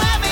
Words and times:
Everyone 0.00 0.27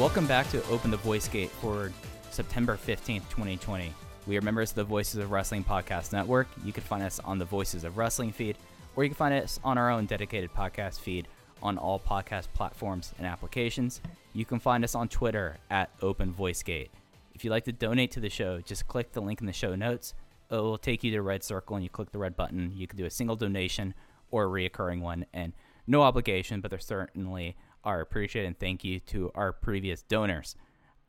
Welcome 0.00 0.26
back 0.26 0.48
to 0.52 0.66
Open 0.68 0.90
the 0.90 0.96
Voice 0.96 1.28
Gate 1.28 1.50
for 1.50 1.92
September 2.30 2.78
15th, 2.78 3.28
2020. 3.28 3.92
We 4.26 4.38
are 4.38 4.40
members 4.40 4.70
of 4.70 4.76
the 4.76 4.84
Voices 4.84 5.16
of 5.16 5.30
Wrestling 5.30 5.62
Podcast 5.62 6.14
Network. 6.14 6.48
You 6.64 6.72
can 6.72 6.84
find 6.84 7.02
us 7.02 7.20
on 7.22 7.38
the 7.38 7.44
Voices 7.44 7.84
of 7.84 7.98
Wrestling 7.98 8.32
feed, 8.32 8.56
or 8.96 9.04
you 9.04 9.10
can 9.10 9.14
find 9.14 9.34
us 9.34 9.60
on 9.62 9.76
our 9.76 9.90
own 9.90 10.06
dedicated 10.06 10.54
podcast 10.54 11.00
feed 11.00 11.28
on 11.62 11.76
all 11.76 12.00
podcast 12.00 12.48
platforms 12.54 13.12
and 13.18 13.26
applications. 13.26 14.00
You 14.32 14.46
can 14.46 14.58
find 14.58 14.84
us 14.84 14.94
on 14.94 15.06
Twitter 15.06 15.58
at 15.68 15.90
Open 16.00 16.32
Voice 16.32 16.62
Gate. 16.62 16.90
If 17.34 17.44
you'd 17.44 17.50
like 17.50 17.64
to 17.64 17.72
donate 17.72 18.12
to 18.12 18.20
the 18.20 18.30
show, 18.30 18.62
just 18.62 18.88
click 18.88 19.12
the 19.12 19.20
link 19.20 19.42
in 19.42 19.46
the 19.46 19.52
show 19.52 19.76
notes. 19.76 20.14
It 20.50 20.54
will 20.54 20.78
take 20.78 21.04
you 21.04 21.10
to 21.10 21.18
a 21.18 21.22
RedCircle 21.22 21.74
and 21.74 21.82
you 21.82 21.90
click 21.90 22.10
the 22.10 22.18
red 22.18 22.36
button. 22.36 22.72
You 22.74 22.86
can 22.86 22.96
do 22.96 23.04
a 23.04 23.10
single 23.10 23.36
donation 23.36 23.92
or 24.30 24.44
a 24.44 24.48
reoccurring 24.48 25.02
one, 25.02 25.26
and 25.34 25.52
no 25.86 26.00
obligation, 26.00 26.62
but 26.62 26.70
there's 26.70 26.86
certainly 26.86 27.54
are 27.84 28.00
appreciated 28.00 28.46
and 28.48 28.58
thank 28.58 28.84
you 28.84 29.00
to 29.00 29.30
our 29.34 29.52
previous 29.52 30.02
donors. 30.02 30.54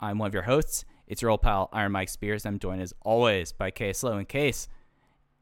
I'm 0.00 0.18
one 0.18 0.28
of 0.28 0.34
your 0.34 0.44
hosts. 0.44 0.84
It's 1.06 1.22
your 1.22 1.30
old 1.30 1.42
pal 1.42 1.68
Iron 1.72 1.92
Mike 1.92 2.08
Spears. 2.08 2.44
I'm 2.46 2.58
joined 2.58 2.82
as 2.82 2.94
always 3.02 3.52
by 3.52 3.70
Case 3.70 4.02
Low. 4.02 4.16
And 4.16 4.28
Case, 4.28 4.68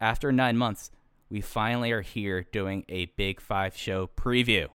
after 0.01 0.33
nine 0.33 0.57
months, 0.57 0.91
we 1.31 1.41
finally 1.41 1.93
are 1.93 2.01
here 2.03 2.45
doing 2.53 2.85
a 2.89 3.07
Big 3.17 3.41
Five 3.41 3.77
show 3.77 4.09
preview. 4.17 4.69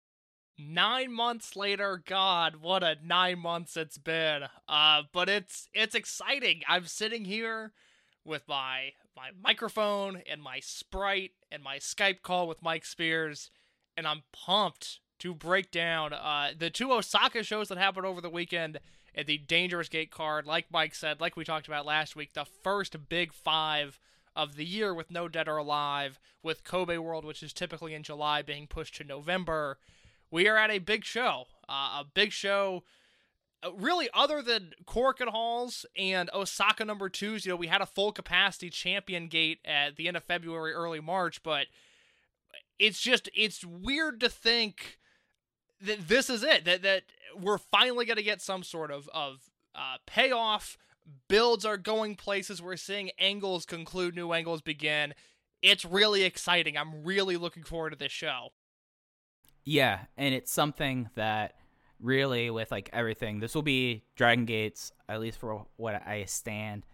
nine 0.57 1.13
months 1.13 1.57
later 1.57 2.01
god 2.07 2.55
what 2.61 2.85
a 2.85 2.97
nine 3.05 3.37
months 3.41 3.77
it's 3.77 3.99
been 3.99 4.43
uh 4.69 5.03
but 5.13 5.29
it's 5.29 5.69
it's 5.75 5.97
exciting 5.97 6.61
i'm 6.69 6.87
sitting 6.87 7.25
here 7.25 7.73
with 8.25 8.43
my 8.47 8.93
my 9.17 9.31
microphone 9.43 10.23
and 10.31 10.41
my 10.41 10.61
sprite 10.61 11.33
and 11.51 11.61
my 11.61 11.79
skype 11.79 12.23
call 12.23 12.47
with 12.47 12.63
mike 12.63 12.85
spears 12.85 13.51
and 13.97 14.07
i'm 14.07 14.23
pumped 14.33 15.01
to 15.19 15.34
break 15.34 15.70
down 15.70 16.12
uh 16.12 16.51
the 16.57 16.70
two 16.70 16.93
osaka 16.93 17.43
shows 17.43 17.69
that 17.69 17.79
happened 17.79 18.07
over 18.07 18.20
the 18.20 18.31
weekend 18.31 18.79
at 19.17 19.27
the 19.27 19.39
dangerous 19.39 19.89
gate 19.89 20.11
card 20.11 20.47
like 20.47 20.67
mike 20.70 20.95
said 20.95 21.20
like 21.20 21.36
we 21.36 21.45
talked 21.45 21.69
about 21.69 21.86
last 21.86 22.17
week 22.17 22.33
the 22.35 22.45
first 22.45 23.08
big 23.08 23.33
five 23.33 23.98
of 24.36 24.57
the 24.57 24.64
year 24.64 24.92
with 24.92 25.11
no 25.11 25.29
dead 25.29 25.48
or 25.48 25.57
alive 25.57 26.19
with 26.42 26.64
kobe 26.64 26.98
world 26.98 27.25
which 27.25 27.42
is 27.42 27.52
typically 27.52 27.95
in 27.95 28.02
july 28.02 28.42
being 28.42 28.67
pushed 28.67 28.97
to 28.97 29.05
november 29.05 29.79
we 30.35 30.48
are 30.48 30.57
at 30.57 30.69
a 30.69 30.80
big 30.80 31.05
show. 31.05 31.46
Uh, 31.69 32.01
a 32.01 32.05
big 32.13 32.33
show, 32.33 32.83
uh, 33.63 33.73
really, 33.73 34.08
other 34.13 34.42
than 34.42 34.73
Korakuen 34.85 35.29
Halls 35.29 35.86
and 35.96 36.29
Osaka 36.35 36.85
number 36.85 37.08
twos. 37.08 37.46
You 37.46 37.52
know, 37.52 37.57
we 37.57 37.69
had 37.69 37.81
a 37.81 37.86
full 37.86 38.11
capacity 38.11 38.69
champion 38.69 39.29
gate 39.29 39.61
at 39.64 39.95
the 39.95 40.08
end 40.08 40.17
of 40.17 40.25
February, 40.25 40.73
early 40.73 40.98
March, 40.98 41.45
but 41.45 41.67
it's 42.81 43.01
just, 43.01 43.29
it's 43.33 43.64
weird 43.64 44.19
to 44.20 44.29
think 44.29 44.98
that 45.80 46.08
this 46.08 46.30
is 46.30 46.42
it, 46.42 46.64
that, 46.64 46.83
that 46.83 47.02
we're 47.36 47.58
finally 47.58 48.05
going 48.05 48.17
to 48.17 48.23
get 48.23 48.40
some 48.40 48.62
sort 48.62 48.90
of, 48.90 49.08
of 49.12 49.51
uh, 49.74 49.96
payoff. 50.07 50.79
Builds 51.29 51.64
are 51.64 51.77
going 51.77 52.17
places. 52.17 52.62
We're 52.62 52.77
seeing 52.77 53.11
angles 53.18 53.67
conclude, 53.67 54.14
new 54.14 54.33
angles 54.33 54.63
begin. 54.63 55.14
It's 55.61 55.84
really 55.84 56.23
exciting. 56.23 56.77
I'm 56.77 57.05
really 57.05 57.36
looking 57.36 57.63
forward 57.63 57.90
to 57.90 57.96
this 57.96 58.13
show. 58.13 58.48
Yeah, 59.64 60.01
and 60.17 60.34
it's 60.34 60.52
something 60.52 61.08
that 61.14 61.55
really, 62.01 62.51
with 62.51 62.70
like 62.70 62.90
everything, 62.92 63.40
this 63.40 63.55
will 63.55 63.63
be 63.63 64.05
Dragon 64.17 64.45
Gates, 64.45 64.92
at 65.08 65.20
least 65.20 65.39
for 65.39 65.67
what 65.77 66.07
I 66.07 66.24
stand, 66.27 66.84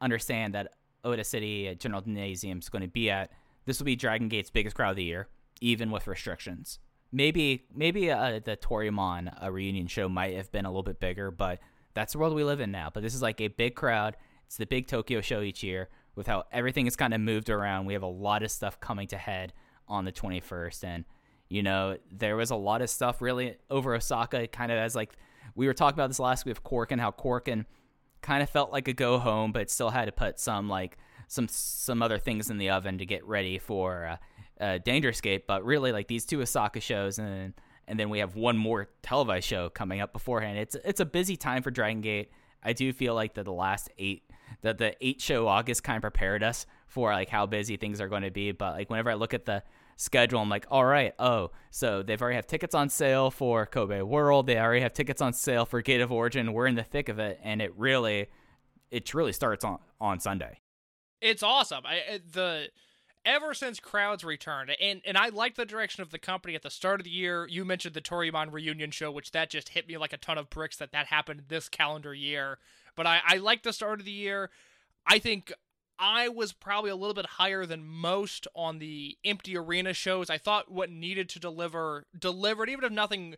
understand 0.00 0.54
that 0.54 0.72
Ota 1.04 1.24
City 1.24 1.74
General 1.78 2.02
Gymnasium 2.02 2.58
is 2.58 2.68
going 2.68 2.82
to 2.82 2.88
be 2.88 3.10
at. 3.10 3.30
This 3.66 3.78
will 3.78 3.86
be 3.86 3.96
Dragon 3.96 4.28
Gate's 4.28 4.50
biggest 4.50 4.76
crowd 4.76 4.90
of 4.90 4.96
the 4.96 5.04
year, 5.04 5.28
even 5.60 5.90
with 5.90 6.06
restrictions. 6.06 6.78
Maybe, 7.12 7.64
maybe 7.74 8.10
uh, 8.10 8.40
the 8.44 8.56
Toryumon 8.56 9.42
uh, 9.42 9.50
reunion 9.50 9.86
show 9.86 10.08
might 10.08 10.34
have 10.34 10.50
been 10.52 10.64
a 10.64 10.68
little 10.68 10.82
bit 10.82 11.00
bigger, 11.00 11.30
but 11.30 11.60
that's 11.94 12.12
the 12.12 12.18
world 12.18 12.34
we 12.34 12.44
live 12.44 12.60
in 12.60 12.70
now. 12.70 12.90
But 12.92 13.02
this 13.02 13.14
is 13.14 13.22
like 13.22 13.40
a 13.40 13.48
big 13.48 13.74
crowd. 13.74 14.16
It's 14.46 14.56
the 14.56 14.66
big 14.66 14.86
Tokyo 14.86 15.20
show 15.20 15.40
each 15.40 15.62
year. 15.62 15.88
With 16.14 16.26
how 16.26 16.44
everything 16.50 16.86
is 16.86 16.96
kind 16.96 17.12
of 17.12 17.20
moved 17.20 17.50
around, 17.50 17.86
we 17.86 17.92
have 17.92 18.02
a 18.02 18.06
lot 18.06 18.42
of 18.42 18.50
stuff 18.50 18.80
coming 18.80 19.06
to 19.08 19.18
head 19.18 19.52
on 19.86 20.04
the 20.04 20.12
21st, 20.12 20.84
and 20.84 21.04
you 21.48 21.62
know, 21.62 21.96
there 22.10 22.36
was 22.36 22.50
a 22.50 22.56
lot 22.56 22.82
of 22.82 22.90
stuff 22.90 23.20
really 23.20 23.56
over 23.70 23.94
Osaka, 23.94 24.46
kind 24.48 24.72
of 24.72 24.78
as 24.78 24.96
like 24.96 25.12
we 25.54 25.66
were 25.66 25.74
talking 25.74 25.94
about 25.94 26.08
this 26.08 26.18
last 26.18 26.44
week 26.44 26.56
with 26.56 26.64
Korakuen, 26.64 27.00
how 27.00 27.10
Korakuen 27.10 27.66
kind 28.20 28.42
of 28.42 28.50
felt 28.50 28.72
like 28.72 28.88
a 28.88 28.92
go 28.92 29.18
home, 29.18 29.52
but 29.52 29.70
still 29.70 29.90
had 29.90 30.06
to 30.06 30.12
put 30.12 30.40
some 30.40 30.68
like 30.68 30.98
some 31.28 31.48
some 31.48 32.02
other 32.02 32.18
things 32.18 32.50
in 32.50 32.58
the 32.58 32.70
oven 32.70 32.98
to 32.98 33.06
get 33.06 33.24
ready 33.24 33.58
for 33.58 34.06
uh, 34.06 34.16
uh, 34.60 34.78
Dangerous 34.78 35.20
Gate. 35.20 35.46
But 35.46 35.64
really, 35.64 35.92
like 35.92 36.08
these 36.08 36.24
two 36.24 36.40
Osaka 36.40 36.80
shows, 36.80 37.18
and 37.18 37.54
and 37.88 37.98
then 37.98 38.10
we 38.10 38.18
have 38.18 38.36
one 38.36 38.56
more 38.56 38.88
televised 39.02 39.46
show 39.46 39.68
coming 39.68 40.00
up 40.00 40.12
beforehand. 40.12 40.58
It's 40.58 40.76
it's 40.84 41.00
a 41.00 41.06
busy 41.06 41.36
time 41.36 41.62
for 41.62 41.70
Dragon 41.70 42.00
Gate. 42.00 42.30
I 42.62 42.72
do 42.72 42.92
feel 42.92 43.14
like 43.14 43.34
that 43.34 43.44
the 43.44 43.52
last 43.52 43.90
eight 43.98 44.24
that 44.62 44.78
the 44.78 44.94
eight 45.04 45.20
show 45.20 45.46
August 45.46 45.84
kind 45.84 45.96
of 45.96 46.02
prepared 46.02 46.42
us 46.42 46.66
for 46.86 47.12
like 47.12 47.28
how 47.28 47.46
busy 47.46 47.76
things 47.76 48.00
are 48.00 48.08
going 48.08 48.22
to 48.22 48.30
be. 48.30 48.52
But 48.52 48.74
like 48.74 48.90
whenever 48.90 49.10
I 49.10 49.14
look 49.14 49.34
at 49.34 49.44
the 49.44 49.62
schedule, 49.96 50.40
I'm 50.40 50.48
like, 50.48 50.66
all 50.70 50.84
right, 50.84 51.14
oh, 51.18 51.50
so 51.70 52.02
they've 52.02 52.20
already 52.20 52.36
have 52.36 52.46
tickets 52.46 52.74
on 52.74 52.88
sale 52.88 53.30
for 53.30 53.66
Kobe 53.66 54.02
World. 54.02 54.46
They 54.46 54.58
already 54.58 54.82
have 54.82 54.92
tickets 54.92 55.22
on 55.22 55.32
sale 55.32 55.64
for 55.64 55.80
Gate 55.82 56.00
of 56.00 56.12
Origin. 56.12 56.52
We're 56.52 56.66
in 56.66 56.74
the 56.74 56.82
thick 56.82 57.08
of 57.08 57.18
it, 57.18 57.40
and 57.42 57.62
it 57.62 57.72
really, 57.76 58.26
it 58.90 59.12
really 59.14 59.32
starts 59.32 59.64
on 59.64 59.78
on 60.00 60.20
Sunday. 60.20 60.60
It's 61.20 61.42
awesome. 61.42 61.84
I- 61.86 62.20
the 62.32 62.68
ever 63.26 63.52
since 63.52 63.80
crowds 63.80 64.24
returned, 64.24 64.70
and 64.80 65.02
and 65.04 65.18
I 65.18 65.28
like 65.28 65.56
the 65.56 65.66
direction 65.66 66.02
of 66.02 66.10
the 66.10 66.18
company 66.18 66.54
at 66.54 66.62
the 66.62 66.70
start 66.70 67.00
of 67.00 67.04
the 67.04 67.10
year. 67.10 67.46
You 67.50 67.64
mentioned 67.64 67.94
the 67.94 68.00
Toryumon 68.00 68.52
reunion 68.52 68.92
show, 68.92 69.10
which 69.10 69.32
that 69.32 69.50
just 69.50 69.70
hit 69.70 69.88
me 69.88 69.98
like 69.98 70.14
a 70.14 70.18
ton 70.18 70.38
of 70.38 70.48
bricks 70.48 70.76
that 70.76 70.92
that 70.92 71.06
happened 71.06 71.42
this 71.48 71.68
calendar 71.68 72.14
year. 72.14 72.58
But 72.94 73.06
I 73.06 73.20
I 73.26 73.36
like 73.36 73.62
the 73.62 73.72
start 73.72 73.98
of 73.98 74.06
the 74.06 74.12
year. 74.12 74.50
I 75.06 75.18
think 75.18 75.52
I 75.98 76.28
was 76.28 76.52
probably 76.52 76.90
a 76.90 76.96
little 76.96 77.14
bit 77.14 77.26
higher 77.26 77.66
than 77.66 77.84
most 77.84 78.46
on 78.54 78.78
the 78.78 79.16
empty 79.24 79.56
arena 79.56 79.92
shows. 79.92 80.30
I 80.30 80.38
thought 80.38 80.70
what 80.70 80.90
needed 80.90 81.28
to 81.30 81.40
deliver 81.40 82.06
delivered, 82.18 82.70
even 82.70 82.84
if 82.84 82.92
nothing 82.92 83.36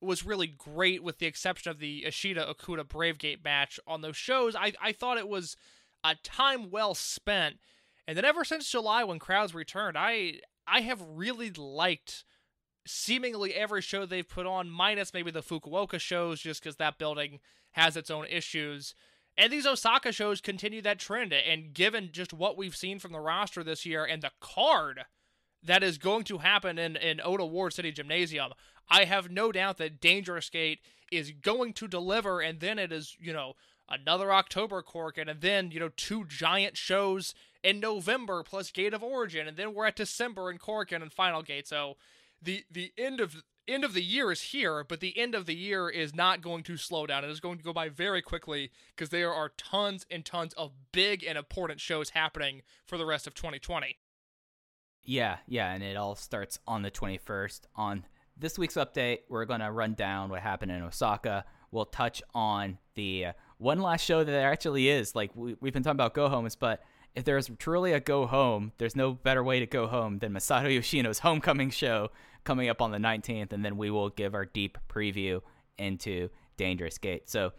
was 0.00 0.26
really 0.26 0.46
great, 0.46 1.02
with 1.02 1.18
the 1.18 1.26
exception 1.26 1.70
of 1.70 1.78
the 1.78 2.04
Ishida 2.06 2.46
Okuda 2.46 2.84
Bravegate 2.84 3.42
match 3.44 3.80
on 3.86 4.00
those 4.00 4.16
shows. 4.16 4.54
I 4.54 4.72
I 4.80 4.92
thought 4.92 5.18
it 5.18 5.28
was 5.28 5.56
a 6.04 6.14
time 6.22 6.70
well 6.70 6.94
spent. 6.94 7.56
And 8.06 8.16
then 8.16 8.24
ever 8.24 8.44
since 8.44 8.70
July, 8.70 9.04
when 9.04 9.18
crowds 9.18 9.54
returned, 9.54 9.96
I 9.98 10.40
I 10.66 10.80
have 10.80 11.02
really 11.02 11.50
liked 11.50 12.24
seemingly 12.86 13.54
every 13.54 13.82
show 13.82 14.06
they've 14.06 14.28
put 14.28 14.46
on, 14.46 14.70
minus 14.70 15.12
maybe 15.12 15.30
the 15.30 15.42
Fukuoka 15.42 15.98
shows, 15.98 16.40
just 16.40 16.62
because 16.62 16.76
that 16.76 16.98
building 16.98 17.40
has 17.72 17.96
its 17.96 18.10
own 18.10 18.26
issues. 18.26 18.94
And 19.36 19.52
these 19.52 19.66
Osaka 19.66 20.12
shows 20.12 20.40
continue 20.40 20.80
that 20.82 20.98
trend. 20.98 21.32
And 21.32 21.74
given 21.74 22.08
just 22.12 22.32
what 22.32 22.56
we've 22.56 22.76
seen 22.76 22.98
from 22.98 23.12
the 23.12 23.20
roster 23.20 23.62
this 23.62 23.84
year 23.84 24.04
and 24.04 24.22
the 24.22 24.30
card 24.40 25.04
that 25.62 25.82
is 25.82 25.98
going 25.98 26.24
to 26.24 26.38
happen 26.38 26.78
in, 26.78 26.96
in 26.96 27.20
Ota 27.22 27.44
Ward 27.44 27.74
City 27.74 27.92
Gymnasium, 27.92 28.52
I 28.88 29.04
have 29.04 29.30
no 29.30 29.52
doubt 29.52 29.76
that 29.78 30.00
Dangerous 30.00 30.48
Gate 30.48 30.80
is 31.12 31.32
going 31.32 31.74
to 31.74 31.88
deliver. 31.88 32.40
And 32.40 32.60
then 32.60 32.78
it 32.78 32.92
is, 32.92 33.16
you 33.20 33.32
know, 33.32 33.54
another 33.88 34.32
October 34.32 34.82
Korakuen, 34.82 35.30
and 35.30 35.40
then, 35.40 35.70
you 35.70 35.80
know, 35.80 35.90
two 35.96 36.24
giant 36.24 36.76
shows 36.76 37.34
in 37.62 37.80
November 37.80 38.42
plus 38.42 38.70
Gate 38.70 38.94
of 38.94 39.02
Origin, 39.02 39.48
and 39.48 39.56
then 39.56 39.74
we're 39.74 39.86
at 39.86 39.96
December 39.96 40.50
in 40.50 40.58
Korakuen 40.58 41.02
and 41.02 41.12
Final 41.12 41.42
Gate. 41.42 41.66
So 41.66 41.96
the 42.40 42.64
the 42.70 42.92
end 42.96 43.20
of 43.20 43.42
end 43.68 43.84
of 43.84 43.94
the 43.94 44.02
year 44.02 44.30
is 44.30 44.40
here, 44.40 44.84
but 44.84 45.00
the 45.00 45.16
end 45.18 45.34
of 45.34 45.46
the 45.46 45.54
year 45.54 45.88
is 45.88 46.14
not 46.14 46.40
going 46.40 46.62
to 46.64 46.76
slow 46.76 47.06
down. 47.06 47.24
It 47.24 47.30
is 47.30 47.40
going 47.40 47.58
to 47.58 47.64
go 47.64 47.72
by 47.72 47.88
very 47.88 48.22
quickly 48.22 48.70
because 48.94 49.10
there 49.10 49.32
are 49.32 49.50
tons 49.56 50.06
and 50.10 50.24
tons 50.24 50.54
of 50.54 50.72
big 50.92 51.24
and 51.24 51.36
important 51.36 51.80
shows 51.80 52.10
happening 52.10 52.62
for 52.84 52.96
the 52.96 53.06
rest 53.06 53.26
of 53.26 53.34
2020. 53.34 53.98
Yeah, 55.02 55.38
yeah, 55.46 55.72
and 55.72 55.82
it 55.82 55.96
all 55.96 56.16
starts 56.16 56.58
on 56.66 56.82
the 56.82 56.90
21st. 56.90 57.60
On 57.76 58.04
this 58.36 58.58
week's 58.58 58.74
update, 58.74 59.20
we're 59.28 59.44
going 59.44 59.60
to 59.60 59.70
run 59.70 59.94
down 59.94 60.30
what 60.30 60.40
happened 60.40 60.72
in 60.72 60.82
Osaka. 60.82 61.44
We'll 61.70 61.84
touch 61.84 62.22
on 62.34 62.78
the 62.94 63.26
one 63.58 63.80
last 63.80 64.04
show 64.04 64.18
that 64.24 64.30
there 64.30 64.50
actually 64.50 64.88
is. 64.88 65.14
Like, 65.14 65.30
we, 65.34 65.56
we've 65.60 65.72
been 65.72 65.82
talking 65.82 65.96
about 65.96 66.14
go 66.14 66.28
homes, 66.28 66.56
but 66.56 66.82
if 67.14 67.24
there's 67.24 67.50
truly 67.58 67.92
a 67.92 68.00
go 68.00 68.26
home, 68.26 68.72
there's 68.78 68.94
no 68.94 69.12
better 69.12 69.42
way 69.42 69.60
to 69.60 69.66
go 69.66 69.86
home 69.86 70.18
than 70.18 70.32
Masato 70.32 70.74
Yoshino's 70.74 71.20
homecoming 71.20 71.70
show 71.70 72.10
coming 72.44 72.68
up 72.68 72.82
on 72.82 72.90
the 72.92 72.98
19th, 72.98 73.52
and 73.52 73.64
then 73.64 73.76
we 73.76 73.90
will 73.90 74.10
give 74.10 74.34
our 74.34 74.44
deep 74.44 74.78
preview 74.88 75.40
into 75.78 76.28
Dangerous 76.56 76.98
Gate. 76.98 77.28
So, 77.28 77.52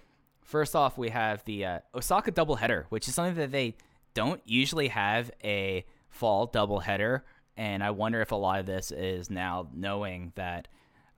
first 0.44 0.76
off, 0.76 0.98
we 0.98 1.10
have 1.10 1.44
the 1.46 1.66
uh, 1.66 1.80
Osaka 1.94 2.32
doubleheader, 2.32 2.86
which 2.90 3.08
is 3.08 3.16
something 3.16 3.36
that 3.36 3.52
they 3.52 3.76
don't 4.14 4.42
usually 4.46 4.88
have 4.88 5.30
a 5.44 5.86
fall 6.10 6.48
doubleheader. 6.48 7.22
And 7.58 7.84
I 7.84 7.92
wonder 7.92 8.22
if 8.22 8.32
a 8.32 8.36
lot 8.36 8.60
of 8.60 8.66
this 8.66 8.92
is 8.92 9.30
now 9.30 9.68
knowing 9.74 10.32
that, 10.36 10.68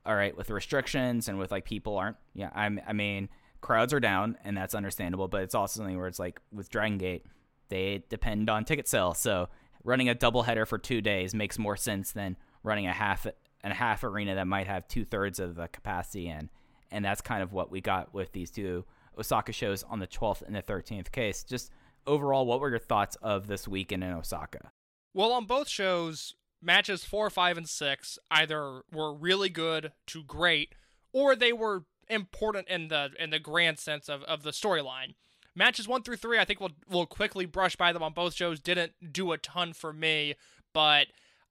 all 0.06 0.16
right, 0.16 0.36
with 0.36 0.50
restrictions 0.50 1.28
and 1.28 1.38
with 1.38 1.52
like 1.52 1.66
people 1.66 1.98
aren't, 1.98 2.18
yeah, 2.34 2.50
I'm, 2.56 2.80
I 2.88 2.94
mean, 2.94 3.30
crowds 3.62 3.94
are 3.94 4.00
down, 4.00 4.38
and 4.44 4.56
that's 4.58 4.76
understandable, 4.76 5.28
but 5.28 5.44
it's 5.44 5.56
also 5.56 5.80
something 5.80 5.98
where 5.98 6.08
it's 6.08 6.20
like 6.20 6.40
with 6.52 6.70
Dragon 6.70 6.98
Gate, 6.98 7.26
they 7.70 8.04
depend 8.10 8.50
on 8.50 8.66
ticket 8.66 8.88
sales. 8.88 9.18
So 9.18 9.50
running 9.84 10.10
a 10.10 10.16
double 10.16 10.44
header 10.44 10.66
for 10.66 10.78
two 10.78 11.02
days 11.02 11.34
makes 11.34 11.58
more 11.58 11.78
sense 11.78 12.12
than 12.12 12.38
running 12.64 12.88
a 12.88 12.94
half 12.94 13.26
and 13.62 13.74
a 13.74 13.76
half 13.76 14.04
arena 14.04 14.36
that 14.36 14.48
might 14.48 14.68
have 14.68 14.88
two 14.88 15.06
thirds 15.06 15.40
of 15.40 15.56
the 15.56 15.68
capacity 15.68 16.28
in. 16.28 16.50
And 16.92 17.06
that's 17.06 17.22
kind 17.22 17.44
of 17.44 17.54
what 17.54 17.70
we 17.72 17.82
got 17.82 18.14
with 18.14 18.32
these 18.32 18.52
two 18.52 18.86
Osaka 19.18 19.52
shows 19.52 19.84
on 19.84 20.00
the 20.00 20.08
12th 20.08 20.42
and 20.42 20.56
the 20.56 20.62
13th 20.62 21.12
case. 21.12 21.44
Just 21.44 21.72
overall, 22.08 22.46
what 22.46 22.60
were 22.60 22.70
your 22.70 22.80
thoughts 22.80 23.16
of 23.22 23.48
this 23.48 23.68
weekend 23.68 24.04
in 24.04 24.12
Osaka? 24.12 24.72
Well, 25.14 25.32
on 25.32 25.46
both 25.46 25.68
shows, 25.68 26.36
matches 26.62 27.04
four, 27.04 27.30
five, 27.30 27.58
and 27.58 27.68
six 27.68 28.18
either 28.32 28.82
were 28.92 29.14
really 29.14 29.50
good 29.50 29.92
to 30.08 30.24
great, 30.24 30.74
or 31.14 31.36
they 31.36 31.54
were 31.54 31.84
important 32.10 32.68
in 32.68 32.88
the 32.88 33.10
in 33.20 33.30
the 33.30 33.40
grand 33.40 33.80
sense 33.80 34.10
of, 34.10 34.24
of 34.24 34.44
the 34.44 34.52
storyline. 34.52 35.16
Matches 35.56 35.88
one 35.88 36.04
through 36.04 36.18
three, 36.18 36.40
I 36.40 36.46
think 36.46 36.60
we'll 36.60 36.76
we'll 36.90 37.06
quickly 37.06 37.46
brush 37.46 37.76
by 37.76 37.92
them 37.92 38.04
on 38.04 38.14
both 38.14 38.34
shows. 38.34 38.60
Didn't 38.60 38.94
do 39.12 39.32
a 39.32 39.38
ton 39.38 39.74
for 39.74 39.92
me, 39.92 40.36
but 40.74 41.08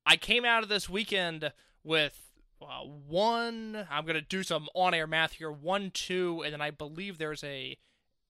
I 0.06 0.16
came 0.16 0.44
out 0.44 0.62
of 0.62 0.68
this 0.68 0.88
weekend 0.88 1.52
with 1.84 2.30
uh, 2.62 2.84
one. 2.84 3.86
I'm 3.90 4.06
gonna 4.06 4.20
do 4.20 4.42
some 4.42 4.68
on-air 4.74 5.06
math 5.06 5.32
here. 5.32 5.50
One, 5.50 5.90
two, 5.90 6.42
and 6.42 6.52
then 6.52 6.60
I 6.60 6.70
believe 6.70 7.18
there's 7.18 7.44
a 7.44 7.76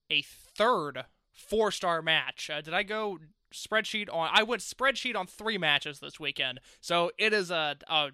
a 0.09 0.21
third 0.23 1.05
four-star 1.31 2.01
match. 2.01 2.49
Uh, 2.49 2.61
did 2.61 2.73
I 2.73 2.83
go 2.83 3.19
spreadsheet 3.53 4.11
on? 4.11 4.29
I 4.33 4.43
went 4.43 4.61
spreadsheet 4.61 5.15
on 5.15 5.27
three 5.27 5.57
matches 5.57 5.99
this 5.99 6.19
weekend, 6.19 6.59
so 6.81 7.11
it 7.17 7.31
is 7.31 7.51
a, 7.51 7.77
a 7.87 8.09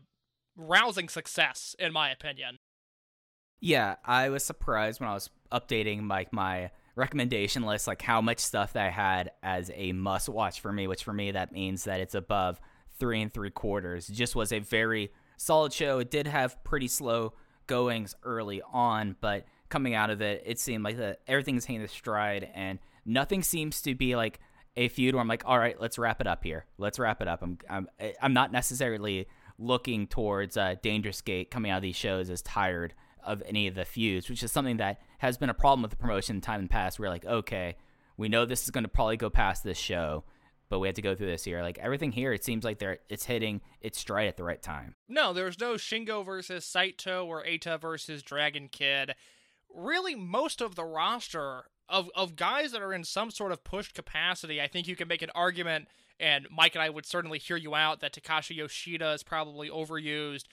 rousing 0.55 1.09
success 1.09 1.75
in 1.79 1.91
my 1.93 2.11
opinion. 2.11 2.59
Yeah, 3.59 3.95
I 4.03 4.29
was 4.29 4.43
surprised 4.43 4.99
when 4.99 5.09
I 5.09 5.13
was 5.13 5.29
updating 5.51 6.01
my 6.01 6.27
my 6.31 6.71
recommendation 6.95 7.63
list, 7.63 7.87
like 7.87 8.01
how 8.01 8.21
much 8.21 8.39
stuff 8.39 8.73
that 8.73 8.85
I 8.85 8.89
had 8.89 9.31
as 9.43 9.71
a 9.73 9.91
must 9.91 10.29
watch 10.29 10.59
for 10.59 10.71
me. 10.71 10.87
Which 10.87 11.03
for 11.03 11.13
me 11.13 11.31
that 11.31 11.51
means 11.51 11.85
that 11.85 11.99
it's 11.99 12.15
above 12.15 12.59
three 12.99 13.21
and 13.21 13.33
three 13.33 13.51
quarters. 13.51 14.09
It 14.09 14.13
just 14.13 14.35
was 14.35 14.51
a 14.51 14.59
very 14.59 15.11
solid 15.37 15.73
show. 15.73 15.99
It 15.99 16.11
did 16.11 16.27
have 16.27 16.63
pretty 16.63 16.87
slow 16.87 17.33
goings 17.67 18.15
early 18.23 18.61
on, 18.71 19.15
but 19.19 19.45
coming 19.69 19.93
out 19.93 20.09
of 20.09 20.21
it, 20.21 20.43
it 20.45 20.59
seemed 20.59 20.83
like 20.83 20.97
that 20.97 21.21
everything's 21.27 21.65
hitting 21.65 21.81
the 21.81 21.87
stride, 21.87 22.49
and 22.53 22.79
nothing 23.05 23.41
seems 23.43 23.81
to 23.81 23.95
be 23.95 24.15
like 24.15 24.39
a 24.77 24.87
feud 24.89 25.15
where 25.15 25.21
I'm 25.21 25.27
like, 25.27 25.43
all 25.45 25.57
right, 25.57 25.79
let's 25.79 25.97
wrap 25.97 26.21
it 26.21 26.27
up 26.27 26.43
here. 26.43 26.65
Let's 26.77 26.99
wrap 26.99 27.21
it 27.21 27.27
up. 27.27 27.41
I'm 27.41 27.57
I'm 27.69 27.87
I'm 28.21 28.33
not 28.33 28.51
necessarily 28.51 29.27
looking 29.57 30.07
towards 30.07 30.57
uh, 30.57 30.75
Dangerous 30.81 31.21
Gate 31.21 31.49
coming 31.49 31.71
out 31.71 31.77
of 31.77 31.81
these 31.81 31.95
shows 31.95 32.29
as 32.29 32.41
tired 32.41 32.93
of 33.25 33.43
any 33.45 33.67
of 33.67 33.75
the 33.75 33.85
feuds, 33.85 34.29
which 34.29 34.43
is 34.43 34.51
something 34.51 34.77
that 34.77 35.01
has 35.19 35.37
been 35.37 35.49
a 35.49 35.53
problem 35.53 35.81
with 35.81 35.91
the 35.91 35.97
promotion 35.97 36.37
in 36.37 36.41
time 36.41 36.59
in 36.59 36.65
the 36.65 36.69
past. 36.69 36.99
We're 36.99 37.09
like, 37.09 37.25
okay, 37.25 37.75
we 38.17 38.29
know 38.29 38.45
this 38.45 38.63
is 38.63 38.71
going 38.71 38.83
to 38.83 38.89
probably 38.89 39.17
go 39.17 39.29
past 39.29 39.63
this 39.63 39.77
show, 39.77 40.23
but 40.69 40.79
we 40.79 40.87
have 40.87 40.95
to 40.95 41.01
go 41.01 41.15
through 41.15 41.27
this 41.27 41.43
here. 41.43 41.61
Like 41.61 41.77
everything 41.79 42.11
here, 42.11 42.33
it 42.33 42.43
seems 42.43 42.63
like 42.63 42.79
they're 42.79 42.99
it's 43.09 43.25
hitting 43.25 43.61
its 43.81 43.99
stride 43.99 44.27
at 44.27 44.37
the 44.37 44.43
right 44.43 44.61
time. 44.61 44.95
No, 45.07 45.33
there's 45.33 45.59
no 45.59 45.73
Shingo 45.73 46.25
versus 46.25 46.65
Saito 46.65 47.25
or 47.25 47.43
Eita 47.43 47.79
versus 47.79 48.23
Dragon 48.23 48.69
Kid. 48.71 49.13
Really, 49.73 50.15
most 50.15 50.61
of 50.61 50.75
the 50.75 50.85
roster 50.85 51.65
of 51.89 52.09
of 52.15 52.35
guys 52.35 52.71
that 52.71 52.81
are 52.81 52.93
in 52.93 53.03
some 53.03 53.31
sort 53.31 53.51
of 53.51 53.63
pushed 53.63 53.93
capacity, 53.93 54.61
I 54.61 54.67
think 54.67 54.87
you 54.87 54.95
can 54.95 55.07
make 55.07 55.21
an 55.21 55.31
argument, 55.35 55.87
and 56.19 56.47
Mike 56.49 56.75
and 56.75 56.81
I 56.81 56.89
would 56.89 57.05
certainly 57.05 57.39
hear 57.39 57.57
you 57.57 57.75
out 57.75 57.99
that 57.99 58.13
Takashi 58.13 58.55
Yoshida 58.55 59.11
is 59.11 59.23
probably 59.23 59.69
overused. 59.69 60.45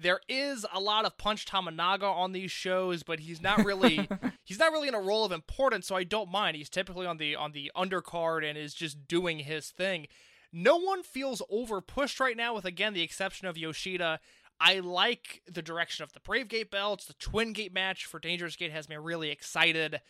There 0.00 0.20
is 0.28 0.66
a 0.72 0.80
lot 0.80 1.04
of 1.04 1.18
Punch 1.18 1.46
Tominaga 1.46 2.04
on 2.04 2.32
these 2.32 2.50
shows, 2.50 3.02
but 3.02 3.20
he's 3.20 3.42
not 3.42 3.64
really 3.64 4.08
he's 4.44 4.58
not 4.58 4.72
really 4.72 4.88
in 4.88 4.94
a 4.94 5.00
role 5.00 5.24
of 5.24 5.32
importance, 5.32 5.86
so 5.86 5.96
I 5.96 6.04
don't 6.04 6.30
mind. 6.30 6.56
He's 6.56 6.70
typically 6.70 7.06
on 7.06 7.18
the 7.18 7.36
on 7.36 7.52
the 7.52 7.70
undercard 7.76 8.48
and 8.48 8.56
is 8.56 8.74
just 8.74 9.06
doing 9.06 9.40
his 9.40 9.68
thing. 9.70 10.06
No 10.52 10.76
one 10.76 11.02
feels 11.02 11.42
over 11.48 11.80
pushed 11.80 12.18
right 12.18 12.36
now, 12.36 12.54
with 12.54 12.64
again 12.64 12.94
the 12.94 13.02
exception 13.02 13.46
of 13.46 13.58
Yoshida. 13.58 14.20
I 14.60 14.80
like 14.80 15.40
the 15.50 15.62
direction 15.62 16.02
of 16.02 16.12
the 16.12 16.20
Brave 16.20 16.48
Gate 16.48 16.70
belts. 16.70 17.06
The 17.06 17.14
Twin 17.14 17.52
Gate 17.52 17.72
match 17.72 18.04
for 18.04 18.18
Dangerous 18.18 18.56
Gate 18.56 18.72
has 18.72 18.88
me 18.88 18.96
really 18.96 19.30
excited. 19.30 20.00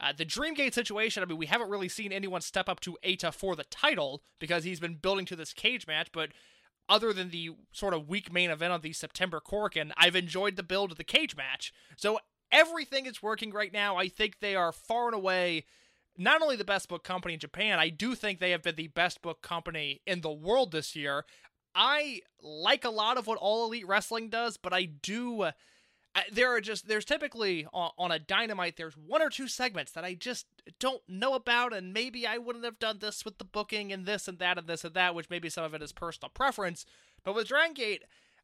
Uh, 0.00 0.12
the 0.16 0.24
Dream 0.24 0.54
Gate 0.54 0.74
situation, 0.74 1.22
I 1.22 1.26
mean, 1.26 1.36
we 1.36 1.46
haven't 1.46 1.70
really 1.70 1.88
seen 1.88 2.12
anyone 2.12 2.40
step 2.40 2.68
up 2.68 2.80
to 2.80 2.96
Eita 3.04 3.34
for 3.34 3.56
the 3.56 3.64
title 3.64 4.22
because 4.38 4.64
he's 4.64 4.80
been 4.80 4.94
building 4.94 5.26
to 5.26 5.36
this 5.36 5.52
cage 5.52 5.86
match, 5.86 6.10
but 6.12 6.30
other 6.88 7.12
than 7.12 7.30
the 7.30 7.50
sort 7.72 7.94
of 7.94 8.08
weak 8.08 8.32
main 8.32 8.50
event 8.50 8.72
of 8.72 8.82
the 8.82 8.92
September 8.92 9.40
Korakuen, 9.40 9.92
I've 9.96 10.16
enjoyed 10.16 10.56
the 10.56 10.62
build 10.62 10.90
of 10.90 10.98
the 10.98 11.04
cage 11.04 11.36
match. 11.36 11.72
So 11.96 12.18
everything 12.50 13.06
is 13.06 13.22
working 13.22 13.52
right 13.52 13.72
now. 13.72 13.96
I 13.96 14.08
think 14.08 14.40
they 14.40 14.54
are 14.54 14.72
far 14.72 15.06
and 15.06 15.14
away 15.14 15.64
not 16.16 16.42
only 16.42 16.56
the 16.56 16.64
best 16.64 16.88
book 16.88 17.04
company 17.04 17.34
in 17.34 17.40
Japan, 17.40 17.78
I 17.78 17.90
do 17.90 18.14
think 18.14 18.40
they 18.40 18.50
have 18.50 18.62
been 18.62 18.74
the 18.74 18.88
best 18.88 19.22
book 19.22 19.40
company 19.40 20.02
in 20.04 20.20
the 20.20 20.32
world 20.32 20.72
this 20.72 20.96
year. 20.96 21.24
I 21.74 22.22
like 22.42 22.84
a 22.84 22.90
lot 22.90 23.16
of 23.18 23.28
what 23.28 23.38
All 23.38 23.66
Elite 23.66 23.86
Wrestling 23.86 24.28
does, 24.28 24.56
but 24.56 24.72
I 24.72 24.84
do. 24.84 25.50
There 26.32 26.54
are 26.54 26.60
just 26.60 26.88
there's 26.88 27.04
typically 27.04 27.66
on, 27.72 27.90
on, 27.96 28.10
a 28.10 28.18
dynamite 28.18 28.76
there's 28.76 28.96
one 28.96 29.22
or 29.22 29.30
two 29.30 29.46
segments 29.46 29.92
that 29.92 30.04
I 30.04 30.14
just 30.14 30.46
don't 30.80 31.02
know 31.08 31.34
about 31.34 31.72
and 31.72 31.92
maybe 31.92 32.26
I 32.26 32.38
wouldn't 32.38 32.64
have 32.64 32.78
done 32.78 32.98
this 32.98 33.24
with 33.24 33.38
the 33.38 33.44
booking 33.44 33.92
and 33.92 34.04
this 34.04 34.26
and 34.26 34.38
that 34.38 34.58
and 34.58 34.66
this 34.66 34.84
and 34.84 34.94
that 34.94 35.14
which 35.14 35.30
maybe 35.30 35.48
some 35.48 35.64
of 35.64 35.74
it 35.74 35.82
is 35.82 35.92
personal 35.92 36.30
preference. 36.30 36.84
But 37.24 37.34
with 37.34 37.48
Dragon 37.48 37.74
Gate 37.74 38.02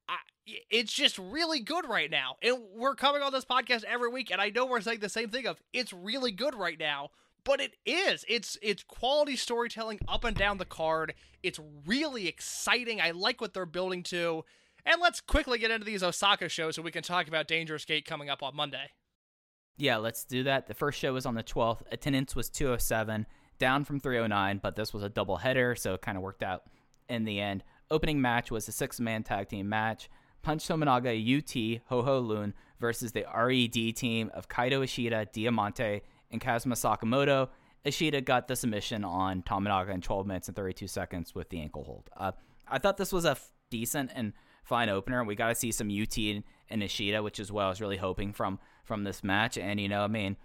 I, 0.09 0.17
it's 0.47 0.93
just 0.93 1.19
really 1.19 1.61
good 1.61 1.89
right 1.89 2.11
now. 2.11 2.37
And 2.43 2.59
we're 2.77 2.95
coming 2.95 3.23
on 3.23 3.33
this 3.33 3.45
podcast 3.45 3.85
every 3.85 4.09
week 4.09 4.31
and 4.31 4.41
I 4.41 4.51
know 4.51 4.67
we're 4.67 4.81
saying 4.81 5.01
the 5.01 5.09
same 5.09 5.31
thing 5.31 5.47
of 5.47 5.61
it's 5.73 5.93
really 5.93 6.31
good 6.31 6.55
right 6.55 6.79
now 6.79 7.11
but 7.45 7.61
it 7.61 7.75
is. 7.85 8.25
It's 8.27 8.59
it's 8.63 8.83
quality 8.83 9.37
storytelling 9.37 10.01
up 10.09 10.25
and 10.25 10.37
down 10.37 10.59
the 10.59 10.65
card. 10.65 11.15
It's 11.43 11.61
really 11.87 12.27
exciting. 12.27 13.01
I 13.01 13.11
like 13.11 13.41
what 13.41 13.53
they're 13.53 13.67
building 13.67 14.03
to 14.05 14.45
and 14.87 15.01
let's 15.01 15.21
quickly 15.21 15.59
get 15.59 15.71
into 15.71 15.85
these 15.85 16.03
Osaka 16.03 16.49
shows 16.49 16.77
so 16.77 16.83
we 16.83 16.91
can 16.91 17.03
talk 17.03 17.29
about 17.29 17.49
Dangerous 17.49 17.85
Gate 17.85 18.05
coming 18.05 18.29
up 18.29 18.43
on 18.43 18.55
Monday. 18.55 18.91
Yeah, 19.77 19.97
let's 19.97 20.25
do 20.25 20.45
that. 20.45 20.67
The 20.67 20.75
first 20.75 20.99
show 20.99 21.13
was 21.15 21.27
on 21.27 21.35
the 21.35 21.43
12th. 21.43 21.83
Attendance 21.91 22.37
was 22.37 22.49
207, 22.49 23.27
down 23.59 23.85
from 23.85 23.99
309, 23.99 24.61
but 24.63 24.77
this 24.77 24.93
was 24.93 25.03
a 25.03 25.09
double 25.09 25.39
header, 25.39 25.75
so 25.75 25.95
it 25.95 26.03
kind 26.03 26.17
of 26.17 26.23
worked 26.23 26.43
out 26.43 26.63
in 27.09 27.25
the 27.25 27.41
end. 27.41 27.65
Opening 27.91 28.21
match 28.21 28.51
was 28.51 28.69
a 28.69 28.73
six 28.73 29.01
man 29.01 29.23
tag 29.23 29.49
team 29.49 29.69
match. 29.69 30.09
Punch 30.43 30.67
Tominaga 30.67 31.15
UT 31.15 31.83
Ho 31.89 32.03
Ho 32.03 32.19
Lun 32.21 32.55
versus 32.79 33.13
the 33.13 33.25
RED 33.35 33.97
team 33.97 34.31
of 34.35 34.49
Kaito 34.49 34.85
Ishida, 34.85 35.27
Diamante, 35.33 36.03
and 36.31 36.41
Kazuma 36.41 36.75
Sakamoto. 36.75 37.49
Ishida 37.85 38.21
got 38.21 38.49
the 38.49 38.57
submission 38.57 39.05
on 39.05 39.43
Tominaga 39.43 39.91
in 39.91 40.01
12 40.01 40.27
minutes 40.27 40.49
and 40.49 40.57
32 40.57 40.87
seconds 40.87 41.35
with 41.35 41.51
the 41.51 41.61
ankle 41.61 41.85
hold. 41.85 42.11
Uh, 42.17 42.33
I 42.69 42.79
thought 42.79 42.97
this 42.97 43.13
was 43.13 43.25
a 43.25 43.33
f- 43.33 43.51
decent 43.71 44.11
and 44.15 44.33
fine 44.65 44.89
opener. 44.89 45.23
We 45.23 45.35
got 45.37 45.49
to 45.49 45.55
see 45.55 45.71
some 45.71 45.89
UT 45.89 46.17
and, 46.17 46.43
and 46.69 46.83
Ishida, 46.83 47.23
which 47.23 47.39
is 47.39 47.53
what 47.53 47.65
I 47.65 47.69
was 47.69 47.81
really 47.81 47.99
hoping 47.99 48.33
from 48.33 48.59
from 48.83 49.05
this 49.05 49.23
match. 49.23 49.57
And 49.57 49.81
you 49.81 49.89
know, 49.89 50.03
I 50.03 50.09
mean, 50.09 50.37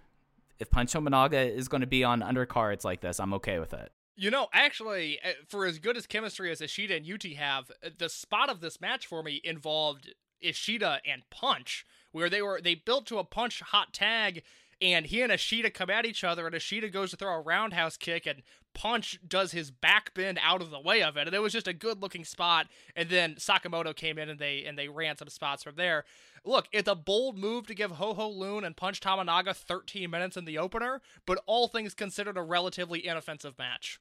if 0.58 0.70
Punch 0.70 0.92
Tominaga 0.92 1.50
is 1.52 1.68
going 1.68 1.80
to 1.80 1.86
be 1.86 2.04
on 2.04 2.20
undercards 2.20 2.84
like 2.84 3.00
this, 3.00 3.18
I'm 3.18 3.34
okay 3.34 3.58
with 3.58 3.72
it. 3.72 3.90
You 4.16 4.30
know, 4.30 4.48
actually, 4.52 5.18
eh, 5.22 5.32
for 5.48 5.64
as 5.64 5.78
good 5.78 5.96
as 5.96 6.06
chemistry 6.06 6.50
as 6.50 6.60
Ishida 6.60 6.94
and 6.94 7.10
UT 7.10 7.24
have, 7.36 7.70
eh, 7.82 7.90
the 7.96 8.08
spot 8.08 8.50
of 8.50 8.60
this 8.60 8.80
match 8.80 9.06
for 9.06 9.22
me 9.22 9.40
involved 9.42 10.14
Ishida 10.42 11.00
and 11.06 11.22
Punch, 11.30 11.86
where 12.12 12.28
they 12.28 12.42
were 12.42 12.60
they 12.60 12.74
built 12.74 13.06
to 13.06 13.18
a 13.18 13.24
Punch 13.24 13.60
hot 13.60 13.92
tag, 13.92 14.42
and 14.80 15.06
he 15.06 15.20
and 15.22 15.30
Ishida 15.30 15.70
come 15.70 15.90
at 15.90 16.06
each 16.06 16.24
other, 16.24 16.46
and 16.46 16.54
Ishida 16.54 16.88
goes 16.88 17.10
to 17.10 17.16
throw 17.16 17.34
a 17.34 17.40
roundhouse 17.40 17.96
kick, 17.96 18.26
and 18.26 18.42
Punch 18.72 19.18
does 19.26 19.52
his 19.52 19.70
back 19.70 20.14
bend 20.14 20.38
out 20.42 20.62
of 20.62 20.70
the 20.70 20.80
way 20.80 21.02
of 21.02 21.16
it, 21.16 21.26
and 21.26 21.34
it 21.34 21.42
was 21.42 21.52
just 21.52 21.68
a 21.68 21.72
good 21.72 22.00
looking 22.00 22.24
spot. 22.24 22.68
And 22.94 23.08
then 23.08 23.34
Sakamoto 23.34 23.94
came 23.94 24.18
in, 24.18 24.28
and 24.28 24.38
they 24.38 24.64
and 24.64 24.78
they 24.78 24.88
ran 24.88 25.16
some 25.16 25.28
spots 25.28 25.62
from 25.64 25.76
there. 25.76 26.04
Look, 26.44 26.68
it's 26.72 26.88
a 26.88 26.94
bold 26.94 27.36
move 27.36 27.66
to 27.66 27.74
give 27.74 27.92
Ho 27.92 28.14
Ho 28.14 28.28
Lun 28.28 28.64
and 28.64 28.76
Punch 28.76 29.00
Tominaga 29.00 29.54
13 29.54 30.10
minutes 30.10 30.36
in 30.36 30.44
the 30.44 30.58
opener, 30.58 31.02
but 31.26 31.42
all 31.46 31.68
things 31.68 31.94
considered, 31.94 32.38
a 32.38 32.42
relatively 32.42 33.06
inoffensive 33.06 33.58
match. 33.58 34.00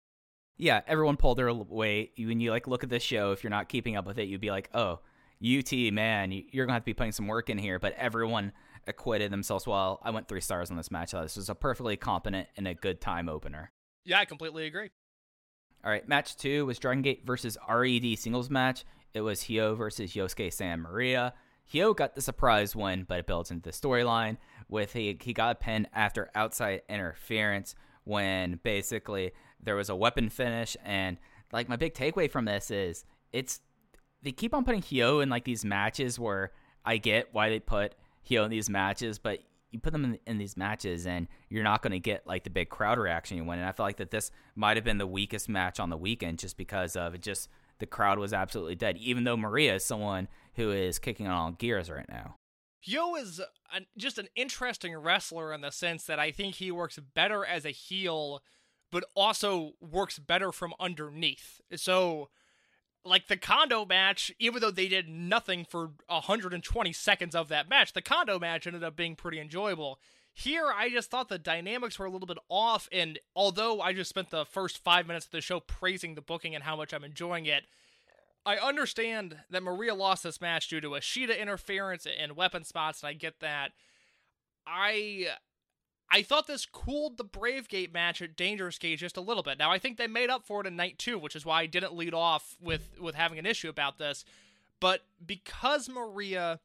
Yeah, 0.57 0.81
everyone 0.87 1.17
pulled 1.17 1.37
their 1.37 1.53
weight. 1.53 2.13
When 2.17 2.39
you 2.39 2.51
like 2.51 2.67
look 2.67 2.83
at 2.83 2.89
this 2.89 3.03
show, 3.03 3.31
if 3.31 3.43
you're 3.43 3.49
not 3.49 3.69
keeping 3.69 3.95
up 3.95 4.05
with 4.05 4.19
it, 4.19 4.27
you'd 4.27 4.41
be 4.41 4.51
like, 4.51 4.69
"Oh, 4.73 4.99
UT, 5.41 5.71
man, 5.91 6.31
you're 6.31 6.65
gonna 6.65 6.73
have 6.75 6.83
to 6.83 6.85
be 6.85 6.93
putting 6.93 7.11
some 7.11 7.27
work 7.27 7.49
in 7.49 7.57
here." 7.57 7.79
But 7.79 7.93
everyone 7.93 8.53
acquitted 8.87 9.31
themselves 9.31 9.67
well. 9.67 9.99
I 10.03 10.11
went 10.11 10.27
three 10.27 10.41
stars 10.41 10.71
on 10.71 10.77
this 10.77 10.91
match. 10.91 11.13
Uh, 11.13 11.23
this 11.23 11.37
was 11.37 11.49
a 11.49 11.55
perfectly 11.55 11.97
competent 11.97 12.47
and 12.57 12.67
a 12.67 12.73
good 12.73 13.01
time 13.01 13.29
opener. 13.29 13.71
Yeah, 14.05 14.19
I 14.19 14.25
completely 14.25 14.65
agree. 14.65 14.89
All 15.83 15.91
right, 15.91 16.07
match 16.07 16.35
two 16.35 16.65
was 16.65 16.79
Dragon 16.79 17.01
Gate 17.01 17.25
versus 17.25 17.57
RED 17.69 18.17
singles 18.17 18.49
match. 18.49 18.83
It 19.13 19.21
was 19.21 19.43
Hyo 19.43 19.77
versus 19.77 20.13
Yosuke 20.13 20.51
Santa 20.51 20.77
Maria. 20.77 21.33
Hyo 21.71 21.95
got 21.95 22.15
the 22.15 22.21
surprise 22.21 22.75
win, 22.75 23.05
but 23.07 23.19
it 23.19 23.27
builds 23.27 23.51
into 23.51 23.69
the 23.69 23.75
storyline 23.75 24.37
with 24.67 24.93
he 24.93 25.17
he 25.21 25.33
got 25.33 25.51
a 25.51 25.55
pin 25.55 25.87
after 25.93 26.29
outside 26.35 26.81
interference 26.89 27.75
when 28.03 28.59
basically 28.63 29.31
there 29.61 29.75
was 29.75 29.89
a 29.89 29.95
weapon 29.95 30.29
finish 30.29 30.75
and 30.83 31.17
like 31.51 31.67
my 31.67 31.75
big 31.75 31.93
takeaway 31.93 32.29
from 32.29 32.45
this 32.45 32.71
is 32.71 33.03
it's 33.31 33.59
they 34.21 34.31
keep 34.31 34.53
on 34.53 34.63
putting 34.63 34.81
Hyo 34.81 35.21
in 35.21 35.29
like 35.29 35.43
these 35.43 35.65
matches 35.65 36.19
where 36.19 36.51
I 36.85 36.97
get 36.97 37.33
why 37.33 37.49
they 37.49 37.59
put 37.59 37.95
Hyo 38.29 38.45
in 38.45 38.51
these 38.51 38.69
matches, 38.69 39.19
but 39.19 39.39
you 39.71 39.79
put 39.79 39.93
them 39.93 40.03
in, 40.03 40.19
in 40.25 40.37
these 40.37 40.57
matches 40.57 41.05
and 41.05 41.27
you're 41.49 41.63
not 41.63 41.81
going 41.81 41.91
to 41.91 41.99
get 41.99 42.25
like 42.25 42.43
the 42.43 42.49
big 42.49 42.69
crowd 42.69 42.97
reaction 42.97 43.37
you 43.37 43.43
want. 43.43 43.59
And 43.59 43.69
I 43.69 43.71
feel 43.71 43.85
like 43.85 43.97
that 43.97 44.11
this 44.11 44.31
might 44.55 44.77
have 44.77 44.83
been 44.83 44.97
the 44.97 45.07
weakest 45.07 45.47
match 45.47 45.79
on 45.79 45.89
the 45.89 45.97
weekend 45.97 46.39
just 46.39 46.57
because 46.57 46.95
of 46.95 47.13
it 47.13 47.21
just 47.21 47.49
the 47.79 47.85
crowd 47.85 48.19
was 48.19 48.33
absolutely 48.33 48.75
dead, 48.75 48.97
even 48.97 49.23
though 49.23 49.37
Maria 49.37 49.75
is 49.75 49.85
someone 49.85 50.27
who 50.55 50.71
is 50.71 50.99
kicking 50.99 51.27
on 51.27 51.33
all 51.33 51.51
gears 51.51 51.89
right 51.89 52.09
now. 52.09 52.35
Hyo 52.85 53.19
is 53.19 53.41
an, 53.73 53.85
just 53.97 54.17
an 54.17 54.27
interesting 54.35 54.95
wrestler 54.97 55.53
in 55.53 55.61
the 55.61 55.71
sense 55.71 56.03
that 56.05 56.19
I 56.19 56.31
think 56.31 56.55
he 56.55 56.71
works 56.71 56.99
better 57.13 57.45
as 57.45 57.65
a 57.65 57.71
heel, 57.71 58.41
but 58.91 59.05
also 59.15 59.73
works 59.79 60.19
better 60.19 60.51
from 60.51 60.73
underneath. 60.79 61.61
So 61.75 62.29
like 63.09 63.27
the 63.27 63.37
condo 63.37 63.85
match, 63.85 64.31
even 64.39 64.61
though 64.61 64.71
they 64.71 64.87
did 64.87 65.09
nothing 65.09 65.65
for 65.65 65.91
120 66.07 66.93
seconds 66.93 67.35
of 67.35 67.49
that 67.49 67.67
match, 67.69 67.93
the 67.93 68.01
condo 68.01 68.39
match 68.39 68.67
ended 68.67 68.83
up 68.83 68.95
being 68.95 69.15
pretty 69.15 69.39
enjoyable. 69.39 69.99
Here, 70.31 70.71
I 70.73 70.89
just 70.89 71.11
thought 71.11 71.27
the 71.27 71.39
dynamics 71.39 71.99
were 71.99 72.05
a 72.05 72.11
little 72.11 72.27
bit 72.27 72.37
off, 72.47 72.87
and 72.91 73.19
although 73.35 73.81
I 73.81 73.91
just 73.91 74.09
spent 74.09 74.29
the 74.29 74.45
first 74.45 74.77
five 74.77 75.07
minutes 75.07 75.25
of 75.25 75.31
the 75.31 75.41
show 75.41 75.59
praising 75.59 76.15
the 76.15 76.21
booking 76.21 76.55
and 76.55 76.63
how 76.63 76.75
much 76.77 76.93
I'm 76.93 77.03
enjoying 77.03 77.45
it, 77.45 77.63
I 78.45 78.55
understand 78.57 79.39
that 79.49 79.63
Maria 79.63 79.93
lost 79.93 80.23
this 80.23 80.39
match 80.39 80.69
due 80.69 80.79
to 80.79 80.95
Ishida 80.95 81.39
interference 81.39 82.07
and 82.07 82.37
weapon 82.37 82.63
spots, 82.63 83.03
and 83.03 83.09
I 83.09 83.13
get 83.13 83.41
that. 83.41 83.71
I 84.65 85.27
I 86.11 86.23
thought 86.23 86.47
this 86.47 86.65
cooled 86.65 87.17
the 87.17 87.23
Brave 87.23 87.67
Gate 87.67 87.93
match 87.93 88.21
at 88.21 88.35
Dangerous 88.35 88.79
Gate 88.79 88.99
just 88.99 89.17
a 89.17 89.21
little 89.21 89.43
bit. 89.43 89.59
Now 89.59 89.71
I 89.71 89.77
think 89.77 89.97
they 89.97 90.07
made 90.07 90.29
up 90.29 90.45
for 90.45 90.61
it 90.61 90.67
in 90.67 90.75
night 90.75 90.97
two, 90.97 91.19
which 91.19 91.35
is 91.35 91.45
why 91.45 91.61
I 91.61 91.65
didn't 91.67 91.95
lead 91.95 92.13
off 92.13 92.55
with 92.61 92.99
with 92.99 93.15
having 93.15 93.37
an 93.37 93.45
issue 93.45 93.69
about 93.69 93.97
this. 93.97 94.25
But 94.79 95.01
because 95.23 95.87
Maria 95.87 96.59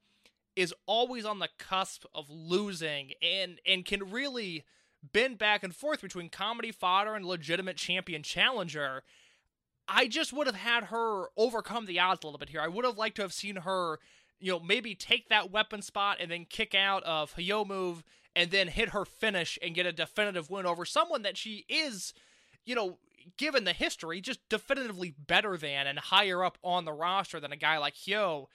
is 0.56 0.72
always 0.86 1.24
on 1.24 1.40
the 1.40 1.48
cusp 1.58 2.04
of 2.14 2.30
losing 2.30 3.12
and 3.22 3.60
and 3.66 3.84
can 3.84 4.10
really 4.10 4.64
bend 5.12 5.36
back 5.36 5.62
and 5.62 5.74
forth 5.74 6.00
between 6.00 6.30
comedy 6.30 6.72
fodder 6.72 7.14
and 7.14 7.26
legitimate 7.26 7.76
champion 7.76 8.22
challenger, 8.22 9.02
I 9.86 10.08
just 10.08 10.32
would 10.32 10.46
have 10.46 10.56
had 10.56 10.84
her 10.84 11.26
overcome 11.36 11.84
the 11.84 12.00
odds 12.00 12.20
a 12.22 12.26
little 12.26 12.38
bit 12.38 12.48
here. 12.48 12.62
I 12.62 12.68
would 12.68 12.86
have 12.86 12.96
liked 12.96 13.16
to 13.16 13.22
have 13.22 13.34
seen 13.34 13.56
her, 13.56 13.98
you 14.40 14.52
know, 14.52 14.60
maybe 14.60 14.94
take 14.94 15.28
that 15.28 15.50
weapon 15.50 15.82
spot 15.82 16.16
and 16.20 16.30
then 16.30 16.46
kick 16.48 16.74
out 16.74 17.02
of 17.02 17.34
Hyo 17.34 17.66
move 17.66 18.02
and 18.36 18.50
then 18.50 18.68
hit 18.68 18.90
her 18.90 19.04
finish 19.04 19.58
and 19.62 19.74
get 19.74 19.86
a 19.86 19.92
definitive 19.92 20.50
win 20.50 20.66
over 20.66 20.84
someone 20.84 21.22
that 21.22 21.36
she 21.36 21.64
is, 21.68 22.12
you 22.64 22.74
know, 22.74 22.98
given 23.36 23.64
the 23.64 23.72
history, 23.72 24.20
just 24.20 24.40
definitively 24.48 25.14
better 25.16 25.56
than 25.56 25.86
and 25.86 25.98
higher 25.98 26.44
up 26.44 26.58
on 26.62 26.84
the 26.84 26.92
roster 26.92 27.40
than 27.40 27.52
a 27.52 27.56
guy 27.56 27.78
like 27.78 27.94
Hyo. 27.94 28.46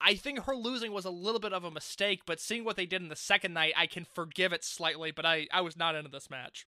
I 0.00 0.14
think 0.14 0.44
her 0.44 0.54
losing 0.54 0.92
was 0.92 1.04
a 1.04 1.10
little 1.10 1.40
bit 1.40 1.52
of 1.52 1.64
a 1.64 1.70
mistake, 1.70 2.22
but 2.24 2.40
seeing 2.40 2.64
what 2.64 2.76
they 2.76 2.86
did 2.86 3.02
in 3.02 3.08
the 3.08 3.16
second 3.16 3.52
night, 3.52 3.74
I 3.76 3.86
can 3.86 4.04
forgive 4.04 4.52
it 4.52 4.64
slightly, 4.64 5.10
but 5.10 5.26
I, 5.26 5.48
I 5.52 5.60
was 5.60 5.76
not 5.76 5.94
into 5.94 6.10
this 6.10 6.30
match. 6.30 6.66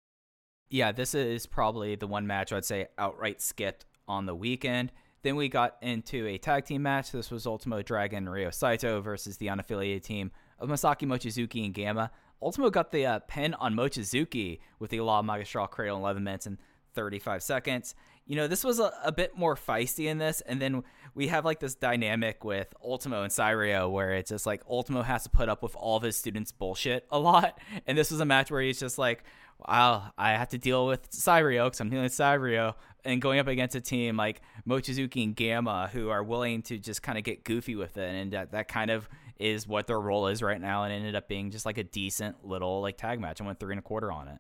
Yeah, 0.69 0.93
this 0.93 1.15
is 1.15 1.47
probably 1.47 1.95
the 1.95 2.07
one 2.07 2.27
match 2.27 2.53
I'd 2.53 2.65
say 2.65 2.89
outright 2.99 3.41
skipped 3.41 3.87
on 4.07 4.27
the 4.27 4.35
weekend. 4.35 4.93
Then 5.23 5.37
we 5.37 5.49
got 5.49 5.77
into 5.81 6.27
a 6.27 6.37
tag 6.37 6.67
team 6.67 6.83
match. 6.83 7.13
This 7.13 7.31
was 7.31 7.47
Ultimo 7.47 7.81
Dragon 7.81 8.29
Ryo 8.29 8.51
Saito 8.51 9.01
versus 9.01 9.39
the 9.39 9.47
unaffiliated 9.47 10.03
team 10.03 10.31
of 10.59 10.69
Masaaki 10.69 11.07
Mochizuki 11.07 11.65
and 11.65 11.73
Gamma. 11.73 12.11
Ultimo 12.43 12.71
got 12.71 12.91
the 12.93 13.07
uh, 13.07 13.19
pin 13.21 13.55
on 13.55 13.75
Mochizuki 13.75 14.61
with 14.79 14.91
the 14.91 15.01
La 15.01 15.23
Magistral 15.23 15.67
Cradle 15.67 15.97
in 15.97 16.03
11 16.03 16.25
minutes 16.25 16.47
and 16.47 16.59
35 16.95 17.43
seconds. 17.43 17.95
You 18.27 18.37
know, 18.37 18.47
this 18.47 18.65
was 18.65 18.79
a, 18.79 18.93
a, 19.05 19.13
bit 19.13 19.37
more 19.37 19.55
feisty 19.55 20.07
in 20.07 20.17
this, 20.17 20.41
and 20.41 20.61
then 20.61 20.83
we 21.15 21.29
have 21.29 21.45
like 21.45 21.61
this 21.61 21.75
dynamic 21.75 22.43
with 22.43 22.73
Ultimo 22.83 23.23
and 23.23 23.31
Cyrio 23.31 23.91
where 23.91 24.13
it's 24.15 24.31
just 24.31 24.47
like 24.47 24.63
Ultimo 24.69 25.03
has 25.03 25.25
to 25.25 25.31
put 25.31 25.51
up 25.51 25.63
with 25.63 25.77
all 25.77 25.99
of 25.99 26.03
his 26.03 26.17
students' 26.17 26.51
bullshit 26.51 27.07
a 27.11 27.19
lot, 27.19 27.59
and 27.87 27.99
this 27.99 28.11
was 28.11 28.21
a 28.21 28.25
match 28.25 28.51
where 28.51 28.63
he's 28.63 28.81
just 28.81 28.97
like, 28.97 29.25
wow, 29.69 30.11
I 30.17 30.33
have 30.33 30.49
to 30.51 30.59
deal 30.59 30.87
with 30.87 31.11
Cyrio 31.11 31.67
because 31.67 31.81
I'm 31.81 31.91
dealing 31.91 32.05
with 32.05 32.13
Cyrio, 32.13 32.75
and 33.05 33.21
going 33.21 33.41
up 33.41 33.47
against 33.47 33.77
a 33.77 33.81
team 33.81 34.17
like 34.17 34.41
Mochizuki 34.67 35.23
and 35.23 35.37
Gamma 35.37 35.91
who 35.93 36.09
are 36.09 36.23
willing 36.23 36.63
to 36.63 36.79
just 36.79 37.03
kind 37.03 37.19
of 37.19 37.25
get 37.25 37.45
goofy 37.45 37.75
with 37.75 37.99
it, 37.99 38.09
and 38.09 38.33
that, 38.33 38.53
that 38.53 38.69
kind 38.69 38.91
of 38.91 39.07
is 39.39 39.67
what 39.67 39.87
their 39.87 40.01
role 40.01 40.29
is 40.29 40.43
right 40.43 40.61
now, 40.61 40.85
and 40.85 40.93
ended 40.93 41.15
up 41.15 41.29
being 41.29 41.51
just 41.51 41.67
like 41.67 41.79
a 41.79 41.85
decent 41.85 42.45
little 42.45 42.81
like 42.81 42.97
tag 42.97 43.21
match. 43.21 43.41
I 43.41 43.45
went 43.45 43.61
three 43.61 43.73
and 43.73 43.81
a 43.81 43.83
quarter 43.83 44.13
on 44.13 44.29
it. 44.29 44.39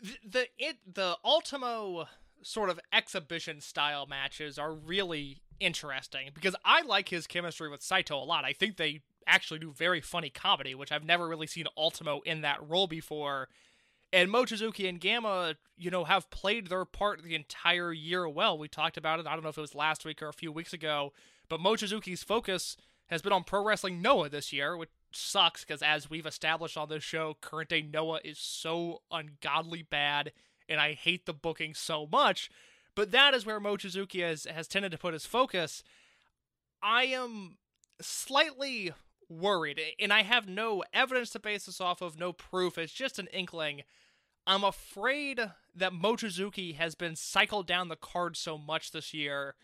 The, 0.00 0.28
the 0.28 0.46
it 0.58 0.76
the 0.92 1.16
Ultimo 1.24 2.06
sort 2.42 2.70
of 2.70 2.78
exhibition 2.92 3.60
style 3.60 4.06
matches 4.06 4.58
are 4.58 4.72
really 4.72 5.42
interesting 5.60 6.30
because 6.34 6.54
I 6.64 6.82
like 6.82 7.08
his 7.08 7.26
chemistry 7.26 7.68
with 7.68 7.82
Saito 7.82 8.16
a 8.16 8.24
lot. 8.24 8.44
I 8.44 8.52
think 8.52 8.76
they 8.76 9.02
actually 9.26 9.58
do 9.58 9.72
very 9.72 10.00
funny 10.00 10.30
comedy, 10.30 10.74
which 10.74 10.92
I've 10.92 11.04
never 11.04 11.28
really 11.28 11.46
seen 11.46 11.66
Ultimo 11.76 12.20
in 12.24 12.40
that 12.42 12.58
role 12.66 12.86
before. 12.86 13.48
And 14.12 14.30
Mochizuki 14.30 14.88
and 14.88 15.00
Gamma, 15.00 15.56
you 15.76 15.90
know, 15.90 16.04
have 16.04 16.30
played 16.30 16.68
their 16.68 16.86
part 16.86 17.22
the 17.22 17.34
entire 17.34 17.92
year 17.92 18.26
well. 18.26 18.56
We 18.56 18.68
talked 18.68 18.96
about 18.96 19.20
it. 19.20 19.26
I 19.26 19.34
don't 19.34 19.42
know 19.42 19.50
if 19.50 19.58
it 19.58 19.60
was 19.60 19.74
last 19.74 20.04
week 20.04 20.22
or 20.22 20.28
a 20.28 20.32
few 20.32 20.50
weeks 20.50 20.72
ago, 20.72 21.12
but 21.48 21.60
Mochizuki's 21.60 22.22
focus 22.22 22.76
has 23.08 23.22
been 23.22 23.32
on 23.32 23.44
Pro 23.44 23.64
Wrestling 23.64 24.00
Noah 24.00 24.28
this 24.28 24.52
year, 24.52 24.76
which 24.76 24.90
sucks 25.12 25.64
because 25.64 25.82
as 25.82 26.10
we've 26.10 26.26
established 26.26 26.76
on 26.76 26.88
this 26.88 27.02
show, 27.02 27.36
current 27.40 27.70
day 27.70 27.82
Noah 27.82 28.20
is 28.24 28.38
so 28.38 29.02
ungodly 29.10 29.82
bad, 29.82 30.32
and 30.68 30.80
I 30.80 30.92
hate 30.92 31.26
the 31.26 31.32
booking 31.32 31.74
so 31.74 32.06
much. 32.06 32.50
But 32.94 33.10
that 33.12 33.34
is 33.34 33.46
where 33.46 33.60
Mochizuki 33.60 34.22
has, 34.22 34.44
has 34.44 34.68
tended 34.68 34.92
to 34.92 34.98
put 34.98 35.14
his 35.14 35.24
focus. 35.24 35.82
I 36.82 37.04
am 37.04 37.58
slightly 38.00 38.92
worried, 39.28 39.80
and 39.98 40.12
I 40.12 40.22
have 40.22 40.48
no 40.48 40.82
evidence 40.92 41.30
to 41.30 41.38
base 41.38 41.66
this 41.66 41.80
off 41.80 42.02
of, 42.02 42.18
no 42.18 42.32
proof. 42.32 42.76
It's 42.76 42.92
just 42.92 43.18
an 43.18 43.28
inkling. 43.32 43.82
I'm 44.46 44.64
afraid 44.64 45.40
that 45.74 45.92
Mochizuki 45.92 46.74
has 46.74 46.94
been 46.94 47.16
cycled 47.16 47.66
down 47.66 47.88
the 47.88 47.96
card 47.96 48.36
so 48.36 48.58
much 48.58 48.90
this 48.90 49.14
year 49.14 49.54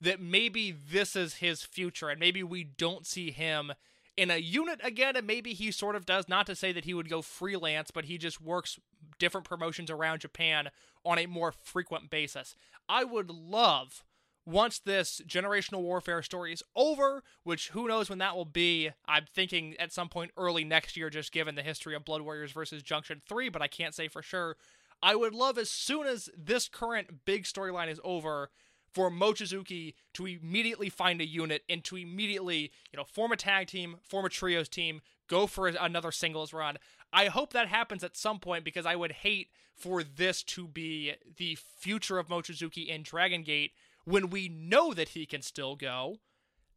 that 0.00 0.20
maybe 0.20 0.72
this 0.72 1.16
is 1.16 1.34
his 1.34 1.62
future 1.62 2.08
and 2.08 2.20
maybe 2.20 2.42
we 2.42 2.64
don't 2.64 3.06
see 3.06 3.30
him 3.30 3.72
in 4.16 4.30
a 4.30 4.36
unit 4.36 4.80
again 4.82 5.16
and 5.16 5.26
maybe 5.26 5.52
he 5.52 5.70
sort 5.70 5.96
of 5.96 6.06
does 6.06 6.28
not 6.28 6.46
to 6.46 6.54
say 6.54 6.72
that 6.72 6.84
he 6.84 6.94
would 6.94 7.08
go 7.08 7.22
freelance 7.22 7.90
but 7.90 8.06
he 8.06 8.18
just 8.18 8.40
works 8.40 8.78
different 9.18 9.46
promotions 9.46 9.90
around 9.90 10.20
Japan 10.20 10.68
on 11.04 11.18
a 11.18 11.26
more 11.26 11.52
frequent 11.52 12.10
basis. 12.10 12.54
I 12.88 13.04
would 13.04 13.30
love 13.30 14.02
once 14.44 14.78
this 14.78 15.20
generational 15.26 15.82
warfare 15.82 16.22
story 16.22 16.52
is 16.52 16.62
over, 16.76 17.24
which 17.42 17.70
who 17.70 17.88
knows 17.88 18.08
when 18.08 18.18
that 18.18 18.36
will 18.36 18.44
be. 18.44 18.90
I'm 19.06 19.26
thinking 19.34 19.74
at 19.78 19.92
some 19.92 20.08
point 20.08 20.30
early 20.36 20.64
next 20.64 20.96
year 20.96 21.10
just 21.10 21.32
given 21.32 21.56
the 21.56 21.62
history 21.62 21.94
of 21.94 22.04
Blood 22.04 22.22
Warriors 22.22 22.52
versus 22.52 22.82
Junction 22.82 23.22
3, 23.28 23.48
but 23.48 23.60
I 23.60 23.66
can't 23.66 23.94
say 23.94 24.08
for 24.08 24.22
sure. 24.22 24.56
I 25.02 25.14
would 25.14 25.34
love 25.34 25.58
as 25.58 25.68
soon 25.68 26.06
as 26.06 26.30
this 26.36 26.68
current 26.68 27.24
big 27.24 27.44
storyline 27.44 27.88
is 27.88 28.00
over 28.02 28.50
for 28.96 29.10
Mochizuki 29.10 29.92
to 30.14 30.24
immediately 30.24 30.88
find 30.88 31.20
a 31.20 31.26
unit 31.26 31.62
and 31.68 31.84
to 31.84 31.96
immediately, 31.96 32.72
you 32.90 32.96
know, 32.96 33.04
form 33.04 33.30
a 33.30 33.36
tag 33.36 33.66
team, 33.66 33.96
form 34.08 34.24
a 34.24 34.30
trios 34.30 34.70
team, 34.70 35.02
go 35.28 35.46
for 35.46 35.68
another 35.68 36.10
singles 36.10 36.54
run. 36.54 36.78
I 37.12 37.26
hope 37.26 37.52
that 37.52 37.68
happens 37.68 38.02
at 38.02 38.16
some 38.16 38.38
point 38.38 38.64
because 38.64 38.86
I 38.86 38.96
would 38.96 39.12
hate 39.12 39.50
for 39.74 40.02
this 40.02 40.42
to 40.44 40.66
be 40.66 41.12
the 41.36 41.58
future 41.78 42.18
of 42.18 42.28
Mochizuki 42.28 42.86
in 42.88 43.02
Dragon 43.02 43.42
Gate 43.42 43.72
when 44.06 44.30
we 44.30 44.48
know 44.48 44.94
that 44.94 45.10
he 45.10 45.26
can 45.26 45.42
still 45.42 45.76
go. 45.76 46.16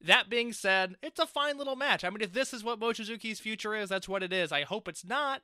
That 0.02 0.30
being 0.30 0.52
said, 0.52 0.98
it's 1.02 1.20
a 1.20 1.26
fine 1.26 1.58
little 1.58 1.78
match. 1.78 2.04
I 2.04 2.10
mean, 2.10 2.20
if 2.20 2.34
this 2.34 2.54
is 2.54 2.66
what 2.66 2.82
Mochizuki's 2.82 3.40
future 3.40 3.74
is, 3.76 3.88
that's 3.88 4.10
what 4.10 4.24
it 4.24 4.34
is. 4.34 4.52
I 4.52 4.64
hope 4.64 4.90
it's 4.90 5.06
not, 5.06 5.42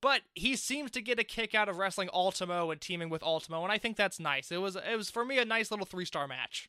but 0.00 0.22
he 0.34 0.56
seems 0.56 0.90
to 0.92 1.00
get 1.00 1.18
a 1.18 1.24
kick 1.24 1.54
out 1.54 1.68
of 1.68 1.78
wrestling 1.78 2.08
Ultimo 2.12 2.70
and 2.70 2.80
teaming 2.80 3.08
with 3.08 3.22
Ultimo, 3.22 3.62
and 3.62 3.72
I 3.72 3.78
think 3.78 3.96
that's 3.96 4.20
nice. 4.20 4.50
It 4.50 4.60
was 4.60 4.76
it 4.76 4.96
was 4.96 5.10
for 5.10 5.24
me 5.24 5.38
a 5.38 5.44
nice 5.44 5.70
little 5.70 5.86
three 5.86 6.04
star 6.04 6.26
match. 6.26 6.68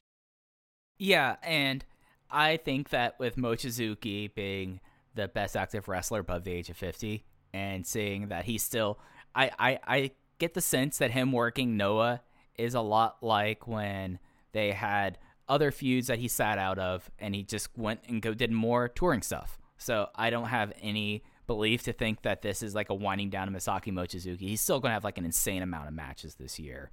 Yeah, 0.98 1.38
and 1.44 1.86
I 2.30 2.58
think 2.58 2.90
that 2.90 3.20
with 3.20 3.38
Mochizuki 3.38 4.34
being 4.34 4.82
the 5.16 5.28
best 5.28 5.56
active 5.56 5.88
wrestler 5.88 6.20
above 6.20 6.44
the 6.44 6.52
age 6.52 6.70
of 6.70 6.78
50 6.78 7.26
and 7.54 7.86
seeing 7.86 8.28
that 8.28 8.46
he's 8.46 8.62
still 8.62 9.00
I, 9.36 9.52
I 9.58 9.80
I 9.88 10.12
get 10.38 10.54
the 10.54 10.62
sense 10.62 10.98
that 11.00 11.12
him 11.12 11.32
working 11.32 11.78
Noah 11.78 12.22
is 12.58 12.74
a 12.74 12.82
lot 12.82 13.18
like 13.22 13.68
when 13.68 14.20
they 14.52 14.72
had 14.72 15.18
other 15.48 15.72
feuds 15.72 16.08
that 16.08 16.20
he 16.20 16.28
sat 16.28 16.58
out 16.58 16.78
of 16.78 17.10
and 17.20 17.34
he 17.34 17.44
just 17.44 17.76
went 17.78 18.02
and 18.08 18.22
go 18.22 18.34
did 18.34 18.52
more 18.52 18.88
touring 18.88 19.22
stuff. 19.22 19.58
So 19.78 20.10
I 20.16 20.30
don't 20.30 20.48
have 20.48 20.74
any 20.82 21.24
belief 21.50 21.82
to 21.82 21.92
think 21.92 22.22
that 22.22 22.44
this 22.44 22.62
is 22.62 22.76
like 22.76 22.92
a 22.92 22.94
winding 22.94 23.32
down 23.32 23.48
of 23.48 23.54
Masaaki 23.56 23.92
Mochizuki. 23.92 24.42
He's 24.42 24.62
still 24.62 24.80
going 24.80 24.92
to 24.92 24.94
have 24.94 25.04
like 25.04 25.18
an 25.18 25.26
insane 25.26 25.64
amount 25.64 25.88
of 25.88 25.96
matches 25.96 26.36
this 26.36 26.60
year. 26.60 26.92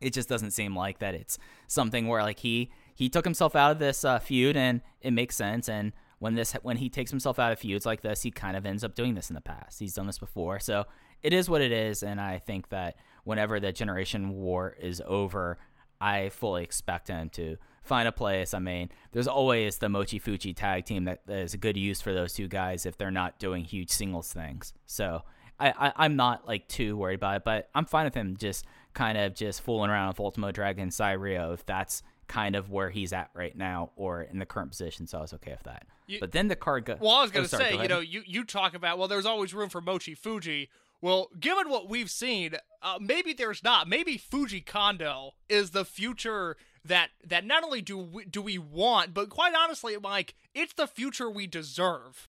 It 0.00 0.12
just 0.12 0.28
doesn't 0.28 0.52
seem 0.52 0.76
like 0.76 1.00
that 1.00 1.14
it's 1.14 1.38
something 1.66 2.06
where 2.06 2.22
like 2.22 2.38
he 2.38 2.70
he 2.94 3.08
took 3.08 3.24
himself 3.24 3.56
out 3.56 3.72
of 3.72 3.80
this 3.80 4.04
uh, 4.04 4.20
feud 4.20 4.56
and 4.56 4.80
it 5.00 5.10
makes 5.10 5.34
sense 5.34 5.68
and 5.68 5.92
when 6.20 6.36
this 6.36 6.52
when 6.62 6.76
he 6.76 6.88
takes 6.88 7.10
himself 7.10 7.40
out 7.40 7.50
of 7.50 7.58
feuds 7.58 7.84
like 7.84 8.02
this, 8.02 8.22
he 8.22 8.30
kind 8.30 8.56
of 8.56 8.64
ends 8.64 8.84
up 8.84 8.94
doing 8.94 9.16
this 9.16 9.28
in 9.28 9.34
the 9.34 9.40
past. 9.40 9.80
He's 9.80 9.94
done 9.94 10.06
this 10.06 10.20
before. 10.20 10.60
So 10.60 10.84
it 11.24 11.32
is 11.32 11.50
what 11.50 11.60
it 11.60 11.72
is 11.72 12.04
and 12.04 12.20
I 12.20 12.38
think 12.38 12.68
that 12.68 12.94
whenever 13.24 13.58
the 13.58 13.72
generation 13.72 14.30
war 14.30 14.76
is 14.80 15.02
over, 15.04 15.58
I 16.00 16.28
fully 16.28 16.62
expect 16.62 17.08
him 17.08 17.28
to 17.30 17.56
find 17.84 18.08
a 18.08 18.12
place. 18.12 18.54
I 18.54 18.58
mean, 18.58 18.90
there's 19.12 19.28
always 19.28 19.78
the 19.78 19.88
Mochi 19.88 20.18
Fuji 20.18 20.54
tag 20.54 20.84
team 20.86 21.04
that, 21.04 21.20
is 21.28 21.54
a 21.54 21.58
good 21.58 21.76
use 21.76 22.00
for 22.00 22.12
those 22.12 22.32
two 22.32 22.48
guys 22.48 22.86
if 22.86 22.96
they're 22.96 23.10
not 23.10 23.38
doing 23.38 23.64
huge 23.64 23.90
singles 23.90 24.32
things. 24.32 24.72
So 24.86 25.22
I, 25.60 25.92
I 25.96 26.06
am 26.06 26.16
not 26.16 26.48
like 26.48 26.66
too 26.68 26.96
worried 26.96 27.16
about 27.16 27.36
it, 27.36 27.44
but 27.44 27.68
I'm 27.74 27.84
fine 27.84 28.04
with 28.04 28.14
him 28.14 28.36
just 28.36 28.64
kind 28.94 29.18
of 29.18 29.34
just 29.34 29.62
fooling 29.62 29.90
around 29.90 30.08
with 30.08 30.20
Ultimo 30.20 30.50
Dragon 30.50 30.88
Cyrio 30.88 31.52
if 31.52 31.64
that's 31.66 32.02
kind 32.26 32.56
of 32.56 32.70
where 32.70 32.90
he's 32.90 33.12
at 33.12 33.30
right 33.34 33.56
now 33.56 33.90
or 33.96 34.22
in 34.22 34.38
the 34.38 34.46
current 34.46 34.70
position. 34.70 35.06
So 35.06 35.18
I 35.18 35.20
was 35.20 35.34
okay 35.34 35.52
with 35.52 35.64
that. 35.64 35.86
You- 36.06 36.20
but 36.20 36.32
then 36.32 36.48
the 36.48 36.56
card 36.56 36.86
go. 36.86 36.96
Well, 36.98 37.12
I 37.12 37.22
was 37.22 37.30
oh, 37.30 37.34
going 37.34 37.44
to 37.44 37.48
sorry, 37.48 37.64
say, 37.64 37.76
go 37.76 37.82
you 37.82 37.88
know, 37.88 38.00
you, 38.00 38.22
you 38.26 38.44
talk 38.44 38.74
about, 38.74 38.98
well, 38.98 39.08
there's 39.08 39.26
always 39.26 39.54
room 39.54 39.68
for 39.68 39.80
Mochi 39.80 40.14
Fuji. 40.14 40.70
Well, 41.00 41.28
given 41.38 41.68
what 41.68 41.88
we've 41.88 42.10
seen, 42.10 42.54
uh, 42.82 42.98
maybe 42.98 43.34
there's 43.34 43.62
not. 43.62 43.88
Maybe 43.88 44.16
Fuji 44.16 44.62
Kondo 44.62 45.34
is 45.50 45.70
the 45.70 45.84
future 45.84 46.56
that 46.84 47.10
that 47.26 47.44
not 47.44 47.64
only 47.64 47.82
do 47.82 47.98
we, 47.98 48.24
do 48.24 48.42
we 48.42 48.58
want, 48.58 49.14
but 49.14 49.30
quite 49.30 49.54
honestly, 49.54 49.96
like 49.96 50.34
it's 50.54 50.74
the 50.74 50.86
future 50.86 51.30
we 51.30 51.46
deserve. 51.46 52.28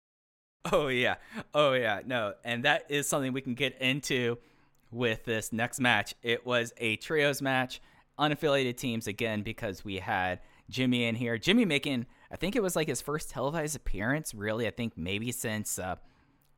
Oh 0.72 0.88
yeah. 0.88 1.16
Oh 1.54 1.74
yeah. 1.74 2.02
No, 2.06 2.34
and 2.44 2.66
that 2.66 2.86
is 2.90 3.08
something 3.08 3.34
we 3.34 3.42
can 3.42 3.54
get 3.54 3.80
into 3.80 4.38
with 4.92 5.24
this 5.26 5.54
next 5.54 5.80
match. 5.80 6.14
It 6.22 6.46
was 6.46 6.74
a 6.78 6.98
trios 6.98 7.42
match, 7.42 7.82
unaffiliated 8.20 8.78
teams 8.78 9.08
again 9.08 9.42
because 9.42 9.86
we 9.86 10.00
had 10.00 10.40
Jimmy 10.70 11.06
in 11.06 11.16
here. 11.16 11.38
Jimmy 11.38 11.66
making 11.66 12.06
I 12.32 12.36
think 12.36 12.56
it 12.56 12.64
was 12.64 12.76
like 12.76 12.88
his 12.88 13.02
first 13.02 13.30
televised 13.30 13.76
appearance, 13.76 14.34
really. 14.34 14.68
I 14.68 14.72
think 14.72 14.98
maybe 14.98 15.32
since 15.32 15.80
uh, 15.80 15.96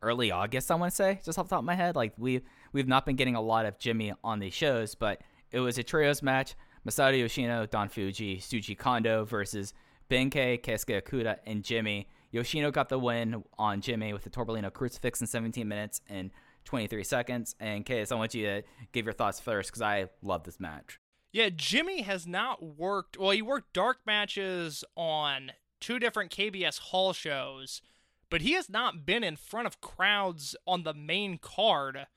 early 0.01 0.31
August, 0.31 0.69
I 0.69 0.75
want 0.75 0.91
to 0.91 0.95
say, 0.95 1.19
just 1.24 1.39
off 1.39 1.45
the 1.48 1.51
top 1.51 1.60
of 1.60 1.65
my 1.65 1.75
head. 1.75 1.95
Like 1.95 2.13
we 2.17 2.41
we've 2.74 2.88
not 2.88 3.05
been 3.05 3.15
getting 3.15 3.36
a 3.36 3.41
lot 3.41 3.65
of 3.65 3.77
Jimmy 3.79 4.13
on 4.24 4.39
these 4.39 4.53
shows, 4.53 4.95
but 4.95 5.21
it 5.51 5.60
was 5.60 5.77
a 5.77 5.83
trios 5.83 6.21
match. 6.21 6.55
Masato 6.88 7.18
Yoshino, 7.18 7.66
Don 7.66 7.90
Fuji, 7.90 8.38
Shuji 8.38 8.78
Kondo 8.78 9.24
versus 9.26 9.74
Benkei, 10.10 10.62
Keisuke 10.62 11.02
Okuda, 11.02 11.38
and 11.46 11.64
Jimmy. 11.64 12.08
Yoshino 12.32 12.72
got 12.72 12.90
the 12.90 12.98
win 12.98 13.44
on 13.60 13.82
Jimmy 13.82 14.14
with 14.14 14.24
the 14.24 14.30
Torbellino 14.30 14.72
crucifix 14.72 15.22
in 15.22 15.28
17 15.28 15.68
minutes 15.68 16.02
and 16.10 16.32
23 16.66 17.04
seconds. 17.04 17.56
And 17.60 17.86
Case, 17.86 18.12
I 18.12 18.16
want 18.16 18.34
you 18.34 18.46
to 18.46 18.64
give 18.92 19.06
your 19.06 19.14
thoughts 19.14 19.40
first 19.40 19.70
because 19.70 19.82
I 19.82 20.08
love 20.22 20.44
this 20.44 20.60
match. 20.60 21.00
Yeah, 21.32 21.50
Jimmy 21.56 22.02
has 22.02 22.28
not 22.28 22.62
worked. 22.78 23.18
Well, 23.18 23.32
he 23.32 23.42
worked 23.42 23.74
dark 23.74 24.00
matches 24.06 24.84
on 24.96 25.52
two 25.80 26.00
different 26.00 26.32
KBS 26.32 26.80
Hall 26.80 27.14
shows, 27.14 27.82
but 28.30 28.42
he 28.42 28.54
has 28.54 28.70
not 28.70 29.06
been 29.06 29.24
in 29.24 29.36
front 29.36 29.68
of 29.68 29.82
crowds 29.82 30.56
on 30.68 30.84
the 30.84 30.94
main 30.94 31.38
card 31.38 32.08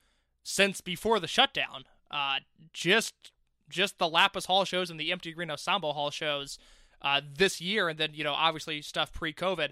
since 0.42 0.81
before 0.81 1.20
the 1.20 1.29
shutdown. 1.29 1.85
Uh, 2.11 2.40
just 2.72 3.33
just 3.68 3.98
the 3.98 4.09
Lapis 4.09 4.46
Hall 4.46 4.64
shows 4.64 4.90
and 4.90 4.98
the 4.98 5.12
Empty 5.12 5.33
Green 5.33 5.50
Ensemble 5.50 5.92
Hall 5.92 6.11
shows 6.11 6.59
uh, 7.03 7.20
this 7.37 7.61
year, 7.61 7.88
and 7.88 7.98
then 7.98 8.11
you 8.14 8.24
know 8.24 8.35
obviously 8.35 8.83
stuff 8.83 9.12
pre-COVID. 9.12 9.70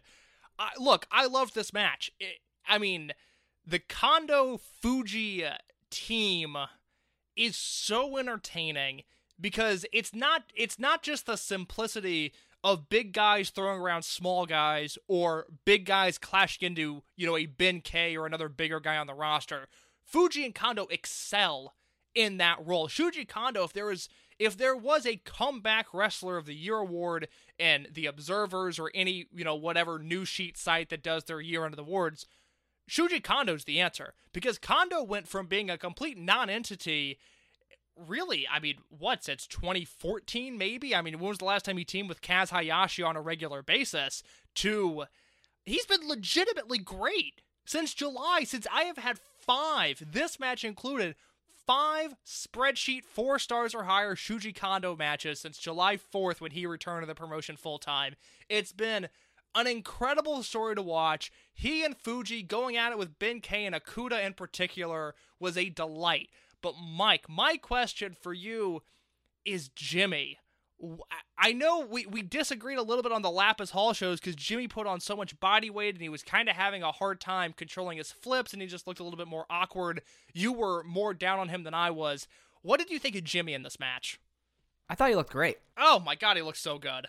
I 0.58 0.70
look, 0.78 1.06
I 1.10 1.26
loved 1.26 1.54
this 1.54 1.72
match. 1.72 2.10
It, 2.20 2.40
I 2.66 2.78
mean, 2.78 3.12
the 3.66 3.78
Kondo 3.78 4.58
Fuji 4.58 5.44
team 5.90 6.56
is 7.36 7.56
so 7.56 8.18
entertaining 8.18 9.02
because 9.40 9.86
it's 9.92 10.14
not 10.14 10.44
it's 10.54 10.78
not 10.78 11.02
just 11.02 11.26
the 11.26 11.36
simplicity 11.36 12.32
of 12.64 12.88
big 12.88 13.12
guys 13.12 13.50
throwing 13.50 13.80
around 13.80 14.04
small 14.04 14.46
guys 14.46 14.96
or 15.08 15.46
big 15.64 15.84
guys 15.84 16.16
clashing 16.16 16.66
into, 16.66 17.02
you 17.16 17.26
know, 17.26 17.36
a 17.36 17.46
Ben 17.46 17.80
K 17.80 18.16
or 18.16 18.24
another 18.24 18.48
bigger 18.48 18.78
guy 18.78 18.96
on 18.96 19.06
the 19.06 19.14
roster. 19.14 19.66
Fuji 20.04 20.44
and 20.44 20.54
Kondo 20.54 20.86
excel 20.86 21.74
in 22.14 22.36
that 22.38 22.58
role. 22.64 22.88
Shuji 22.88 23.26
Kondo, 23.28 23.64
if 23.64 23.72
there 23.72 23.86
was 23.86 24.08
if 24.38 24.56
there 24.56 24.76
was 24.76 25.06
a 25.06 25.18
comeback 25.18 25.86
wrestler 25.92 26.36
of 26.36 26.46
the 26.46 26.54
year 26.54 26.78
award 26.78 27.28
and 27.60 27.86
the 27.92 28.06
observers 28.06 28.78
or 28.78 28.90
any, 28.94 29.26
you 29.32 29.44
know, 29.44 29.54
whatever 29.54 29.98
news 29.98 30.28
sheet 30.28 30.58
site 30.58 30.88
that 30.88 31.02
does 31.02 31.24
their 31.24 31.40
year 31.40 31.64
end 31.64 31.78
awards, 31.78 32.26
Shuji 32.90 33.22
Kondo's 33.22 33.64
the 33.64 33.80
answer. 33.80 34.14
Because 34.32 34.58
Kondo 34.58 35.02
went 35.02 35.28
from 35.28 35.46
being 35.46 35.70
a 35.70 35.78
complete 35.78 36.18
non-entity 36.18 37.18
really, 37.96 38.46
I 38.50 38.58
mean, 38.58 38.78
what, 38.88 39.24
since 39.24 39.46
2014, 39.46 40.56
maybe? 40.56 40.94
I 40.94 41.02
mean, 41.02 41.18
when 41.18 41.28
was 41.28 41.38
the 41.38 41.44
last 41.44 41.64
time 41.64 41.76
he 41.76 41.84
teamed 41.84 42.08
with 42.08 42.22
Kaz 42.22 42.50
Hayashi 42.50 43.02
on 43.02 43.16
a 43.16 43.20
regular 43.20 43.62
basis? 43.62 44.22
To, 44.56 45.04
he's 45.64 45.86
been 45.86 46.08
legitimately 46.08 46.78
great 46.78 47.42
since 47.64 47.94
July, 47.94 48.44
since 48.44 48.66
I 48.72 48.84
have 48.84 48.98
had 48.98 49.18
five, 49.18 50.02
this 50.10 50.40
match 50.40 50.64
included, 50.64 51.14
five 51.66 52.14
spreadsheet 52.26 53.04
four 53.04 53.38
stars 53.38 53.74
or 53.74 53.84
higher 53.84 54.14
Shuji 54.14 54.54
Kondo 54.54 54.96
matches 54.96 55.40
since 55.40 55.58
July 55.58 55.96
4th 55.96 56.40
when 56.40 56.52
he 56.52 56.66
returned 56.66 57.02
to 57.02 57.06
the 57.06 57.14
promotion 57.14 57.56
full 57.56 57.78
time. 57.78 58.14
It's 58.48 58.72
been 58.72 59.08
an 59.54 59.66
incredible 59.66 60.42
story 60.42 60.74
to 60.74 60.82
watch. 60.82 61.30
He 61.52 61.84
and 61.84 61.96
Fuji 61.96 62.42
going 62.42 62.76
at 62.76 62.92
it 62.92 62.98
with 62.98 63.18
Ben 63.18 63.40
K 63.40 63.66
and 63.66 63.74
Okuda 63.74 64.24
in 64.24 64.34
particular 64.34 65.14
was 65.38 65.56
a 65.56 65.68
delight. 65.68 66.30
But 66.62 66.74
Mike, 66.80 67.28
my 67.28 67.56
question 67.56 68.16
for 68.20 68.32
you 68.32 68.82
is 69.44 69.68
Jimmy. 69.68 70.38
I 71.38 71.52
know 71.52 71.80
we, 71.80 72.06
we 72.06 72.22
disagreed 72.22 72.78
a 72.78 72.82
little 72.82 73.02
bit 73.02 73.12
on 73.12 73.22
the 73.22 73.30
Lapis 73.30 73.70
Hall 73.70 73.92
shows 73.92 74.20
because 74.20 74.34
Jimmy 74.34 74.68
put 74.68 74.86
on 74.86 75.00
so 75.00 75.16
much 75.16 75.38
body 75.38 75.70
weight 75.70 75.94
and 75.94 76.02
he 76.02 76.08
was 76.08 76.22
kind 76.22 76.48
of 76.48 76.56
having 76.56 76.82
a 76.82 76.92
hard 76.92 77.20
time 77.20 77.52
controlling 77.52 77.98
his 77.98 78.10
flips 78.10 78.52
and 78.52 78.60
he 78.60 78.68
just 78.68 78.86
looked 78.86 79.00
a 79.00 79.04
little 79.04 79.16
bit 79.16 79.28
more 79.28 79.46
awkward. 79.48 80.02
You 80.32 80.52
were 80.52 80.82
more 80.82 81.14
down 81.14 81.38
on 81.38 81.48
him 81.48 81.62
than 81.62 81.74
I 81.74 81.90
was. 81.90 82.26
What 82.62 82.78
did 82.78 82.90
you 82.90 82.98
think 82.98 83.16
of 83.16 83.24
Jimmy 83.24 83.54
in 83.54 83.62
this 83.62 83.78
match? 83.78 84.20
I 84.88 84.94
thought 84.94 85.08
he 85.08 85.16
looked 85.16 85.32
great. 85.32 85.58
Oh 85.76 86.00
my 86.00 86.14
god, 86.14 86.36
he 86.36 86.42
looks 86.42 86.60
so 86.60 86.78
good. 86.78 87.08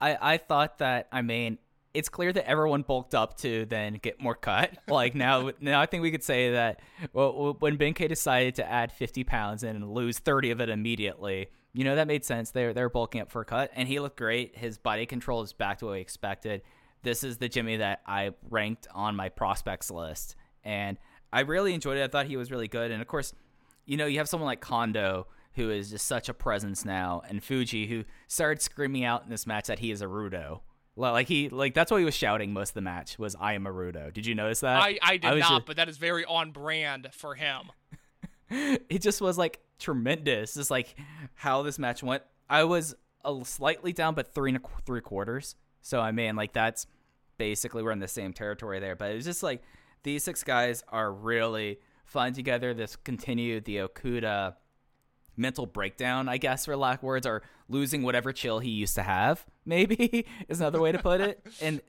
I, 0.00 0.34
I 0.34 0.36
thought 0.38 0.78
that, 0.78 1.08
I 1.10 1.22
mean, 1.22 1.58
it's 1.94 2.08
clear 2.08 2.32
that 2.32 2.48
everyone 2.48 2.82
bulked 2.82 3.14
up 3.14 3.38
to 3.38 3.64
then 3.64 3.94
get 3.94 4.20
more 4.20 4.34
cut. 4.34 4.70
Like 4.88 5.14
now, 5.14 5.50
now 5.60 5.80
I 5.80 5.86
think 5.86 6.02
we 6.02 6.10
could 6.10 6.22
say 6.22 6.52
that 6.52 6.80
well, 7.12 7.56
when 7.58 7.76
Benkei 7.76 8.08
decided 8.08 8.54
to 8.56 8.70
add 8.70 8.92
50 8.92 9.24
pounds 9.24 9.62
and 9.62 9.92
lose 9.92 10.18
30 10.18 10.52
of 10.52 10.60
it 10.60 10.68
immediately, 10.68 11.48
you 11.76 11.84
know 11.84 11.96
that 11.96 12.06
made 12.06 12.24
sense. 12.24 12.52
They're 12.52 12.72
they're 12.72 12.88
bulking 12.88 13.20
up 13.20 13.30
for 13.30 13.42
a 13.42 13.44
cut, 13.44 13.70
and 13.74 13.86
he 13.86 14.00
looked 14.00 14.16
great. 14.16 14.56
His 14.56 14.78
body 14.78 15.04
control 15.04 15.42
is 15.42 15.52
back 15.52 15.78
to 15.78 15.84
what 15.84 15.92
we 15.92 16.00
expected. 16.00 16.62
This 17.02 17.22
is 17.22 17.36
the 17.36 17.50
Jimmy 17.50 17.76
that 17.76 18.00
I 18.06 18.30
ranked 18.48 18.88
on 18.94 19.14
my 19.14 19.28
prospects 19.28 19.90
list, 19.90 20.36
and 20.64 20.96
I 21.32 21.40
really 21.40 21.74
enjoyed 21.74 21.98
it. 21.98 22.02
I 22.04 22.08
thought 22.08 22.26
he 22.26 22.38
was 22.38 22.50
really 22.50 22.66
good, 22.66 22.90
and 22.90 23.02
of 23.02 23.06
course, 23.08 23.34
you 23.84 23.98
know, 23.98 24.06
you 24.06 24.16
have 24.18 24.28
someone 24.28 24.46
like 24.46 24.62
Kondo 24.62 25.26
who 25.52 25.70
is 25.70 25.90
just 25.90 26.06
such 26.06 26.28
a 26.30 26.34
presence 26.34 26.84
now, 26.84 27.20
and 27.28 27.42
Fuji 27.44 27.86
who 27.86 28.04
started 28.26 28.62
screaming 28.62 29.04
out 29.04 29.24
in 29.24 29.30
this 29.30 29.46
match 29.46 29.66
that 29.66 29.78
he 29.78 29.90
is 29.90 30.00
a 30.00 30.06
Rudo. 30.06 30.60
Like 30.96 31.28
he 31.28 31.50
like 31.50 31.74
that's 31.74 31.90
what 31.90 31.98
he 31.98 32.06
was 32.06 32.14
shouting 32.14 32.54
most 32.54 32.70
of 32.70 32.74
the 32.74 32.80
match 32.80 33.18
was 33.18 33.36
I 33.38 33.52
am 33.52 33.66
a 33.66 33.70
Rudo. 33.70 34.10
Did 34.10 34.24
you 34.24 34.34
notice 34.34 34.60
that? 34.60 34.80
I, 34.80 34.98
I 35.02 35.16
did 35.18 35.30
was 35.30 35.40
not, 35.40 35.50
just- 35.50 35.66
but 35.66 35.76
that 35.76 35.90
is 35.90 35.98
very 35.98 36.24
on 36.24 36.52
brand 36.52 37.08
for 37.12 37.34
him. 37.34 37.70
it 38.50 39.02
just 39.02 39.20
was 39.20 39.36
like 39.36 39.60
tremendous. 39.78 40.54
Just 40.54 40.70
like 40.70 40.94
how 41.34 41.62
this 41.62 41.78
match 41.78 42.02
went. 42.02 42.22
I 42.48 42.64
was 42.64 42.94
a 43.24 43.34
slightly 43.44 43.92
down, 43.92 44.14
but 44.14 44.32
three 44.34 44.50
and 44.50 44.56
a, 44.56 44.60
qu- 44.60 44.82
three 44.84 45.00
quarters. 45.00 45.56
So 45.80 46.00
I 46.00 46.12
mean, 46.12 46.36
like 46.36 46.52
that's 46.52 46.86
basically 47.38 47.82
we're 47.82 47.92
in 47.92 47.98
the 47.98 48.08
same 48.08 48.32
territory 48.32 48.80
there. 48.80 48.96
But 48.96 49.10
it 49.10 49.14
was 49.14 49.24
just 49.24 49.42
like 49.42 49.62
these 50.02 50.24
six 50.24 50.42
guys 50.42 50.82
are 50.88 51.12
really 51.12 51.78
fun 52.04 52.32
together. 52.32 52.74
This 52.74 52.96
continued 52.96 53.64
the 53.64 53.78
Okuda 53.78 54.54
mental 55.36 55.66
breakdown, 55.66 56.28
I 56.28 56.38
guess, 56.38 56.64
for 56.64 56.76
lack 56.76 57.00
of 57.00 57.02
words, 57.02 57.26
or 57.26 57.42
losing 57.68 58.02
whatever 58.02 58.32
chill 58.32 58.58
he 58.58 58.70
used 58.70 58.94
to 58.94 59.02
have. 59.02 59.44
Maybe 59.66 60.26
is 60.48 60.60
another 60.60 60.80
way 60.80 60.92
to 60.92 60.98
put 60.98 61.20
it. 61.20 61.46
And 61.60 61.80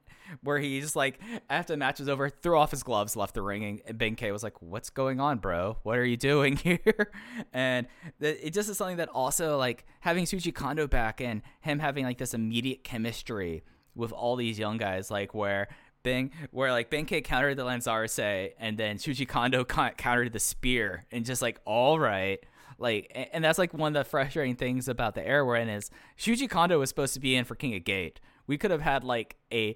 where 0.43 0.59
he's 0.59 0.95
like 0.95 1.19
after 1.49 1.73
the 1.73 1.77
match 1.77 1.99
was 1.99 2.09
over, 2.09 2.29
threw 2.29 2.57
off 2.57 2.71
his 2.71 2.83
gloves, 2.83 3.15
left 3.15 3.33
the 3.33 3.41
ring, 3.41 3.81
and 3.85 3.97
Ben 3.97 4.15
K 4.15 4.31
was 4.31 4.43
like, 4.43 4.61
"What's 4.61 4.89
going 4.89 5.19
on, 5.19 5.39
bro? 5.39 5.77
What 5.83 5.97
are 5.97 6.05
you 6.05 6.17
doing 6.17 6.55
here?" 6.57 7.11
and 7.53 7.87
it 8.19 8.53
just 8.53 8.69
is 8.69 8.77
something 8.77 8.97
that 8.97 9.09
also 9.09 9.57
like 9.57 9.85
having 10.01 10.25
Shuji 10.25 10.53
Kondo 10.53 10.87
back 10.87 11.21
and 11.21 11.41
him 11.61 11.79
having 11.79 12.05
like 12.05 12.17
this 12.17 12.33
immediate 12.33 12.83
chemistry 12.83 13.63
with 13.95 14.11
all 14.11 14.35
these 14.35 14.59
young 14.59 14.77
guys, 14.77 15.11
like 15.11 15.33
where. 15.33 15.67
Bing, 16.03 16.31
where 16.51 16.71
like 16.71 16.89
Benkei 16.89 17.21
countered 17.21 17.57
the 17.57 17.65
Lanzarse 17.65 18.51
and 18.59 18.77
then 18.77 18.97
Shuji 18.97 19.27
Kondo 19.27 19.65
countered 19.65 20.31
the 20.31 20.39
spear 20.39 21.05
and 21.11 21.25
just 21.25 21.41
like 21.41 21.59
all 21.65 21.99
right, 21.99 22.39
like, 22.79 23.29
and 23.33 23.43
that's 23.43 23.57
like 23.57 23.73
one 23.73 23.95
of 23.95 24.05
the 24.05 24.09
frustrating 24.09 24.55
things 24.55 24.87
about 24.87 25.15
the 25.15 25.25
era 25.25 25.43
we're 25.45 25.55
in 25.55 25.69
is 25.69 25.89
Shuji 26.17 26.49
Kondo 26.49 26.79
was 26.79 26.89
supposed 26.89 27.13
to 27.15 27.19
be 27.19 27.35
in 27.35 27.43
for 27.43 27.55
King 27.55 27.75
of 27.75 27.83
Gate. 27.83 28.19
We 28.45 28.57
could 28.57 28.71
have 28.71 28.81
had 28.81 29.03
like 29.03 29.35
a 29.51 29.75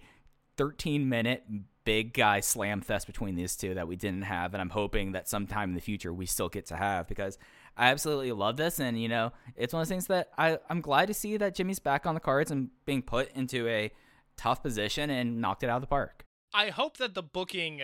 13 0.58 1.08
minute 1.10 1.44
big 1.84 2.14
guy 2.14 2.40
slam 2.40 2.80
fest 2.82 3.08
between 3.08 3.34
these 3.36 3.56
two 3.56 3.74
that 3.74 3.88
we 3.88 3.96
didn't 3.96 4.22
have, 4.24 4.54
and 4.54 4.62
I'm 4.62 4.70
hoping 4.70 5.14
that 5.14 5.28
sometime 5.28 5.70
in 5.70 5.76
the 5.76 5.82
future 5.82 6.14
we 6.14 6.26
still 6.28 6.50
get 6.50 6.68
to 6.68 6.76
have 6.76 7.08
because 7.08 7.38
I 7.76 7.88
absolutely 7.90 8.32
love 8.34 8.58
this, 8.58 8.80
and 8.80 9.02
you 9.02 9.08
know, 9.10 9.32
it's 9.56 9.74
one 9.74 9.82
of 9.82 9.88
those 9.88 9.92
things 9.94 10.08
that 10.08 10.30
I 10.38 10.60
I'm 10.70 10.82
glad 10.82 11.08
to 11.08 11.14
see 11.14 11.38
that 11.38 11.56
Jimmy's 11.56 11.80
back 11.80 12.06
on 12.06 12.14
the 12.14 12.20
cards 12.20 12.52
and 12.52 12.70
being 12.86 13.02
put 13.02 13.32
into 13.34 13.68
a 13.68 13.92
tough 14.38 14.62
position 14.62 15.10
and 15.10 15.42
knocked 15.42 15.64
it 15.64 15.70
out 15.70 15.78
of 15.78 15.82
the 15.82 15.88
park. 15.88 16.26
I 16.54 16.70
hope 16.70 16.98
that 16.98 17.14
the 17.16 17.24
booking 17.24 17.82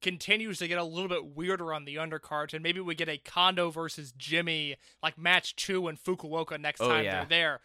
continues 0.00 0.58
to 0.58 0.68
get 0.68 0.78
a 0.78 0.84
little 0.84 1.08
bit 1.08 1.34
weirder 1.36 1.72
on 1.72 1.84
the 1.84 1.96
undercards, 1.96 2.52
and 2.54 2.62
maybe 2.62 2.80
we 2.80 2.94
get 2.94 3.08
a 3.08 3.18
Kondo 3.18 3.70
versus 3.70 4.12
Jimmy 4.16 4.76
like 5.02 5.16
match 5.18 5.56
two 5.56 5.88
in 5.88 5.96
Fukuoka 5.96 6.60
next 6.60 6.80
Oh, 6.80 6.88
time 6.88 7.04
yeah. 7.04 7.12
they're 7.24 7.26
there. 7.28 7.60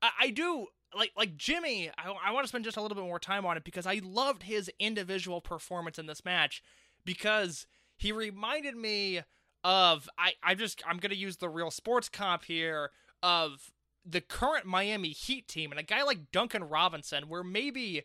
I, 0.00 0.10
I 0.22 0.30
do 0.30 0.66
like 0.96 1.12
like 1.16 1.36
Jimmy. 1.36 1.90
I, 1.96 2.12
I 2.26 2.30
want 2.32 2.44
to 2.44 2.48
spend 2.48 2.64
just 2.64 2.76
a 2.76 2.82
little 2.82 2.94
bit 2.94 3.04
more 3.04 3.18
time 3.18 3.46
on 3.46 3.56
it 3.56 3.64
because 3.64 3.86
I 3.86 4.00
loved 4.02 4.44
his 4.44 4.70
individual 4.78 5.40
performance 5.40 5.98
in 5.98 6.06
this 6.06 6.24
match 6.24 6.62
because 7.04 7.66
he 7.96 8.12
reminded 8.12 8.76
me 8.76 9.22
of 9.64 10.08
I 10.18 10.32
I 10.42 10.54
just 10.54 10.82
I'm 10.86 10.98
gonna 10.98 11.14
use 11.14 11.36
the 11.36 11.48
real 11.48 11.70
sports 11.70 12.08
comp 12.08 12.44
here 12.44 12.90
of 13.22 13.70
the 14.04 14.20
current 14.20 14.66
Miami 14.66 15.10
Heat 15.10 15.46
team 15.48 15.70
and 15.70 15.78
a 15.78 15.84
guy 15.84 16.02
like 16.02 16.30
Duncan 16.32 16.64
Robinson, 16.64 17.28
where 17.28 17.44
maybe 17.44 18.02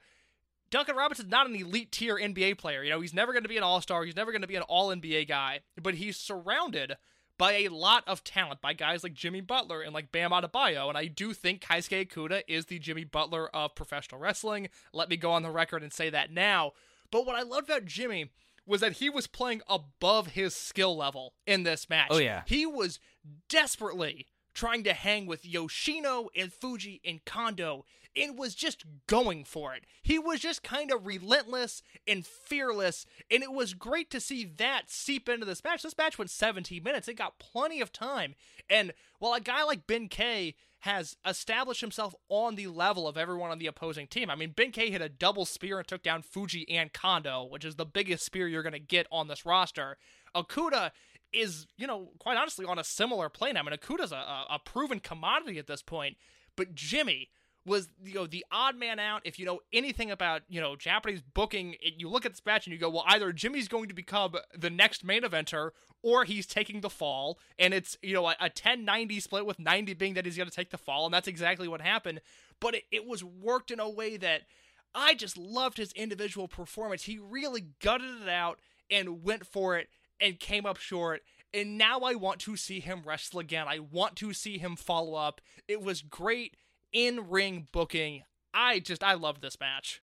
Duncan 0.70 0.96
Robinson's 0.96 1.32
not 1.32 1.48
an 1.48 1.56
elite 1.56 1.92
tier 1.92 2.18
NBA 2.18 2.58
player. 2.58 2.84
You 2.84 2.90
know, 2.90 3.02
he's 3.02 3.14
never 3.14 3.32
going 3.32 3.44
to 3.44 3.50
be 3.50 3.58
an 3.58 3.64
All 3.64 3.82
Star. 3.82 4.04
He's 4.04 4.16
never 4.16 4.32
going 4.32 4.42
to 4.42 4.48
be 4.48 4.56
an 4.56 4.64
All 4.64 4.90
NBA 4.90 5.28
guy. 5.28 5.62
But 5.82 5.96
he's 5.96 6.18
surrounded 6.18 6.98
by 7.38 7.54
a 7.54 7.70
lot 7.70 8.04
of 8.08 8.24
talent 8.24 8.62
by 8.62 8.74
guys 8.74 9.04
like 9.04 9.14
Jimmy 9.14 9.42
Butler 9.42 9.82
and 9.82 9.94
like 9.94 10.12
Bam 10.12 10.32
Adebayo. 10.32 10.90
And 10.90 10.98
I 10.98 11.06
do 11.06 11.34
think 11.34 11.62
Keisuke 11.62 12.08
Okuda 12.08 12.42
is 12.48 12.66
the 12.66 12.80
Jimmy 12.80 13.04
Butler 13.04 13.48
of 13.56 13.76
professional 13.76 14.20
wrestling. 14.20 14.70
Let 14.94 15.10
me 15.10 15.18
go 15.18 15.32
on 15.32 15.44
the 15.44 15.52
record 15.52 15.84
and 15.84 15.94
say 15.94 16.10
that 16.10 16.32
now. 16.32 16.74
But 17.12 17.26
what 17.26 17.36
I 17.36 17.44
loved 17.44 17.70
about 17.70 17.86
Jimmy 17.86 18.32
was 18.66 18.82
that 18.82 18.94
he 18.94 19.10
was 19.10 19.28
playing 19.28 19.62
above 19.68 20.28
his 20.28 20.56
skill 20.56 20.96
level 20.98 21.34
in 21.46 21.64
this 21.64 21.90
match. 21.90 22.10
Oh, 22.12 22.18
yeah. 22.18 22.44
He 22.46 22.66
was 22.66 23.00
desperately 23.48 24.28
trying 24.54 24.84
to 24.84 24.94
hang 24.94 25.26
with 25.26 25.46
Yoshino 25.46 26.30
and 26.36 26.52
Fuji 26.52 27.00
and 27.06 27.24
Kondo 27.24 27.86
and 28.18 28.38
was 28.38 28.56
just 28.56 28.84
going 29.08 29.44
for 29.44 29.74
it. 29.74 29.86
He 30.02 30.18
was 30.20 30.40
just 30.40 30.64
kind 30.64 30.92
of 30.92 31.06
relentless 31.06 31.84
and 32.08 32.26
fearless, 32.26 33.06
and 33.30 33.44
it 33.44 33.52
was 33.52 33.74
great 33.74 34.10
to 34.12 34.20
see 34.20 34.46
that 34.58 34.90
seep 34.90 35.30
into 35.30 35.46
this 35.46 35.64
match. 35.64 35.84
This 35.84 35.98
match 35.98 36.18
went 36.18 36.32
17 36.32 36.84
minutes. 36.84 37.08
It 37.08 37.16
got 37.16 37.40
plenty 37.40 37.82
of 37.82 37.92
time. 37.92 38.36
And 38.70 38.94
while 39.20 39.34
a 39.34 39.40
guy 39.40 39.64
like 39.64 39.88
Ben 39.88 40.08
K 40.08 40.56
has 40.82 41.18
established 41.26 41.82
himself 41.82 42.14
on 42.30 42.56
the 42.56 42.68
level 42.68 43.08
of 43.08 43.18
everyone 43.18 43.50
on 43.50 43.58
the 43.58 43.68
opposing 43.68 44.08
team. 44.08 44.30
I 44.30 44.36
mean, 44.36 44.52
Ben 44.56 44.72
K 44.72 44.92
hit 44.92 45.02
a 45.02 45.10
double 45.10 45.46
spear 45.46 45.80
and 45.80 45.88
took 45.88 46.04
down 46.04 46.22
Fuji 46.22 46.70
and 46.70 46.94
Kondo, 46.94 47.44
which 47.44 47.66
is 47.66 47.76
the 47.76 47.86
biggest 47.86 48.24
spear 48.24 48.48
you're 48.48 48.64
going 48.64 48.74
to 48.74 48.80
get 48.80 49.08
on 49.12 49.28
this 49.28 49.46
roster. 49.46 49.98
Okuda 50.36 50.92
is, 51.34 51.66
you 51.78 51.88
know, 51.88 52.12
quite 52.20 52.38
honestly 52.38 52.66
on 52.66 52.78
a 52.78 52.84
similar 52.84 53.28
plane. 53.28 53.58
I 53.58 53.64
mean, 53.64 53.76
Okuda's 53.76 54.12
a, 54.12 54.16
a, 54.16 54.46
a 54.52 54.60
proven 54.60 55.00
commodity 55.00 55.58
at 55.58 55.68
this 55.68 55.82
point, 55.82 56.16
but 56.56 56.76
Jimmy 56.76 57.30
was 57.68 57.90
you 58.04 58.16
know 58.16 58.26
the 58.26 58.46
odd 58.52 58.76
man 58.76 58.98
out. 59.00 59.22
If 59.26 59.38
you 59.38 59.46
know 59.46 59.60
anything 59.74 60.10
about 60.10 60.42
you 60.48 60.62
know 60.62 60.76
Japanese 60.76 61.22
booking, 61.22 61.76
it, 61.82 61.96
you 61.98 62.10
look 62.10 62.26
at 62.26 62.32
this 62.32 62.42
match 62.46 62.66
and 62.66 62.74
you 62.74 62.80
go, 62.80 62.90
well, 62.90 63.04
either 63.08 63.32
Jimmy's 63.34 63.68
going 63.68 63.90
to 63.90 63.94
become 63.94 64.36
the 64.58 64.70
next 64.70 65.04
main 65.04 65.24
eventer 65.24 65.72
or 66.02 66.24
he's 66.24 66.46
taking 66.48 66.82
the 66.82 66.90
fall, 66.90 67.38
and 67.60 67.74
it's 67.74 67.98
you 68.02 68.14
know 68.14 68.28
a, 68.28 68.36
a 68.40 68.50
10-90 68.50 69.22
split 69.22 69.46
with 69.46 69.60
90 69.60 69.94
being 69.96 70.14
that 70.14 70.26
he's 70.26 70.38
going 70.38 70.50
to 70.50 70.56
take 70.56 70.72
the 70.72 70.78
fall, 70.78 71.06
and 71.06 71.14
that's 71.14 71.28
exactly 71.28 71.68
what 71.68 71.82
happened. 71.82 72.22
But 72.60 72.76
it, 72.76 72.84
it 72.92 73.06
was 73.06 73.24
worked 73.24 73.70
in 73.70 73.80
a 73.80 73.90
way 73.90 74.18
that 74.18 74.44
I 74.96 75.14
just 75.14 75.38
loved 75.38 75.78
his 75.78 75.92
individual 75.92 76.48
performance. 76.48 77.04
He 77.04 77.20
really 77.20 77.66
gutted 77.82 78.22
it 78.24 78.30
out 78.30 78.60
and 78.90 79.24
went 79.24 79.46
for 79.46 79.78
it 79.78 79.90
and 80.20 80.40
came 80.40 80.66
up 80.66 80.78
short. 80.78 81.22
And 81.54 81.78
now 81.78 82.02
I 82.02 82.16
want 82.16 82.40
to 82.42 82.58
see 82.58 82.80
him 82.80 83.04
wrestle 83.06 83.40
again. 83.40 83.68
I 83.68 83.80
want 83.80 84.16
to 84.18 84.34
see 84.34 84.58
him 84.58 84.76
follow 84.76 85.16
up. 85.16 85.42
It 85.68 85.82
was 85.82 86.02
great 86.02 86.56
in 86.94 87.30
ring 87.30 87.68
booking. 87.72 88.24
I 88.54 88.80
just, 88.80 89.04
I 89.04 89.14
love 89.14 89.42
this 89.42 89.60
match. 89.60 90.02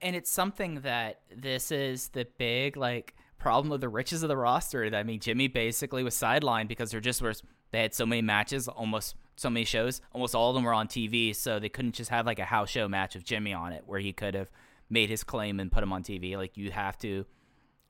and 0.00 0.14
it's 0.16 0.30
something 0.30 0.80
that 0.82 1.20
this 1.34 1.70
is 1.70 2.08
the 2.08 2.26
big 2.38 2.76
like 2.76 3.14
problem 3.38 3.72
of 3.72 3.80
the 3.80 3.88
riches 3.88 4.22
of 4.22 4.28
the 4.28 4.36
roster. 4.36 4.90
That 4.90 4.98
I 4.98 5.02
mean, 5.02 5.20
Jimmy 5.20 5.48
basically 5.48 6.02
was 6.02 6.14
sidelined 6.14 6.68
because 6.68 6.90
there 6.90 7.00
just 7.00 7.22
was 7.22 7.42
they 7.70 7.80
had 7.82 7.94
so 7.94 8.06
many 8.06 8.22
matches, 8.22 8.68
almost 8.68 9.16
so 9.36 9.50
many 9.50 9.64
shows, 9.64 10.00
almost 10.12 10.34
all 10.34 10.50
of 10.50 10.54
them 10.54 10.64
were 10.64 10.74
on 10.74 10.86
TV, 10.88 11.34
so 11.34 11.58
they 11.58 11.68
couldn't 11.68 11.94
just 11.94 12.10
have 12.10 12.26
like 12.26 12.38
a 12.38 12.44
house 12.44 12.70
show 12.70 12.88
match 12.88 13.16
of 13.16 13.24
Jimmy 13.24 13.52
on 13.52 13.72
it 13.72 13.84
where 13.86 14.00
he 14.00 14.12
could 14.12 14.34
have 14.34 14.50
made 14.90 15.08
his 15.08 15.24
claim 15.24 15.58
and 15.60 15.72
put 15.72 15.82
him 15.82 15.92
on 15.92 16.02
TV. 16.02 16.36
Like 16.36 16.56
you 16.56 16.70
have 16.70 16.98
to 16.98 17.24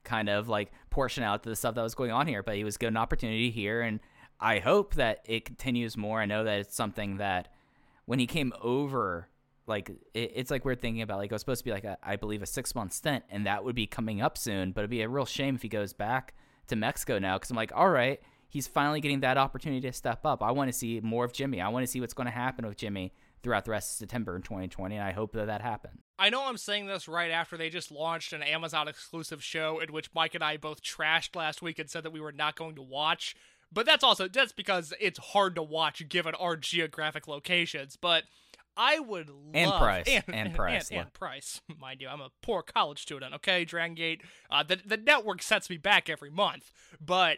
kind 0.03 0.29
of 0.29 0.47
like 0.47 0.71
portion 0.89 1.23
out 1.23 1.43
the 1.43 1.55
stuff 1.55 1.75
that 1.75 1.81
was 1.81 1.95
going 1.95 2.11
on 2.11 2.27
here, 2.27 2.43
but 2.43 2.55
he 2.55 2.63
was 2.63 2.77
given 2.77 2.93
an 2.95 3.01
opportunity 3.01 3.49
here, 3.51 3.81
and 3.81 3.99
I 4.39 4.59
hope 4.59 4.95
that 4.95 5.19
it 5.25 5.45
continues 5.45 5.97
more. 5.97 6.21
I 6.21 6.25
know 6.25 6.43
that 6.43 6.59
it's 6.59 6.75
something 6.75 7.17
that 7.17 7.49
when 8.05 8.19
he 8.19 8.27
came 8.27 8.53
over, 8.61 9.29
like 9.67 9.89
it, 10.13 10.31
it's 10.35 10.51
like 10.51 10.65
we're 10.65 10.75
thinking 10.75 11.01
about 11.01 11.17
like 11.17 11.31
it 11.31 11.33
was 11.33 11.41
supposed 11.41 11.59
to 11.59 11.65
be 11.65 11.71
like 11.71 11.83
a, 11.83 11.97
I 12.03 12.15
believe 12.15 12.41
a 12.41 12.45
six 12.45 12.73
month 12.75 12.93
stint, 12.93 13.23
and 13.29 13.45
that 13.45 13.63
would 13.63 13.75
be 13.75 13.87
coming 13.87 14.21
up 14.21 14.37
soon. 14.37 14.71
But 14.71 14.81
it'd 14.81 14.91
be 14.91 15.01
a 15.01 15.09
real 15.09 15.25
shame 15.25 15.55
if 15.55 15.61
he 15.61 15.69
goes 15.69 15.93
back 15.93 16.33
to 16.67 16.75
Mexico 16.75 17.19
now, 17.19 17.37
because 17.37 17.51
I'm 17.51 17.57
like, 17.57 17.71
all 17.75 17.89
right, 17.89 18.19
he's 18.49 18.67
finally 18.67 19.01
getting 19.01 19.19
that 19.21 19.37
opportunity 19.37 19.81
to 19.81 19.93
step 19.93 20.25
up. 20.25 20.41
I 20.41 20.51
want 20.51 20.69
to 20.71 20.77
see 20.77 20.99
more 21.01 21.25
of 21.25 21.33
Jimmy. 21.33 21.61
I 21.61 21.69
want 21.69 21.85
to 21.85 21.91
see 21.91 22.01
what's 22.01 22.13
going 22.13 22.25
to 22.25 22.31
happen 22.31 22.65
with 22.65 22.77
Jimmy 22.77 23.13
throughout 23.43 23.63
the 23.63 23.71
rest 23.71 23.91
of 23.91 23.97
September 23.97 24.35
in 24.35 24.41
2020, 24.41 24.95
and 24.95 25.03
I 25.03 25.11
hope 25.11 25.33
that 25.33 25.45
that 25.45 25.61
happens. 25.61 26.01
I 26.17 26.29
know 26.29 26.45
I'm 26.45 26.57
saying 26.57 26.87
this 26.87 27.07
right 27.07 27.29
after 27.29 27.57
they 27.57 27.69
just 27.69 27.91
launched 27.91 28.33
an 28.33 28.41
Amazon 28.41 28.87
exclusive 28.87 29.43
show 29.43 29.79
in 29.79 29.93
which 29.93 30.09
Mike 30.15 30.33
and 30.33 30.43
I 30.43 30.57
both 30.57 30.81
trashed 30.81 31.35
last 31.35 31.61
week 31.61 31.77
and 31.77 31.87
said 31.87 32.03
that 32.03 32.11
we 32.11 32.19
were 32.19 32.31
not 32.31 32.55
going 32.55 32.75
to 32.75 32.81
watch. 32.81 33.35
But 33.75 33.85
that's 33.85 34.03
also 34.03 34.27
that's 34.27 34.53
because 34.53 34.93
it's 34.99 35.19
hard 35.19 35.53
to 35.55 35.61
watch 35.61 36.07
given 36.09 36.33
our 36.35 36.55
geographic 36.55 37.27
locations. 37.27 37.97
But 37.97 38.23
I 38.77 38.99
would 38.99 39.29
love 39.29 39.51
And 39.53 39.71
price. 39.73 40.05
and, 40.07 40.23
And 40.27 40.55
price, 40.55 40.89
and, 40.89 40.97
yeah. 40.97 41.03
price, 41.13 41.61
mind 41.79 42.01
you. 42.01 42.07
I'm 42.07 42.21
a 42.21 42.31
poor 42.41 42.63
college 42.63 43.01
student. 43.01 43.35
Okay, 43.35 43.65
Dragon 43.65 43.93
Gate. 43.93 44.21
Uh, 44.49 44.63
the 44.63 44.79
the 44.83 44.97
network 44.97 45.43
sets 45.43 45.69
me 45.69 45.77
back 45.77 46.09
every 46.09 46.31
month, 46.31 46.71
but 46.99 47.37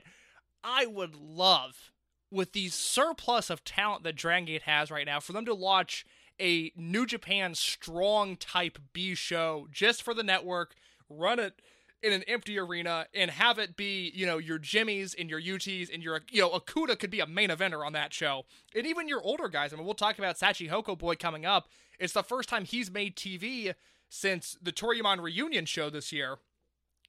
I 0.64 0.86
would 0.86 1.16
love 1.16 1.92
with 2.30 2.54
the 2.54 2.70
surplus 2.70 3.50
of 3.50 3.64
talent 3.64 4.04
that 4.04 4.16
Dragon 4.16 4.46
Gate 4.46 4.64
has 4.64 4.92
right 4.92 5.06
now 5.06 5.20
for 5.20 5.34
them 5.34 5.46
to 5.46 5.54
launch 5.54 6.06
a 6.40 6.72
New 6.76 7.08
Japan 7.08 7.56
strong 7.56 8.36
type 8.38 8.78
B 8.94 9.16
show 9.16 9.68
just 9.72 10.04
for 10.04 10.14
the 10.14 10.24
network, 10.24 10.76
run 11.10 11.40
it 11.40 11.62
in 12.04 12.14
an 12.14 12.24
empty 12.28 12.60
arena 12.60 13.08
and 13.14 13.32
have 13.32 13.58
it 13.58 13.76
be, 13.76 14.12
you 14.14 14.26
know, 14.26 14.38
your 14.38 14.60
Jimmys 14.60 15.16
and 15.20 15.30
your 15.30 15.42
UTs 15.42 15.92
and 15.94 16.04
your, 16.04 16.22
you 16.30 16.42
know, 16.42 16.50
Okuda 16.50 16.98
could 17.00 17.10
be 17.10 17.20
a 17.20 17.26
main 17.26 17.50
eventer 17.50 17.86
on 17.86 17.94
that 17.94 18.14
show. 18.14 18.46
And 18.76 18.86
even 18.86 19.08
your 19.08 19.22
older 19.22 19.50
guys. 19.50 19.74
I 19.74 19.78
mean, 19.78 19.86
we'll 19.86 19.96
talk 19.96 20.18
about 20.20 20.38
Shachihoko 20.38 20.98
Boy 20.98 21.16
coming 21.16 21.46
up. 21.46 21.68
It's 22.00 22.14
the 22.14 22.24
first 22.24 22.50
time 22.50 22.66
he's 22.66 22.92
made 22.92 23.16
TV 23.16 23.74
since 24.10 24.58
the 24.62 24.72
Toryumon 24.72 25.22
reunion 25.22 25.66
show 25.66 25.90
this 25.90 26.12
year. 26.12 26.38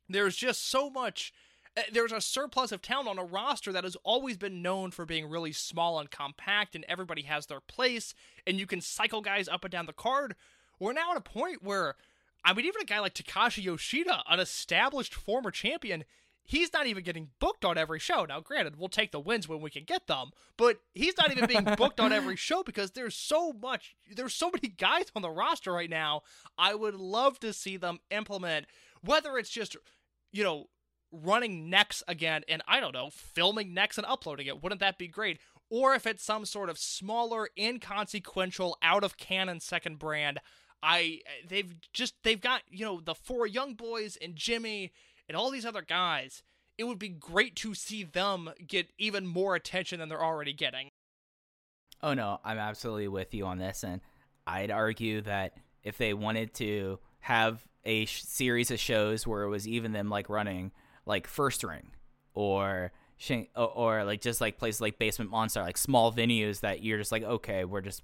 There's 0.08 0.36
just 0.36 0.68
so 0.68 0.88
much. 0.88 1.34
uh, 1.76 1.82
There's 1.92 2.12
a 2.12 2.20
surplus 2.22 2.72
of 2.72 2.80
talent 2.80 3.08
on 3.08 3.18
a 3.18 3.24
roster 3.24 3.72
that 3.72 3.84
has 3.84 3.96
always 4.04 4.38
been 4.38 4.62
known 4.62 4.90
for 4.90 5.04
being 5.04 5.28
really 5.28 5.52
small 5.52 6.00
and 6.00 6.10
compact, 6.10 6.74
and 6.74 6.84
everybody 6.88 7.22
has 7.22 7.46
their 7.46 7.60
place, 7.60 8.14
and 8.46 8.58
you 8.58 8.66
can 8.66 8.80
cycle 8.80 9.20
guys 9.20 9.48
up 9.48 9.64
and 9.64 9.70
down 9.70 9.84
the 9.84 9.92
card. 9.92 10.34
We're 10.80 10.94
now 10.94 11.10
at 11.10 11.18
a 11.18 11.20
point 11.20 11.62
where, 11.62 11.96
I 12.44 12.54
mean, 12.54 12.66
even 12.66 12.82
a 12.82 12.86
guy 12.86 13.00
like 13.00 13.14
Takashi 13.14 13.62
Yoshida, 13.62 14.22
an 14.28 14.40
established 14.40 15.14
former 15.14 15.50
champion, 15.50 16.04
he's 16.48 16.72
not 16.72 16.86
even 16.86 17.04
getting 17.04 17.28
booked 17.40 17.64
on 17.64 17.76
every 17.76 17.98
show. 17.98 18.24
Now, 18.24 18.40
granted, 18.40 18.76
we'll 18.76 18.88
take 18.88 19.12
the 19.12 19.20
wins 19.20 19.48
when 19.48 19.60
we 19.60 19.70
can 19.70 19.84
get 19.84 20.06
them, 20.06 20.30
but 20.56 20.80
he's 20.94 21.16
not 21.18 21.30
even 21.30 21.46
being 21.46 21.64
booked 21.76 22.00
on 22.00 22.12
every 22.12 22.36
show 22.36 22.62
because 22.62 22.92
there's 22.92 23.14
so 23.14 23.52
much, 23.52 23.94
there's 24.16 24.34
so 24.34 24.50
many 24.50 24.68
guys 24.68 25.06
on 25.14 25.22
the 25.22 25.30
roster 25.30 25.72
right 25.72 25.90
now. 25.90 26.22
I 26.56 26.74
would 26.74 26.94
love 26.94 27.38
to 27.40 27.52
see 27.52 27.76
them 27.76 27.98
implement, 28.10 28.66
whether 29.02 29.36
it's 29.36 29.50
just, 29.50 29.76
you 30.32 30.42
know, 30.42 30.68
running 31.12 31.70
NEX 31.70 32.02
again 32.08 32.42
and 32.48 32.62
I 32.66 32.80
don't 32.80 32.94
know, 32.94 33.10
filming 33.10 33.74
NEX 33.74 33.98
and 33.98 34.06
uploading 34.06 34.46
it. 34.46 34.62
Wouldn't 34.62 34.80
that 34.80 34.98
be 34.98 35.08
great? 35.08 35.38
Or 35.70 35.94
if 35.94 36.06
it's 36.06 36.24
some 36.24 36.46
sort 36.46 36.70
of 36.70 36.78
smaller, 36.78 37.50
inconsequential, 37.58 38.78
out 38.82 39.04
of 39.04 39.18
canon 39.18 39.60
second 39.60 39.98
brand, 39.98 40.40
I 40.82 41.20
they've 41.48 41.74
just 41.92 42.14
they've 42.22 42.40
got 42.40 42.62
you 42.70 42.84
know 42.84 43.00
the 43.00 43.14
four 43.14 43.46
young 43.46 43.74
boys 43.74 44.16
and 44.20 44.36
Jimmy 44.36 44.92
and 45.28 45.36
all 45.36 45.50
these 45.50 45.66
other 45.66 45.82
guys. 45.82 46.42
It 46.76 46.84
would 46.84 46.98
be 46.98 47.08
great 47.08 47.56
to 47.56 47.74
see 47.74 48.04
them 48.04 48.50
get 48.64 48.88
even 48.98 49.26
more 49.26 49.56
attention 49.56 49.98
than 49.98 50.08
they're 50.08 50.22
already 50.22 50.52
getting. 50.52 50.90
Oh 52.02 52.14
no, 52.14 52.38
I'm 52.44 52.58
absolutely 52.58 53.08
with 53.08 53.34
you 53.34 53.46
on 53.46 53.58
this, 53.58 53.82
and 53.82 54.00
I'd 54.46 54.70
argue 54.70 55.20
that 55.22 55.54
if 55.82 55.98
they 55.98 56.14
wanted 56.14 56.54
to 56.54 57.00
have 57.20 57.66
a 57.84 58.04
sh- 58.04 58.22
series 58.22 58.70
of 58.70 58.78
shows 58.78 59.26
where 59.26 59.42
it 59.42 59.48
was 59.48 59.66
even 59.66 59.92
them 59.92 60.08
like 60.08 60.28
running 60.28 60.70
like 61.06 61.26
First 61.26 61.64
Ring 61.64 61.90
or 62.34 62.92
or, 63.56 63.66
or 63.66 64.04
like 64.04 64.20
just 64.20 64.40
like 64.40 64.58
places 64.58 64.80
like 64.80 64.98
Basement 64.98 65.30
Monster, 65.30 65.62
like 65.62 65.76
small 65.76 66.12
venues 66.12 66.60
that 66.60 66.84
you're 66.84 66.98
just 66.98 67.10
like 67.10 67.24
okay, 67.24 67.64
we're 67.64 67.80
just 67.80 68.02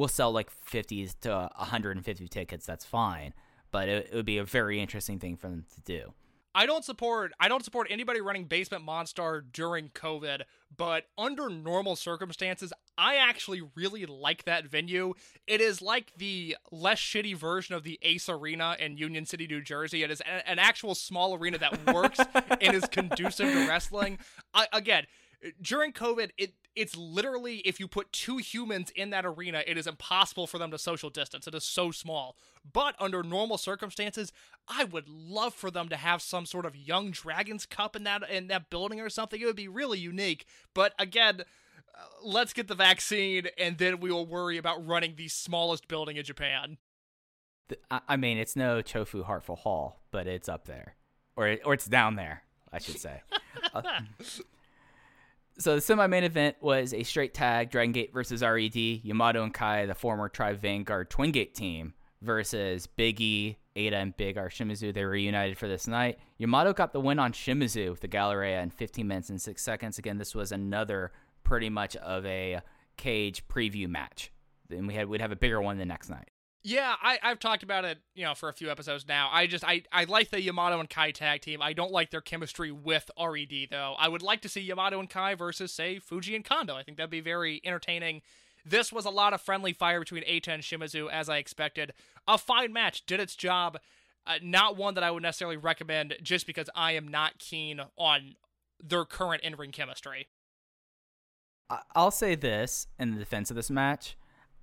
we'll 0.00 0.08
sell 0.08 0.32
like 0.32 0.50
50s 0.66 1.14
to 1.20 1.50
150 1.56 2.28
tickets. 2.28 2.64
That's 2.64 2.86
fine, 2.86 3.34
but 3.70 3.88
it, 3.88 4.08
it 4.10 4.16
would 4.16 4.24
be 4.24 4.38
a 4.38 4.44
very 4.44 4.80
interesting 4.80 5.18
thing 5.18 5.36
for 5.36 5.48
them 5.48 5.66
to 5.74 5.80
do. 5.82 6.14
I 6.52 6.66
don't 6.66 6.84
support 6.84 7.32
I 7.38 7.46
don't 7.46 7.64
support 7.64 7.86
anybody 7.90 8.20
running 8.20 8.46
Basement 8.46 8.82
Monster 8.82 9.44
during 9.52 9.90
COVID, 9.90 10.42
but 10.76 11.04
under 11.16 11.48
normal 11.48 11.94
circumstances, 11.94 12.72
I 12.98 13.16
actually 13.16 13.62
really 13.76 14.04
like 14.04 14.46
that 14.46 14.66
venue. 14.66 15.14
It 15.46 15.60
is 15.60 15.80
like 15.80 16.12
the 16.16 16.56
less 16.72 16.98
shitty 16.98 17.36
version 17.36 17.76
of 17.76 17.84
the 17.84 18.00
Ace 18.02 18.28
Arena 18.28 18.76
in 18.80 18.96
Union 18.96 19.26
City, 19.26 19.46
New 19.46 19.62
Jersey. 19.62 20.02
It 20.02 20.10
is 20.10 20.22
an 20.26 20.58
actual 20.58 20.96
small 20.96 21.34
arena 21.34 21.58
that 21.58 21.94
works 21.94 22.18
and 22.60 22.74
is 22.74 22.86
conducive 22.86 23.52
to 23.52 23.68
wrestling. 23.68 24.18
I, 24.52 24.66
again, 24.72 25.04
during 25.62 25.92
COVID, 25.92 26.30
it 26.36 26.54
it's 26.76 26.96
literally 26.96 27.58
if 27.58 27.80
you 27.80 27.88
put 27.88 28.12
two 28.12 28.38
humans 28.38 28.90
in 28.94 29.10
that 29.10 29.26
arena, 29.26 29.62
it 29.66 29.76
is 29.76 29.86
impossible 29.86 30.46
for 30.46 30.58
them 30.58 30.70
to 30.70 30.78
social 30.78 31.10
distance. 31.10 31.46
It 31.46 31.54
is 31.54 31.64
so 31.64 31.90
small. 31.90 32.36
But 32.72 32.94
under 32.98 33.22
normal 33.22 33.58
circumstances, 33.58 34.32
I 34.68 34.84
would 34.84 35.08
love 35.08 35.54
for 35.54 35.70
them 35.70 35.88
to 35.88 35.96
have 35.96 36.22
some 36.22 36.46
sort 36.46 36.66
of 36.66 36.76
Young 36.76 37.10
Dragons 37.10 37.66
Cup 37.66 37.96
in 37.96 38.04
that 38.04 38.28
in 38.30 38.46
that 38.48 38.70
building 38.70 39.00
or 39.00 39.10
something. 39.10 39.40
It 39.40 39.46
would 39.46 39.56
be 39.56 39.68
really 39.68 39.98
unique. 39.98 40.46
But 40.74 40.94
again, 40.98 41.40
uh, 41.40 42.02
let's 42.22 42.52
get 42.52 42.68
the 42.68 42.74
vaccine, 42.74 43.48
and 43.58 43.78
then 43.78 44.00
we 44.00 44.12
will 44.12 44.26
worry 44.26 44.56
about 44.56 44.86
running 44.86 45.14
the 45.16 45.28
smallest 45.28 45.88
building 45.88 46.16
in 46.16 46.24
Japan. 46.24 46.78
I, 47.90 48.00
I 48.08 48.16
mean, 48.16 48.38
it's 48.38 48.56
no 48.56 48.82
Chofu 48.82 49.24
Heartful 49.24 49.56
Hall, 49.56 50.00
but 50.10 50.26
it's 50.26 50.48
up 50.48 50.66
there, 50.66 50.96
or 51.36 51.56
or 51.64 51.74
it's 51.74 51.86
down 51.86 52.16
there, 52.16 52.44
I 52.72 52.78
should 52.78 52.98
say. 52.98 53.22
Uh, 53.74 53.82
so 55.60 55.74
the 55.74 55.80
semi-main 55.80 56.24
event 56.24 56.56
was 56.60 56.94
a 56.94 57.02
straight 57.02 57.34
tag: 57.34 57.70
Dragon 57.70 57.92
Gate 57.92 58.12
versus 58.12 58.42
Red, 58.42 58.74
Yamato 58.74 59.42
and 59.42 59.54
Kai, 59.54 59.86
the 59.86 59.94
former 59.94 60.28
Tribe 60.28 60.60
Vanguard 60.60 61.10
Twin 61.10 61.32
Gate 61.32 61.54
team, 61.54 61.94
versus 62.22 62.86
Big 62.86 63.20
E, 63.20 63.58
Eita, 63.76 63.94
and 63.94 64.16
Big 64.16 64.38
R 64.38 64.48
Shimizu. 64.48 64.92
They 64.92 65.04
reunited 65.04 65.58
for 65.58 65.68
this 65.68 65.86
night. 65.86 66.18
Yamato 66.38 66.72
got 66.72 66.92
the 66.92 67.00
win 67.00 67.18
on 67.18 67.32
Shimizu 67.32 67.90
with 67.90 68.00
the 68.00 68.08
Galleria 68.08 68.60
in 68.62 68.70
15 68.70 69.06
minutes 69.06 69.30
and 69.30 69.40
six 69.40 69.62
seconds. 69.62 69.98
Again, 69.98 70.18
this 70.18 70.34
was 70.34 70.52
another 70.52 71.12
pretty 71.44 71.70
much 71.70 71.96
of 71.96 72.24
a 72.26 72.60
cage 72.96 73.46
preview 73.48 73.88
match. 73.88 74.32
Then 74.68 74.86
we 74.86 74.94
had 74.94 75.08
we'd 75.08 75.20
have 75.20 75.32
a 75.32 75.36
bigger 75.36 75.60
one 75.60 75.78
the 75.78 75.86
next 75.86 76.08
night. 76.08 76.30
Yeah, 76.62 76.94
I, 77.02 77.18
I've 77.22 77.38
talked 77.38 77.62
about 77.62 77.86
it, 77.86 77.98
you 78.14 78.24
know, 78.24 78.34
for 78.34 78.50
a 78.50 78.52
few 78.52 78.70
episodes 78.70 79.08
now. 79.08 79.30
I 79.32 79.46
just 79.46 79.64
I, 79.64 79.82
I 79.90 80.04
like 80.04 80.30
the 80.30 80.42
Yamato 80.42 80.78
and 80.78 80.90
Kai 80.90 81.10
tag 81.10 81.40
team. 81.40 81.62
I 81.62 81.72
don't 81.72 81.90
like 81.90 82.10
their 82.10 82.20
chemistry 82.20 82.70
with 82.70 83.10
RED 83.18 83.68
though. 83.70 83.94
I 83.98 84.08
would 84.08 84.22
like 84.22 84.42
to 84.42 84.48
see 84.48 84.60
Yamato 84.60 85.00
and 85.00 85.08
Kai 85.08 85.34
versus 85.34 85.72
say 85.72 85.98
Fuji 85.98 86.36
and 86.36 86.44
Kondo. 86.44 86.76
I 86.76 86.82
think 86.82 86.98
that'd 86.98 87.10
be 87.10 87.20
very 87.20 87.62
entertaining. 87.64 88.20
This 88.64 88.92
was 88.92 89.06
a 89.06 89.10
lot 89.10 89.32
of 89.32 89.40
friendly 89.40 89.72
fire 89.72 90.00
between 90.00 90.22
Eita 90.24 90.48
and 90.48 90.62
Shimizu 90.62 91.10
as 91.10 91.30
I 91.30 91.38
expected. 91.38 91.94
A 92.28 92.36
fine 92.36 92.74
match, 92.74 93.06
did 93.06 93.20
its 93.20 93.34
job. 93.34 93.78
Uh, 94.26 94.34
not 94.42 94.76
one 94.76 94.92
that 94.94 95.02
I 95.02 95.10
would 95.10 95.22
necessarily 95.22 95.56
recommend 95.56 96.14
just 96.22 96.46
because 96.46 96.68
I 96.74 96.92
am 96.92 97.08
not 97.08 97.38
keen 97.38 97.80
on 97.96 98.34
their 98.78 99.06
current 99.06 99.42
in-ring 99.42 99.72
chemistry. 99.72 100.28
I'll 101.94 102.10
say 102.10 102.34
this 102.34 102.86
in 102.98 103.12
the 103.12 103.18
defense 103.18 103.48
of 103.48 103.56
this 103.56 103.70
match. 103.70 104.16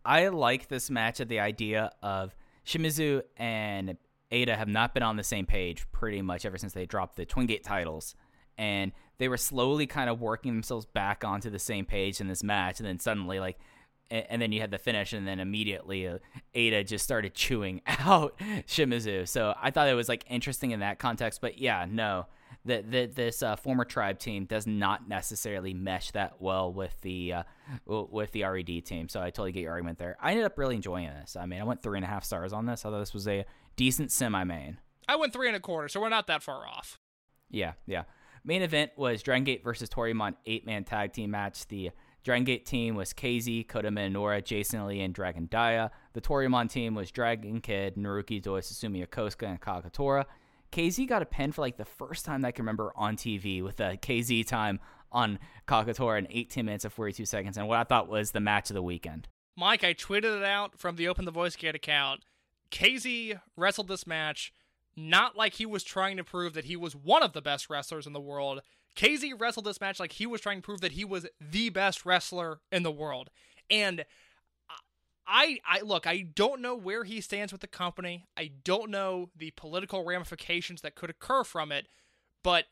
I 0.08 0.30
like 0.30 0.70
this 0.70 0.89
match 0.89 1.20
at 1.20 1.28
the 1.28 1.41
idea 1.41 1.91
of 2.02 2.34
Shimizu 2.65 3.24
and 3.36 3.98
Eita 4.32 4.58
have 4.58 4.70
not 4.70 4.93
been 4.93 5.04
on 5.04 5.17
the 5.17 5.24
same 5.24 5.46
page 5.46 5.86
pretty 5.91 6.22
much 6.22 6.46
ever 6.46 6.58
since 6.58 6.72
they 6.72 6.86
dropped 6.86 7.17
the 7.17 7.26
Twin 7.26 7.46
Gate 7.46 7.65
titles. 7.65 8.15
And 8.58 8.93
they 9.17 9.28
were 9.28 9.38
slowly 9.38 9.86
kind 9.86 10.10
of 10.10 10.22
working 10.22 10.54
themselves 10.54 10.86
back 10.86 11.26
onto 11.26 11.50
the 11.50 11.60
same 11.60 11.84
page 11.84 12.22
in 12.22 12.30
this 12.30 12.41
match. 12.41 12.80
And 12.80 12.88
then 12.88 13.00
suddenly, 13.00 13.41
like, 13.41 13.60
and 14.10 14.41
then 14.41 14.54
you 14.54 14.62
had 14.62 14.72
the 14.72 14.78
finish, 14.78 15.12
and 15.12 15.28
then 15.28 15.41
immediately 15.41 16.08
uh, 16.08 16.20
Eita 16.56 16.88
just 16.88 17.04
started 17.04 17.34
chewing 17.34 17.82
out 17.88 18.39
Shimizu. 18.65 19.28
So 19.28 19.54
I 19.62 19.72
thought 19.72 19.89
it 19.89 19.93
was 19.93 20.08
like 20.08 20.24
interesting 20.30 20.72
in 20.72 20.80
that 20.80 21.00
context. 21.00 21.41
But 21.41 21.60
yeah, 21.60 21.86
no, 21.89 22.28
that 22.65 22.91
that 22.91 23.15
this 23.15 23.41
uh, 23.41 23.56
former 23.56 23.86
tribe 23.86 24.20
team 24.20 24.46
does 24.46 24.67
not 24.67 25.08
necessarily 25.08 25.74
mesh 25.74 26.12
that 26.12 26.41
well 26.41 26.72
with 26.72 27.00
the 27.02 27.34
uh, 27.34 27.43
with 27.86 28.32
the 28.32 28.43
Red 28.43 28.67
team. 28.86 29.10
So 29.10 29.22
I 29.22 29.30
totally 29.30 29.52
get 29.52 29.62
your 29.62 29.72
argument 29.72 29.98
there. 29.98 30.17
I 30.22 30.32
ended 30.32 30.46
up 30.46 30.58
really 30.58 30.76
enjoying 30.76 31.08
this. 31.08 31.36
I 31.36 31.46
mean, 31.46 31.62
I 31.62 31.63
went 31.63 31.82
three 31.82 31.98
and 31.98 32.06
a 32.06 32.08
half 32.08 32.24
stars 32.24 32.54
on 32.54 32.65
this. 32.65 32.86
I 32.86 32.89
thought 32.89 33.00
this 33.00 33.13
was 33.13 33.28
a 33.28 33.46
decent 33.76 34.12
semi 34.12 34.43
main. 34.43 34.80
I 35.08 35.15
went 35.15 35.34
three 35.34 35.48
and 35.48 35.56
a 35.56 35.60
quarter, 35.60 35.88
so 35.88 36.02
we're 36.02 36.10
not 36.10 36.28
that 36.28 36.43
far 36.43 36.67
off. 36.67 37.00
Yeah, 37.50 37.74
yeah. 37.86 38.04
Main 38.43 38.62
event 38.62 38.91
was 38.98 39.24
Dragon 39.24 39.43
Gate 39.43 39.63
versus 39.63 39.89
Toryumon 39.89 40.36
eight 40.46 40.65
man 40.65 40.84
tag 40.84 41.13
team 41.13 41.32
match. 41.32 41.67
The 41.67 41.91
Dragon 42.24 42.43
Gate 42.43 42.65
team 42.65 42.96
was 42.96 43.13
KZ, 43.13 43.67
Kota 43.67 43.89
Minoura, 43.89 44.43
Jason 44.43 44.86
Lee, 44.86 45.00
and 45.02 45.13
Dragon 45.13 45.46
Dia. 45.46 45.91
The 46.13 46.22
Toryumon 46.22 46.70
team 46.70 46.93
was 46.93 47.10
Dragon 47.10 47.62
Kid, 47.62 47.96
Naruki 47.96 48.41
Doi, 48.41 48.60
Susumu 48.60 49.06
Yokosuka, 49.06 49.48
and 49.48 49.62
Kagetora. 49.62 50.26
KZ 50.72 51.08
got 51.08 51.22
a 51.22 51.26
pin 51.26 51.52
for 51.52 51.62
like 51.62 51.78
the 51.78 51.86
first 51.86 52.26
time 52.26 52.42
that 52.42 52.50
I 52.50 52.52
can 52.52 52.64
remember 52.64 52.92
on 52.96 53.16
TV 53.16 53.64
with 53.64 53.80
a 53.80 53.98
KZ 53.98 54.46
time 54.46 54.80
on 55.12 55.40
Kagetora 55.68 56.20
in 56.20 56.28
18 56.30 56.66
minutes 56.66 56.84
and 56.84 56.94
42 56.94 57.26
seconds, 57.26 57.58
and 57.58 57.68
what 57.68 57.80
I 57.80 57.84
thought 57.84 58.10
was 58.10 58.32
the 58.32 58.40
match 58.40 58.70
of 58.70 58.74
the 58.74 58.84
weekend. 58.84 59.28
Mike, 59.56 59.84
I 59.84 59.94
tweeted 59.94 60.38
it 60.38 60.44
out 60.44 60.78
from 60.78 60.98
the 60.98 61.08
Open 61.08 61.26
the 61.26 61.32
Voice 61.32 61.56
Gate 61.56 61.76
account. 61.76 62.24
KZ 62.70 63.40
wrestled 63.56 63.88
this 63.88 64.06
match 64.06 64.54
not 64.96 65.38
like 65.38 65.54
he 65.54 65.66
was 65.66 65.84
trying 65.84 66.18
to 66.18 66.24
prove 66.24 66.54
that 66.54 66.66
he 66.66 66.76
was 66.76 66.96
one 66.96 67.24
of 67.24 67.34
the 67.34 67.42
best 67.42 67.70
wrestlers 67.70 68.08
in 68.08 68.14
the 68.14 68.20
world. 68.20 68.62
KZ 68.96 69.40
wrestled 69.40 69.66
this 69.66 69.80
match 69.80 70.00
like 70.00 70.14
he 70.14 70.26
was 70.26 70.42
trying 70.42 70.58
to 70.58 70.66
prove 70.66 70.82
that 70.82 70.94
he 70.94 71.06
was 71.06 71.28
the 71.40 71.70
best 71.70 72.06
wrestler 72.06 72.60
in 72.72 72.84
the 72.84 72.92
world. 72.92 73.30
And 73.70 74.06
I 75.28 75.60
I 75.66 75.82
look, 75.82 76.08
I 76.08 76.22
don't 76.22 76.62
know 76.62 76.76
where 76.76 77.04
he 77.04 77.22
stands 77.22 77.52
with 77.52 77.62
the 77.62 77.68
company. 77.68 78.28
I 78.38 78.52
don't 78.63 78.90
know 78.90 79.30
the 79.36 79.52
political 79.52 80.06
ramifications 80.06 80.82
that 80.82 80.96
could 80.96 81.10
occur 81.10 81.44
from 81.44 81.72
it, 81.72 81.88
but 82.44 82.66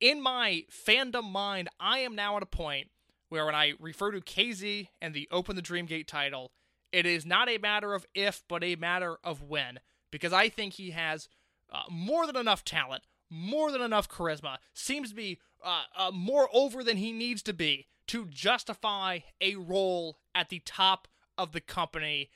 in 0.00 0.22
my 0.22 0.64
fandom 0.70 1.30
mind, 1.30 1.68
I 1.80 2.00
am 2.00 2.14
now 2.14 2.36
at 2.36 2.42
a 2.42 2.46
point 2.46 2.88
where 3.28 3.46
when 3.46 3.54
I 3.54 3.72
refer 3.80 4.12
to 4.12 4.20
KZ 4.20 4.88
and 5.00 5.14
the 5.14 5.28
Open 5.30 5.56
the 5.56 5.62
Dream 5.62 5.86
Gate 5.86 6.06
title, 6.06 6.52
it 6.92 7.06
is 7.06 7.26
not 7.26 7.48
a 7.48 7.58
matter 7.58 7.94
of 7.94 8.06
if, 8.14 8.44
but 8.48 8.62
a 8.62 8.76
matter 8.76 9.16
of 9.24 9.42
when. 9.42 9.80
Because 10.10 10.32
I 10.32 10.48
think 10.48 10.74
he 10.74 10.90
has 10.90 11.28
uh, 11.72 11.82
more 11.90 12.26
than 12.26 12.36
enough 12.36 12.64
talent, 12.64 13.04
more 13.28 13.72
than 13.72 13.82
enough 13.82 14.08
charisma, 14.08 14.58
seems 14.72 15.10
to 15.10 15.16
be 15.16 15.40
uh, 15.64 15.82
uh, 15.96 16.10
more 16.12 16.48
over 16.52 16.84
than 16.84 16.96
he 16.98 17.12
needs 17.12 17.42
to 17.42 17.52
be 17.52 17.86
to 18.06 18.26
justify 18.26 19.20
a 19.40 19.56
role 19.56 20.18
at 20.34 20.48
the 20.48 20.60
top 20.64 21.08
of 21.38 21.52
the 21.52 21.60
company. 21.60 22.30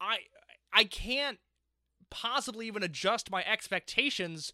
I 0.00 0.18
I 0.72 0.84
can't 0.84 1.38
possibly 2.10 2.66
even 2.66 2.82
adjust 2.82 3.30
my 3.30 3.44
expectations 3.44 4.52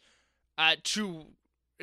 uh, 0.58 0.76
to 0.84 1.26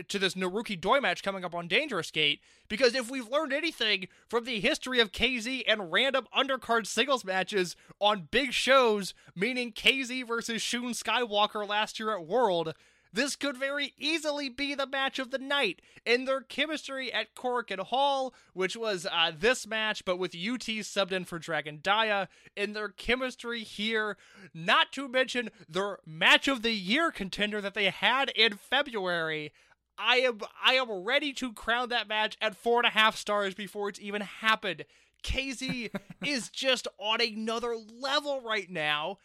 to 0.07 0.17
this 0.19 0.33
Naruki 0.33 0.79
Doi 0.79 1.01
match 1.01 1.23
coming 1.23 1.43
up 1.43 1.53
on 1.53 1.67
Dangerous 1.67 2.11
Gate 2.11 2.39
because 2.69 2.95
if 2.95 3.11
we've 3.11 3.27
learned 3.27 3.51
anything 3.51 4.07
from 4.29 4.45
the 4.45 4.59
history 4.59 4.99
of 4.99 5.11
KZ 5.11 5.63
and 5.67 5.91
random 5.91 6.27
undercard 6.35 6.87
singles 6.87 7.25
matches 7.25 7.75
on 7.99 8.29
big 8.31 8.53
shows, 8.53 9.13
meaning 9.35 9.73
KZ 9.73 10.25
versus 10.27 10.61
Shun 10.61 10.91
Skywalker 10.93 11.67
last 11.67 11.99
year 11.99 12.11
at 12.15 12.25
World, 12.25 12.73
this 13.11 13.35
could 13.35 13.57
very 13.57 13.93
easily 13.97 14.49
be 14.49 14.75
the 14.75 14.85
match 14.85 15.19
of 15.19 15.31
the 15.31 15.37
night. 15.37 15.81
In 16.05 16.25
their 16.25 16.41
chemistry 16.41 17.11
at 17.11 17.35
Korakuen 17.35 17.79
Hall, 17.79 18.33
which 18.53 18.75
was 18.77 19.05
uh, 19.05 19.31
this 19.37 19.65
match, 19.65 20.05
but 20.05 20.17
with 20.17 20.35
UT 20.35 20.61
subbed 20.61 21.11
in 21.11 21.25
for 21.25 21.39
Dragon 21.39 21.79
Dia, 21.81 22.29
in 22.55 22.73
their 22.73 22.89
chemistry 22.89 23.63
here, 23.63 24.17
not 24.53 24.91
to 24.93 25.07
mention 25.07 25.49
their 25.67 25.99
match 26.05 26.47
of 26.47 26.61
the 26.61 26.71
year 26.71 27.11
contender 27.11 27.61
that 27.61 27.73
they 27.73 27.89
had 27.89 28.29
in 28.35 28.53
February. 28.53 29.51
I 29.97 30.17
am 30.17 30.39
I 30.63 30.75
am 30.75 30.89
ready 30.89 31.33
to 31.33 31.51
crown 31.51 31.89
that 31.89 32.07
match 32.07 32.37
at 32.41 32.55
four 32.55 32.79
and 32.79 32.87
a 32.87 32.91
half 32.91 33.17
stars 33.17 33.53
before 33.53 33.89
it's 33.89 33.99
even 33.99 34.21
happened. 34.21 34.85
KZ 35.23 35.91
is 36.25 36.49
just 36.49 36.87
on 36.97 37.21
another 37.21 37.75
level 37.75 38.41
right 38.41 38.69
now. 38.69 39.17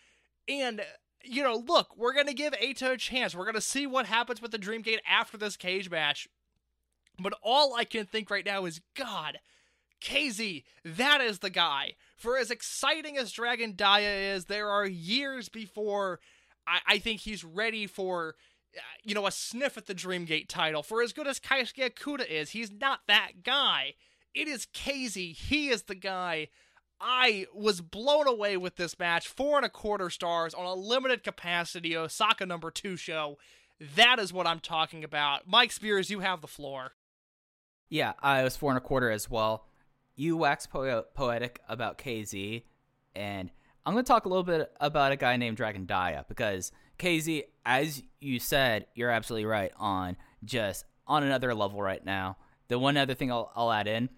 And 0.49 0.83
you 1.25 1.43
know, 1.43 1.63
look, 1.67 1.97
we're 1.97 2.15
gonna 2.15 2.35
give 2.35 2.53
Eita 2.55 2.93
a 2.93 2.97
chance. 2.97 3.35
We're 3.35 3.47
gonna 3.47 3.61
see 3.61 3.87
what 3.87 4.07
happens 4.07 4.41
with 4.41 4.51
the 4.51 4.59
Dreamgate 4.59 5.01
after 5.09 5.37
this 5.37 5.57
cage 5.57 5.91
match. 5.91 6.29
But 7.19 7.35
all 7.43 7.75
I 7.75 7.85
can 7.85 8.07
think 8.07 8.31
right 8.31 8.45
now 8.45 8.65
is, 8.65 8.81
God, 8.97 9.39
KZ, 10.03 10.65
that 10.85 11.21
is 11.21 11.39
the 11.39 11.51
guy. 11.51 11.95
For 12.17 12.37
as 12.37 12.51
exciting 12.51 13.17
as 13.17 13.33
Dragon 13.33 13.73
Dia 13.73 14.35
is, 14.35 14.47
there 14.47 14.69
are 14.69 14.87
years 14.87 15.49
before 15.49 16.21
I, 16.67 16.81
I 16.87 16.99
think 16.99 17.21
he's 17.21 17.45
ready 17.45 17.87
for, 17.87 18.35
uh, 18.77 18.81
you 19.05 19.15
know, 19.15 19.27
a 19.27 19.31
sniff 19.31 19.77
at 19.77 19.87
the 19.87 19.95
Dreamgate 19.95 20.49
title. 20.49 20.83
For 20.83 21.03
as 21.03 21.13
good 21.13 21.27
as 21.27 21.41
Keisuke 21.41 21.91
Okuda 21.91 22.27
is, 22.29 22.51
he's 22.51 22.73
not 22.73 23.01
that 23.07 23.43
guy. 23.45 23.95
It 24.35 24.49
is 24.49 24.67
KZ. 24.67 25.35
He 25.35 25.69
is 25.69 25.85
the 25.85 25.95
guy. 25.95 26.49
I 27.01 27.47
was 27.55 27.81
blown 27.81 28.27
away 28.27 28.57
with 28.57 28.77
this 28.77 28.99
match. 28.99 29.29
Four 29.29 29.57
and 29.57 29.67
a 29.67 29.71
quarter 29.71 30.11
stars 30.11 30.55
on 30.55 30.65
a 30.65 30.75
limited 30.75 31.23
capacity 31.23 31.97
Osaka 31.97 32.47
number 32.47 32.71
two 32.71 32.97
show. 32.97 33.39
That 33.97 34.19
is 34.19 34.33
what 34.33 34.47
I'm 34.47 34.61
talking 34.61 35.05
about. 35.05 35.47
Mike 35.47 35.73
Spears, 35.73 36.11
you 36.11 36.21
have 36.21 36.41
the 36.41 36.47
floor. 36.47 36.93
Yeah, 37.89 38.13
I 38.23 38.43
was 38.43 38.57
four 38.57 38.71
and 38.71 38.79
a 38.79 38.81
quarter 38.81 39.11
as 39.11 39.29
well. 39.29 39.67
You 40.17 40.37
wax 40.37 40.67
po- 40.67 41.05
poetic 41.15 41.61
about 41.69 41.99
KZ, 41.99 42.63
and 43.15 43.51
I'm 43.85 43.93
going 43.93 44.05
to 44.05 44.09
talk 44.09 44.25
a 44.25 44.29
little 44.29 44.45
bit 44.45 44.73
about 44.81 45.13
a 45.13 45.17
guy 45.17 45.37
named 45.37 45.57
Dragon 45.57 45.85
Dia 45.85 46.25
because 46.29 46.73
KZ, 46.99 47.45
as 47.67 48.03
you 48.21 48.39
said, 48.39 48.87
you're 48.95 49.11
absolutely 49.11 49.47
right 49.47 49.73
on 49.77 50.17
just 50.45 50.85
on 51.07 51.23
another 51.23 51.55
level 51.55 51.83
right 51.83 52.05
now. 52.05 52.37
The 52.69 52.79
one 52.79 52.97
other 52.97 53.15
thing 53.15 53.31
I'll, 53.31 53.53
I'll 53.55 53.73
add 53.73 53.87
in, 53.87 54.09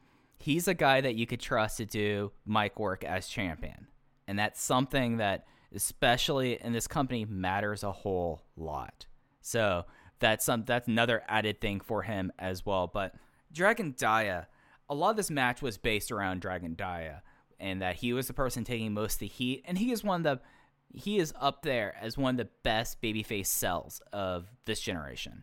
he's 0.46 0.68
a 0.68 0.74
guy 0.74 1.00
that 1.00 1.16
you 1.16 1.26
could 1.26 1.40
trust 1.40 1.78
to 1.78 1.84
do 1.84 2.30
mic 2.46 2.78
work 2.78 3.02
as 3.02 3.26
champion, 3.26 3.88
and 4.28 4.38
that's 4.38 4.62
something 4.62 5.16
that, 5.16 5.44
especially 5.74 6.62
in 6.62 6.72
this 6.72 6.86
company, 6.86 7.24
matters 7.24 7.82
a 7.82 7.90
whole 7.90 8.44
lot. 8.56 9.06
So 9.40 9.86
that's 10.20 10.44
some 10.44 10.64
that's 10.64 10.86
another 10.86 11.24
added 11.26 11.60
thing 11.60 11.80
for 11.80 12.02
him 12.02 12.30
as 12.38 12.64
well. 12.64 12.86
But 12.86 13.14
Dragon 13.52 13.92
Dia, 13.98 14.46
a 14.88 14.94
lot 14.94 15.10
of 15.10 15.16
this 15.16 15.32
match 15.32 15.62
was 15.62 15.78
based 15.78 16.12
around 16.12 16.42
Dragon 16.42 16.74
Dia, 16.74 17.24
and 17.58 17.82
that 17.82 17.96
he 17.96 18.12
was 18.12 18.28
the 18.28 18.32
person 18.32 18.62
taking 18.62 18.94
most 18.94 19.14
of 19.14 19.20
the 19.20 19.26
heat, 19.26 19.64
and 19.66 19.76
he 19.76 19.90
is 19.90 20.04
one 20.04 20.24
of 20.24 20.38
the 20.38 20.44
he 20.92 21.18
is 21.18 21.34
up 21.40 21.62
there 21.62 21.96
as 22.00 22.16
one 22.16 22.34
of 22.34 22.38
the 22.38 22.52
best 22.62 23.02
babyface 23.02 23.46
sells 23.46 24.00
of 24.12 24.46
this 24.64 24.80
generation. 24.80 25.42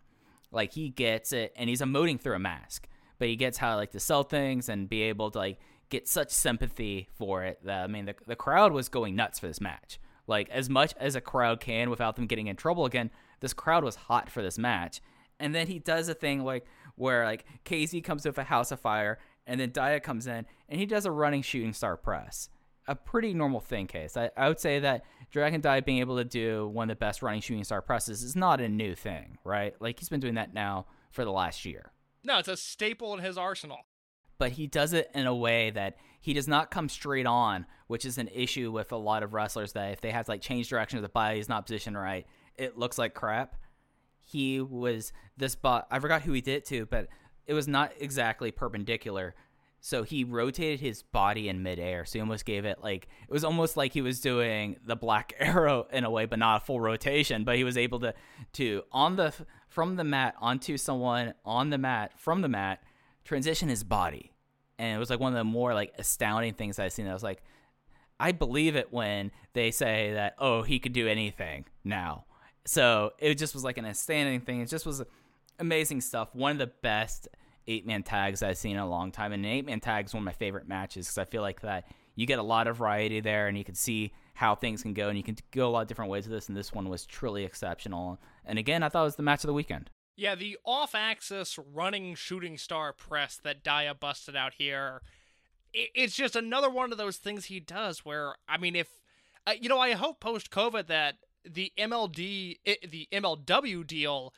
Like 0.49 0.71
he 0.71 0.87
gets 0.87 1.33
it, 1.33 1.51
and 1.57 1.69
he's 1.69 1.81
emoting 1.81 2.21
through 2.21 2.35
a 2.35 2.39
mask, 2.39 2.87
but 3.19 3.27
he 3.27 3.35
gets 3.35 3.57
how 3.57 3.71
I 3.71 3.75
like 3.75 3.91
to 3.91 3.99
sell 3.99 4.23
things 4.23 4.69
and 4.69 4.89
be 4.89 5.03
able 5.03 5.31
to 5.31 5.37
like 5.37 5.59
get 5.89 6.07
such 6.07 6.31
sympathy 6.31 7.07
for 7.13 7.43
it 7.43 7.59
that 7.63 7.83
I 7.83 7.87
mean 7.87 8.05
the 8.05 8.15
the 8.25 8.35
crowd 8.35 8.71
was 8.71 8.89
going 8.89 9.15
nuts 9.15 9.39
for 9.39 9.47
this 9.47 9.61
match. 9.61 9.99
Like 10.27 10.49
as 10.49 10.69
much 10.69 10.93
as 10.99 11.15
a 11.15 11.21
crowd 11.21 11.59
can 11.59 11.89
without 11.89 12.15
them 12.15 12.27
getting 12.27 12.47
in 12.47 12.55
trouble 12.55 12.85
again, 12.85 13.11
this 13.41 13.53
crowd 13.53 13.83
was 13.83 13.95
hot 13.95 14.29
for 14.29 14.41
this 14.41 14.57
match. 14.57 15.01
And 15.39 15.53
then 15.53 15.67
he 15.67 15.79
does 15.79 16.07
a 16.07 16.13
thing 16.13 16.43
like 16.43 16.65
where 16.95 17.25
like 17.25 17.45
KZ 17.65 18.03
comes 18.03 18.25
with 18.25 18.37
a 18.37 18.43
house 18.43 18.71
of 18.71 18.79
fire, 18.79 19.19
and 19.45 19.59
then 19.59 19.71
Dia 19.71 19.99
comes 19.99 20.27
in 20.27 20.45
and 20.69 20.79
he 20.79 20.85
does 20.85 21.05
a 21.05 21.11
running 21.11 21.41
shooting 21.41 21.73
star 21.73 21.97
press. 21.97 22.49
A 22.87 22.95
pretty 22.95 23.33
normal 23.33 23.61
thing, 23.61 23.87
case. 23.87 24.17
I, 24.17 24.29
I 24.35 24.49
would 24.49 24.59
say 24.59 24.79
that 24.79 25.05
Dragon 25.31 25.61
Dia 25.61 25.81
being 25.81 25.99
able 25.99 26.17
to 26.17 26.25
do 26.25 26.67
one 26.67 26.89
of 26.89 26.97
the 26.97 26.99
best 26.99 27.21
running 27.21 27.39
shooting 27.39 27.63
star 27.63 27.81
presses 27.81 28.23
is 28.23 28.35
not 28.35 28.59
a 28.59 28.67
new 28.67 28.93
thing, 28.93 29.37
right? 29.45 29.73
Like 29.79 29.99
he's 29.99 30.09
been 30.09 30.19
doing 30.19 30.35
that 30.35 30.53
now 30.53 30.85
for 31.11 31.23
the 31.23 31.31
last 31.31 31.63
year. 31.63 31.91
No, 32.23 32.39
it's 32.39 32.47
a 32.47 32.57
staple 32.57 33.13
in 33.13 33.19
his 33.19 33.37
arsenal. 33.37 33.79
But 34.37 34.53
he 34.53 34.67
does 34.67 34.93
it 34.93 35.11
in 35.13 35.27
a 35.27 35.35
way 35.35 35.69
that 35.71 35.97
he 36.19 36.33
does 36.33 36.47
not 36.47 36.71
come 36.71 36.89
straight 36.89 37.25
on, 37.25 37.65
which 37.87 38.05
is 38.05 38.17
an 38.17 38.29
issue 38.33 38.71
with 38.71 38.91
a 38.91 38.97
lot 38.97 39.23
of 39.23 39.33
wrestlers 39.33 39.73
that 39.73 39.91
if 39.91 40.01
they 40.01 40.11
have 40.11 40.25
to 40.25 40.31
like 40.31 40.41
change 40.41 40.69
direction 40.69 40.97
of 40.97 41.03
the 41.03 41.09
body 41.09 41.39
is 41.39 41.49
not 41.49 41.65
positioned 41.65 41.97
right, 41.97 42.25
it 42.55 42.77
looks 42.77 42.97
like 42.97 43.13
crap. 43.13 43.55
He 44.19 44.61
was 44.61 45.11
this 45.37 45.55
bot 45.55 45.87
I 45.91 45.99
forgot 45.99 46.21
who 46.21 46.31
he 46.33 46.41
did 46.41 46.55
it 46.55 46.65
to, 46.67 46.85
but 46.85 47.07
it 47.45 47.53
was 47.53 47.67
not 47.67 47.91
exactly 47.99 48.51
perpendicular. 48.51 49.35
So 49.85 50.03
he 50.03 50.23
rotated 50.23 50.79
his 50.79 51.03
body 51.03 51.49
in 51.49 51.61
midair. 51.61 52.05
So 52.05 52.13
he 52.13 52.21
almost 52.21 52.45
gave 52.45 52.63
it 52.63 52.77
like 52.81 53.09
it 53.27 53.29
was 53.29 53.43
almost 53.43 53.75
like 53.75 53.91
he 53.91 53.99
was 53.99 54.21
doing 54.21 54.77
the 54.85 54.95
black 54.95 55.33
arrow 55.39 55.87
in 55.91 56.05
a 56.05 56.09
way, 56.09 56.25
but 56.25 56.39
not 56.39 56.61
a 56.61 56.65
full 56.65 56.79
rotation. 56.79 57.43
But 57.43 57.57
he 57.57 57.65
was 57.65 57.75
able 57.75 57.99
to 57.99 58.13
to 58.53 58.83
on 58.93 59.17
the 59.17 59.33
from 59.67 59.97
the 59.97 60.05
mat 60.05 60.35
onto 60.39 60.77
someone 60.77 61.33
on 61.43 61.69
the 61.69 61.77
mat 61.77 62.13
from 62.17 62.39
the 62.39 62.47
mat 62.47 62.81
transition 63.25 63.67
his 63.67 63.83
body, 63.83 64.31
and 64.79 64.95
it 64.95 64.99
was 64.99 65.09
like 65.09 65.19
one 65.19 65.33
of 65.33 65.37
the 65.37 65.43
more 65.43 65.73
like 65.73 65.93
astounding 65.97 66.53
things 66.53 66.79
I've 66.79 66.93
seen. 66.93 67.05
I 67.05 67.13
was 67.13 67.21
like, 67.21 67.43
I 68.21 68.31
believe 68.31 68.77
it 68.77 68.93
when 68.93 69.31
they 69.51 69.69
say 69.69 70.13
that 70.13 70.35
oh 70.39 70.61
he 70.61 70.79
could 70.79 70.93
do 70.93 71.09
anything 71.09 71.65
now. 71.83 72.23
So 72.63 73.11
it 73.19 73.37
just 73.37 73.53
was 73.53 73.65
like 73.65 73.77
an 73.77 73.83
astounding 73.83 74.39
thing. 74.39 74.61
It 74.61 74.69
just 74.69 74.85
was 74.85 75.03
amazing 75.59 75.99
stuff. 75.99 76.29
One 76.33 76.53
of 76.53 76.57
the 76.57 76.71
best 76.81 77.27
eight 77.67 77.85
man 77.85 78.03
tags 78.03 78.43
I've 78.43 78.57
seen 78.57 78.73
in 78.73 78.81
a 78.81 78.87
long 78.87 79.11
time. 79.11 79.31
And 79.33 79.45
an 79.45 79.51
eight 79.51 79.65
man 79.65 79.79
tag 79.79 80.05
is 80.05 80.13
one 80.13 80.21
of 80.21 80.25
my 80.25 80.33
favorite 80.33 80.67
matches 80.67 81.07
because 81.07 81.17
I 81.17 81.25
feel 81.25 81.41
like 81.41 81.61
that 81.61 81.85
you 82.15 82.25
get 82.25 82.39
a 82.39 82.43
lot 82.43 82.67
of 82.67 82.77
variety 82.77 83.19
there 83.19 83.47
and 83.47 83.57
you 83.57 83.63
can 83.63 83.75
see 83.75 84.11
how 84.35 84.55
things 84.55 84.81
can 84.81 84.93
go 84.93 85.09
and 85.09 85.17
you 85.17 85.23
can 85.23 85.37
go 85.51 85.69
a 85.69 85.71
lot 85.71 85.81
of 85.81 85.87
different 85.87 86.11
ways 86.11 86.25
with 86.25 86.33
this. 86.33 86.47
And 86.47 86.57
this 86.57 86.73
one 86.73 86.89
was 86.89 87.05
truly 87.05 87.43
exceptional. 87.43 88.19
And 88.45 88.59
again, 88.59 88.83
I 88.83 88.89
thought 88.89 89.01
it 89.01 89.05
was 89.05 89.15
the 89.15 89.23
match 89.23 89.43
of 89.43 89.47
the 89.47 89.53
weekend. 89.53 89.89
Yeah, 90.15 90.35
the 90.35 90.57
off 90.63 90.93
axis 90.93 91.57
running 91.73 92.15
shooting 92.15 92.57
star 92.57 92.93
press 92.93 93.39
that 93.43 93.63
Dia 93.63 93.95
busted 93.95 94.35
out 94.35 94.53
here. 94.57 95.01
It's 95.73 96.15
just 96.15 96.35
another 96.35 96.69
one 96.69 96.91
of 96.91 96.99
those 96.99 97.17
things 97.17 97.45
he 97.45 97.59
does 97.59 98.05
where, 98.05 98.35
I 98.47 98.59
mean, 98.59 98.75
if, 98.75 98.89
uh, 99.47 99.53
you 99.59 99.69
know, 99.69 99.79
I 99.79 99.93
hope 99.93 100.19
post 100.19 100.51
COVID 100.51 100.85
that 100.87 101.15
the 101.43 101.71
MLD, 101.79 102.57
the 102.87 103.07
MLW 103.11 103.87
deal 103.87 104.33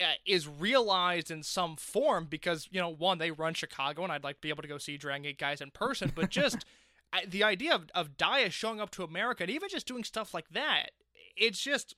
uh, 0.00 0.12
is 0.26 0.46
realized 0.46 1.30
in 1.30 1.42
some 1.42 1.76
form 1.76 2.26
because, 2.28 2.68
you 2.70 2.80
know, 2.80 2.88
one, 2.88 3.18
they 3.18 3.30
run 3.30 3.54
Chicago 3.54 4.02
and 4.04 4.12
I'd 4.12 4.24
like 4.24 4.36
to 4.36 4.40
be 4.42 4.48
able 4.48 4.62
to 4.62 4.68
go 4.68 4.78
see 4.78 4.96
Dragon 4.96 5.22
Gate 5.22 5.38
guys 5.38 5.60
in 5.60 5.70
person, 5.70 6.12
but 6.14 6.30
just 6.30 6.64
I, 7.12 7.24
the 7.26 7.44
idea 7.44 7.74
of, 7.74 7.90
of 7.94 8.16
Dia 8.16 8.50
showing 8.50 8.80
up 8.80 8.90
to 8.92 9.02
America 9.02 9.42
and 9.42 9.50
even 9.50 9.68
just 9.68 9.86
doing 9.86 10.04
stuff 10.04 10.34
like 10.34 10.50
that, 10.50 10.90
it's 11.36 11.60
just, 11.60 11.94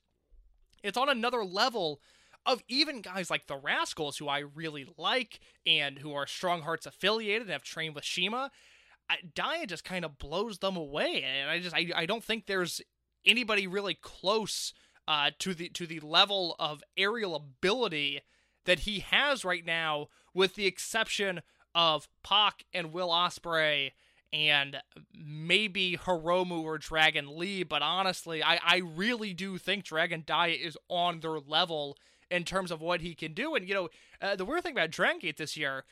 it's 0.83 0.97
on 0.97 1.09
another 1.09 1.43
level 1.43 2.01
of 2.45 2.63
even 2.67 3.01
guys 3.01 3.29
like 3.29 3.47
the 3.47 3.57
Rascals, 3.57 4.17
who 4.17 4.27
I 4.27 4.39
really 4.39 4.87
like 4.97 5.39
and 5.65 5.99
who 5.99 6.13
are 6.13 6.25
Strong 6.25 6.63
Hearts 6.63 6.85
affiliated 6.85 7.43
and 7.43 7.51
have 7.51 7.63
trained 7.63 7.95
with 7.95 8.03
Shima. 8.03 8.51
I, 9.09 9.17
Dia 9.35 9.67
just 9.67 9.83
kind 9.83 10.05
of 10.05 10.17
blows 10.17 10.59
them 10.59 10.75
away, 10.75 11.23
and 11.23 11.49
I 11.49 11.59
just 11.59 11.75
I, 11.75 11.89
I 11.95 12.05
don't 12.05 12.23
think 12.23 12.45
there's 12.45 12.81
anybody 13.25 13.67
really 13.67 13.93
close 13.93 14.73
uh, 15.07 15.31
to 15.39 15.53
the 15.53 15.69
to 15.69 15.85
the 15.85 15.99
level 15.99 16.55
of 16.59 16.83
aerial 16.97 17.35
ability 17.35 18.21
that 18.65 18.79
he 18.79 18.99
has 18.99 19.43
right 19.43 19.65
now, 19.65 20.07
with 20.33 20.55
the 20.55 20.65
exception 20.65 21.41
of 21.73 22.07
Pac 22.23 22.65
and 22.73 22.93
Will 22.93 23.09
Ospreay 23.09 23.91
and 24.33 24.77
maybe 25.13 25.97
Hiromu 25.97 26.63
or 26.63 26.77
Dragon 26.77 27.37
Lee. 27.37 27.63
But 27.63 27.81
honestly, 27.81 28.43
I, 28.43 28.59
I 28.63 28.77
really 28.77 29.33
do 29.33 29.57
think 29.57 29.83
Dragon 29.83 30.23
Dia 30.25 30.55
is 30.55 30.77
on 30.89 31.19
their 31.19 31.39
level 31.39 31.97
in 32.29 32.45
terms 32.45 32.71
of 32.71 32.81
what 32.81 33.01
he 33.01 33.13
can 33.13 33.33
do. 33.33 33.55
And, 33.55 33.67
you 33.67 33.73
know, 33.73 33.89
uh, 34.21 34.35
the 34.35 34.45
weird 34.45 34.63
thing 34.63 34.71
about 34.71 34.91
Dragon 34.91 35.19
Gate 35.19 35.37
this 35.37 35.57
year, 35.57 35.83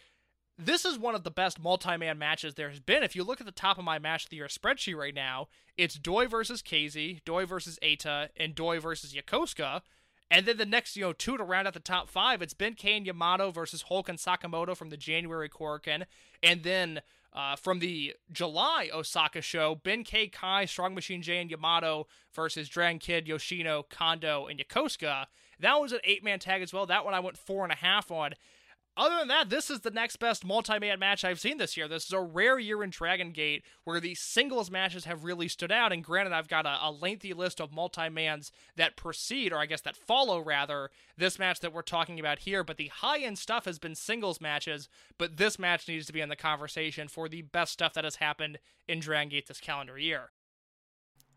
this 0.59 0.83
is 0.83 0.99
one 0.99 1.15
of 1.15 1.23
the 1.23 1.31
best 1.31 1.59
multi-man 1.59 2.17
matches 2.17 2.55
there 2.55 2.69
has 2.69 2.81
been. 2.81 3.01
If 3.01 3.15
you 3.15 3.23
look 3.23 3.39
at 3.39 3.45
the 3.45 3.51
top 3.51 3.77
of 3.77 3.85
my 3.85 3.97
match 3.97 4.25
of 4.25 4.29
the 4.29 4.37
year 4.37 4.47
spreadsheet 4.47 4.97
right 4.97 5.15
now, 5.15 5.47
it's 5.77 5.95
Doi 5.95 6.27
versus 6.27 6.61
KZ, 6.61 7.23
Doi 7.23 7.45
versus 7.45 7.79
Eita, 7.81 8.29
and 8.35 8.53
Doi 8.53 8.79
versus 8.79 9.13
Yokosuka. 9.13 9.81
And 10.29 10.45
then 10.45 10.57
the 10.57 10.65
next, 10.65 10.97
you 10.97 11.03
know, 11.03 11.13
two 11.13 11.37
to 11.37 11.43
round 11.43 11.67
out 11.67 11.73
the 11.73 11.79
top 11.79 12.09
five, 12.09 12.41
it's 12.41 12.53
Ben 12.53 12.73
K 12.73 12.97
and 12.97 13.07
Yamato 13.07 13.51
versus 13.51 13.83
Hulk 13.83 14.09
and 14.09 14.19
Sakamoto 14.19 14.75
from 14.75 14.89
the 14.89 14.97
January 14.97 15.49
Korakuen. 15.49 16.03
And 16.43 16.63
then 16.63 17.01
uh, 17.33 17.55
from 17.55 17.79
the 17.79 18.15
July 18.31 18.89
Osaka 18.93 19.41
show, 19.41 19.75
Ben 19.75 20.03
K, 20.03 20.27
Kai, 20.27 20.65
Strong 20.65 20.93
Machine 20.93 21.21
J, 21.21 21.37
and 21.37 21.49
Yamato 21.49 22.05
versus 22.33 22.67
Dragon 22.67 22.99
Kid, 22.99 23.27
Yoshino, 23.27 23.85
Kondo, 23.89 24.45
and 24.45 24.59
Yokosuka. 24.59 25.27
That 25.59 25.79
was 25.79 25.93
an 25.93 25.99
eight 26.03 26.23
man 26.23 26.39
tag 26.39 26.61
as 26.61 26.73
well. 26.73 26.85
That 26.85 27.05
one 27.05 27.13
I 27.13 27.19
went 27.21 27.37
four 27.37 27.63
and 27.63 27.71
a 27.71 27.77
half 27.77 28.11
on. 28.11 28.33
Other 28.99 29.19
than 29.19 29.29
that, 29.29 29.49
this 29.49 29.69
is 29.69 29.79
the 29.79 29.91
next 29.91 30.17
best 30.17 30.43
multi-man 30.43 30.99
match 30.99 31.23
I've 31.23 31.39
seen 31.39 31.57
this 31.57 31.77
year. 31.77 31.87
This 31.87 32.07
is 32.07 32.11
a 32.11 32.19
rare 32.19 32.59
year 32.59 32.83
in 32.83 32.89
Dragon 32.89 33.31
Gate 33.31 33.63
where 33.85 34.01
the 34.01 34.13
singles 34.13 34.69
matches 34.69 35.05
have 35.05 35.23
really 35.23 35.47
stood 35.47 35.71
out. 35.71 35.93
And 35.93 36.03
granted, 36.03 36.33
I've 36.33 36.49
got 36.49 36.65
a, 36.65 36.77
a 36.81 36.91
lengthy 36.91 37.31
list 37.31 37.61
of 37.61 37.71
multi-mans 37.71 38.51
that 38.75 38.97
precede, 38.97 39.53
or 39.53 39.59
I 39.59 39.67
guess 39.67 39.79
that 39.81 39.95
follow 39.95 40.41
rather, 40.41 40.89
this 41.15 41.39
match 41.39 41.61
that 41.61 41.71
we're 41.71 41.81
talking 41.81 42.19
about 42.19 42.39
here. 42.39 42.61
But 42.61 42.75
the 42.75 42.91
high-end 42.93 43.37
stuff 43.37 43.63
has 43.63 43.79
been 43.79 43.95
singles 43.95 44.41
matches. 44.41 44.89
But 45.17 45.37
this 45.37 45.57
match 45.57 45.87
needs 45.87 46.05
to 46.07 46.13
be 46.13 46.19
in 46.19 46.27
the 46.27 46.35
conversation 46.35 47.07
for 47.07 47.29
the 47.29 47.43
best 47.43 47.71
stuff 47.71 47.93
that 47.93 48.03
has 48.03 48.17
happened 48.17 48.59
in 48.85 48.99
Dragon 48.99 49.29
Gate 49.29 49.47
this 49.47 49.61
calendar 49.61 49.97
year. 49.97 50.31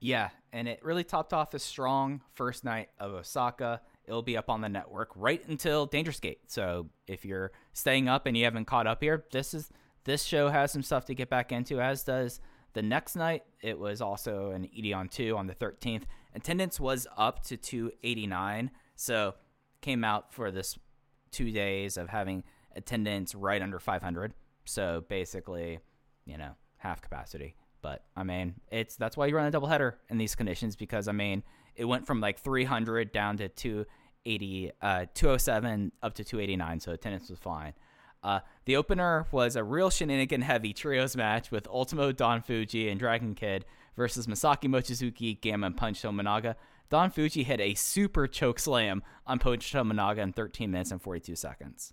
Yeah, 0.01 0.31
and 0.53 0.67
it 0.67 0.85
really 0.85 1.05
topped 1.05 1.33
off 1.33 1.55
a 1.55 1.61
strong 1.61 2.23
first 2.35 2.65
night 2.65 2.89
of 2.99 3.13
Osaka. 3.13 3.83
It'll 4.07 4.23
be 4.23 4.37
up 4.37 4.51
on 4.51 4.61
the 4.61 4.69
network 4.69 5.11
right 5.15 5.43
until 5.49 5.87
Dangerous 5.87 6.21
Gate. 6.21 6.41
So 6.49 6.89
if 7.07 7.25
you're 7.25 7.53
staying 7.73 8.09
up 8.09 8.27
and 8.27 8.37
you 8.37 8.45
haven't 8.45 8.67
caught 8.67 8.87
up 8.87 9.03
here, 9.03 9.25
this 9.31 9.55
is 9.55 9.71
this 10.05 10.25
show 10.25 10.49
has 10.49 10.73
some 10.73 10.83
stuff 10.83 11.05
to 11.07 11.15
get 11.15 11.31
back 11.31 11.53
into, 11.53 11.81
as 11.81 12.03
does 12.03 12.41
the 12.73 12.83
next 12.83 13.17
night. 13.17 13.45
It 13.61 13.79
was 13.79 14.01
also 14.01 14.51
an 14.51 14.69
Edion 14.77 15.11
2 15.11 15.37
on 15.37 15.47
the 15.47 15.55
13th. 15.55 16.03
Attendance 16.35 16.81
was 16.81 17.07
up 17.17 17.45
to 17.45 17.57
289, 17.57 18.71
so 18.97 19.35
came 19.81 20.05
out 20.05 20.33
for 20.33 20.51
this 20.51 20.79
two 21.31 21.51
days 21.51 21.97
of 21.97 22.09
having 22.09 22.45
attendance 22.75 23.35
right 23.35 23.63
under 23.63 23.79
500. 23.79 24.35
So 24.65 25.05
basically, 25.09 25.79
you 26.25 26.39
know, 26.39 26.53
half 26.77 27.01
capacity. 27.01 27.55
But 27.83 28.05
I 28.17 28.23
mean, 28.23 28.55
it's 28.71 28.97
that's 28.97 29.17
why 29.17 29.27
you 29.27 29.37
run 29.37 29.53
a 29.53 29.61
doubleheader 29.61 29.95
in 30.09 30.19
these 30.19 30.35
conditions 30.35 30.77
because 30.77 31.09
I 31.09 31.13
mean, 31.13 31.43
it 31.77 31.85
went 31.85 32.07
from 32.07 32.21
like 32.21 32.39
300 32.39 33.13
down 33.13 33.37
to 33.39 33.49
280, 33.49 34.73
uh, 34.81 35.07
207 35.15 35.93
up 36.03 36.15
to 36.15 36.25
289, 36.25 36.81
so 36.81 36.93
attendance 36.93 37.31
was 37.31 37.39
fine. 37.39 37.75
Uh, 38.23 38.41
the 38.67 38.77
opener 38.77 39.27
was 39.33 39.57
a 39.57 39.65
real 39.65 39.91
shenanigan 39.91 40.43
heavy 40.43 40.73
trios 40.73 41.17
match 41.17 41.51
with 41.51 41.67
Ultimo, 41.67 42.13
Don 42.13 42.41
Fujii, 42.41 42.91
and 42.91 43.01
Dragon 43.01 43.35
Kid 43.35 43.65
versus 43.97 44.27
Masaaki 44.27 44.69
Mochizuki, 44.69 45.41
Gamma, 45.41 45.67
and 45.67 45.77
Punch 45.77 46.03
Tominaga. 46.03 46.55
Don 46.89 47.11
Fujii 47.11 47.45
hit 47.45 47.61
a 47.61 47.75
super 47.75 48.29
choke 48.29 48.59
slam 48.59 49.03
on 49.27 49.39
Punch 49.39 49.73
Tominaga 49.73 50.19
in 50.19 50.33
13 50.33 50.71
minutes 50.71 50.93
and 50.93 51.03
42 51.03 51.35
seconds. 51.35 51.93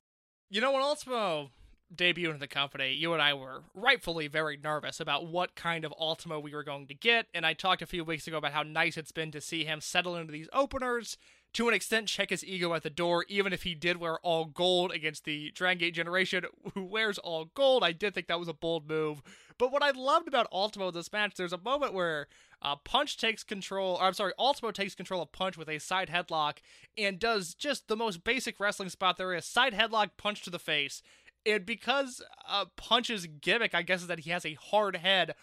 You 0.51 0.61
know, 0.61 0.71
when 0.71 0.81
Ultimo 0.81 1.51
debuted 1.93 2.33
in 2.33 2.39
the 2.39 2.47
company, 2.47 2.93
you 2.93 3.13
and 3.13 3.21
I 3.21 3.33
were 3.33 3.63
rightfully 3.73 4.27
very 4.27 4.57
nervous 4.57 4.99
about 4.99 5.27
what 5.27 5.55
kind 5.55 5.85
of 5.85 5.93
Ultimo 5.99 6.39
we 6.39 6.53
were 6.53 6.63
going 6.63 6.87
to 6.87 6.93
get, 6.93 7.27
and 7.33 7.45
I 7.45 7.53
talked 7.53 7.81
a 7.81 7.87
few 7.87 8.03
weeks 8.03 8.27
ago 8.27 8.37
about 8.37 8.53
how 8.53 8.63
nice 8.63 8.97
it's 8.97 9.11
been 9.11 9.31
to 9.31 9.41
see 9.41 9.65
him 9.65 9.81
settle 9.81 10.15
into 10.15 10.31
these 10.31 10.49
openers, 10.53 11.17
to 11.53 11.67
an 11.67 11.73
extent 11.73 12.07
check 12.07 12.29
his 12.29 12.45
ego 12.45 12.73
at 12.73 12.83
the 12.83 12.89
door, 12.89 13.25
even 13.27 13.53
if 13.53 13.63
he 13.63 13.73
did 13.73 13.97
wear 13.97 14.19
all 14.19 14.45
gold 14.45 14.91
against 14.91 15.25
the 15.25 15.51
Dragon 15.51 15.79
Gate 15.79 15.95
generation 15.95 16.45
who 16.73 16.83
wears 16.83 17.17
all 17.17 17.45
gold. 17.45 17.83
I 17.83 17.91
did 17.91 18.13
think 18.13 18.27
that 18.27 18.39
was 18.39 18.47
a 18.47 18.53
bold 18.53 18.87
move. 18.87 19.21
But 19.57 19.71
what 19.71 19.83
I 19.83 19.91
loved 19.91 20.27
about 20.27 20.47
Ultimo 20.53 20.89
this 20.91 21.11
match, 21.11 21.35
there's 21.35 21.51
a 21.51 21.57
moment 21.57 21.93
where 21.93 22.27
uh, 22.61 22.75
Punch 22.77 23.17
takes 23.17 23.43
control, 23.43 23.97
or 23.97 24.03
I'm 24.03 24.13
sorry, 24.13 24.31
Ultimo 24.39 24.71
takes 24.71 24.95
control 24.95 25.21
of 25.21 25.31
Punch 25.31 25.57
with 25.57 25.67
a 25.67 25.79
side 25.79 26.09
headlock 26.09 26.57
and 26.97 27.19
does 27.19 27.55
just 27.55 27.87
the 27.87 27.97
most 27.97 28.23
basic 28.23 28.59
wrestling 28.59 28.89
spot 28.89 29.17
there 29.17 29.33
is 29.33 29.45
side 29.45 29.73
headlock, 29.73 30.11
punch 30.17 30.43
to 30.43 30.49
the 30.49 30.59
face. 30.59 31.01
And 31.45 31.65
because 31.65 32.21
uh, 32.47 32.65
Punch's 32.75 33.27
gimmick, 33.27 33.73
I 33.73 33.81
guess, 33.81 34.01
is 34.01 34.07
that 34.07 34.19
he 34.19 34.29
has 34.31 34.45
a 34.45 34.55
hard 34.55 34.97
head, 34.97 35.35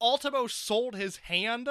Ultimo 0.00 0.46
sold 0.46 0.96
his 0.96 1.18
hand 1.18 1.68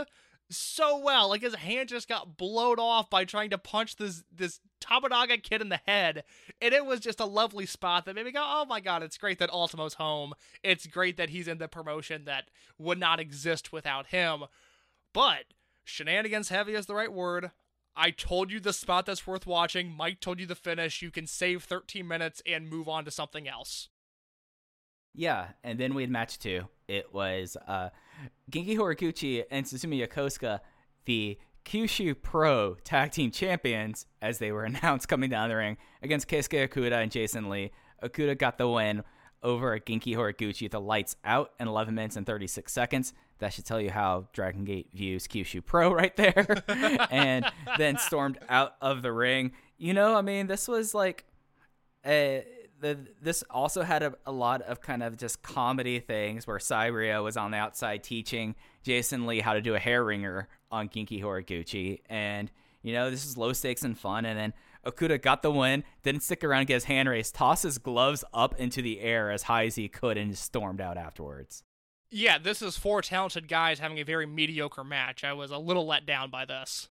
so 0.49 0.97
well. 0.97 1.29
Like 1.29 1.41
his 1.41 1.55
hand 1.55 1.89
just 1.89 2.07
got 2.07 2.37
blowed 2.37 2.79
off 2.79 3.09
by 3.09 3.25
trying 3.25 3.49
to 3.51 3.57
punch 3.57 3.95
this 3.95 4.23
this 4.31 4.59
Tominaga 4.81 5.41
kid 5.41 5.61
in 5.61 5.69
the 5.69 5.81
head. 5.85 6.23
And 6.61 6.73
it 6.73 6.85
was 6.85 6.99
just 6.99 7.19
a 7.19 7.25
lovely 7.25 7.65
spot 7.65 8.05
that 8.05 8.15
made 8.15 8.25
me 8.25 8.31
go, 8.31 8.43
oh 8.43 8.65
my 8.65 8.79
god, 8.79 9.03
it's 9.03 9.17
great 9.17 9.39
that 9.39 9.51
Ultimo's 9.51 9.95
home. 9.95 10.33
It's 10.63 10.87
great 10.87 11.17
that 11.17 11.29
he's 11.29 11.47
in 11.47 11.57
the 11.57 11.67
promotion 11.67 12.25
that 12.25 12.49
would 12.77 12.99
not 12.99 13.19
exist 13.19 13.71
without 13.71 14.07
him. 14.07 14.45
But 15.13 15.45
shenanigans 15.83 16.49
heavy 16.49 16.73
is 16.73 16.85
the 16.85 16.95
right 16.95 17.11
word. 17.11 17.51
I 17.95 18.11
told 18.11 18.51
you 18.51 18.59
the 18.59 18.73
spot 18.73 19.05
that's 19.05 19.27
worth 19.27 19.45
watching. 19.45 19.91
Mike 19.95 20.19
told 20.19 20.39
you 20.39 20.45
the 20.45 20.55
finish. 20.55 21.01
You 21.01 21.11
can 21.11 21.27
save 21.27 21.63
13 21.63 22.07
minutes 22.07 22.41
and 22.45 22.69
move 22.69 22.89
on 22.89 23.05
to 23.05 23.11
something 23.11 23.47
else. 23.47 23.89
Yeah, 25.13 25.49
and 25.63 25.79
then 25.79 25.93
we 25.93 26.01
had 26.01 26.09
match 26.09 26.39
two. 26.39 26.67
It 26.87 27.13
was 27.13 27.55
uh, 27.67 27.89
Genki 28.51 28.75
Horiguchi 28.75 29.43
and 29.51 29.65
Susumu 29.65 30.07
Yokosuka, 30.07 30.59
the 31.05 31.37
Kyushu 31.65 32.15
Pro 32.19 32.75
Tag 32.83 33.11
Team 33.11 33.29
Champions, 33.29 34.07
as 34.21 34.39
they 34.39 34.51
were 34.51 34.63
announced 34.65 35.07
coming 35.07 35.29
down 35.29 35.49
the 35.49 35.55
ring, 35.55 35.77
against 36.01 36.27
Keisuke 36.27 36.67
Okuda 36.67 37.03
and 37.03 37.11
Jason 37.11 37.49
Lee. 37.49 37.71
Okuda 38.03 38.37
got 38.37 38.57
the 38.57 38.67
win 38.67 39.03
over 39.43 39.77
Genki 39.79 40.15
Horiguchi 40.15 40.63
with 40.63 40.71
the 40.71 40.81
lights 40.81 41.15
out 41.23 41.51
in 41.59 41.67
11 41.67 41.93
minutes 41.93 42.15
and 42.15 42.25
36 42.25 42.71
seconds. 42.71 43.13
That 43.39 43.53
should 43.53 43.65
tell 43.65 43.81
you 43.81 43.91
how 43.91 44.27
Dragon 44.33 44.63
Gate 44.63 44.89
views 44.93 45.27
Kyushu 45.27 45.63
Pro 45.65 45.93
right 45.93 46.15
there. 46.15 46.63
and 47.11 47.45
then 47.77 47.97
stormed 47.97 48.39
out 48.49 48.75
of 48.81 49.01
the 49.01 49.11
ring. 49.11 49.51
You 49.77 49.93
know, 49.93 50.15
I 50.15 50.21
mean, 50.21 50.47
this 50.47 50.67
was 50.67 50.93
like 50.93 51.25
a 52.05 52.45
the 52.83 52.99
this 53.21 53.43
also 53.49 53.81
had 53.81 54.03
a, 54.03 54.13
a 54.25 54.31
lot 54.31 54.61
of 54.61 54.81
kind 54.81 55.01
of 55.01 55.17
just 55.17 55.41
comedy 55.41 55.99
things 55.99 56.45
where 56.45 56.57
Cyria 56.57 57.23
was 57.23 57.37
on 57.37 57.51
the 57.51 57.57
outside 57.57 58.03
teaching 58.03 58.55
Jason 58.83 59.25
Lee 59.25 59.39
how 59.39 59.53
to 59.53 59.61
do 59.61 59.73
a 59.73 59.79
hair 59.79 60.03
ringer 60.03 60.49
on 60.71 60.89
Genki 60.89 61.21
Horiguchi, 61.21 62.01
and 62.09 62.51
you 62.81 62.93
know 62.93 63.09
this 63.09 63.25
is 63.25 63.37
low 63.37 63.53
stakes 63.53 63.83
and 63.83 63.97
fun. 63.97 64.25
And 64.25 64.37
then 64.37 64.53
Okuda 64.85 65.21
got 65.21 65.41
the 65.41 65.51
win, 65.51 65.83
didn't 66.03 66.23
stick 66.23 66.43
around 66.43 66.67
get 66.67 66.75
his 66.75 66.83
hand 66.85 67.09
raised, 67.09 67.35
tossed 67.35 67.63
his 67.63 67.77
gloves 67.77 68.23
up 68.33 68.59
into 68.59 68.81
the 68.81 68.99
air 68.99 69.31
as 69.31 69.43
high 69.43 69.65
as 69.65 69.75
he 69.75 69.87
could, 69.87 70.17
and 70.17 70.37
stormed 70.37 70.81
out 70.81 70.97
afterwards. 70.97 71.63
Yeah, 72.11 72.37
this 72.37 72.61
is 72.61 72.77
four 72.77 73.01
talented 73.01 73.47
guys 73.47 73.79
having 73.79 73.99
a 73.99 74.03
very 74.03 74.27
mediocre 74.27 74.83
match. 74.83 75.23
I 75.23 75.33
was 75.33 75.51
a 75.51 75.57
little 75.57 75.87
let 75.87 76.05
down 76.05 76.29
by 76.29 76.45
this. 76.45 76.89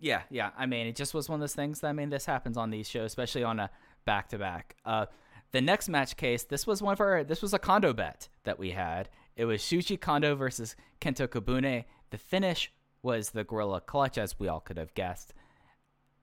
Yeah, 0.00 0.22
yeah. 0.30 0.50
I 0.56 0.66
mean, 0.66 0.86
it 0.86 0.96
just 0.96 1.14
was 1.14 1.28
one 1.28 1.36
of 1.36 1.40
those 1.40 1.54
things. 1.54 1.80
That, 1.80 1.88
I 1.88 1.92
mean, 1.92 2.10
this 2.10 2.26
happens 2.26 2.56
on 2.56 2.70
these 2.70 2.88
shows, 2.88 3.06
especially 3.06 3.44
on 3.44 3.60
a 3.60 3.70
back 4.04 4.28
to 4.30 4.38
back. 4.38 4.76
Uh, 4.84 5.06
the 5.52 5.60
next 5.60 5.88
match 5.88 6.16
case, 6.16 6.44
this 6.44 6.66
was 6.66 6.82
one 6.82 6.92
of 6.92 7.00
our, 7.00 7.24
this 7.24 7.42
was 7.42 7.54
a 7.54 7.58
Kondo 7.58 7.92
bet 7.92 8.28
that 8.44 8.58
we 8.58 8.72
had. 8.72 9.08
It 9.36 9.44
was 9.44 9.60
Shuji 9.60 10.00
Kondo 10.00 10.34
versus 10.34 10.74
Kento 11.00 11.28
Kobune. 11.28 11.84
The 12.10 12.18
finish 12.18 12.72
was 13.02 13.30
the 13.30 13.44
Gorilla 13.44 13.80
Clutch, 13.80 14.18
as 14.18 14.38
we 14.38 14.48
all 14.48 14.60
could 14.60 14.78
have 14.78 14.94
guessed. 14.94 15.32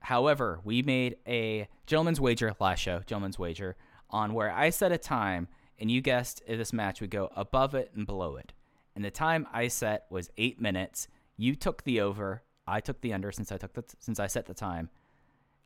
However, 0.05 0.59
we 0.63 0.83
made 0.83 1.17
a 1.27 1.67
gentleman's 1.87 2.21
wager 2.21 2.53
last 2.59 2.79
show, 2.79 2.99
gentleman's 3.07 3.39
wager, 3.39 3.75
on 4.11 4.35
where 4.35 4.51
I 4.51 4.69
set 4.69 4.91
a 4.91 4.99
time, 4.99 5.47
and 5.79 5.89
you 5.89 5.99
guessed 5.99 6.43
if 6.45 6.59
this 6.59 6.71
match 6.71 7.01
would 7.01 7.09
go 7.09 7.31
above 7.35 7.73
it 7.73 7.91
and 7.95 8.05
below 8.05 8.35
it. 8.35 8.53
And 8.95 9.03
the 9.03 9.09
time 9.09 9.47
I 9.51 9.67
set 9.67 10.05
was 10.11 10.29
eight 10.37 10.61
minutes. 10.61 11.07
You 11.37 11.55
took 11.55 11.83
the 11.83 12.01
over. 12.01 12.43
I 12.67 12.81
took 12.81 13.01
the 13.01 13.13
under 13.13 13.31
since 13.31 13.51
I 13.51 13.57
took 13.57 13.73
the 13.73 13.83
since 13.99 14.19
I 14.19 14.27
set 14.27 14.45
the 14.45 14.53
time. 14.53 14.91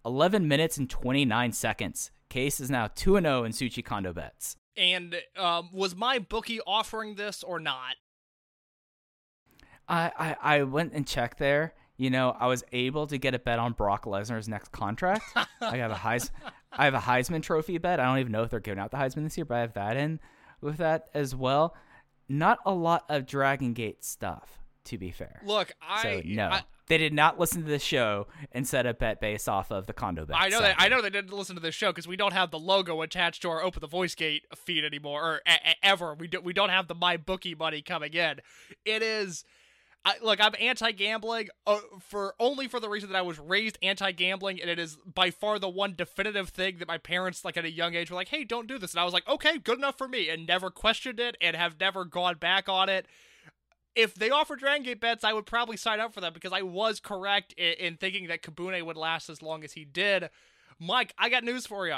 11 0.06 0.48
minutes 0.48 0.78
and 0.78 0.90
29 0.90 1.52
seconds. 1.52 2.10
Case 2.30 2.62
is 2.62 2.70
now 2.70 2.88
2 2.88 3.18
and 3.18 3.26
0 3.26 3.44
in 3.44 3.52
Shuji 3.52 3.84
Kondo 3.84 4.14
bets. 4.14 4.56
And 4.78 5.22
um, 5.36 5.70
was 5.74 5.98
my 5.98 6.18
bookie 6.18 6.62
offering 6.66 7.16
this 7.16 7.44
or 7.44 7.60
not? 7.60 7.96
I, 9.90 10.12
I, 10.18 10.58
I 10.60 10.64
went 10.64 10.94
and 10.94 11.06
checked 11.06 11.40
there. 11.40 11.74
You 12.00 12.10
know, 12.10 12.34
I 12.40 12.48
was 12.48 12.64
able 12.72 13.08
to 13.08 13.18
get 13.18 13.36
a 13.36 13.40
bet 13.40 13.60
on 13.60 13.74
Brock 13.74 14.06
Lesnar's 14.06 14.48
next 14.48 14.72
contract. 14.72 15.26
I 15.60 15.76
have 15.78 15.92
a 15.92 15.96
Heis, 15.96 16.32
I 16.72 16.86
have 16.86 16.94
a 16.94 17.00
Heisman 17.00 17.44
Trophy 17.44 17.78
bet. 17.78 18.00
I 18.00 18.06
don't 18.06 18.20
even 18.20 18.32
know 18.32 18.44
if 18.44 18.50
they're 18.52 18.62
giving 18.62 18.80
out 18.80 18.90
the 18.92 18.96
Heisman 18.98 19.24
this 19.26 19.38
year, 19.38 19.44
but 19.44 19.56
I 19.56 19.60
have 19.60 19.74
that 19.74 19.98
in 19.98 20.22
with 20.62 20.78
that 20.78 21.10
as 21.14 21.36
well. 21.36 21.76
Not 22.30 22.60
a 22.66 22.72
lot 22.74 23.04
of 23.10 23.26
Dragon 23.26 23.74
Gate 23.74 24.06
stuff, 24.06 24.60
to 24.86 24.98
be 24.98 25.12
fair. 25.12 25.42
Look, 25.46 25.74
I 25.82 26.02
so 26.04 26.22
no, 26.24 26.46
I, 26.48 26.62
they 26.88 26.98
did 26.98 27.12
not 27.12 27.38
listen 27.38 27.64
to 27.64 27.68
the 27.70 27.80
show 27.80 28.28
and 28.54 28.66
set 28.66 28.86
a 28.86 28.94
bet 28.94 29.20
based 29.20 29.50
off 29.50 29.70
of 29.70 29.86
the 29.86 29.92
Kondo 29.94 30.26
bet. 30.26 30.38
I 30.40 30.48
know 30.48 30.62
that 30.62 30.76
I 30.80 30.88
know 30.88 31.02
they 31.02 31.10
didn't 31.10 31.34
listen 31.34 31.56
to 31.58 31.62
this 31.62 31.76
show 31.76 31.90
because 31.92 32.08
we 32.08 32.16
don't 32.16 32.32
have 32.34 32.50
the 32.50 32.60
logo 32.60 33.02
attached 33.02 33.42
to 33.42 33.50
our 33.50 33.62
Open 33.62 33.82
the 33.82 33.88
Voice 33.88 34.16
Gate 34.16 34.44
feed 34.56 34.86
anymore, 34.86 35.22
or 35.22 35.42
a- 35.46 35.70
a- 35.72 35.86
ever. 35.86 36.14
We 36.14 36.28
do, 36.30 36.40
we 36.40 36.54
don't 36.54 36.70
have 36.70 36.88
the 36.88 36.96
my 36.96 37.18
bookie 37.18 37.56
money 37.56 37.82
coming 37.82 38.14
in. 38.14 38.40
It 38.86 39.02
is. 39.02 39.44
I, 40.06 40.16
look, 40.24 40.40
I'm 40.42 40.54
anti-gambling 40.60 41.50
uh, 41.68 41.80
for 42.00 42.34
only 42.40 42.68
for 42.68 42.80
the 42.80 42.88
reason 42.88 43.12
that 43.12 43.18
I 43.18 43.22
was 43.22 43.38
raised 43.38 43.78
anti-gambling, 43.84 44.62
and 44.62 44.70
it 44.70 44.80
is 44.80 44.98
by 45.06 45.30
far 45.30 45.60
the 45.60 45.70
one 45.70 45.94
definitive 45.96 46.50
thing 46.50 46.78
that 46.78 46.88
my 46.88 46.98
parents, 46.98 47.44
like 47.44 47.58
at 47.58 47.66
a 47.66 47.72
young 47.72 47.96
age, 47.96 48.10
were 48.10 48.16
like, 48.16 48.30
"Hey, 48.30 48.46
don't 48.46 48.68
do 48.68 48.78
this," 48.78 48.94
and 48.94 49.02
I 49.02 49.04
was 49.04 49.14
like, 49.14 49.28
"Okay, 49.28 49.58
good 49.58 49.78
enough 49.78 49.98
for 49.98 50.08
me," 50.08 50.30
and 50.30 50.48
never 50.48 50.70
questioned 50.70 51.20
it, 51.20 51.36
and 51.42 51.56
have 51.56 51.80
never 51.80 52.06
gone 52.06 52.38
back 52.38 52.70
on 52.70 52.88
it 52.88 53.08
if 53.96 54.16
they 54.16 54.30
offer 54.30 54.56
Dragon 54.56 54.84
Gate 54.84 55.02
bets, 55.02 55.24
I 55.24 55.34
would 55.34 55.46
probably 55.46 55.76
sign 55.76 56.00
up 56.00 56.14
for 56.14 56.22
that 56.22 56.34
because 56.34 56.54
I 56.54 56.62
was 56.62 57.00
correct 57.00 57.54
in, 57.54 57.74
in, 57.74 57.98
thinking 57.98 58.28
that 58.28 58.42
Kobune 58.42 58.86
would 58.86 58.98
last 58.98 59.30
as 59.30 59.42
long 59.42 59.64
as 59.64 59.74
he 59.74 59.84
did. 59.84 60.30
Mike, 60.80 61.14
I 61.18 61.30
got 61.30 61.44
news 61.44 61.66
for 61.66 61.88
you. 61.88 61.98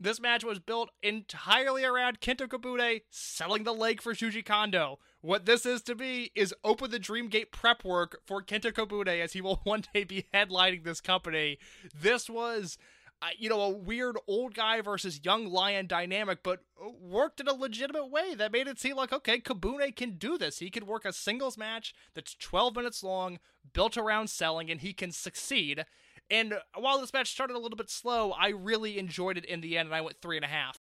This 0.00 0.20
match 0.20 0.42
was 0.42 0.58
built 0.58 0.90
entirely 1.02 1.84
around 1.84 2.20
Kento 2.20 2.48
Kobune 2.48 3.02
selling 3.10 3.64
the 3.64 3.74
leg 3.74 4.00
for 4.00 4.14
Shuji 4.14 4.44
Kondo. 4.44 4.98
What 5.24 5.46
this 5.46 5.64
is 5.64 5.80
to 5.84 5.94
be 5.94 6.32
is 6.34 6.52
open 6.62 6.90
the 6.90 7.00
Dreamgate 7.00 7.50
prep 7.50 7.82
work 7.82 8.20
for 8.26 8.42
Kento 8.42 8.70
Kobune 8.70 9.22
as 9.22 9.32
he 9.32 9.40
will 9.40 9.56
one 9.64 9.82
day 9.94 10.04
be 10.04 10.26
headlining 10.34 10.84
this 10.84 11.00
company. 11.00 11.56
This 11.98 12.28
was 12.28 12.76
uh, 13.22 13.28
you 13.38 13.48
know, 13.48 13.62
a 13.62 13.70
weird 13.70 14.18
old 14.26 14.52
guy 14.52 14.82
versus 14.82 15.24
young 15.24 15.46
lion 15.46 15.86
dynamic, 15.86 16.42
but 16.42 16.60
worked 17.00 17.40
in 17.40 17.48
a 17.48 17.54
legitimate 17.54 18.10
way 18.10 18.34
that 18.34 18.52
made 18.52 18.66
it 18.68 18.78
seem 18.78 18.96
like, 18.96 19.14
okay, 19.14 19.40
Kobune 19.40 19.96
can 19.96 20.18
do 20.18 20.36
this. 20.36 20.58
He 20.58 20.68
could 20.68 20.86
work 20.86 21.06
a 21.06 21.12
singles 21.14 21.56
match 21.56 21.94
that's 22.14 22.34
12 22.34 22.76
minutes 22.76 23.02
long, 23.02 23.38
built 23.72 23.96
around 23.96 24.28
selling, 24.28 24.70
and 24.70 24.82
he 24.82 24.92
can 24.92 25.10
succeed. 25.10 25.86
And 26.28 26.52
while 26.76 27.00
this 27.00 27.14
match 27.14 27.30
started 27.30 27.56
a 27.56 27.60
little 27.60 27.78
bit 27.78 27.88
slow, 27.88 28.32
I 28.32 28.48
really 28.48 28.98
enjoyed 28.98 29.38
it 29.38 29.46
in 29.46 29.62
the 29.62 29.78
end, 29.78 29.86
and 29.86 29.94
I 29.94 30.02
went 30.02 30.20
three 30.20 30.36
and 30.36 30.44
a 30.44 30.48
half. 30.48 30.78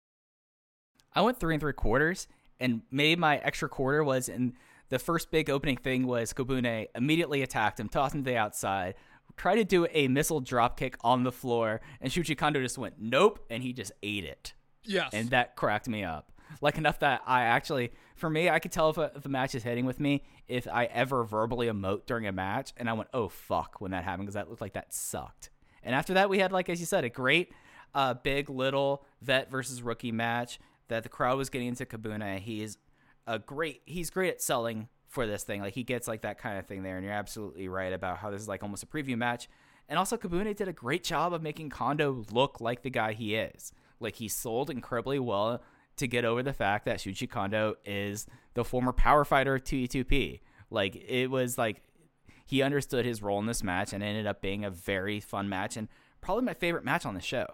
I 1.12 1.22
went 1.22 1.40
three 1.40 1.54
and 1.54 1.60
three 1.60 1.72
quarters, 1.72 2.28
and 2.60 2.82
maybe 2.90 3.18
my 3.18 3.38
extra 3.38 3.68
quarter 3.68 4.02
was 4.02 4.28
in 4.28 4.54
the 4.88 4.98
first 4.98 5.30
big 5.30 5.50
opening 5.50 5.76
thing 5.76 6.06
was 6.06 6.32
Kobune 6.32 6.88
immediately 6.94 7.42
attacked 7.42 7.78
him, 7.78 7.88
tossed 7.88 8.14
him 8.14 8.24
to 8.24 8.30
the 8.30 8.36
outside, 8.36 8.94
tried 9.36 9.56
to 9.56 9.64
do 9.64 9.86
a 9.92 10.08
missile 10.08 10.42
dropkick 10.42 10.94
on 11.02 11.24
the 11.24 11.32
floor, 11.32 11.80
and 12.00 12.10
Shuji 12.10 12.36
Kondo 12.36 12.60
just 12.60 12.78
went 12.78 12.94
nope, 12.98 13.44
and 13.50 13.62
he 13.62 13.72
just 13.72 13.92
ate 14.02 14.24
it. 14.24 14.54
Yes, 14.84 15.10
and 15.12 15.30
that 15.30 15.56
cracked 15.56 15.88
me 15.88 16.04
up. 16.04 16.32
Like 16.62 16.78
enough 16.78 17.00
that 17.00 17.20
I 17.26 17.42
actually, 17.42 17.92
for 18.16 18.30
me, 18.30 18.48
I 18.48 18.58
could 18.58 18.72
tell 18.72 18.88
if, 18.88 18.96
a, 18.96 19.12
if 19.14 19.22
the 19.22 19.28
match 19.28 19.54
is 19.54 19.62
hitting 19.62 19.84
with 19.84 20.00
me 20.00 20.24
if 20.48 20.66
I 20.66 20.86
ever 20.86 21.24
verbally 21.24 21.66
emote 21.66 22.06
during 22.06 22.26
a 22.26 22.32
match, 22.32 22.72
and 22.78 22.88
I 22.88 22.94
went, 22.94 23.10
"Oh 23.12 23.28
fuck!" 23.28 23.80
when 23.80 23.90
that 23.90 24.04
happened 24.04 24.24
because 24.24 24.34
that 24.34 24.48
looked 24.48 24.62
like 24.62 24.72
that 24.72 24.94
sucked. 24.94 25.50
And 25.82 25.94
after 25.94 26.14
that, 26.14 26.30
we 26.30 26.38
had 26.38 26.52
like 26.52 26.68
as 26.68 26.80
you 26.80 26.86
said, 26.86 27.04
a 27.04 27.10
great 27.10 27.52
uh, 27.94 28.14
big 28.14 28.48
little 28.48 29.04
vet 29.20 29.50
versus 29.50 29.82
rookie 29.82 30.12
match 30.12 30.58
that 30.88 31.02
the 31.02 31.08
crowd 31.08 31.38
was 31.38 31.50
getting 31.50 31.68
into 31.68 31.86
Kobune. 31.86 32.38
He's 32.38 32.78
a 33.26 33.38
great. 33.38 33.82
He's 33.84 34.10
great 34.10 34.30
at 34.30 34.42
selling 34.42 34.88
for 35.06 35.26
this 35.26 35.44
thing. 35.44 35.60
Like 35.60 35.74
he 35.74 35.82
gets 35.82 36.08
like 36.08 36.22
that 36.22 36.38
kind 36.38 36.58
of 36.58 36.66
thing 36.66 36.82
there, 36.82 36.96
and 36.96 37.04
you're 37.04 37.14
absolutely 37.14 37.68
right 37.68 37.92
about 37.92 38.18
how 38.18 38.30
this 38.30 38.42
is 38.42 38.48
like 38.48 38.62
almost 38.62 38.82
a 38.82 38.86
preview 38.86 39.16
match. 39.16 39.48
And 39.88 39.98
also, 39.98 40.16
Kobune 40.16 40.54
did 40.54 40.68
a 40.68 40.72
great 40.72 41.02
job 41.02 41.32
of 41.32 41.42
making 41.42 41.70
Kondo 41.70 42.24
look 42.30 42.60
like 42.60 42.82
the 42.82 42.90
guy 42.90 43.12
he 43.12 43.34
is. 43.34 43.72
Like 44.00 44.16
he 44.16 44.28
sold 44.28 44.70
incredibly 44.70 45.18
well 45.18 45.62
to 45.96 46.06
get 46.06 46.24
over 46.24 46.42
the 46.42 46.52
fact 46.52 46.84
that 46.84 46.98
Shuji 46.98 47.28
Kondo 47.28 47.74
is 47.84 48.26
the 48.54 48.64
former 48.64 48.92
power 48.92 49.24
fighter 49.24 49.56
of 49.56 49.64
2E2P. 49.64 50.40
Like 50.70 50.96
it 50.96 51.28
was 51.28 51.58
like 51.58 51.82
he 52.46 52.62
understood 52.62 53.04
his 53.04 53.22
role 53.22 53.38
in 53.40 53.46
this 53.46 53.62
match 53.62 53.92
and 53.92 54.02
ended 54.02 54.26
up 54.26 54.40
being 54.40 54.64
a 54.64 54.70
very 54.70 55.20
fun 55.20 55.48
match 55.48 55.76
and 55.76 55.88
probably 56.20 56.44
my 56.44 56.54
favorite 56.54 56.84
match 56.84 57.04
on 57.04 57.14
the 57.14 57.20
show. 57.20 57.46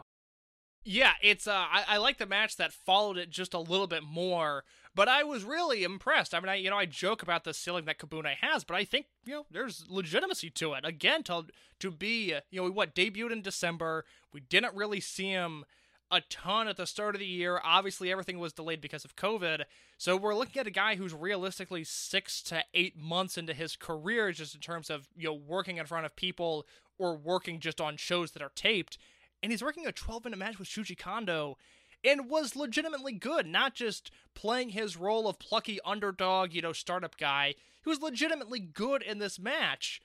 Yeah, 0.84 1.12
it's 1.22 1.46
uh, 1.46 1.52
I, 1.52 1.84
I 1.88 1.96
like 1.96 2.18
the 2.18 2.26
match 2.26 2.56
that 2.56 2.72
followed 2.72 3.16
it 3.16 3.30
just 3.30 3.54
a 3.54 3.58
little 3.58 3.86
bit 3.86 4.02
more, 4.02 4.64
but 4.94 5.08
I 5.08 5.24
was 5.24 5.42
really 5.42 5.82
impressed. 5.82 6.34
I 6.34 6.40
mean, 6.40 6.50
I 6.50 6.56
you 6.56 6.68
know 6.68 6.76
I 6.76 6.84
joke 6.84 7.22
about 7.22 7.44
the 7.44 7.54
ceiling 7.54 7.86
that 7.86 7.98
Kobune 7.98 8.34
has, 8.42 8.64
but 8.64 8.76
I 8.76 8.84
think 8.84 9.06
you 9.24 9.32
know 9.32 9.46
there's 9.50 9.86
legitimacy 9.88 10.50
to 10.50 10.74
it. 10.74 10.84
Again, 10.84 11.22
to 11.24 11.46
to 11.80 11.90
be 11.90 12.34
uh, 12.34 12.40
you 12.50 12.62
know 12.62 12.70
what 12.70 12.94
debuted 12.94 13.32
in 13.32 13.40
December, 13.40 14.04
we 14.32 14.40
didn't 14.40 14.76
really 14.76 15.00
see 15.00 15.30
him 15.30 15.64
a 16.10 16.20
ton 16.20 16.68
at 16.68 16.76
the 16.76 16.86
start 16.86 17.14
of 17.14 17.18
the 17.18 17.26
year. 17.26 17.60
Obviously, 17.64 18.12
everything 18.12 18.38
was 18.38 18.52
delayed 18.52 18.82
because 18.82 19.06
of 19.06 19.16
COVID. 19.16 19.62
So 19.96 20.18
we're 20.18 20.34
looking 20.34 20.60
at 20.60 20.66
a 20.66 20.70
guy 20.70 20.96
who's 20.96 21.14
realistically 21.14 21.84
six 21.84 22.42
to 22.42 22.62
eight 22.74 22.94
months 22.94 23.38
into 23.38 23.54
his 23.54 23.74
career, 23.74 24.32
just 24.32 24.54
in 24.54 24.60
terms 24.60 24.90
of 24.90 25.08
you 25.16 25.28
know 25.28 25.34
working 25.34 25.78
in 25.78 25.86
front 25.86 26.04
of 26.04 26.14
people 26.14 26.66
or 26.98 27.16
working 27.16 27.58
just 27.58 27.80
on 27.80 27.96
shows 27.96 28.32
that 28.32 28.42
are 28.42 28.52
taped 28.54 28.98
and 29.44 29.52
he's 29.52 29.62
working 29.62 29.86
a 29.86 29.92
12 29.92 30.24
minute 30.24 30.38
match 30.38 30.58
with 30.58 30.68
Shuji 30.68 30.96
Kondo 30.98 31.58
and 32.02 32.30
was 32.30 32.56
legitimately 32.56 33.12
good, 33.12 33.46
not 33.46 33.74
just 33.74 34.10
playing 34.34 34.70
his 34.70 34.96
role 34.96 35.28
of 35.28 35.38
plucky 35.38 35.78
underdog, 35.84 36.54
you 36.54 36.62
know, 36.62 36.72
startup 36.72 37.18
guy. 37.18 37.54
He 37.82 37.90
was 37.90 38.00
legitimately 38.00 38.60
good 38.60 39.02
in 39.02 39.18
this 39.18 39.38
match. 39.38 40.00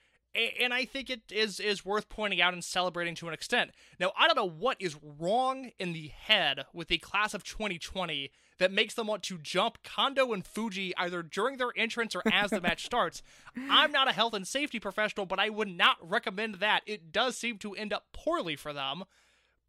And 0.60 0.74
I 0.74 0.84
think 0.84 1.08
it 1.08 1.22
is 1.32 1.58
is 1.58 1.86
worth 1.86 2.10
pointing 2.10 2.40
out 2.40 2.52
and 2.52 2.62
celebrating 2.62 3.14
to 3.16 3.28
an 3.28 3.34
extent. 3.34 3.70
Now, 3.98 4.12
I 4.16 4.26
don't 4.26 4.36
know 4.36 4.48
what 4.48 4.76
is 4.78 4.96
wrong 5.02 5.70
in 5.78 5.94
the 5.94 6.08
head 6.08 6.66
with 6.74 6.88
the 6.88 6.98
class 6.98 7.32
of 7.32 7.42
2020 7.42 8.30
that 8.58 8.70
makes 8.70 8.94
them 8.94 9.06
want 9.06 9.22
to 9.24 9.38
jump 9.38 9.78
Kondo 9.82 10.32
and 10.32 10.46
Fuji 10.46 10.94
either 10.98 11.22
during 11.22 11.56
their 11.56 11.72
entrance 11.76 12.14
or 12.14 12.22
as 12.30 12.50
the 12.50 12.60
match 12.60 12.84
starts. 12.84 13.22
I'm 13.70 13.90
not 13.90 14.06
a 14.06 14.12
health 14.12 14.34
and 14.34 14.46
safety 14.46 14.78
professional, 14.78 15.24
but 15.24 15.40
I 15.40 15.48
would 15.48 15.66
not 15.66 15.96
recommend 16.00 16.56
that. 16.56 16.82
It 16.86 17.10
does 17.10 17.36
seem 17.36 17.56
to 17.58 17.74
end 17.74 17.92
up 17.92 18.08
poorly 18.12 18.54
for 18.54 18.74
them. 18.74 19.04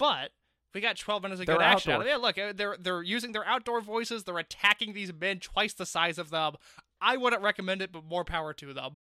But 0.01 0.31
we 0.73 0.81
got 0.81 0.97
12 0.97 1.21
minutes 1.21 1.41
of 1.41 1.45
They're 1.45 1.57
good 1.57 1.61
action 1.61 1.91
out 1.91 2.01
of 2.01 2.07
outdoor. 2.07 2.15
it. 2.15 2.21
Look, 2.21 2.37
uh, 2.39 2.53
they're 2.55 2.75
they're 2.79 3.03
using 3.03 3.33
their 3.33 3.45
outdoor 3.45 3.81
voices. 3.81 4.23
They're 4.23 4.39
attacking 4.39 4.93
these 4.93 5.13
men 5.13 5.37
twice 5.37 5.73
the 5.73 5.85
size 5.85 6.17
of 6.17 6.31
them. 6.31 6.55
I 6.99 7.17
wouldn't 7.17 7.43
recommend 7.43 7.83
it, 7.83 7.91
but 7.91 8.03
more 8.03 8.25
power 8.25 8.51
to 8.51 8.73
them. 8.73 8.95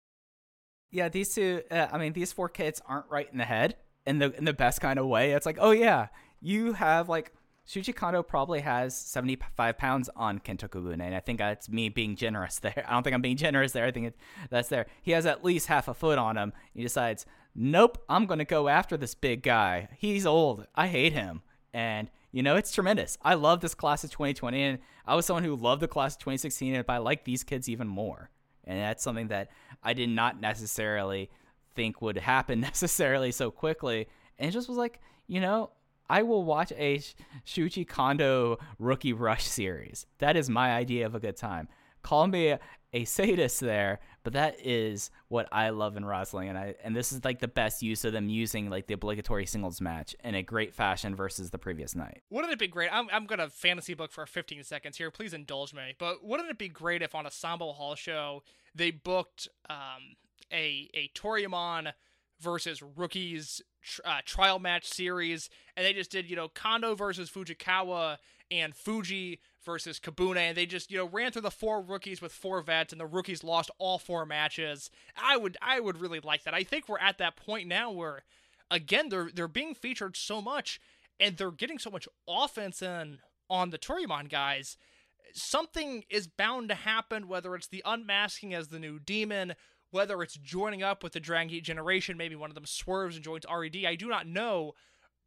Yeah, 0.89 1.08
these 1.08 1.36
two. 1.36 1.62
Uh, 1.70 1.86
I 1.91 2.00
mean, 2.00 2.14
these 2.14 2.34
four 2.34 2.50
kids 2.50 2.82
aren't 2.88 3.06
right 3.12 3.30
in 3.32 3.38
the 3.38 3.45
head 3.45 3.76
in 4.08 4.18
the 4.18 4.36
in 4.36 4.45
the 4.45 4.54
best 4.54 4.82
kind 4.82 4.98
of 4.98 5.06
way. 5.06 5.34
It's 5.34 5.45
like, 5.45 5.58
oh 5.62 5.70
yeah, 5.70 6.08
you 6.41 6.74
have 6.74 7.10
like 7.10 7.32
Shuji 7.68 7.93
Kondo 7.93 8.24
probably 8.24 8.61
has 8.61 8.95
seventy 8.95 9.38
five 9.55 9.78
pounds 9.78 10.09
on 10.15 10.39
Kento 10.39 10.70
Kobune, 10.70 11.01
and 11.01 11.13
I 11.13 11.20
think 11.20 11.39
that's 11.39 11.68
me 11.70 11.89
being 11.89 12.15
generous 12.15 12.59
there. 12.59 12.86
I 12.88 12.93
don't 12.93 13.03
think 13.03 13.13
I'm 13.13 13.22
being 13.22 13.38
generous 13.38 13.74
there. 13.74 13.86
I 13.86 13.91
think 13.91 14.07
it, 14.07 14.15
that's 14.49 14.70
there. 14.70 14.86
He 15.01 15.11
has 15.11 15.26
at 15.26 15.43
least 15.43 15.68
half 15.68 15.88
a 15.88 15.93
foot 15.93 16.18
on 16.18 16.38
him. 16.38 16.53
He 16.74 16.82
decides, 16.82 17.26
nope, 17.53 18.03
I'm 18.07 18.26
gonna 18.26 18.45
go 18.45 18.70
after 18.70 18.95
this 18.95 19.15
big 19.15 19.43
guy. 19.43 19.89
He's 19.97 20.26
old. 20.26 20.65
I 20.76 20.88
hate 20.88 21.13
him, 21.13 21.41
and 21.74 22.09
you 22.32 22.41
know 22.41 22.55
it's 22.55 22.72
tremendous. 22.72 23.18
I 23.22 23.34
love 23.34 23.59
this 23.59 23.76
class 23.76 24.03
of 24.03 24.11
2020, 24.11 24.63
and 24.63 24.80
I 25.05 25.15
was 25.15 25.26
someone 25.26 25.43
who 25.43 25.55
loved 25.55 25.82
the 25.82 25.88
class 25.88 26.13
of 26.15 26.20
2016, 26.20 26.74
and 26.74 26.86
I 26.88 26.97
like 26.97 27.26
these 27.26 27.43
kids 27.43 27.68
even 27.68 27.88
more. 27.88 28.30
And 28.63 28.80
that's 28.80 29.03
something 29.03 29.30
that 29.30 29.49
I 29.82 29.93
did 29.93 30.09
not 30.09 30.39
necessarily 30.39 31.30
think 31.76 32.01
would 32.01 32.18
happen 32.18 32.59
necessarily 32.61 33.32
so 33.32 33.51
quickly. 33.51 34.07
And 34.38 34.49
it 34.49 34.51
just 34.51 34.70
was 34.70 34.78
like, 34.78 34.99
you 35.28 35.39
know, 35.41 35.72
I 36.10 36.24
will 36.24 36.43
watch 36.43 36.72
a 36.76 36.99
Sh- 36.99 37.16
Shuji 37.45 37.88
Kondo 37.88 38.60
rookie 38.80 39.14
rush 39.14 39.43
series. 39.45 40.05
That 40.20 40.36
is 40.36 40.49
my 40.49 40.74
idea 40.74 41.05
of 41.05 41.16
a 41.16 41.20
good 41.20 41.38
time. 41.38 41.68
Call 42.03 42.28
me 42.28 42.55
a, 42.93 43.05
sadist 43.05 43.60
there, 43.60 43.99
but 44.24 44.34
that 44.34 44.55
is 44.64 45.12
what 45.28 45.47
I 45.51 45.70
love 45.70 45.97
in 45.97 46.05
wrestling, 46.05 46.49
and 46.49 46.58
I 46.58 46.74
and 46.84 46.95
this 46.95 47.12
is 47.12 47.24
like 47.24 47.39
the 47.39 47.47
best 47.47 47.84
use 47.84 48.05
of 48.05 48.14
them 48.14 48.30
using 48.30 48.70
like 48.70 48.88
the 48.88 48.93
obligatory 48.93 49.45
singles 49.45 49.82
match 49.82 50.16
in 50.24 50.34
a 50.34 50.41
great 50.41 50.74
fashion 50.74 51.16
versus 51.16 51.51
the 51.51 51.58
previous 51.58 51.95
night. 51.95 52.22
Wouldn't 52.30 52.51
it 52.51 52.60
be 52.60 52.68
great? 52.68 52.89
I'm, 52.91 53.08
I'm 53.12 53.28
to 53.28 53.49
fantasy 53.49 53.93
book 53.93 54.12
for 54.12 54.26
15 54.26 54.64
seconds 54.64 54.97
here. 54.97 55.12
Please 55.12 55.34
indulge 55.34 55.74
me. 55.74 55.95
But 55.99 56.24
wouldn't 56.24 56.49
it 56.49 56.58
be 56.58 56.70
great 56.70 57.01
if 57.01 57.14
on 57.14 57.26
a 57.26 57.30
Sanbo 57.30 57.76
Hall 57.76 57.95
show 57.95 58.41
they 58.74 58.91
booked 58.91 59.47
um, 59.70 60.16
a 60.51 60.89
a 60.93 61.12
Toryumon 61.14 61.91
versus 62.40 62.82
rookies 62.96 63.62
uh, 64.04 64.20
trial 64.26 64.60
match 64.60 64.86
series, 64.86 65.50
and 65.76 65.86
they 65.86 65.94
just 65.94 66.12
did 66.12 66.30
you 66.30 66.36
know 66.36 66.50
Kondo 66.50 66.96
versus 66.96 67.30
Fujikawa 67.30 68.18
and 68.50 68.76
Fuji 68.76 69.40
versus 69.66 70.00
Kobune, 70.00 70.38
and 70.38 70.58
they 70.58 70.66
just 70.66 70.92
you 70.92 70.98
know 70.98 71.08
ran 71.08 71.32
through 71.32 71.42
the 71.44 71.52
four 71.52 71.82
rookies 71.82 72.22
with 72.22 72.32
four 72.32 72.62
vets, 72.62 72.92
and 72.92 73.00
the 73.00 73.06
rookies 73.06 73.44
lost 73.44 73.72
all 73.78 73.98
four 73.98 74.26
matches. 74.26 74.90
I 75.22 75.38
would 75.38 75.58
I 75.62 75.80
would 75.80 76.00
really 76.00 76.20
like 76.20 76.44
that. 76.44 76.54
I 76.54 76.64
think 76.64 76.88
we're 76.88 77.00
at 77.00 77.18
that 77.18 77.36
point 77.38 77.68
now 77.68 77.92
where 77.92 78.24
again 78.70 79.10
they're 79.10 79.30
they're 79.34 79.48
being 79.48 79.74
featured 79.74 80.18
so 80.18 80.42
much 80.42 80.80
and 81.20 81.38
they're 81.38 81.52
getting 81.52 81.80
so 81.80 81.90
much 81.90 82.08
offense 82.28 82.82
in 82.82 83.20
on 83.50 83.70
the 83.70 83.78
Toryumon 83.78 84.30
guys. 84.30 84.78
Something 85.34 86.04
is 86.10 86.28
bound 86.28 86.70
to 86.70 86.76
happen, 86.76 87.28
whether 87.28 87.54
it's 87.56 87.68
the 87.68 87.84
unmasking 87.86 88.54
as 88.54 88.70
the 88.70 88.80
new 88.80 89.00
demon, 89.00 89.56
whether 89.92 90.22
it's 90.22 90.36
joining 90.36 90.84
up 90.84 91.04
with 91.04 91.14
the 91.14 91.20
Dragon 91.20 91.50
Gate 91.50 91.64
generation, 91.64 92.18
maybe 92.18 92.36
one 92.36 92.50
of 92.50 92.56
them 92.56 92.66
swerves 92.66 93.16
and 93.16 93.24
joins 93.24 93.46
RED. 93.52 93.86
I 93.86 93.96
do 93.96 94.08
not 94.08 94.28
know. 94.28 94.74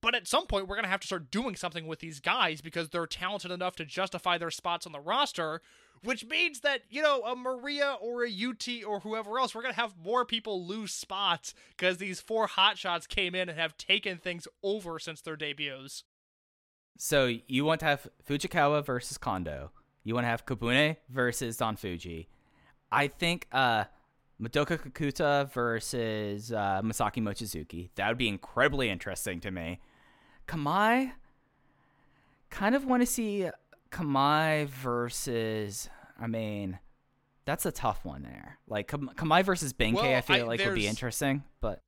But 0.03 0.15
at 0.15 0.27
some 0.27 0.47
point, 0.47 0.67
we're 0.67 0.77
going 0.77 0.85
to 0.85 0.91
have 0.91 1.01
to 1.01 1.07
start 1.07 1.31
doing 1.31 1.57
something 1.57 1.87
with 1.87 1.99
these 1.99 2.21
guys 2.21 2.61
because 2.61 2.89
they're 2.89 3.07
talented 3.07 3.51
enough 3.51 3.77
to 3.77 3.85
justify 3.85 4.39
their 4.39 4.51
spots 4.51 4.87
on 4.87 4.93
the 4.93 5.01
roster, 5.01 5.61
which 6.03 6.25
means 6.25 6.61
that, 6.61 6.83
you 6.89 7.03
know, 7.03 7.23
a 7.23 7.37
Maria 7.37 7.97
or 8.01 8.25
a 8.25 8.31
UT 8.31 8.67
or 8.87 9.01
whoever 9.01 9.39
else, 9.39 9.55
we're 9.55 9.63
going 9.63 9.75
to 9.75 9.81
have 9.81 9.95
more 10.03 10.25
people 10.25 10.67
lose 10.67 10.93
spots 10.93 11.53
because 11.77 11.99
these 11.99 12.21
four 12.21 12.49
hotshots 12.49 13.07
came 13.07 13.35
in 13.35 13.51
and 13.51 13.59
have 13.59 13.77
taken 13.77 14.17
things 14.17 14.49
over 14.63 14.99
since 14.99 15.21
their 15.21 15.37
debuts. 15.37 16.05
So 16.97 17.35
you 17.47 17.65
want 17.65 17.81
to 17.81 17.87
have 17.87 18.09
Fujikawa 18.27 18.85
versus 18.85 19.19
Kondo. 19.19 19.71
You 20.03 20.15
want 20.15 20.25
to 20.25 20.29
have 20.29 20.47
Kobune 20.47 20.97
versus 21.11 21.59
Don 21.59 21.77
Fujii. 21.77 22.27
I 22.91 23.09
think 23.09 23.47
uh, 23.53 23.85
Madoka 24.41 24.78
Kikuta 24.78 25.51
versus 25.53 26.51
uh, 26.53 26.80
Masaaki 26.82 27.22
Mochizuki. 27.22 27.91
That 27.97 28.09
would 28.09 28.18
be 28.18 28.28
incredibly 28.28 28.88
interesting 28.88 29.41
to 29.41 29.51
me. 29.51 29.80
Kamei, 30.49 31.12
kind 32.51 32.74
of 32.74 32.84
want 32.84 33.03
to 33.03 33.07
see 33.07 33.49
Kamei 33.91 34.66
versus. 34.66 35.88
I 36.18 36.26
mean, 36.26 36.78
that's 37.45 37.66
a 37.66 37.72
tough 37.72 38.05
one 38.05 38.22
there. 38.22 38.59
Like 38.66 38.88
Kam- 38.88 39.11
Kamei 39.14 39.45
versus 39.45 39.72
Benkei, 39.72 39.95
Well, 39.95 40.14
I 40.16 40.20
feel 40.20 40.36
I- 40.45 40.49
like 40.49 40.64
would 40.64 40.74
be 40.74 40.86
interesting, 40.86 41.45
but 41.61 41.82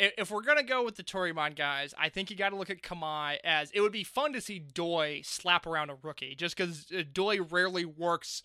If 0.00 0.30
we're 0.32 0.42
gonna 0.42 0.64
go 0.64 0.84
with 0.84 0.96
the 0.96 1.04
Toryumon 1.04 1.54
guys, 1.56 1.94
I 1.96 2.08
think 2.08 2.28
you 2.30 2.36
got 2.36 2.50
to 2.50 2.56
look 2.56 2.70
at 2.70 2.82
Kamei 2.82 3.38
as 3.44 3.70
it 3.70 3.80
would 3.80 3.92
be 3.92 4.02
fun 4.04 4.32
to 4.32 4.40
see 4.40 4.58
Doi 4.58 5.20
slap 5.24 5.66
around 5.66 5.90
a 5.90 5.96
rookie, 6.02 6.34
just 6.34 6.56
because 6.56 6.86
Doi 7.12 7.40
rarely 7.40 7.84
works 7.84 8.42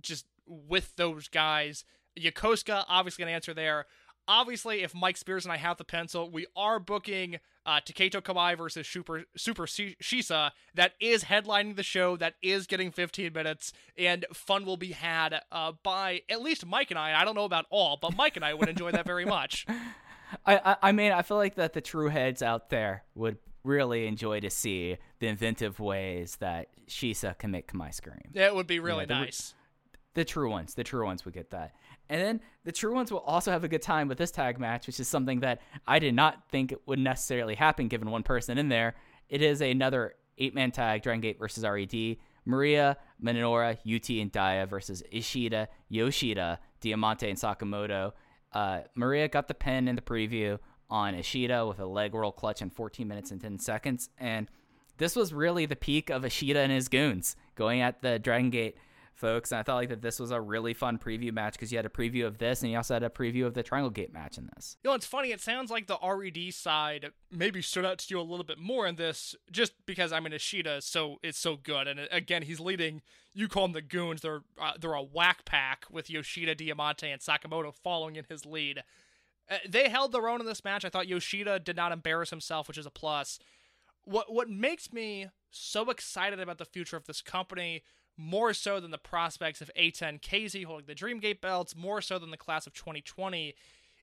just 0.00 0.26
with 0.46 0.94
those 0.96 1.26
guys. 1.28 1.84
Yokosuka 2.18 2.84
obviously 2.88 3.22
gonna 3.22 3.34
answer 3.34 3.54
there. 3.54 3.86
Obviously, 4.28 4.82
if 4.82 4.94
Mike 4.94 5.16
Spears 5.16 5.44
and 5.44 5.52
I 5.52 5.56
have 5.56 5.78
the 5.78 5.84
pencil, 5.84 6.30
we 6.30 6.46
are 6.54 6.78
booking 6.78 7.40
uh, 7.66 7.80
Taketo 7.84 8.20
Kamei 8.20 8.56
versus 8.56 8.86
Super 8.86 9.24
Super 9.36 9.66
Shisa. 9.66 10.52
That 10.74 10.92
is 11.00 11.24
headlining 11.24 11.74
the 11.76 11.82
show. 11.82 12.16
That 12.16 12.34
is 12.40 12.66
getting 12.66 12.92
15 12.92 13.32
minutes, 13.32 13.72
and 13.98 14.24
fun 14.32 14.64
will 14.64 14.76
be 14.76 14.92
had 14.92 15.40
uh, 15.50 15.72
by 15.82 16.22
at 16.30 16.40
least 16.40 16.64
Mike 16.66 16.90
and 16.90 16.98
I. 16.98 17.20
I 17.20 17.24
don't 17.24 17.34
know 17.34 17.44
about 17.44 17.66
all, 17.70 17.98
but 18.00 18.16
Mike 18.16 18.36
and 18.36 18.44
I 18.44 18.54
would 18.54 18.68
enjoy 18.68 18.92
that 18.92 19.06
very 19.06 19.24
much. 19.24 19.66
I, 20.46 20.56
I 20.56 20.76
I 20.82 20.92
mean 20.92 21.12
I 21.12 21.22
feel 21.22 21.36
like 21.36 21.56
that 21.56 21.72
the 21.72 21.80
true 21.80 22.08
heads 22.08 22.42
out 22.42 22.70
there 22.70 23.04
would 23.14 23.38
really 23.64 24.06
enjoy 24.06 24.40
to 24.40 24.50
see 24.50 24.98
the 25.18 25.28
inventive 25.28 25.78
ways 25.78 26.36
that 26.36 26.68
Shisa 26.88 27.36
can 27.38 27.50
make 27.50 27.70
Kamai 27.70 27.94
scream. 27.94 28.30
That 28.34 28.54
would 28.54 28.66
be 28.66 28.80
really 28.80 29.04
the 29.04 29.14
re- 29.14 29.20
nice. 29.20 29.54
The 30.14 30.24
true 30.24 30.50
ones, 30.50 30.74
the 30.74 30.84
true 30.84 31.04
ones 31.04 31.24
would 31.24 31.34
get 31.34 31.50
that. 31.50 31.72
And 32.12 32.20
then 32.20 32.40
the 32.64 32.72
true 32.72 32.94
ones 32.94 33.10
will 33.10 33.20
also 33.20 33.50
have 33.50 33.64
a 33.64 33.68
good 33.68 33.80
time 33.80 34.06
with 34.06 34.18
this 34.18 34.30
tag 34.30 34.60
match, 34.60 34.86
which 34.86 35.00
is 35.00 35.08
something 35.08 35.40
that 35.40 35.62
I 35.86 35.98
did 35.98 36.14
not 36.14 36.46
think 36.50 36.74
would 36.84 36.98
necessarily 36.98 37.54
happen 37.54 37.88
given 37.88 38.10
one 38.10 38.22
person 38.22 38.58
in 38.58 38.68
there. 38.68 38.96
It 39.30 39.40
is 39.40 39.62
another 39.62 40.16
eight 40.36 40.54
man 40.54 40.72
tag, 40.72 41.02
Dragon 41.02 41.22
Gate 41.22 41.38
versus 41.38 41.64
RED. 41.64 42.18
Maria, 42.44 42.98
Minoura, 43.22 43.78
UT, 43.86 44.10
and 44.10 44.30
Dia 44.30 44.66
versus 44.66 45.02
Ishida, 45.10 45.68
Yoshida, 45.88 46.58
Diamante, 46.82 47.30
and 47.30 47.38
Sakamoto. 47.38 48.12
Uh, 48.52 48.80
Maria 48.94 49.26
got 49.28 49.48
the 49.48 49.54
pin 49.54 49.88
in 49.88 49.96
the 49.96 50.02
preview 50.02 50.58
on 50.90 51.14
Ishida 51.14 51.66
with 51.66 51.78
a 51.78 51.86
leg 51.86 52.12
roll 52.12 52.32
clutch 52.32 52.60
in 52.60 52.68
14 52.68 53.08
minutes 53.08 53.30
and 53.30 53.40
10 53.40 53.58
seconds. 53.58 54.10
And 54.18 54.48
this 54.98 55.16
was 55.16 55.32
really 55.32 55.64
the 55.64 55.76
peak 55.76 56.10
of 56.10 56.26
Ishida 56.26 56.60
and 56.60 56.72
his 56.72 56.88
goons 56.88 57.36
going 57.54 57.80
at 57.80 58.02
the 58.02 58.18
Dragon 58.18 58.50
Gate 58.50 58.76
folks. 59.14 59.52
And 59.52 59.58
I 59.58 59.62
thought 59.62 59.76
like 59.76 59.88
that 59.90 60.02
this 60.02 60.18
was 60.18 60.30
a 60.30 60.40
really 60.40 60.74
fun 60.74 60.98
preview 60.98 61.32
match 61.32 61.54
because 61.54 61.70
you 61.72 61.78
had 61.78 61.86
a 61.86 61.90
preview 61.90 62.26
of 62.26 62.38
this 62.38 62.62
and 62.62 62.70
you 62.70 62.76
also 62.76 62.94
had 62.94 63.02
a 63.02 63.08
preview 63.08 63.46
of 63.46 63.54
the 63.54 63.62
Triangle 63.62 63.90
Gate 63.90 64.12
match 64.12 64.38
in 64.38 64.50
this. 64.54 64.76
You 64.82 64.90
know, 64.90 64.94
it's 64.94 65.06
funny. 65.06 65.32
It 65.32 65.40
sounds 65.40 65.70
like 65.70 65.86
the 65.86 65.98
RED 66.02 66.52
side 66.54 67.10
maybe 67.30 67.62
stood 67.62 67.84
out 67.84 67.98
to 67.98 68.14
you 68.14 68.20
a 68.20 68.22
little 68.22 68.44
bit 68.44 68.58
more 68.58 68.86
in 68.86 68.96
this, 68.96 69.34
just 69.50 69.72
because 69.86 70.12
I 70.12 70.20
mean 70.20 70.32
Ishida 70.32 70.76
is 70.76 70.84
so 70.84 71.18
it's 71.22 71.38
so 71.38 71.56
good, 71.56 71.86
and 71.86 72.00
again 72.10 72.42
he's 72.42 72.60
leading. 72.60 73.02
You 73.34 73.48
call 73.48 73.64
them 73.64 73.72
the 73.72 73.82
goons. 73.82 74.20
They're 74.20 74.42
uh, 74.60 74.72
they're 74.80 74.92
a 74.92 75.02
whack 75.02 75.44
pack 75.44 75.86
with 75.90 76.10
Yoshida, 76.10 76.54
Diamante, 76.54 77.10
and 77.10 77.20
Sakamoto 77.20 77.74
following 77.74 78.16
in 78.16 78.26
his 78.28 78.44
lead. 78.44 78.82
Uh, 79.50 79.56
they 79.68 79.88
held 79.88 80.12
their 80.12 80.28
own 80.28 80.40
in 80.40 80.46
this 80.46 80.64
match. 80.64 80.84
I 80.84 80.88
thought 80.88 81.08
Yoshida 81.08 81.58
did 81.58 81.76
not 81.76 81.92
embarrass 81.92 82.30
himself, 82.30 82.68
which 82.68 82.78
is 82.78 82.86
a 82.86 82.90
plus. 82.90 83.38
What 84.04 84.32
what 84.32 84.48
makes 84.48 84.92
me 84.92 85.28
so 85.50 85.90
excited 85.90 86.40
about 86.40 86.58
the 86.58 86.64
future 86.64 86.96
of 86.96 87.06
this 87.06 87.20
company, 87.20 87.82
more 88.16 88.52
so 88.52 88.80
than 88.80 88.90
the 88.90 88.98
prospects 88.98 89.60
of 89.60 89.70
A10 89.78 90.20
KZ 90.20 90.64
holding 90.64 90.86
the 90.86 90.94
Dreamgate 90.94 91.40
belts, 91.40 91.74
more 91.74 92.00
so 92.00 92.18
than 92.18 92.30
the 92.30 92.36
class 92.36 92.66
of 92.66 92.74
2020, 92.74 93.54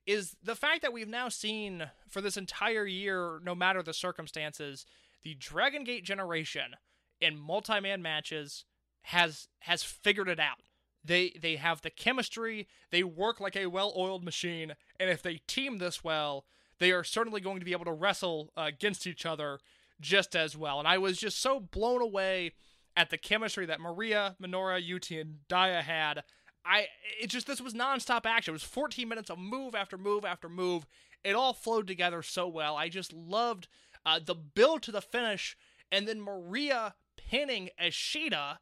is 0.06 0.36
the 0.42 0.56
fact 0.56 0.82
that 0.82 0.94
we've 0.94 1.08
now 1.08 1.30
seen 1.30 1.90
for 2.08 2.22
this 2.22 2.38
entire 2.38 2.86
year, 2.86 3.40
no 3.44 3.54
matter 3.54 3.84
the 3.84 3.94
circumstances, 3.94 4.86
the 5.24 5.36
Dragon 5.36 5.84
Gate 5.84 6.04
generation 6.04 6.76
in 7.22 7.38
multi-man 7.38 8.02
matches 8.02 8.66
has 9.04 9.48
has 9.60 9.84
figured 9.84 10.30
it 10.30 10.40
out. 10.40 10.62
They 11.04 11.34
they 11.42 11.58
have 11.58 11.82
the 11.82 11.90
chemistry, 11.90 12.68
they 12.92 13.04
work 13.04 13.40
like 13.40 13.56
a 13.56 13.68
well-oiled 13.68 14.24
machine, 14.24 14.74
and 15.00 15.10
if 15.10 15.22
they 15.22 15.42
team 15.48 15.78
this 15.78 16.04
well, 16.04 16.46
they 16.80 16.92
are 16.92 17.04
certainly 17.04 17.42
going 17.42 17.60
to 17.60 17.66
be 17.66 17.72
able 17.72 17.86
to 17.86 17.92
wrestle 17.94 18.52
uh, 18.58 18.64
against 18.64 19.06
each 19.06 19.26
other 19.26 19.60
just 20.02 20.36
as 20.36 20.58
well. 20.58 20.80
And 20.80 20.88
I 20.88 20.98
was 20.98 21.18
just 21.18 21.40
so 21.40 21.60
blown 21.60 22.02
away 22.02 22.54
at 23.00 23.10
the 23.10 23.18
chemistry 23.18 23.66
that 23.66 23.80
Maria, 23.80 24.36
Minoura, 24.44 24.86
Yuti, 24.86 25.22
and 25.22 25.48
Dia 25.48 25.82
had. 25.82 26.24
I 26.66 26.88
it 27.22 27.28
just 27.28 27.48
this 27.48 27.62
was 27.62 27.74
nonstop 27.74 28.26
action. 28.26 28.52
It 28.52 28.54
was 28.54 28.64
14 28.64 29.08
minutes 29.08 29.30
of 29.30 29.40
move 29.40 29.74
after 29.74 29.98
move 29.98 30.26
after 30.26 30.50
move. 30.50 30.86
It 31.24 31.34
all 31.34 31.54
flowed 31.54 31.88
together 31.88 32.22
so 32.22 32.46
well. 32.46 32.76
I 32.76 32.90
just 32.90 33.14
loved 33.14 33.70
uh, 34.06 34.20
the 34.24 34.36
build 34.36 34.84
to 34.84 34.92
the 34.92 35.02
finish, 35.02 35.56
and 35.90 36.08
then 36.08 36.20
Maria 36.22 36.94
pinning 37.18 37.70
Ishida. 37.82 38.60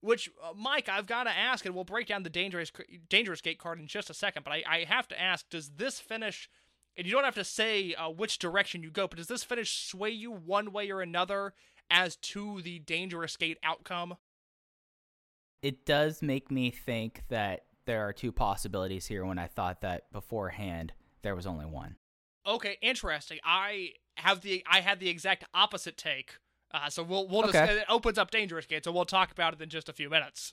Which, 0.00 0.30
uh, 0.40 0.52
Mike, 0.54 0.88
I've 0.88 1.08
got 1.08 1.24
to 1.24 1.30
ask, 1.30 1.66
and 1.66 1.74
we'll 1.74 1.82
break 1.82 2.06
down 2.06 2.22
the 2.22 2.30
dangerous 2.30 2.70
dangerous 3.08 3.40
gate 3.40 3.58
card 3.58 3.80
in 3.80 3.86
just 3.86 4.10
a 4.10 4.14
second. 4.14 4.44
But 4.44 4.52
I, 4.52 4.62
I 4.68 4.84
have 4.84 5.08
to 5.08 5.20
ask: 5.20 5.48
Does 5.48 5.70
this 5.70 5.98
finish 5.98 6.50
and 6.96 7.06
you 7.06 7.12
don't 7.12 7.24
have 7.24 7.36
to 7.36 7.44
say 7.44 7.94
uh, 7.94 8.10
which 8.10 8.38
direction 8.38 8.82
you 8.82 8.90
go, 8.90 9.06
but 9.06 9.18
does 9.18 9.28
this 9.28 9.44
finish 9.44 9.86
sway 9.86 10.10
you 10.10 10.32
one 10.32 10.72
way 10.72 10.90
or 10.90 11.00
another 11.00 11.54
as 11.90 12.16
to 12.16 12.60
the 12.62 12.78
dangerous 12.80 13.36
gate 13.36 13.58
outcome? 13.62 14.16
It 15.62 15.84
does 15.84 16.22
make 16.22 16.50
me 16.50 16.70
think 16.70 17.22
that 17.28 17.64
there 17.86 18.06
are 18.06 18.12
two 18.12 18.32
possibilities 18.32 19.06
here 19.06 19.24
when 19.24 19.38
I 19.38 19.46
thought 19.46 19.80
that 19.80 20.10
beforehand 20.12 20.92
there 21.22 21.34
was 21.34 21.46
only 21.46 21.66
one. 21.66 21.96
Okay, 22.46 22.76
interesting. 22.80 23.38
I 23.44 23.92
have 24.16 24.42
the 24.42 24.62
I 24.70 24.80
had 24.80 25.00
the 25.00 25.08
exact 25.08 25.44
opposite 25.54 25.96
take. 25.96 26.34
Uh, 26.72 26.90
so 26.90 27.02
we'll 27.02 27.26
we'll 27.26 27.44
Okay. 27.46 27.52
just, 27.66 27.72
it 27.72 27.84
opens 27.88 28.18
up 28.18 28.30
dangerous 28.30 28.66
gate, 28.66 28.84
so 28.84 28.92
we'll 28.92 29.04
talk 29.04 29.30
about 29.32 29.54
it 29.54 29.60
in 29.60 29.68
just 29.70 29.88
a 29.88 29.92
few 29.92 30.10
minutes. 30.10 30.52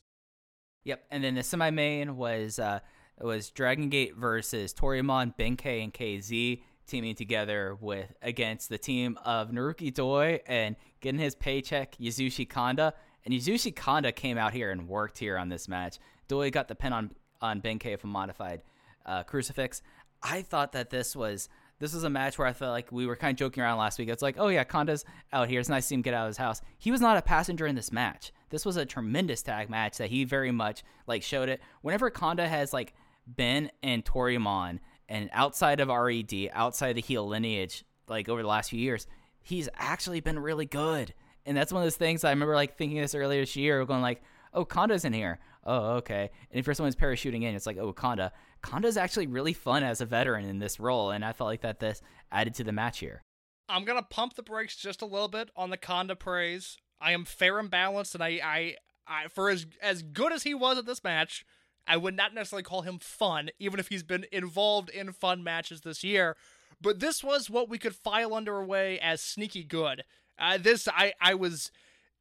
Yep, 0.85 1.03
and 1.11 1.23
then 1.23 1.35
the 1.35 1.43
semi-main 1.43 2.15
was 2.15 2.57
uh, 2.57 2.79
it 3.19 3.25
was 3.25 3.49
Dragon 3.51 3.89
Gate 3.89 4.15
versus 4.15 4.73
Toryumon, 4.73 5.35
Benkei, 5.37 5.83
and 5.83 5.93
KZ 5.93 6.61
teaming 6.85 7.15
together 7.15 7.77
with 7.79 8.13
against 8.21 8.69
the 8.69 8.77
team 8.77 9.17
of 9.25 9.51
Naruki 9.51 9.93
Doi 9.93 10.41
and 10.47 10.75
getting 11.01 11.19
his 11.19 11.35
paycheck 11.35 11.95
Yasushi 11.97 12.49
Kanda. 12.49 12.93
And 13.25 13.33
Yasushi 13.33 13.75
Kanda 13.75 14.11
came 14.11 14.37
out 14.37 14.53
here 14.53 14.71
and 14.71 14.87
worked 14.87 15.17
here 15.17 15.37
on 15.37 15.49
this 15.49 15.67
match. 15.67 15.97
Doi 16.27 16.51
got 16.51 16.67
the 16.67 16.75
pin 16.75 16.93
on 16.93 17.11
on 17.41 17.61
Benkei 17.61 18.01
a 18.01 18.07
modified 18.07 18.61
uh, 19.05 19.23
crucifix. 19.23 19.81
I 20.23 20.41
thought 20.41 20.71
that 20.71 20.89
this 20.89 21.15
was 21.15 21.49
this 21.79 21.93
was 21.93 22.03
a 22.03 22.09
match 22.09 22.39
where 22.39 22.47
I 22.47 22.53
felt 22.53 22.71
like 22.71 22.91
we 22.91 23.05
were 23.05 23.15
kind 23.15 23.35
of 23.35 23.37
joking 23.37 23.61
around 23.61 23.77
last 23.77 23.99
week. 23.99 24.07
It's 24.07 24.21
like, 24.21 24.35
oh 24.39 24.47
yeah, 24.47 24.63
Kanda's 24.63 25.03
out 25.33 25.49
here. 25.49 25.59
It's 25.59 25.69
nice 25.69 25.83
to 25.83 25.87
see 25.89 25.95
him 25.95 26.01
get 26.01 26.13
out 26.13 26.23
of 26.23 26.29
his 26.29 26.37
house. 26.37 26.61
He 26.77 26.89
was 26.91 27.01
not 27.01 27.17
a 27.17 27.21
passenger 27.21 27.67
in 27.67 27.75
this 27.75 27.91
match. 27.91 28.31
This 28.49 28.65
was 28.65 28.77
a 28.77 28.85
tremendous 28.85 29.41
tag 29.41 29.69
match 29.69 29.97
that 29.97 30.09
he 30.09 30.23
very 30.23 30.51
much 30.51 30.83
like 31.05 31.21
showed 31.21 31.49
it. 31.49 31.61
Whenever 31.81 32.09
Kanda 32.09 32.47
has 32.47 32.71
like 32.71 32.93
been 33.35 33.71
in 33.81 34.03
Toryumon 34.03 34.79
and 35.07 35.29
outside 35.33 35.79
of 35.79 35.89
RED, 35.89 36.49
outside 36.53 36.89
of 36.89 36.95
the 36.95 37.01
heel 37.01 37.27
lineage, 37.27 37.83
like 38.07 38.29
over 38.29 38.41
the 38.41 38.47
last 38.47 38.69
few 38.69 38.79
years, 38.79 39.07
he's 39.41 39.69
actually 39.75 40.19
been 40.19 40.39
really 40.39 40.65
good. 40.65 41.13
And 41.45 41.55
that's 41.55 41.71
one 41.71 41.81
of 41.81 41.85
those 41.85 41.95
things 41.95 42.23
I 42.23 42.31
remember 42.31 42.55
like 42.55 42.77
thinking 42.77 42.99
this 42.99 43.15
earlier 43.15 43.41
this 43.41 43.55
year, 43.55 43.85
going 43.85 44.01
like, 44.01 44.23
oh, 44.53 44.65
Kanda's 44.65 45.05
in 45.05 45.13
here. 45.13 45.39
Oh, 45.63 45.95
okay. 45.95 46.29
And 46.51 46.59
if 46.59 46.75
someone's 46.75 46.95
parachuting 46.95 47.43
in, 47.43 47.55
it's 47.55 47.65
like, 47.65 47.77
oh, 47.77 47.93
Kanda. 47.93 48.31
Kanda's 48.61 48.97
actually 48.97 49.27
really 49.27 49.53
fun 49.53 49.83
as 49.83 50.01
a 50.01 50.05
veteran 50.05 50.45
in 50.45 50.59
this 50.59 50.79
role, 50.79 51.11
and 51.11 51.23
I 51.23 51.33
felt 51.33 51.49
like 51.49 51.61
that 51.61 51.79
this 51.79 52.01
added 52.31 52.55
to 52.55 52.63
the 52.63 52.71
match 52.71 52.99
here. 52.99 53.21
I'm 53.67 53.85
gonna 53.85 54.03
pump 54.03 54.35
the 54.35 54.43
brakes 54.43 54.75
just 54.75 55.01
a 55.01 55.07
little 55.07 55.27
bit 55.27 55.49
on 55.55 55.69
the 55.69 55.77
Kanda 55.77 56.15
praise. 56.15 56.77
I 56.99 57.11
am 57.11 57.25
fair 57.25 57.59
and 57.59 57.69
balanced, 57.69 58.15
and 58.15 58.23
I, 58.23 58.39
I, 58.43 58.75
I 59.07 59.27
for 59.27 59.49
as 59.49 59.65
as 59.81 60.01
good 60.01 60.31
as 60.31 60.43
he 60.43 60.53
was 60.53 60.77
at 60.77 60.85
this 60.85 61.03
match, 61.03 61.45
I 61.87 61.97
would 61.97 62.15
not 62.15 62.33
necessarily 62.33 62.63
call 62.63 62.81
him 62.81 62.99
fun, 62.99 63.49
even 63.59 63.79
if 63.79 63.89
he's 63.89 64.03
been 64.03 64.25
involved 64.31 64.89
in 64.89 65.11
fun 65.11 65.43
matches 65.43 65.81
this 65.81 66.03
year. 66.03 66.35
But 66.81 66.99
this 66.99 67.23
was 67.23 67.49
what 67.49 67.69
we 67.69 67.77
could 67.77 67.95
file 67.95 68.33
under 68.33 68.57
away 68.57 68.99
as 68.99 69.21
sneaky 69.21 69.63
good. 69.63 70.03
Uh, 70.37 70.57
this 70.57 70.87
I 70.87 71.13
I 71.21 71.33
was 71.33 71.71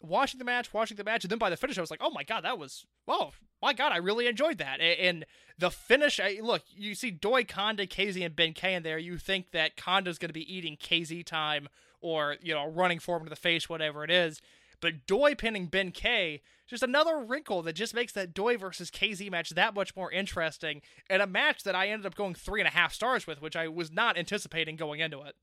watching 0.00 0.38
the 0.38 0.44
match, 0.44 0.72
watching 0.72 0.96
the 0.96 1.04
match, 1.04 1.24
and 1.24 1.30
then 1.30 1.38
by 1.38 1.50
the 1.50 1.56
finish, 1.56 1.78
I 1.78 1.80
was 1.80 1.90
like, 1.90 2.02
oh 2.02 2.10
my 2.10 2.22
god, 2.22 2.44
that 2.44 2.58
was 2.58 2.86
oh 3.08 3.32
my 3.60 3.72
god, 3.72 3.92
I 3.92 3.96
really 3.96 4.26
enjoyed 4.26 4.58
that. 4.58 4.80
And 4.80 5.24
the 5.58 5.70
finish, 5.70 6.20
I, 6.20 6.40
look, 6.42 6.62
you 6.68 6.94
see 6.94 7.10
Doi 7.10 7.44
Kanda, 7.44 7.86
KZ, 7.86 8.24
and 8.24 8.36
Ben 8.36 8.52
K 8.52 8.74
in 8.74 8.82
there. 8.82 8.98
You 8.98 9.18
think 9.18 9.52
that 9.52 9.76
Kanda's 9.76 10.18
going 10.18 10.28
to 10.28 10.34
be 10.34 10.54
eating 10.54 10.76
KZ 10.76 11.24
time 11.24 11.68
or 12.00 12.36
you 12.42 12.54
know 12.54 12.66
running 12.68 12.98
for 12.98 13.16
him 13.16 13.24
to 13.24 13.30
the 13.30 13.36
face, 13.36 13.68
whatever 13.68 14.04
it 14.04 14.10
is. 14.10 14.40
But 14.85 15.07
Doi 15.07 15.35
pinning 15.35 15.68
Ben 15.68 15.93
K, 15.93 16.43
just 16.66 16.82
another 16.82 17.18
wrinkle 17.18 17.62
that 17.62 17.72
just 17.72 17.95
makes 17.95 18.12
that 18.12 18.35
Doi 18.35 18.59
versus 18.59 18.91
KZ 18.91 19.30
match 19.30 19.49
that 19.49 19.74
much 19.74 19.97
more 19.97 20.12
interesting, 20.12 20.82
and 21.09 21.22
a 21.22 21.26
match 21.26 21.62
that 21.62 21.74
I 21.74 21.89
ended 21.89 22.05
up 22.05 22.14
going 22.14 22.35
three 22.35 22.61
and 22.61 22.68
a 22.68 22.70
half 22.70 22.93
stars 22.93 23.26
with, 23.26 23.41
which 23.41 23.57
I 23.57 23.66
was 23.66 23.91
not 23.91 24.18
anticipating 24.18 24.76
going 24.76 25.01
into 25.01 25.22
it. 25.22 25.37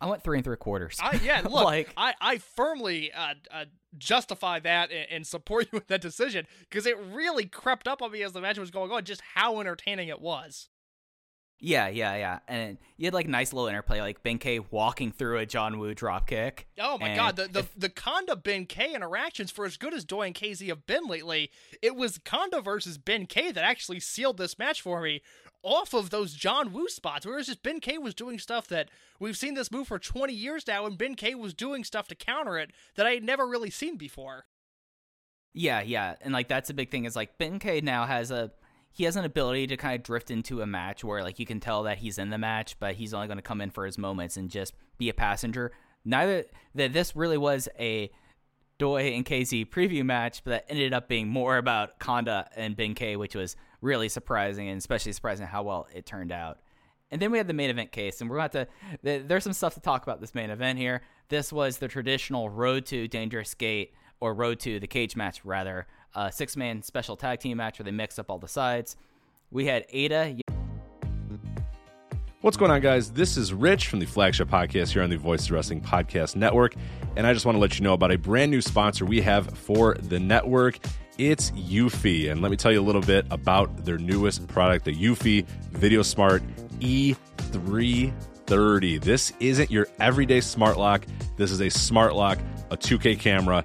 I 0.00 0.06
went 0.06 0.22
three 0.22 0.38
and 0.38 0.44
three 0.44 0.56
quarters. 0.56 0.98
I, 1.02 1.18
yeah, 1.24 1.40
look, 1.42 1.64
like 1.64 1.92
I, 1.96 2.14
I 2.20 2.38
firmly 2.38 3.10
uh, 3.12 3.34
uh, 3.50 3.64
justify 3.98 4.60
that 4.60 4.92
and, 4.92 5.08
and 5.10 5.26
support 5.26 5.66
you 5.72 5.78
with 5.78 5.88
that 5.88 6.00
decision 6.00 6.46
because 6.60 6.86
it 6.86 6.96
really 6.96 7.46
crept 7.46 7.88
up 7.88 8.02
on 8.02 8.12
me 8.12 8.22
as 8.22 8.34
the 8.34 8.40
match 8.40 8.56
was 8.56 8.70
going 8.70 8.92
on, 8.92 9.02
just 9.04 9.22
how 9.34 9.58
entertaining 9.58 10.06
it 10.06 10.20
was. 10.20 10.68
Yeah, 11.66 11.88
yeah, 11.88 12.14
yeah. 12.16 12.38
And 12.46 12.76
you 12.98 13.06
had 13.06 13.14
like 13.14 13.26
nice 13.26 13.54
little 13.54 13.68
interplay, 13.68 14.00
like 14.02 14.22
Benkei 14.22 14.62
walking 14.70 15.10
through 15.12 15.38
a 15.38 15.46
John 15.46 15.78
Woo 15.78 15.94
dropkick. 15.94 16.64
Oh 16.78 16.98
my 16.98 17.08
And 17.08 17.16
god, 17.16 17.36
the 17.36 17.48
the, 17.48 17.60
if- 17.60 17.74
the 17.74 17.88
Kanda 17.88 18.36
Ben 18.36 18.66
K 18.66 18.94
interactions 18.94 19.50
for 19.50 19.64
as 19.64 19.78
good 19.78 19.94
as 19.94 20.04
Doi 20.04 20.26
and 20.26 20.34
KZ 20.34 20.68
have 20.68 20.84
been 20.86 21.06
lately, 21.06 21.50
it 21.80 21.96
was 21.96 22.18
Kanda 22.18 22.60
versus 22.60 22.98
Ben 22.98 23.24
K 23.24 23.50
that 23.50 23.64
actually 23.64 24.00
sealed 24.00 24.36
this 24.36 24.58
match 24.58 24.82
for 24.82 25.00
me 25.00 25.22
off 25.62 25.94
of 25.94 26.10
those 26.10 26.34
John 26.34 26.70
Woo 26.74 26.86
spots. 26.88 27.24
Whereas 27.24 27.46
just 27.46 27.62
Ben 27.62 27.80
K 27.80 27.96
was 27.96 28.14
doing 28.14 28.38
stuff 28.38 28.68
that 28.68 28.90
we've 29.18 29.36
seen 29.36 29.54
this 29.54 29.70
move 29.72 29.88
for 29.88 29.98
20 29.98 30.34
years 30.34 30.66
now, 30.66 30.84
and 30.84 30.98
Ben 30.98 31.14
K 31.14 31.34
was 31.34 31.54
doing 31.54 31.82
stuff 31.82 32.08
to 32.08 32.14
counter 32.14 32.58
it 32.58 32.72
that 32.96 33.06
I 33.06 33.12
had 33.12 33.24
never 33.24 33.46
really 33.48 33.70
seen 33.70 33.96
before. 33.96 34.44
Yeah, 35.54 35.80
yeah, 35.80 36.16
and 36.20 36.34
like 36.34 36.48
that's 36.48 36.68
a 36.68 36.74
big 36.74 36.90
thing. 36.90 37.04
Is 37.06 37.16
like 37.16 37.38
Benkei 37.38 37.82
now 37.82 38.04
has 38.04 38.30
a 38.30 38.50
he 38.94 39.04
has 39.04 39.16
an 39.16 39.24
ability 39.24 39.66
to 39.66 39.76
kind 39.76 39.96
of 39.96 40.04
drift 40.04 40.30
into 40.30 40.62
a 40.62 40.66
match 40.66 41.02
where 41.02 41.22
like 41.22 41.40
you 41.40 41.44
can 41.44 41.58
tell 41.58 41.82
that 41.82 41.98
he's 41.98 42.16
in 42.16 42.30
the 42.30 42.38
match, 42.38 42.78
but 42.78 42.94
he's 42.94 43.12
only 43.12 43.26
going 43.26 43.38
to 43.38 43.42
come 43.42 43.60
in 43.60 43.70
for 43.70 43.84
his 43.84 43.98
moments 43.98 44.36
and 44.36 44.48
just 44.48 44.72
be 44.98 45.08
a 45.08 45.14
passenger. 45.14 45.72
Neither 46.04 46.44
that 46.76 46.92
this 46.92 47.16
really 47.16 47.36
was 47.36 47.68
a 47.78 48.10
Doi 48.78 49.12
and 49.12 49.24
KZ 49.24 49.68
preview 49.68 50.04
match, 50.04 50.42
but 50.44 50.50
that 50.50 50.64
ended 50.68 50.94
up 50.94 51.08
being 51.08 51.28
more 51.28 51.56
about 51.56 51.98
Kanda 51.98 52.48
and 52.56 52.76
Benkei, 52.76 53.16
which 53.16 53.34
was 53.34 53.56
really 53.80 54.08
surprising 54.08 54.68
and 54.68 54.78
especially 54.78 55.12
surprising 55.12 55.48
how 55.48 55.64
well 55.64 55.88
it 55.92 56.06
turned 56.06 56.30
out. 56.30 56.60
And 57.10 57.20
then 57.20 57.32
we 57.32 57.38
had 57.38 57.48
the 57.48 57.52
main 57.52 57.70
event 57.70 57.90
case, 57.90 58.20
and 58.20 58.30
we're 58.30 58.38
have 58.38 58.52
to. 58.52 58.68
There's 59.02 59.44
some 59.44 59.52
stuff 59.52 59.74
to 59.74 59.80
talk 59.80 60.04
about 60.04 60.20
this 60.20 60.34
main 60.34 60.50
event 60.50 60.78
here. 60.78 61.02
This 61.28 61.52
was 61.52 61.78
the 61.78 61.88
traditional 61.88 62.48
Road 62.48 62.86
to 62.86 63.08
Dangerous 63.08 63.54
Gate, 63.54 63.92
or 64.20 64.34
Road 64.34 64.60
to 64.60 64.78
the 64.78 64.86
Cage 64.86 65.16
match, 65.16 65.44
rather. 65.44 65.86
A 66.14 66.30
six 66.30 66.56
man 66.56 66.82
special 66.82 67.16
tag 67.16 67.40
team 67.40 67.56
match 67.56 67.78
where 67.78 67.84
they 67.84 67.90
mix 67.90 68.18
up 68.18 68.30
all 68.30 68.38
the 68.38 68.48
sides. 68.48 68.96
We 69.50 69.66
had 69.66 69.88
Eita, 69.88 70.40
What's 72.44 72.56
going 72.58 72.70
on, 72.70 72.82
guys? 72.82 73.10
This 73.10 73.38
is 73.38 73.54
Rich 73.54 73.88
from 73.88 74.00
the 74.00 74.06
flagship 74.06 74.50
podcast 74.50 74.92
here 74.92 75.02
on 75.02 75.08
the 75.08 75.16
Voice 75.16 75.46
of 75.46 75.52
Wrestling 75.52 75.80
Podcast 75.80 76.36
Network. 76.36 76.74
And 77.16 77.26
I 77.26 77.32
just 77.32 77.46
want 77.46 77.56
to 77.56 77.60
let 77.60 77.78
you 77.78 77.84
know 77.84 77.94
about 77.94 78.12
a 78.12 78.18
brand 78.18 78.50
new 78.50 78.60
sponsor 78.60 79.06
we 79.06 79.22
have 79.22 79.56
for 79.56 79.94
the 79.94 80.20
network. 80.20 80.78
It's 81.16 81.52
Eufy. 81.52 82.30
And 82.30 82.42
let 82.42 82.50
me 82.50 82.58
tell 82.58 82.70
you 82.70 82.82
a 82.82 82.84
little 82.84 83.00
bit 83.00 83.24
about 83.30 83.86
their 83.86 83.96
newest 83.96 84.46
product, 84.46 84.84
the 84.84 84.94
Eufy 84.94 85.46
Video 85.72 86.02
Smart 86.02 86.42
E330. 86.80 89.00
This 89.00 89.32
isn't 89.40 89.70
your 89.70 89.88
everyday 89.98 90.42
smart 90.42 90.76
lock. 90.76 91.06
This 91.38 91.50
is 91.50 91.62
a 91.62 91.70
smart 91.70 92.14
lock, 92.14 92.38
a 92.70 92.76
2K 92.76 93.18
camera, 93.18 93.64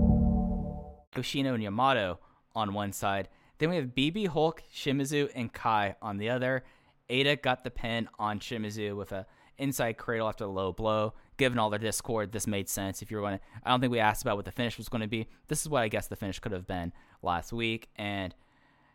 Yoshino 1.15 1.53
and 1.53 1.63
Yamato 1.63 2.19
on 2.55 2.73
one 2.73 2.93
side. 2.93 3.27
Then 3.57 3.69
we 3.69 3.75
have 3.75 3.87
BB 3.87 4.27
Hulk, 4.27 4.63
Shimizu, 4.73 5.29
and 5.35 5.51
Kai 5.51 5.95
on 6.01 6.17
the 6.17 6.29
other. 6.29 6.63
Eita 7.09 7.41
got 7.41 7.63
the 7.63 7.71
pin 7.71 8.07
on 8.17 8.39
Shimizu 8.39 8.95
with 8.95 9.11
a 9.11 9.25
inside 9.57 9.97
cradle 9.97 10.27
after 10.27 10.45
a 10.45 10.47
low 10.47 10.71
blow. 10.71 11.13
Given 11.37 11.59
all 11.59 11.69
their 11.69 11.79
discord, 11.79 12.31
this 12.31 12.47
made 12.47 12.69
sense. 12.69 13.01
If 13.01 13.09
you're 13.09 13.21
going 13.21 13.37
to, 13.37 13.43
I 13.63 13.69
don't 13.69 13.81
think 13.81 13.91
we 13.91 13.99
asked 13.99 14.21
about 14.21 14.35
what 14.35 14.45
the 14.45 14.51
finish 14.51 14.77
was 14.77 14.89
going 14.89 15.01
to 15.01 15.07
be. 15.07 15.27
This 15.47 15.61
is 15.61 15.69
what 15.69 15.81
I 15.81 15.87
guess 15.87 16.07
the 16.07 16.15
finish 16.15 16.39
could 16.39 16.51
have 16.51 16.67
been 16.67 16.93
last 17.21 17.51
week. 17.51 17.89
And 17.95 18.33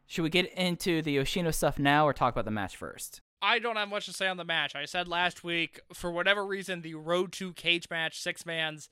should 0.07 0.23
we 0.23 0.31
get 0.31 0.53
into 0.53 1.03
the 1.03 1.13
Yoshino 1.13 1.51
stuff 1.51 1.79
now 1.79 2.07
or 2.07 2.13
talk 2.13 2.33
about 2.33 2.45
the 2.45 2.51
match 2.51 2.77
first? 2.77 3.21
I 3.43 3.59
don't 3.59 3.77
have 3.77 3.89
much 3.89 4.07
to 4.07 4.13
say 4.13 4.29
on 4.29 4.37
the 4.37 4.45
match. 4.45 4.75
I 4.75 4.85
said 4.85 5.09
last 5.09 5.45
week, 5.45 5.81
for 5.93 6.11
whatever 6.11 6.47
reason, 6.47 6.83
the 6.83 6.95
Road 6.95 7.33
to 7.33 7.53
Cage 7.53 7.89
match, 7.91 8.21
six 8.21 8.47
mans, 8.47 8.89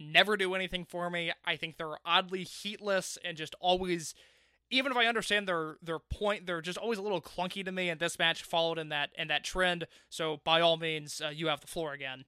never 0.00 0.36
do 0.36 0.54
anything 0.54 0.84
for 0.84 1.10
me. 1.10 1.32
I 1.44 1.56
think 1.56 1.76
they're 1.76 1.98
oddly 2.04 2.44
heatless 2.44 3.18
and 3.24 3.36
just 3.36 3.54
always 3.60 4.14
even 4.70 4.92
if 4.92 4.98
I 4.98 5.06
understand 5.06 5.48
their 5.48 5.76
their 5.82 5.98
point, 5.98 6.46
they're 6.46 6.60
just 6.60 6.78
always 6.78 6.98
a 6.98 7.02
little 7.02 7.20
clunky 7.20 7.64
to 7.64 7.72
me. 7.72 7.88
And 7.88 8.00
this 8.00 8.18
match 8.18 8.42
followed 8.42 8.78
in 8.78 8.90
that 8.90 9.10
in 9.16 9.28
that 9.28 9.44
trend. 9.44 9.86
So 10.10 10.40
by 10.44 10.60
all 10.60 10.76
means, 10.76 11.20
uh, 11.24 11.28
you 11.28 11.48
have 11.48 11.60
the 11.60 11.66
floor 11.66 11.92
again. 11.92 12.24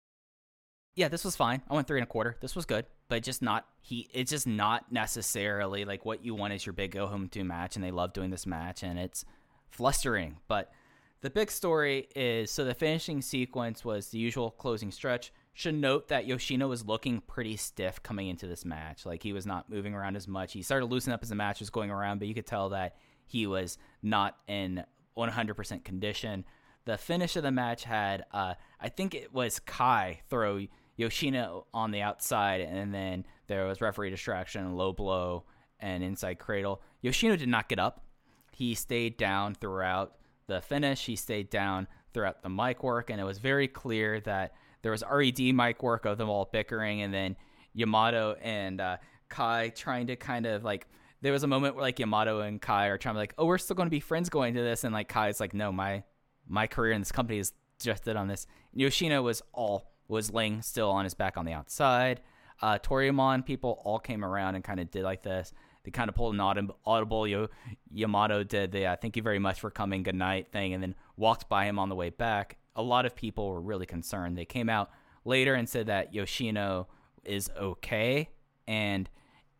Yeah, 0.94 1.08
this 1.08 1.24
was 1.24 1.36
fine. 1.36 1.62
I 1.70 1.74
went 1.74 1.86
three 1.86 2.00
and 2.00 2.08
a 2.08 2.10
quarter. 2.10 2.36
This 2.40 2.56
was 2.56 2.64
good, 2.64 2.86
but 3.08 3.22
just 3.22 3.40
not 3.40 3.66
he. 3.80 4.08
It's 4.12 4.30
just 4.30 4.46
not 4.46 4.90
necessarily 4.90 5.84
like 5.84 6.04
what 6.04 6.24
you 6.24 6.34
want 6.34 6.52
is 6.54 6.66
your 6.66 6.72
big 6.72 6.90
go 6.92 7.06
home 7.06 7.28
to 7.28 7.44
match, 7.44 7.76
and 7.76 7.84
they 7.84 7.90
love 7.90 8.12
doing 8.12 8.30
this 8.30 8.46
match, 8.46 8.82
and 8.82 8.98
it's 8.98 9.24
flustering. 9.70 10.38
But 10.48 10.72
the 11.20 11.30
big 11.30 11.50
story 11.50 12.08
is 12.16 12.50
so 12.50 12.64
the 12.64 12.74
finishing 12.74 13.22
sequence 13.22 13.84
was 13.84 14.08
the 14.08 14.18
usual 14.18 14.50
closing 14.50 14.90
stretch. 14.90 15.32
Should 15.58 15.74
note 15.74 16.06
that 16.06 16.24
Yoshino 16.24 16.68
was 16.68 16.86
looking 16.86 17.20
pretty 17.20 17.56
stiff 17.56 18.00
coming 18.04 18.28
into 18.28 18.46
this 18.46 18.64
match. 18.64 19.04
Like 19.04 19.24
he 19.24 19.32
was 19.32 19.44
not 19.44 19.68
moving 19.68 19.92
around 19.92 20.14
as 20.14 20.28
much. 20.28 20.52
He 20.52 20.62
started 20.62 20.86
loosening 20.86 21.14
up 21.14 21.22
as 21.24 21.30
the 21.30 21.34
match 21.34 21.58
was 21.58 21.68
going 21.68 21.90
around, 21.90 22.20
but 22.20 22.28
you 22.28 22.34
could 22.34 22.46
tell 22.46 22.68
that 22.68 22.94
he 23.26 23.44
was 23.44 23.76
not 24.00 24.36
in 24.46 24.84
100% 25.16 25.82
condition. 25.84 26.44
The 26.84 26.96
finish 26.96 27.34
of 27.34 27.42
the 27.42 27.50
match 27.50 27.82
had, 27.82 28.24
uh, 28.30 28.54
I 28.80 28.88
think 28.88 29.16
it 29.16 29.34
was 29.34 29.58
Kai 29.58 30.20
throw 30.30 30.64
Yoshino 30.96 31.66
on 31.74 31.90
the 31.90 32.02
outside, 32.02 32.60
and 32.60 32.94
then 32.94 33.26
there 33.48 33.66
was 33.66 33.80
referee 33.80 34.10
distraction, 34.10 34.76
low 34.76 34.92
blow, 34.92 35.42
and 35.80 36.04
inside 36.04 36.38
cradle. 36.38 36.82
Yoshino 37.02 37.34
did 37.34 37.48
not 37.48 37.68
get 37.68 37.80
up. 37.80 38.04
He 38.52 38.76
stayed 38.76 39.16
down 39.16 39.56
throughout 39.56 40.18
the 40.46 40.60
finish. 40.60 41.06
He 41.06 41.16
stayed 41.16 41.50
down 41.50 41.88
throughout 42.14 42.44
the 42.44 42.48
mic 42.48 42.84
work, 42.84 43.10
and 43.10 43.20
it 43.20 43.24
was 43.24 43.38
very 43.38 43.66
clear 43.66 44.20
that 44.20 44.52
there 44.82 44.92
was 44.92 45.02
RED 45.10 45.40
mic 45.54 45.82
work 45.82 46.04
of 46.04 46.18
them 46.18 46.28
all 46.28 46.48
bickering, 46.52 47.02
and 47.02 47.12
then 47.12 47.36
Yamato 47.74 48.36
and 48.40 48.80
uh, 48.80 48.96
Kai 49.28 49.70
trying 49.70 50.06
to 50.08 50.16
kind 50.16 50.46
of 50.46 50.64
like. 50.64 50.86
There 51.20 51.32
was 51.32 51.42
a 51.42 51.48
moment 51.48 51.74
where 51.74 51.82
like 51.82 51.98
Yamato 51.98 52.42
and 52.42 52.62
Kai 52.62 52.86
are 52.86 52.96
trying 52.96 53.16
to 53.16 53.18
like, 53.18 53.34
oh, 53.38 53.46
we're 53.46 53.58
still 53.58 53.74
going 53.74 53.88
to 53.88 53.90
be 53.90 53.98
friends 53.98 54.28
going 54.28 54.54
to 54.54 54.62
this, 54.62 54.84
and 54.84 54.94
like 54.94 55.08
Kai's 55.08 55.40
like, 55.40 55.52
no, 55.52 55.72
my 55.72 56.04
my 56.46 56.68
career 56.68 56.92
in 56.92 57.00
this 57.00 57.10
company 57.10 57.38
is 57.38 57.52
just 57.80 58.08
on 58.08 58.28
this. 58.28 58.46
And 58.72 58.80
Yoshino 58.80 59.22
was 59.22 59.42
all 59.52 59.90
was 60.08 60.32
laying 60.32 60.62
still 60.62 60.90
on 60.90 61.04
his 61.04 61.14
back 61.14 61.36
on 61.36 61.44
the 61.44 61.52
outside. 61.52 62.20
Uh, 62.60 62.78
Toryumon 62.78 63.44
people 63.44 63.80
all 63.84 63.98
came 63.98 64.24
around 64.24 64.54
and 64.54 64.64
kind 64.64 64.80
of 64.80 64.90
did 64.90 65.04
like 65.04 65.22
this. 65.22 65.52
They 65.84 65.90
kind 65.90 66.08
of 66.08 66.14
pulled 66.14 66.34
an 66.34 66.40
aud- 66.40 66.72
audible. 66.84 67.26
Yo- 67.26 67.48
Yamato 67.90 68.42
did 68.42 68.72
the 68.72 68.86
uh, 68.86 68.96
"Thank 68.96 69.16
you 69.16 69.22
very 69.22 69.38
much 69.38 69.60
for 69.60 69.70
coming, 69.70 70.02
good 70.02 70.14
night" 70.14 70.50
thing, 70.50 70.72
and 70.74 70.82
then 70.82 70.94
walked 71.16 71.48
by 71.48 71.64
him 71.66 71.78
on 71.78 71.88
the 71.88 71.94
way 71.94 72.10
back. 72.10 72.58
A 72.78 72.82
lot 72.82 73.04
of 73.04 73.14
people 73.14 73.50
were 73.50 73.60
really 73.60 73.84
concerned. 73.84 74.38
They 74.38 74.46
came 74.46 74.70
out 74.70 74.90
later 75.26 75.54
and 75.54 75.68
said 75.68 75.88
that 75.88 76.14
Yoshino 76.14 76.88
is 77.24 77.50
okay. 77.58 78.30
And 78.66 79.10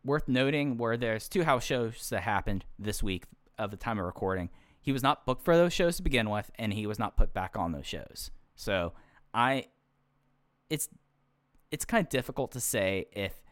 worth 0.05 0.29
noting, 0.29 0.79
where 0.79 0.97
there's 0.97 1.29
two 1.29 1.45
house 1.45 1.65
shows 1.65 2.09
that 2.09 2.23
happened 2.23 2.65
this 2.79 3.03
week 3.03 3.25
of 3.59 3.71
the 3.71 3.77
time 3.77 3.99
of 3.99 4.07
recording, 4.07 4.49
he 4.81 4.93
was 4.93 5.03
not 5.03 5.27
booked 5.27 5.45
for 5.45 5.57
those 5.57 5.73
shows 5.73 5.97
to 5.97 6.03
begin 6.03 6.31
with, 6.31 6.51
and 6.59 6.73
he 6.73 6.87
was 6.87 6.99
not 6.99 7.17
put 7.17 7.35
back 7.35 7.57
on 7.59 7.73
those 7.73 7.87
shows. 7.87 8.31
So 8.55 8.95
I, 9.35 9.67
it's 10.71 10.89
it's 11.71 11.85
kind 11.85 12.03
of 12.03 12.09
difficult 12.09 12.53
to 12.53 12.61
say 12.61 13.07
if 13.13 13.43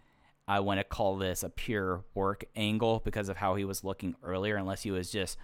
I 0.49 0.61
want 0.61 0.81
to 0.81 0.85
call 0.85 1.17
this 1.17 1.43
a 1.43 1.51
pure 1.51 2.05
work 2.15 2.45
angle 2.55 3.03
because 3.05 3.29
of 3.29 3.37
how 3.37 3.57
he 3.57 3.65
was 3.65 3.85
looking 3.85 4.15
earlier, 4.23 4.57
unless 4.57 4.83
he 4.83 4.91
was 4.91 5.11
just 5.11 5.37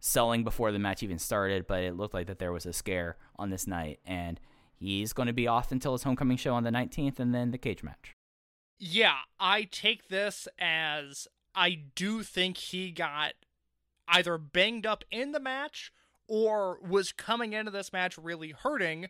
selling 0.00 0.42
before 0.42 0.72
the 0.72 0.78
match 0.78 1.02
even 1.02 1.18
started. 1.18 1.66
But 1.66 1.84
it 1.84 1.96
looked 1.96 2.14
like 2.14 2.26
that 2.26 2.38
there 2.38 2.52
was 2.52 2.66
a 2.66 2.72
scare 2.72 3.16
on 3.36 3.50
this 3.50 3.66
night, 3.66 4.00
and 4.04 4.40
he's 4.74 5.12
going 5.12 5.28
to 5.28 5.32
be 5.32 5.46
off 5.46 5.70
until 5.70 5.92
his 5.92 6.02
homecoming 6.02 6.36
show 6.36 6.54
on 6.54 6.64
the 6.64 6.70
19th, 6.70 7.20
and 7.20 7.34
then 7.34 7.52
the 7.52 7.58
cage 7.58 7.82
match. 7.82 8.16
Yeah, 8.78 9.18
I 9.38 9.64
take 9.64 10.08
this 10.08 10.48
as 10.58 11.28
I 11.54 11.78
do 11.94 12.22
think 12.22 12.56
he 12.56 12.90
got 12.90 13.34
either 14.08 14.38
banged 14.38 14.86
up 14.86 15.04
in 15.10 15.32
the 15.32 15.40
match 15.40 15.92
or 16.26 16.78
was 16.80 17.12
coming 17.12 17.52
into 17.52 17.70
this 17.70 17.92
match 17.92 18.16
really 18.16 18.50
hurting. 18.50 19.08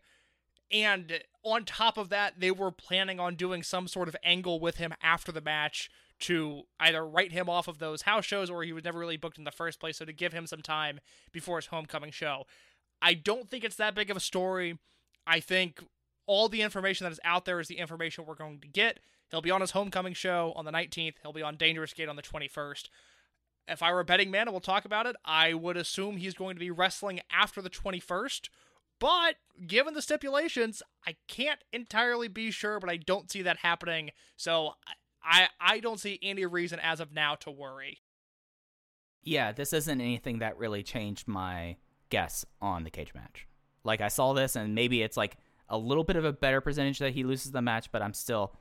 And 0.72 1.20
on 1.42 1.64
top 1.64 1.98
of 1.98 2.08
that, 2.10 2.40
they 2.40 2.50
were 2.50 2.70
planning 2.70 3.20
on 3.20 3.34
doing 3.34 3.62
some 3.62 3.88
sort 3.88 4.08
of 4.08 4.16
angle 4.24 4.60
with 4.60 4.76
him 4.76 4.94
after 5.02 5.30
the 5.30 5.40
match 5.40 5.90
to 6.20 6.62
either 6.78 7.06
write 7.06 7.32
him 7.32 7.48
off 7.48 7.68
of 7.68 7.78
those 7.78 8.02
house 8.02 8.24
shows 8.24 8.50
or 8.50 8.62
he 8.62 8.72
was 8.72 8.84
never 8.84 8.98
really 8.98 9.16
booked 9.16 9.38
in 9.38 9.44
the 9.44 9.50
first 9.50 9.80
place. 9.80 9.98
So 9.98 10.04
to 10.04 10.12
give 10.12 10.32
him 10.32 10.46
some 10.46 10.62
time 10.62 11.00
before 11.32 11.56
his 11.56 11.66
homecoming 11.66 12.10
show. 12.10 12.44
I 13.02 13.14
don't 13.14 13.50
think 13.50 13.64
it's 13.64 13.76
that 13.76 13.94
big 13.94 14.10
of 14.10 14.16
a 14.16 14.20
story. 14.20 14.78
I 15.26 15.40
think 15.40 15.82
all 16.26 16.48
the 16.48 16.62
information 16.62 17.04
that 17.04 17.12
is 17.12 17.20
out 17.24 17.44
there 17.44 17.60
is 17.60 17.68
the 17.68 17.78
information 17.78 18.26
we're 18.26 18.34
going 18.34 18.60
to 18.60 18.68
get. 18.68 19.00
He'll 19.30 19.40
be 19.40 19.50
on 19.50 19.60
his 19.60 19.70
homecoming 19.70 20.12
show 20.12 20.52
on 20.56 20.64
the 20.64 20.72
19th. 20.72 21.14
He'll 21.22 21.32
be 21.32 21.42
on 21.42 21.56
Dangerous 21.56 21.94
Gate 21.94 22.08
on 22.08 22.16
the 22.16 22.22
21st. 22.22 22.88
If 23.68 23.82
I 23.82 23.92
were 23.92 24.00
a 24.00 24.04
betting 24.04 24.30
man 24.30 24.42
and 24.42 24.52
we'll 24.52 24.60
talk 24.60 24.84
about 24.84 25.06
it, 25.06 25.16
I 25.24 25.54
would 25.54 25.76
assume 25.76 26.16
he's 26.16 26.34
going 26.34 26.56
to 26.56 26.60
be 26.60 26.70
wrestling 26.70 27.20
after 27.32 27.62
the 27.62 27.70
21st. 27.70 28.48
But 28.98 29.36
given 29.66 29.94
the 29.94 30.02
stipulations, 30.02 30.82
I 31.06 31.16
can't 31.26 31.60
entirely 31.72 32.28
be 32.28 32.50
sure, 32.50 32.78
but 32.78 32.90
I 32.90 32.96
don't 32.96 33.30
see 33.30 33.42
that 33.42 33.58
happening. 33.58 34.10
So 34.36 34.74
I 35.22 35.48
I 35.60 35.80
don't 35.80 36.00
see 36.00 36.18
any 36.22 36.46
reason 36.46 36.78
as 36.80 37.00
of 37.00 37.12
now 37.12 37.34
to 37.36 37.50
worry. 37.50 37.98
Yeah, 39.22 39.52
this 39.52 39.72
isn't 39.72 40.00
anything 40.00 40.38
that 40.38 40.56
really 40.56 40.82
changed 40.82 41.28
my 41.28 41.76
guess 42.08 42.44
on 42.60 42.84
the 42.84 42.90
cage 42.90 43.12
match. 43.14 43.46
Like 43.84 44.00
I 44.00 44.08
saw 44.08 44.32
this, 44.32 44.56
and 44.56 44.74
maybe 44.74 45.02
it's 45.02 45.16
like 45.16 45.36
a 45.68 45.78
little 45.78 46.04
bit 46.04 46.16
of 46.16 46.24
a 46.24 46.32
better 46.32 46.60
percentage 46.60 46.98
that 46.98 47.12
he 47.12 47.22
loses 47.22 47.52
the 47.52 47.62
match, 47.62 47.92
but 47.92 48.02
I'm 48.02 48.14
still 48.14 48.54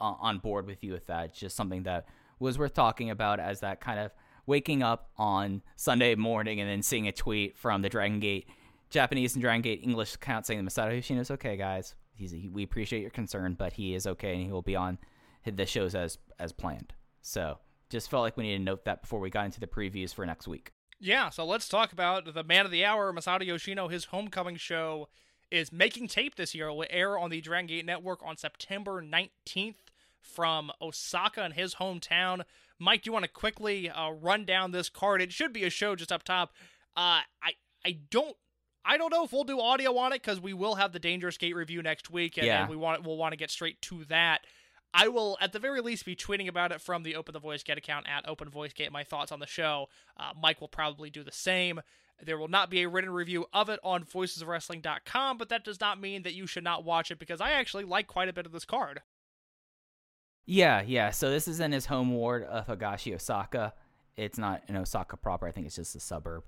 uh, 0.00 0.14
on 0.20 0.38
board 0.38 0.66
with 0.66 0.82
you 0.82 0.92
with 0.92 1.06
that. 1.06 1.26
It's 1.26 1.38
just 1.38 1.56
something 1.56 1.84
that 1.84 2.06
was 2.38 2.58
worth 2.58 2.74
talking 2.74 3.10
about 3.10 3.38
as 3.40 3.60
that 3.60 3.80
kind 3.80 4.00
of 4.00 4.12
waking 4.46 4.82
up 4.82 5.10
on 5.16 5.62
Sunday 5.76 6.14
morning 6.14 6.60
and 6.60 6.68
then 6.68 6.82
seeing 6.82 7.06
a 7.06 7.12
tweet 7.12 7.56
from 7.56 7.82
the 7.82 7.88
Dragon 7.88 8.20
Gate 8.20 8.48
Japanese 8.90 9.34
and 9.34 9.42
Dragon 9.42 9.62
Gate 9.62 9.80
English 9.82 10.16
account 10.16 10.46
saying 10.46 10.62
Masato 10.62 10.94
Yoshino's 10.94 11.30
okay, 11.30 11.56
guys. 11.56 11.94
He's 12.12 12.34
we 12.52 12.64
appreciate 12.64 13.00
your 13.00 13.10
concern, 13.10 13.54
but 13.54 13.72
he 13.72 13.94
is 13.94 14.06
okay 14.06 14.34
and 14.34 14.42
he 14.42 14.50
will 14.50 14.62
be 14.62 14.76
on 14.76 14.98
the 15.44 15.66
shows 15.66 15.94
as 15.94 16.18
as 16.38 16.52
planned. 16.52 16.92
So 17.22 17.58
just 17.90 18.10
felt 18.10 18.22
like 18.22 18.36
we 18.36 18.44
needed 18.44 18.58
to 18.58 18.64
note 18.64 18.84
that 18.84 19.02
before 19.02 19.20
we 19.20 19.30
got 19.30 19.44
into 19.46 19.60
the 19.60 19.66
previews 19.66 20.14
for 20.14 20.24
next 20.24 20.46
week. 20.48 20.72
Yeah, 21.00 21.30
so 21.30 21.44
let's 21.46 21.68
talk 21.68 21.92
about 21.92 22.32
the 22.34 22.44
man 22.44 22.66
of 22.66 22.70
the 22.70 22.84
hour, 22.84 23.12
Masato 23.12 23.44
Yoshino. 23.44 23.88
His 23.88 24.06
homecoming 24.06 24.56
show 24.56 25.08
is 25.50 25.72
making 25.72 26.08
tape 26.08 26.36
this 26.36 26.54
year. 26.54 26.68
It 26.68 26.74
will 26.74 26.86
air 26.90 27.18
on 27.18 27.30
the 27.30 27.40
Dragon 27.40 27.66
Gate 27.66 27.86
Network 27.86 28.20
on 28.24 28.36
September 28.36 29.02
19th 29.02 29.76
from 30.20 30.70
Osaka 30.80 31.44
in 31.46 31.52
his 31.52 31.76
hometown. 31.76 32.42
Mike, 32.78 33.02
do 33.02 33.08
you 33.08 33.12
want 33.12 33.24
to 33.24 33.30
quickly 33.30 33.88
uh, 33.90 34.10
run 34.10 34.44
down 34.44 34.70
this 34.72 34.88
card? 34.88 35.20
It 35.22 35.32
should 35.32 35.52
be 35.52 35.64
a 35.64 35.70
show 35.70 35.96
just 35.96 36.12
up 36.12 36.22
top. 36.22 36.52
Uh, 36.96 37.20
I 37.42 37.52
I 37.84 37.98
don't 38.10 38.36
I 38.84 38.96
don't 38.98 39.10
know 39.10 39.24
if 39.24 39.32
we'll 39.32 39.44
do 39.44 39.60
audio 39.60 39.96
on 39.96 40.12
it 40.12 40.22
because 40.22 40.40
we 40.40 40.52
will 40.52 40.74
have 40.76 40.92
the 40.92 40.98
Dangerous 40.98 41.36
Gate 41.38 41.54
review 41.54 41.82
next 41.82 42.10
week, 42.10 42.36
and, 42.36 42.46
Yeah. 42.46 42.60
and 42.62 42.70
we 42.70 42.76
want 42.76 43.04
we'll 43.04 43.16
want 43.16 43.32
to 43.32 43.36
get 43.36 43.50
straight 43.50 43.80
to 43.82 44.04
that. 44.06 44.46
I 44.92 45.08
will, 45.08 45.38
at 45.40 45.52
the 45.52 45.58
very 45.58 45.80
least, 45.80 46.04
be 46.04 46.16
tweeting 46.16 46.48
about 46.48 46.72
it 46.72 46.80
from 46.80 47.04
the 47.04 47.14
Open 47.14 47.32
the 47.32 47.38
Voice 47.38 47.62
Gate 47.62 47.78
account 47.78 48.06
at 48.08 48.28
Open 48.28 48.48
Voice 48.48 48.72
Gate. 48.72 48.90
My 48.90 49.04
thoughts 49.04 49.30
on 49.30 49.38
the 49.38 49.46
show. 49.46 49.88
Uh, 50.18 50.32
Mike 50.40 50.60
will 50.60 50.68
probably 50.68 51.10
do 51.10 51.22
the 51.22 51.32
same. 51.32 51.80
There 52.22 52.36
will 52.36 52.48
not 52.48 52.70
be 52.70 52.82
a 52.82 52.88
written 52.88 53.10
review 53.10 53.46
of 53.52 53.68
it 53.68 53.80
on 53.82 54.04
voicesofwrestling.com, 54.04 55.38
but 55.38 55.48
that 55.48 55.64
does 55.64 55.80
not 55.80 56.00
mean 56.00 56.22
that 56.24 56.34
you 56.34 56.46
should 56.46 56.64
not 56.64 56.84
watch 56.84 57.10
it 57.10 57.18
because 57.18 57.40
I 57.40 57.52
actually 57.52 57.84
like 57.84 58.08
quite 58.08 58.28
a 58.28 58.32
bit 58.32 58.46
of 58.46 58.52
this 58.52 58.64
card. 58.64 59.00
Yeah, 60.44 60.82
yeah. 60.82 61.10
So 61.10 61.30
this 61.30 61.46
is 61.46 61.60
in 61.60 61.72
his 61.72 61.86
home 61.86 62.10
ward 62.12 62.44
of 62.44 62.66
Higashi, 62.66 63.14
Osaka. 63.14 63.72
It's 64.16 64.38
not 64.38 64.62
in 64.68 64.76
Osaka 64.76 65.16
proper. 65.16 65.46
I 65.46 65.52
think 65.52 65.66
it's 65.66 65.76
just 65.76 65.94
a 65.94 66.00
suburb, 66.00 66.42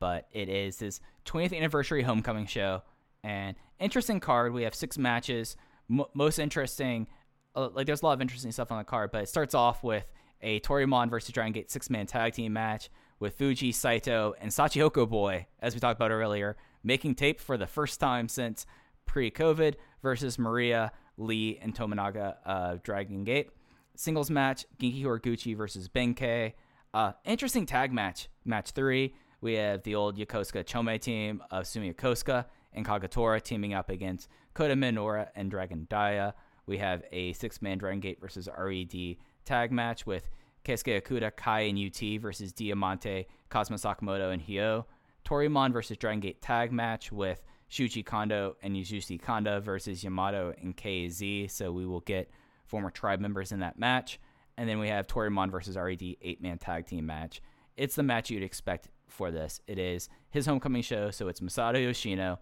but 0.00 0.26
it 0.32 0.48
is 0.48 0.80
his 0.80 1.00
20th 1.24 1.56
anniversary 1.56 2.02
homecoming 2.02 2.46
show. 2.46 2.82
And 3.22 3.56
interesting 3.78 4.20
card. 4.20 4.52
We 4.52 4.64
have 4.64 4.74
six 4.74 4.98
matches. 4.98 5.56
M- 5.88 6.04
most 6.14 6.38
interesting, 6.38 7.06
uh, 7.54 7.68
like 7.72 7.86
there's 7.86 8.02
a 8.02 8.06
lot 8.06 8.12
of 8.12 8.20
interesting 8.20 8.52
stuff 8.52 8.72
on 8.72 8.78
the 8.78 8.84
card, 8.84 9.10
but 9.10 9.22
it 9.22 9.28
starts 9.28 9.54
off 9.54 9.82
with 9.82 10.04
a 10.42 10.60
Toryumon 10.60 11.10
versus 11.10 11.32
Dragon 11.32 11.52
Gate 11.52 11.70
six 11.70 11.88
man 11.90 12.06
tag 12.06 12.34
team 12.34 12.52
match 12.52 12.90
with 13.18 13.36
Fuji, 13.36 13.72
Saito, 13.72 14.34
and 14.40 14.50
Shachihoko 14.50 15.08
Boy, 15.08 15.46
as 15.60 15.74
we 15.74 15.80
talked 15.80 15.98
about 15.98 16.10
earlier, 16.10 16.56
making 16.82 17.14
tape 17.14 17.40
for 17.40 17.56
the 17.56 17.66
first 17.66 18.00
time 18.00 18.28
since 18.28 18.66
pre 19.06 19.30
COVID 19.30 19.74
versus 20.02 20.38
Maria, 20.38 20.92
Lee, 21.16 21.58
and 21.62 21.74
Tominaga 21.74 22.36
uh, 22.44 22.76
Dragon 22.82 23.24
Gate. 23.24 23.50
Singles 23.96 24.30
match, 24.30 24.66
Genki 24.78 25.04
Horiguchi 25.04 25.56
versus 25.56 25.88
Benkei. 25.88 26.54
Uh, 26.92 27.12
interesting 27.24 27.64
tag 27.66 27.92
match, 27.92 28.28
match 28.44 28.70
three. 28.72 29.14
We 29.40 29.54
have 29.54 29.82
the 29.82 29.94
old 29.94 30.16
Yokosuka 30.16 30.64
Chome 30.64 31.00
team 31.00 31.42
of 31.50 31.66
Sumi 31.66 31.92
Yokosuka 31.92 32.46
and 32.72 32.84
Kagetora 32.84 33.42
teaming 33.42 33.74
up 33.74 33.88
against 33.90 34.28
Kota 34.54 34.74
Minoura 34.74 35.28
and 35.34 35.50
Dragon 35.50 35.86
Dia. 35.88 36.34
We 36.66 36.78
have 36.78 37.02
a 37.12 37.32
six 37.34 37.60
man 37.62 37.78
Dragon 37.78 38.00
Gate 38.00 38.20
versus 38.20 38.48
RED 38.56 39.16
tag 39.44 39.72
match 39.72 40.06
with 40.06 40.28
Keisuke 40.64 41.02
Okuda, 41.02 41.34
Kai, 41.36 41.60
and 41.62 41.78
UT 41.78 42.20
versus 42.20 42.52
Diamante, 42.52 43.26
Cosmo 43.50 43.76
Sakamoto, 43.76 44.32
and 44.32 44.42
Hyo. 44.42 44.84
Toryumon 45.24 45.72
versus 45.72 45.96
Dragon 45.96 46.20
Gate 46.20 46.42
tag 46.42 46.72
match 46.72 47.12
with 47.12 47.42
Shuchi 47.70 48.04
Kondo 48.04 48.56
and 48.62 48.76
Yuzushi 48.76 49.20
Kanda 49.20 49.60
versus 49.60 50.04
Yamato 50.04 50.54
and 50.60 50.76
KZ. 50.76 51.50
So 51.50 51.72
we 51.72 51.86
will 51.86 52.00
get 52.00 52.30
former 52.66 52.90
tribe 52.90 53.20
members 53.20 53.52
in 53.52 53.60
that 53.60 53.78
match. 53.78 54.20
And 54.56 54.68
then 54.68 54.78
we 54.78 54.88
have 54.88 55.06
Toryumon 55.06 55.50
versus 55.50 55.76
RED 55.76 56.02
eight 56.22 56.42
man 56.42 56.58
tag 56.58 56.86
team 56.86 57.06
match. 57.06 57.40
It's 57.76 57.96
the 57.96 58.02
match 58.02 58.30
you'd 58.30 58.42
expect 58.42 58.88
for 59.08 59.30
this. 59.30 59.60
It 59.66 59.78
is 59.78 60.08
his 60.30 60.46
homecoming 60.46 60.82
show, 60.82 61.10
so 61.10 61.28
it's 61.28 61.40
Masato 61.40 61.82
Yoshino, 61.82 62.38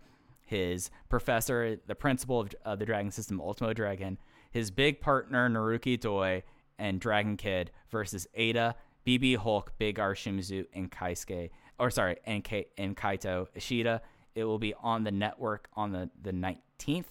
his 0.53 0.91
professor, 1.09 1.79
the 1.87 1.95
principal 1.95 2.47
of, 2.65 2.79
the 2.79 2.85
Dragon 2.85 3.11
System, 3.11 3.41
Ultimo 3.41 3.73
Dragon, 3.73 4.19
his 4.51 4.71
big 4.71 5.01
partner 5.01 5.49
Naruki 5.49 5.99
Doi, 5.99 6.43
and 6.79 7.01
Dragon 7.01 7.39
Kid 7.39 7.71
versus 7.91 8.27
Eita, 8.39 8.75
BB 9.07 9.39
Hulk, 9.39 9.73
Big 9.79 9.99
R 9.99 10.15
Shimizu, 10.15 10.67
and 10.75 10.91
Kaisuke, 10.91 11.49
or 11.79 11.91
sorry, 11.91 12.19
and, 12.27 12.45
K- 12.45 12.67
and 12.77 12.95
Kaito 12.95 13.47
Ishida. 13.55 14.03
It 14.35 14.45
will 14.45 14.59
be 14.59 14.75
on 14.75 15.05
the 15.05 15.11
network 15.11 15.69
on 15.75 15.93
the, 15.93 16.11
the 16.21 16.33
19th. 16.33 17.05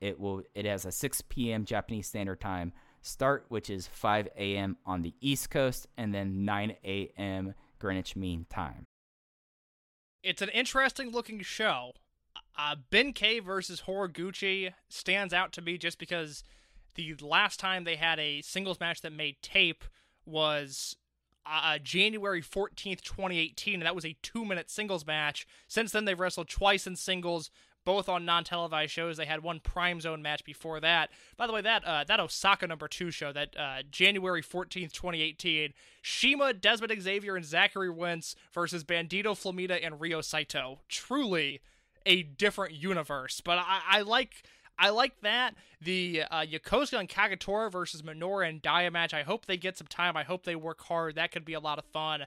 It 0.00 0.20
will 0.20 0.42
it 0.54 0.66
has 0.66 0.84
a 0.84 0.92
6 0.92 1.22
p.m. 1.28 1.64
Japanese 1.64 2.08
Standard 2.08 2.40
Time 2.40 2.72
start, 3.00 3.46
which 3.48 3.70
is 3.70 3.86
5 3.86 4.28
a.m. 4.36 4.76
on 4.84 5.00
the 5.00 5.14
East 5.20 5.48
Coast, 5.50 5.86
and 5.96 6.14
then 6.14 6.44
9 6.44 6.76
a.m. 6.84 7.54
Greenwich 7.78 8.16
Mean 8.16 8.44
Time. 8.50 8.86
It's 10.22 10.42
an 10.42 10.50
interesting 10.50 11.10
looking 11.10 11.40
show. 11.40 11.92
Uh, 12.56 12.76
Ben 12.90 13.12
K 13.12 13.40
versus 13.40 13.82
Horiguchi 13.86 14.72
stands 14.88 15.32
out 15.32 15.52
to 15.52 15.62
me 15.62 15.78
just 15.78 15.98
because 15.98 16.44
the 16.94 17.14
last 17.22 17.58
time 17.58 17.84
they 17.84 17.96
had 17.96 18.18
a 18.18 18.42
singles 18.42 18.78
match 18.80 19.00
that 19.00 19.12
made 19.12 19.36
tape 19.42 19.84
was 20.26 20.96
uh, 21.46 21.78
January 21.78 22.42
14th, 22.42 23.00
2018, 23.00 23.74
and 23.74 23.82
that 23.82 23.94
was 23.94 24.04
a 24.04 24.16
two 24.22 24.44
minute 24.44 24.70
singles 24.70 25.06
match. 25.06 25.46
Since 25.68 25.92
then, 25.92 26.04
they've 26.04 26.18
wrestled 26.18 26.48
twice 26.48 26.86
in 26.86 26.96
singles, 26.96 27.50
both 27.84 28.08
on 28.08 28.24
non 28.24 28.44
televised 28.44 28.92
shows. 28.92 29.16
They 29.16 29.26
had 29.26 29.42
one 29.42 29.60
Prime 29.60 30.00
Zone 30.00 30.22
match 30.22 30.44
before 30.44 30.78
that. 30.80 31.10
By 31.36 31.46
the 31.46 31.52
way, 31.52 31.62
that 31.62 31.84
uh, 31.84 32.04
that 32.04 32.20
Osaka 32.20 32.66
number 32.66 32.86
two 32.86 33.10
show, 33.10 33.32
that 33.32 33.56
uh, 33.56 33.82
January 33.90 34.42
14th, 34.42 34.92
2018, 34.92 35.72
Shima, 36.00 36.52
Dezmond 36.54 37.00
Xavier, 37.00 37.36
and 37.36 37.44
Zachary 37.44 37.90
Wentz 37.90 38.36
versus 38.52 38.84
Bandido 38.84 39.32
Flamita 39.32 39.84
and 39.84 40.00
Ryo 40.00 40.20
Saito. 40.20 40.80
Truly 40.88 41.60
a 42.06 42.22
different 42.22 42.74
universe, 42.74 43.40
but 43.40 43.58
I, 43.58 43.80
I 43.90 44.00
like. 44.02 44.44
I 44.78 44.88
like 44.88 45.20
that. 45.20 45.54
The 45.82 46.24
uh, 46.30 46.40
Yokosuka 46.40 46.98
and 46.98 47.08
Kagetora 47.08 47.70
versus 47.70 48.02
Minoura 48.02 48.48
and 48.48 48.60
Dia 48.60 48.90
match. 48.90 49.12
I 49.12 49.22
hope 49.22 49.44
they 49.44 49.58
get 49.58 49.76
some 49.76 49.86
time. 49.86 50.16
I 50.16 50.24
hope 50.24 50.44
they 50.44 50.56
work 50.56 50.80
hard. 50.80 51.14
That 51.14 51.30
could 51.30 51.44
be 51.44 51.52
a 51.52 51.60
lot 51.60 51.78
of 51.78 51.84
fun. 51.84 52.24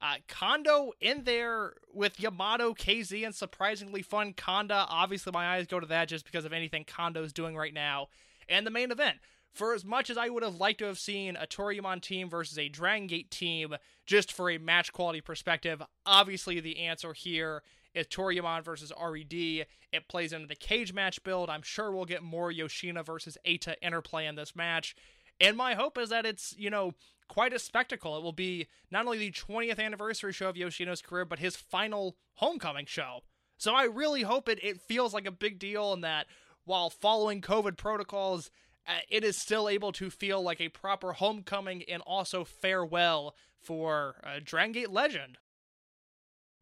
Uh, 0.00 0.16
Kondo 0.28 0.92
in 1.00 1.24
there 1.24 1.74
with 1.92 2.20
Yamato, 2.20 2.74
KZ, 2.74 3.24
and 3.24 3.34
surprisingly 3.34 4.02
fun 4.02 4.32
Kanda. 4.32 4.86
Obviously, 4.88 5.30
my 5.32 5.54
eyes 5.54 5.66
go 5.66 5.78
to 5.78 5.86
that 5.86 6.08
just 6.08 6.24
because 6.24 6.44
of 6.44 6.52
anything 6.52 6.84
Kondo's 6.84 7.32
doing 7.32 7.56
right 7.56 7.72
now. 7.72 8.08
And 8.48 8.66
the 8.66 8.70
main 8.70 8.90
event. 8.90 9.18
For 9.54 9.72
as 9.72 9.84
much 9.84 10.10
as 10.10 10.18
I 10.18 10.28
would 10.28 10.42
have 10.42 10.56
liked 10.56 10.80
to 10.80 10.86
have 10.86 10.98
seen 10.98 11.36
a 11.36 11.46
Toryumon 11.46 12.02
team 12.02 12.28
versus 12.28 12.58
a 12.58 12.68
Dragon 12.68 13.06
Gate 13.06 13.30
team, 13.30 13.76
just 14.04 14.32
for 14.32 14.50
a 14.50 14.58
match 14.58 14.92
quality 14.92 15.20
perspective, 15.20 15.80
obviously 16.04 16.58
the 16.58 16.80
answer 16.80 17.12
here 17.12 17.62
is 17.94 18.06
Toryumon 18.06 18.64
versus 18.64 18.92
RED. 19.00 19.32
It 19.92 20.08
plays 20.08 20.32
into 20.32 20.46
the 20.46 20.54
cage 20.54 20.92
match 20.92 21.22
build. 21.22 21.48
I'm 21.48 21.62
sure 21.62 21.92
we'll 21.92 22.04
get 22.04 22.22
more 22.22 22.50
Yoshino 22.50 23.02
versus 23.02 23.38
Eita 23.46 23.76
interplay 23.80 24.26
in 24.26 24.34
this 24.34 24.56
match. 24.56 24.96
And 25.40 25.56
my 25.56 25.74
hope 25.74 25.98
is 25.98 26.10
that 26.10 26.26
it's, 26.26 26.54
you 26.58 26.70
know, 26.70 26.92
quite 27.28 27.52
a 27.52 27.58
spectacle. 27.58 28.16
It 28.16 28.22
will 28.22 28.32
be 28.32 28.66
not 28.90 29.04
only 29.06 29.18
the 29.18 29.32
20th 29.32 29.78
anniversary 29.78 30.32
show 30.32 30.48
of 30.48 30.56
Yoshino's 30.56 31.02
career, 31.02 31.24
but 31.24 31.38
his 31.38 31.56
final 31.56 32.16
homecoming 32.34 32.86
show. 32.86 33.20
So 33.56 33.74
I 33.74 33.84
really 33.84 34.22
hope 34.22 34.48
it, 34.48 34.62
it 34.62 34.80
feels 34.80 35.14
like 35.14 35.26
a 35.26 35.32
big 35.32 35.58
deal 35.58 35.92
and 35.92 36.04
that 36.04 36.26
while 36.64 36.90
following 36.90 37.40
COVID 37.40 37.76
protocols, 37.76 38.50
uh, 38.86 38.98
it 39.08 39.24
is 39.24 39.36
still 39.36 39.68
able 39.68 39.92
to 39.92 40.10
feel 40.10 40.42
like 40.42 40.60
a 40.60 40.68
proper 40.68 41.14
homecoming 41.14 41.82
and 41.84 42.02
also 42.06 42.44
farewell 42.44 43.34
for 43.60 44.16
uh, 44.24 44.40
Dragon 44.42 44.72
Gate 44.72 44.90
legend. 44.90 45.38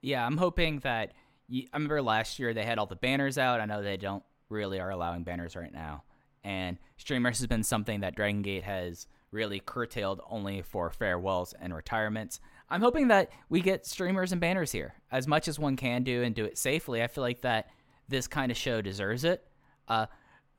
Yeah, 0.00 0.26
I'm 0.26 0.36
hoping 0.36 0.80
that 0.80 1.12
you, 1.48 1.66
I 1.72 1.76
remember 1.76 2.02
last 2.02 2.38
year 2.38 2.54
they 2.54 2.64
had 2.64 2.78
all 2.78 2.86
the 2.86 2.96
banners 2.96 3.38
out. 3.38 3.60
I 3.60 3.66
know 3.66 3.82
they 3.82 3.96
don't 3.96 4.22
really 4.48 4.80
are 4.80 4.90
allowing 4.90 5.24
banners 5.24 5.56
right 5.56 5.72
now, 5.72 6.04
and 6.44 6.78
streamers 6.96 7.38
has 7.38 7.46
been 7.46 7.62
something 7.62 8.00
that 8.00 8.14
Dragon 8.14 8.42
Gate 8.42 8.64
has 8.64 9.06
really 9.30 9.60
curtailed 9.60 10.20
only 10.28 10.62
for 10.62 10.90
farewells 10.90 11.54
and 11.60 11.74
retirements. 11.74 12.40
I'm 12.68 12.80
hoping 12.80 13.08
that 13.08 13.30
we 13.48 13.60
get 13.60 13.86
streamers 13.86 14.32
and 14.32 14.40
banners 14.40 14.72
here 14.72 14.94
as 15.10 15.26
much 15.26 15.48
as 15.48 15.58
one 15.58 15.76
can 15.76 16.04
do 16.04 16.22
and 16.22 16.34
do 16.34 16.44
it 16.44 16.56
safely. 16.56 17.02
I 17.02 17.06
feel 17.06 17.22
like 17.22 17.42
that 17.42 17.68
this 18.08 18.26
kind 18.26 18.50
of 18.52 18.56
show 18.56 18.80
deserves 18.80 19.24
it. 19.24 19.46
Uh, 19.88 20.06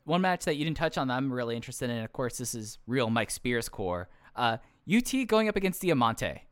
one 0.05 0.21
match 0.21 0.45
that 0.45 0.57
you 0.57 0.65
didn't 0.65 0.77
touch 0.77 0.97
on 0.97 1.07
that 1.07 1.15
I'm 1.15 1.31
really 1.31 1.55
interested 1.55 1.89
in, 1.89 2.03
of 2.03 2.11
course, 2.11 2.37
this 2.37 2.53
is 2.53 2.77
real 2.87 3.09
Mike 3.09 3.31
Spears 3.31 3.69
core. 3.69 4.09
Uh, 4.35 4.57
UT 4.91 5.13
going 5.27 5.47
up 5.47 5.55
against 5.55 5.81
Diamante. 5.81 6.43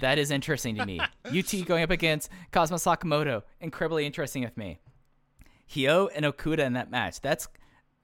That 0.00 0.18
is 0.18 0.30
interesting 0.30 0.76
to 0.76 0.86
me. 0.86 1.00
UT 1.24 1.66
going 1.66 1.82
up 1.82 1.90
against 1.90 2.30
Cosmo 2.52 2.76
Sakamoto, 2.76 3.42
incredibly 3.60 4.04
interesting 4.04 4.42
with 4.42 4.56
me. 4.56 4.78
Hyo 5.70 6.08
and 6.14 6.24
Okuda 6.24 6.60
in 6.60 6.74
that 6.74 6.90
match. 6.90 7.20
That's 7.20 7.48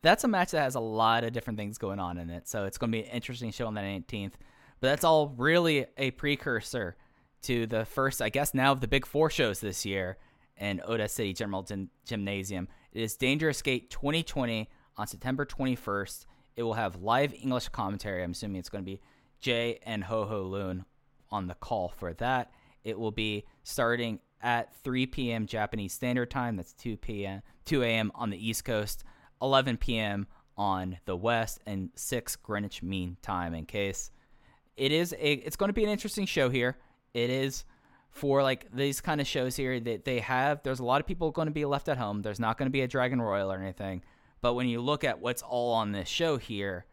that's 0.03 0.24
a 0.24 0.28
match 0.28 0.51
that 0.51 0.62
has 0.62 0.74
a 0.74 0.80
lot 0.80 1.22
of 1.22 1.32
different 1.32 1.59
things 1.59 1.78
going 1.78 2.01
on 2.01 2.18
in 2.18 2.28
it. 2.28 2.49
So 2.49 2.64
it's 2.64 2.76
going 2.76 2.90
to 2.90 2.99
be 2.99 3.05
an 3.05 3.11
interesting 3.11 3.53
show 3.53 3.68
on 3.68 3.74
the 3.74 3.80
19th. 3.80 4.32
But 4.80 4.88
that's 4.88 5.05
all 5.05 5.28
really 5.36 5.86
a 5.97 6.11
precursor 6.11 6.97
to 7.43 7.66
the 7.68 7.84
first, 7.84 8.20
I 8.20 8.28
guess, 8.28 8.53
now 8.53 8.72
of 8.72 8.80
the 8.80 8.88
big 8.88 9.07
four 9.07 9.30
shows 9.30 9.61
this 9.61 9.86
year 9.86 10.16
in 10.57 10.80
Ota 10.84 11.09
City 11.09 11.32
General 11.32 11.62
Gym- 11.62 11.90
Gymnasium. 12.05 12.66
It 12.93 13.03
is 13.03 13.16
Dangerous 13.16 13.62
Gate 13.62 13.90
2020 13.90 14.68
on 14.97 15.07
September 15.07 15.47
21st. 15.47 16.26
It 16.57 16.64
will 16.64 16.74
have 16.74 17.01
live 17.01 17.32
English 17.32 17.68
commentary. 17.68 18.24
I'm 18.24 18.32
assuming 18.32 18.59
it's 18.59 18.68
going 18.68 18.84
to 18.84 18.90
be 18.90 19.01
Jay 19.40 19.78
and 19.84 20.03
Ho 20.05 20.24
Ho 20.24 20.43
Lun 20.43 20.84
on 21.33 21.49
the 21.49 21.55
call 21.55 21.89
for 21.97 22.12
that. 22.14 22.53
It 22.85 22.99
will 22.99 23.11
be 23.11 23.45
starting 23.64 24.20
at 24.43 24.74
3 24.83 25.07
p.m. 25.07 25.47
Japanese 25.47 25.93
Standard 25.93 26.30
Time. 26.30 26.57
That's 26.57 26.72
2 26.74 26.97
p.m. 26.97 27.43
2 27.64 27.83
a.m. 27.83 28.12
on 28.14 28.30
the 28.30 28.49
East 28.49 28.64
Coast, 28.64 29.05
11 29.41 29.78
p.m. 29.78 30.26
on 30.57 30.99
the 31.05 31.16
West, 31.16 31.61
and 31.66 31.91
6 31.95 32.37
Greenwich 32.37 32.83
Mean 32.83 33.16
Time. 33.22 33.55
In 33.55 33.66
case 33.66 34.11
it 34.76 34.93
is 34.93 35.12
a, 35.12 35.33
it's 35.35 35.57
going 35.57 35.68
to 35.68 35.74
be 35.74 35.85
an 35.85 35.91
interesting 35.91 36.26
show 36.26 36.49
here. 36.49 36.76
It 37.14 37.30
is 37.30 37.64
for 38.11 38.43
like 38.43 38.66
these 38.72 39.01
kind 39.01 39.20
of 39.20 39.26
shows 39.26 39.57
here 39.57 39.80
that 39.80 40.05
they 40.05 40.20
have. 40.20 40.62
There's 40.62 40.80
a 40.80 40.85
lot 40.85 41.01
of 41.01 41.07
people 41.07 41.30
going 41.30 41.47
to 41.49 41.53
be 41.53 41.64
left 41.64 41.89
at 41.89 41.99
home. 41.99 42.22
There's 42.22 42.41
not 42.41 42.59
going 42.59 42.66
to 42.66 42.72
be 42.72 42.83
a 42.83 42.89
Dragon 42.89 43.20
Royal 43.20 43.51
or 43.51 43.59
anything. 43.59 44.03
But 44.41 44.55
when 44.55 44.68
you 44.68 44.80
look 44.80 45.05
at 45.05 45.20
what's 45.20 45.43
all 45.43 45.72
on 45.72 45.93
this 45.93 46.09
show 46.09 46.37
here, 46.37 46.85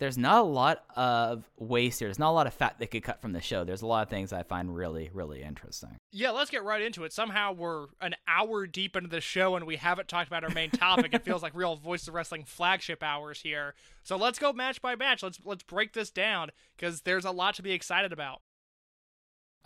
there's 0.00 0.16
not 0.16 0.38
a 0.38 0.42
lot 0.42 0.82
of 0.96 1.44
waste 1.58 1.98
here. 1.98 2.08
There's 2.08 2.18
not 2.18 2.30
a 2.30 2.32
lot 2.32 2.46
of 2.46 2.54
fat 2.54 2.76
they 2.78 2.86
could 2.86 3.02
cut 3.02 3.20
from 3.20 3.32
the 3.32 3.40
show. 3.42 3.64
There's 3.64 3.82
a 3.82 3.86
lot 3.86 4.02
of 4.02 4.08
things 4.08 4.32
I 4.32 4.42
find 4.42 4.74
really, 4.74 5.10
really 5.12 5.42
interesting. 5.42 5.98
Yeah, 6.10 6.30
let's 6.30 6.50
get 6.50 6.64
right 6.64 6.80
into 6.80 7.04
it. 7.04 7.12
Somehow 7.12 7.52
we're 7.52 7.86
an 8.00 8.14
hour 8.26 8.66
deep 8.66 8.96
into 8.96 9.10
the 9.10 9.20
show 9.20 9.56
and 9.56 9.66
we 9.66 9.76
haven't 9.76 10.08
talked 10.08 10.26
about 10.26 10.42
our 10.42 10.50
main 10.50 10.70
topic. 10.70 11.12
it 11.12 11.22
feels 11.22 11.42
like 11.42 11.54
real 11.54 11.76
Voice 11.76 12.08
of 12.08 12.14
Wrestling 12.14 12.44
flagship 12.46 13.02
hours 13.02 13.42
here. 13.42 13.74
So 14.02 14.16
let's 14.16 14.38
go 14.38 14.54
match 14.54 14.80
by 14.80 14.96
match. 14.96 15.22
Let's 15.22 15.38
let's 15.44 15.64
break 15.64 15.92
this 15.92 16.10
down 16.10 16.48
because 16.76 17.02
there's 17.02 17.26
a 17.26 17.30
lot 17.30 17.54
to 17.56 17.62
be 17.62 17.72
excited 17.72 18.10
about. 18.10 18.40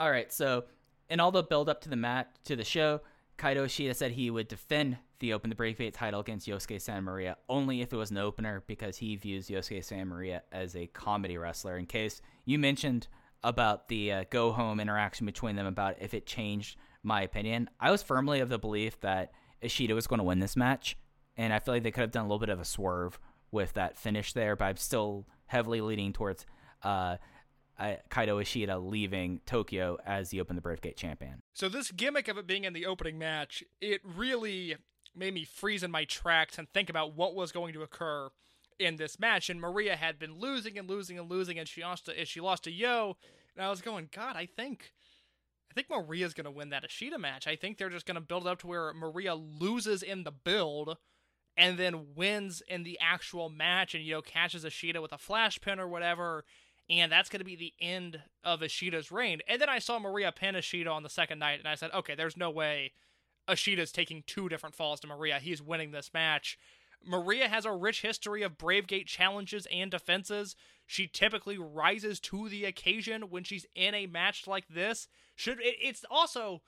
All 0.01 0.11
right, 0.11 0.32
so 0.32 0.64
in 1.09 1.20
all 1.20 1.30
the 1.30 1.45
build 1.45 1.68
up 1.68 1.80
to 1.82 1.89
the 1.89 1.97
mat 1.97 2.37
to 2.47 2.57
the 2.57 2.64
show, 2.64 3.03
Kaito 3.39 3.64
Ishida 3.64 3.95
said 3.95 4.12
he 4.12 4.30
would 4.30 4.49
defend 4.49 4.99
the 5.18 5.32
Open 5.32 5.51
the 5.51 5.57
Gate 5.57 5.95
title 5.95 6.20
against 6.20 6.47
Yosuke 6.47 6.80
Santa 6.80 7.03
Maria 7.03 7.37
only 7.49 7.80
if 7.80 7.93
it 7.93 7.97
was 7.97 8.11
an 8.11 8.18
opener 8.18 8.62
because 8.66 8.97
he 8.99 9.16
views 9.16 9.49
Yosuke 9.49 9.85
Santa 9.85 10.05
Maria 10.05 10.43
as 10.53 10.76
a 10.76 10.87
comedy 10.87 11.37
wrestler. 11.37 11.76
In 11.76 11.87
case 11.87 12.20
you 12.45 12.59
mentioned 12.59 13.09
about 13.43 13.89
the 13.89 14.12
uh, 14.12 14.24
go 14.30 14.53
home 14.53 14.80
interaction 14.80 15.26
between 15.26 15.57
them 15.57 15.66
about 15.66 15.97
if 16.01 16.14
it 16.14 16.26
changed 16.26 16.78
my 17.03 17.22
opinion, 17.22 17.68
I 17.80 17.91
was 17.91 18.03
firmly 18.03 18.41
of 18.41 18.49
the 18.49 18.59
belief 18.59 19.01
that 19.01 19.32
Ishida 19.61 19.95
was 19.95 20.07
going 20.07 20.18
to 20.18 20.24
win 20.24 20.41
this 20.41 20.57
match, 20.57 20.97
and 21.37 21.53
I 21.53 21.59
feel 21.59 21.74
like 21.74 21.82
they 21.82 21.91
could 21.91 22.03
have 22.03 22.11
done 22.11 22.24
a 22.24 22.28
little 22.28 22.39
bit 22.39 22.49
of 22.49 22.61
a 22.61 22.64
swerve 22.64 23.18
with 23.51 23.72
that 23.74 23.97
finish 23.97 24.32
there, 24.32 24.57
but 24.57 24.66
I'm 24.66 24.76
still 24.76 25.26
heavily 25.47 25.80
leaning 25.80 26.12
towards 26.12 26.47
uh, 26.82 27.16
Kaito 27.80 28.41
Ishida 28.41 28.78
leaving 28.78 29.41
Tokyo 29.47 29.99
as 30.05 30.30
the 30.30 30.41
Open 30.41 30.57
the 30.57 30.76
Gate 30.80 30.97
champion. 30.97 31.44
So 31.55 31.69
this 31.69 31.93
gimmick 31.93 32.27
of 32.27 32.37
it 32.37 32.49
being 32.49 32.65
in 32.65 32.73
the 32.73 32.85
opening 32.85 33.17
match, 33.17 33.63
it 33.81 34.01
really 34.05 34.77
made 35.15 35.33
me 35.33 35.45
freeze 35.45 35.85
in 35.85 35.91
my 35.91 36.05
tracks 36.05 36.59
and 36.59 36.69
think 36.69 36.91
about 36.91 37.15
what 37.15 37.35
was 37.35 37.53
going 37.53 37.73
to 37.75 37.83
occur 37.83 38.31
in 38.81 38.97
this 38.97 39.21
match. 39.21 39.49
And 39.49 39.61
Maria 39.61 39.95
had 39.95 40.19
been 40.19 40.39
losing 40.39 40.77
and 40.77 40.89
losing 40.89 41.17
and 41.17 41.31
losing, 41.31 41.59
and 41.59 41.69
she 41.69 41.83
lost 41.83 42.07
to 42.07 42.25
she 42.25 42.41
lost 42.41 42.65
to 42.65 42.73
Yo. 42.73 43.17
And 43.57 43.65
I 43.65 43.71
was 43.71 43.81
going, 43.81 44.09
God, 44.13 44.37
I 44.37 44.47
think 44.47 44.93
I 45.71 45.75
think 45.75 45.89
Maria's 45.89 46.35
gonna 46.35 46.51
win 46.51 46.71
that 46.71 46.85
Ishida 46.85 47.19
match. 47.19 47.47
I 47.47 47.55
think 47.55 47.79
they're 47.79 47.89
just 47.89 48.07
gonna 48.07 48.21
build 48.21 48.49
up 48.49 48.59
to 48.61 48.67
where 48.67 48.93
Maria 48.93 49.37
loses 49.37 50.03
in 50.03 50.25
the 50.25 50.33
build 50.33 50.97
and 51.57 51.79
then 51.79 52.15
wins 52.17 52.63
in 52.67 52.83
the 52.83 52.99
actual 53.01 53.49
match 53.49 53.95
and 53.95 54.05
you 54.05 54.15
know 54.15 54.23
catches 54.23 54.65
Ishida 54.65 55.01
with 55.01 55.13
a 55.13 55.19
flash 55.19 55.61
pin 55.61 55.79
or 55.79 55.87
whatever. 55.87 56.45
And 56.91 57.11
that's 57.11 57.30
going 57.30 57.41
to 57.41 57.45
be 57.45 57.57
the 57.57 57.72
end 57.80 58.20
of 58.43 58.62
Ishida's 58.62 59.11
reign. 59.11 59.41
And 59.49 59.61
then 59.61 59.70
I 59.70 59.78
saw 59.78 59.99
Maria 59.99 60.32
pin 60.32 60.55
Ishida 60.55 60.91
on 60.91 61.03
the 61.03 61.09
second 61.09 61.39
night, 61.39 61.59
and 61.59 61.68
I 61.68 61.76
said, 61.76 61.91
okay, 61.95 62.14
there's 62.14 62.37
no 62.37 62.51
way 62.51 62.93
Ishida's 63.49 63.93
taking 63.93 64.22
two 64.26 64.49
different 64.49 64.74
falls 64.74 65.01
to 65.01 65.07
Maria. 65.07 65.39
He's 65.39 65.62
winning 65.62 65.93
this 65.93 66.11
match. 66.12 66.59
Maria 67.07 67.49
has 67.49 67.64
a 67.64 67.72
rich 67.72 68.03
history 68.03 68.43
of 68.43 68.59
Brave 68.59 68.87
Gate 68.87 69.07
challenges 69.07 69.66
and 69.72 69.91
defenses. 69.91 70.57
She 70.87 71.07
typically 71.07 71.59
rises 71.59 72.20
to 72.20 72.49
the 72.49 72.64
occasion 72.64 73.30
when 73.30 73.45
she's 73.45 73.66
in 73.74 73.95
a 73.95 74.07
match 74.07 74.47
like 74.47 74.68
this. 74.68 75.09
Should 75.35 75.61
it, 75.61 75.76
it's 75.82 76.05
also 76.11 76.62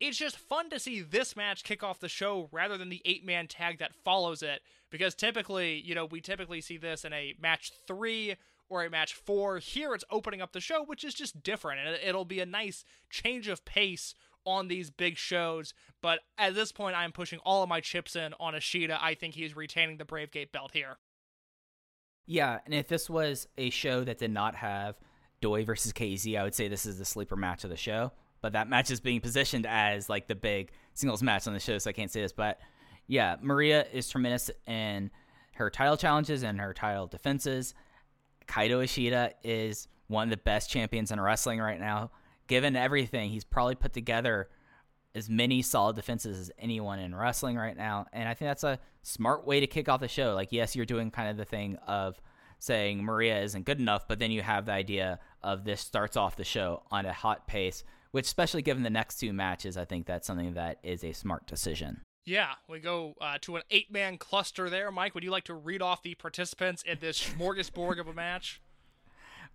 it's 0.00 0.18
just 0.18 0.36
fun 0.36 0.70
to 0.70 0.78
see 0.78 1.00
this 1.00 1.34
match 1.36 1.64
kick 1.64 1.82
off 1.82 2.00
the 2.00 2.08
show 2.08 2.48
rather 2.52 2.76
than 2.76 2.88
the 2.88 3.02
eight 3.04 3.24
man 3.24 3.46
tag 3.46 3.78
that 3.78 3.94
follows 3.94 4.42
it 4.42 4.60
because 4.90 5.14
typically, 5.14 5.80
you 5.80 5.94
know, 5.94 6.04
we 6.04 6.20
typically 6.20 6.60
see 6.60 6.76
this 6.76 7.04
in 7.04 7.12
a 7.12 7.34
match 7.40 7.72
3 7.86 8.36
or 8.68 8.84
a 8.84 8.90
match 8.90 9.14
4. 9.14 9.58
Here 9.58 9.94
it's 9.94 10.04
opening 10.10 10.40
up 10.40 10.52
the 10.52 10.60
show, 10.60 10.84
which 10.84 11.04
is 11.04 11.14
just 11.14 11.42
different 11.42 11.80
and 11.80 11.98
it'll 12.04 12.24
be 12.24 12.40
a 12.40 12.46
nice 12.46 12.84
change 13.10 13.48
of 13.48 13.64
pace 13.64 14.14
on 14.44 14.68
these 14.68 14.90
big 14.90 15.16
shows. 15.16 15.74
But 16.00 16.20
at 16.36 16.54
this 16.54 16.72
point, 16.72 16.96
I'm 16.96 17.12
pushing 17.12 17.38
all 17.40 17.62
of 17.62 17.68
my 17.68 17.80
chips 17.80 18.16
in 18.16 18.34
on 18.40 18.54
Ishida. 18.54 18.98
I 19.00 19.14
think 19.14 19.34
he's 19.34 19.56
retaining 19.56 19.98
the 19.98 20.04
Bravegate 20.04 20.52
belt 20.52 20.70
here. 20.72 20.98
Yeah, 22.26 22.58
and 22.64 22.74
if 22.74 22.88
this 22.88 23.08
was 23.08 23.48
a 23.56 23.70
show 23.70 24.04
that 24.04 24.18
did 24.18 24.30
not 24.30 24.54
have 24.54 24.96
Doi 25.40 25.64
versus 25.64 25.92
KZ, 25.92 26.38
I 26.38 26.42
would 26.44 26.54
say 26.54 26.68
this 26.68 26.86
is 26.86 26.98
the 26.98 27.04
sleeper 27.04 27.36
match 27.36 27.64
of 27.64 27.70
the 27.70 27.76
show. 27.76 28.12
But 28.40 28.52
that 28.52 28.68
match 28.68 28.90
is 28.90 29.00
being 29.00 29.20
positioned 29.20 29.66
as 29.66 30.08
like 30.08 30.28
the 30.28 30.34
big 30.34 30.70
singles 30.94 31.22
match 31.22 31.46
on 31.46 31.54
the 31.54 31.60
show, 31.60 31.78
so 31.78 31.90
I 31.90 31.92
can't 31.92 32.10
say 32.10 32.22
this. 32.22 32.32
But 32.32 32.60
yeah, 33.06 33.36
Maria 33.40 33.86
is 33.92 34.08
tremendous 34.08 34.50
in 34.66 35.10
her 35.54 35.70
title 35.70 35.96
challenges 35.96 36.42
and 36.44 36.60
her 36.60 36.72
title 36.72 37.06
defenses. 37.06 37.74
Kaito 38.48 38.82
Ishida 38.82 39.32
is 39.44 39.88
one 40.08 40.24
of 40.24 40.30
the 40.30 40.38
best 40.38 40.70
champions 40.70 41.10
in 41.10 41.20
wrestling 41.20 41.60
right 41.60 41.78
now. 41.78 42.10
Given 42.46 42.76
everything, 42.76 43.30
he's 43.30 43.44
probably 43.44 43.74
put 43.74 43.92
together 43.92 44.48
as 45.14 45.28
many 45.28 45.62
solid 45.62 45.96
defenses 45.96 46.38
as 46.38 46.50
anyone 46.58 46.98
in 46.98 47.14
wrestling 47.14 47.56
right 47.56 47.76
now. 47.76 48.06
And 48.12 48.28
I 48.28 48.34
think 48.34 48.48
that's 48.48 48.64
a 48.64 48.78
smart 49.02 49.46
way 49.46 49.60
to 49.60 49.66
kick 49.66 49.88
off 49.88 50.00
the 50.00 50.08
show. 50.08 50.34
Like, 50.34 50.52
yes, 50.52 50.74
you're 50.74 50.86
doing 50.86 51.10
kind 51.10 51.28
of 51.28 51.36
the 51.36 51.44
thing 51.44 51.76
of 51.86 52.20
saying 52.58 53.02
Maria 53.02 53.40
isn't 53.42 53.66
good 53.66 53.80
enough, 53.80 54.08
but 54.08 54.18
then 54.18 54.30
you 54.30 54.42
have 54.42 54.66
the 54.66 54.72
idea 54.72 55.18
of 55.42 55.64
this 55.64 55.80
starts 55.80 56.16
off 56.16 56.36
the 56.36 56.44
show 56.44 56.82
on 56.90 57.06
a 57.06 57.12
hot 57.12 57.46
pace, 57.46 57.84
which, 58.10 58.26
especially 58.26 58.62
given 58.62 58.82
the 58.82 58.90
next 58.90 59.18
two 59.18 59.32
matches, 59.32 59.76
I 59.76 59.84
think 59.84 60.06
that's 60.06 60.26
something 60.26 60.54
that 60.54 60.78
is 60.82 61.04
a 61.04 61.12
smart 61.12 61.46
decision. 61.46 62.00
Yeah, 62.28 62.52
we 62.68 62.78
go 62.78 63.14
uh, 63.22 63.38
to 63.40 63.56
an 63.56 63.62
eight 63.70 63.90
man 63.90 64.18
cluster 64.18 64.68
there. 64.68 64.92
Mike, 64.92 65.14
would 65.14 65.24
you 65.24 65.30
like 65.30 65.44
to 65.44 65.54
read 65.54 65.80
off 65.80 66.02
the 66.02 66.14
participants 66.14 66.82
in 66.82 66.98
this 67.00 67.18
smorgasbord 67.18 67.98
of 67.98 68.06
a 68.06 68.12
match? 68.12 68.60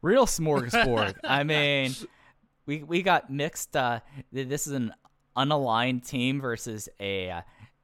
Real 0.02 0.26
smorgasbord. 0.26 1.18
I 1.24 1.44
mean, 1.44 1.94
we 2.66 2.82
we 2.82 3.04
got 3.04 3.30
mixed. 3.30 3.76
Uh, 3.76 4.00
this 4.32 4.66
is 4.66 4.74
an 4.74 4.92
unaligned 5.38 6.08
team 6.08 6.42
versus 6.42 6.90
a 7.00 7.30
uh, 7.30 7.42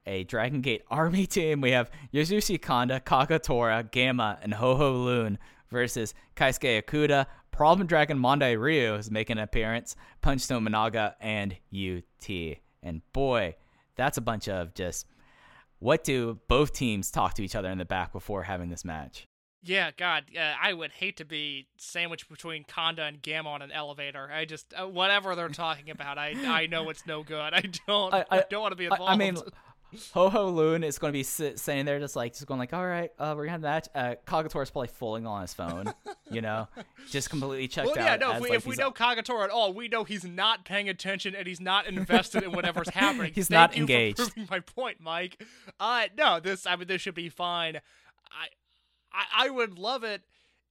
a 0.08 0.24
Dragon 0.24 0.62
Gate 0.62 0.82
Army 0.90 1.28
team. 1.28 1.62
We 1.62 1.70
have 1.70 1.92
Yasushi 2.12 2.60
Kanda, 2.60 3.00
Kagetora, 3.00 3.92
Gamma, 3.92 4.40
and 4.42 4.56
Ho 4.56 4.76
Ho 4.76 5.04
Lun 5.04 5.38
versus 5.70 6.16
Keisuke 6.36 6.82
Okuda, 6.82 7.28
Problem 7.52 7.86
Dragon 7.86 8.18
Mondai 8.18 8.60
Ryu 8.60 8.96
is 8.96 9.12
making 9.12 9.38
an 9.38 9.44
appearance, 9.44 9.96
Punch 10.22 10.48
Tominaga, 10.48 11.14
and 11.22 11.56
UT. 11.72 12.58
And 12.82 13.02
boy, 13.14 13.56
that's 14.00 14.18
a 14.18 14.22
bunch 14.22 14.48
of 14.48 14.74
just 14.74 15.06
what 15.80 16.04
do 16.04 16.40
both 16.48 16.74
teams 16.74 17.12
talk 17.12 17.34
to 17.36 17.44
each 17.44 17.56
other 17.56 17.70
in 17.70 17.78
the 17.78 17.86
back 17.86 18.12
before 18.12 18.44
having 18.44 18.70
this 18.70 18.84
match? 18.84 19.28
Yeah, 19.62 19.92
God, 19.96 20.26
uh, 20.38 20.54
I 20.62 20.72
would 20.72 20.92
hate 20.92 21.18
to 21.18 21.26
be 21.26 21.68
sandwiched 21.78 22.30
between 22.30 22.64
Kanda 22.64 23.04
and 23.04 23.22
Gamma 23.22 23.50
on 23.50 23.62
an 23.62 23.72
elevator. 23.74 24.30
I 24.32 24.46
just 24.46 24.74
uh, 24.74 24.88
whatever 24.88 25.36
they're 25.36 25.50
talking 25.50 25.90
about, 25.90 26.18
I 26.18 26.34
I 26.48 26.68
know 26.68 26.90
it's 26.90 27.06
no 27.06 27.24
good. 27.24 27.54
I 27.54 27.64
don't 27.88 28.14
I, 28.14 28.26
I, 28.30 28.38
I 28.40 28.44
don't 28.50 28.62
want 28.62 28.72
to 28.72 28.78
be 28.78 28.86
involved. 28.86 29.12
I 29.12 29.18
mean, 29.18 29.38
Ho 30.14 30.30
Ho 30.30 30.50
Lun 30.50 30.84
is 30.84 31.00
going 31.00 31.12
to 31.12 31.18
be 31.18 31.24
sit, 31.24 31.60
sitting 31.60 31.86
there, 31.86 32.00
just 32.00 32.16
like, 32.16 32.34
just 32.34 32.46
going 32.46 32.60
like, 32.60 32.74
all 32.74 32.86
right, 32.86 33.12
uh, 33.18 33.34
we're 33.36 33.46
gonna 33.46 33.52
have 33.52 33.62
that. 33.62 33.88
Uh, 33.96 34.16
Kagetora 34.28 34.64
is 34.64 34.70
probably 34.72 34.88
falling 34.90 35.26
on 35.26 35.42
his 35.42 35.54
phone, 35.54 35.94
you 36.32 36.42
know, 36.42 36.68
just 37.10 37.30
completely 37.30 37.68
checked 37.68 37.88
Well, 37.88 37.98
out. 38.00 38.04
yeah, 38.06 38.16
no. 38.18 38.30
If 38.32 38.36
as, 38.38 38.42
we, 38.42 38.50
like, 38.50 38.58
if 38.58 38.66
we 38.66 38.76
he's- 38.76 38.80
know 38.80 38.92
Kagetora 38.92 39.46
at 39.46 39.50
all, 39.50 39.74
we 39.74 39.88
know 39.88 40.04
he's 40.04 40.24
not 40.24 40.66
paying 40.66 40.90
attention 40.90 41.34
and 41.36 41.48
he's 41.48 41.62
not 41.62 41.88
invested 41.88 42.44
in 42.44 42.52
whatever's 42.52 42.90
happening. 42.94 43.32
He's 43.34 43.48
Thank 43.48 43.72
not 43.72 43.78
you 43.78 43.82
engaged. 43.84 44.18
For 44.20 44.26
proving 44.26 44.48
my 44.52 44.60
point, 44.60 44.98
Mike. 45.00 45.44
Uh, 45.80 46.06
no, 46.18 46.40
this 46.40 46.66
I 46.68 46.76
mean 46.76 46.88
this 46.88 47.02
should 47.02 47.16
be 47.16 47.30
fine. 47.30 47.78
I, 48.32 48.48
I, 49.12 49.48
I 49.48 49.50
would 49.50 49.80
love 49.80 50.04
it 50.04 50.22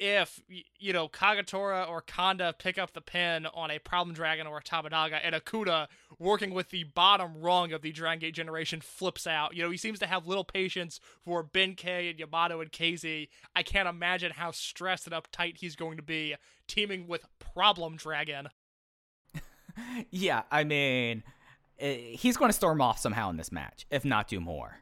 if 0.01 0.41
you 0.79 0.93
know 0.93 1.09
Kagetora 1.09 1.89
or 1.89 2.03
Kanda 2.03 2.55
pick 2.57 2.79
up 2.79 2.93
the 2.93 3.01
pin 3.01 3.47
on 3.47 3.73
a 3.73 3.81
Problem 3.81 4.15
Dragon 4.15 4.47
or 4.47 4.59
a 4.59 4.63
Tominaga, 4.63 5.19
and 5.25 5.35
Okuda 5.35 5.89
working 6.19 6.53
with 6.53 6.71
the 6.71 6.85
bottom 6.85 7.41
rung 7.41 7.73
of 7.73 7.83
the 7.83 7.93
Dragon 7.93 8.21
Gate 8.21 8.35
generation 8.35 8.81
flips 8.81 9.27
out. 9.27 9.55
You 9.55 9.63
know 9.63 9.71
he 9.71 9.77
seems 9.77 9.99
to 10.01 10.07
have 10.07 10.27
little 10.27 10.45
patience 10.45 11.01
for 11.25 11.45
Benkei 11.45 12.11
and 12.11 12.19
Yamato 12.19 12.61
and 12.61 12.71
KZ. 12.71 13.29
I 13.55 13.63
can't 13.63 13.89
imagine 13.89 14.33
how 14.33 14.51
stressed 14.51 15.07
and 15.07 15.15
uptight 15.15 15.59
he's 15.59 15.77
going 15.77 15.97
to 15.97 16.03
be 16.03 16.37
teaming 16.67 17.07
with 17.07 17.27
Problem 17.39 17.97
Dragon. 17.97 18.49
yeah, 20.11 20.43
I 20.51 20.65
mean, 20.65 21.23
uh, 21.81 21.87
he's 21.87 22.37
going 22.37 22.49
to 22.49 22.57
storm 22.57 22.81
off 22.81 22.99
somehow 22.99 23.31
in 23.31 23.37
this 23.37 23.53
match, 23.53 23.87
if 23.91 24.05
not 24.05 24.29
do 24.29 24.41
more. 24.41 24.79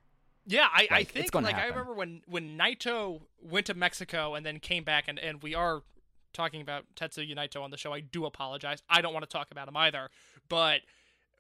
Yeah, 0.47 0.69
I, 0.73 0.89
I 0.91 0.95
Like, 0.95 1.17
it's 1.17 1.31
think 1.31 1.35
like 1.35 1.57
I 1.57 1.67
remember 1.67 1.93
when 1.93 2.23
when 2.27 2.57
Naito 2.57 3.23
went 3.43 3.67
to 3.67 3.75
Mexico 3.75 4.35
and 4.35 4.47
then 4.47 4.61
came 4.61 4.85
back 4.85 5.05
and, 5.09 5.19
and 5.19 5.43
we 5.43 5.55
are 5.55 5.83
talking 6.33 6.61
about 6.61 6.85
Tetsuya 6.95 7.35
Naito 7.35 7.63
on 7.63 7.71
the 7.71 7.77
show. 7.77 7.93
I 7.93 8.01
do 8.01 8.27
apologize. 8.27 8.83
I 8.89 9.01
don't 9.01 9.13
want 9.13 9.25
to 9.25 9.31
talk 9.31 9.51
about 9.51 9.67
him 9.67 9.77
either. 9.77 10.11
But 10.49 10.83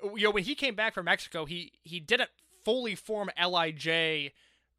you 0.03 0.25
know 0.25 0.31
when 0.31 0.45
he 0.45 0.55
came 0.55 0.75
back 0.75 0.95
from 0.95 1.05
Mexico, 1.05 1.45
he 1.45 1.73
he 1.83 2.01
didn't 2.01 2.31
fully 2.65 2.95
form 2.95 3.31
LIJ 3.41 4.33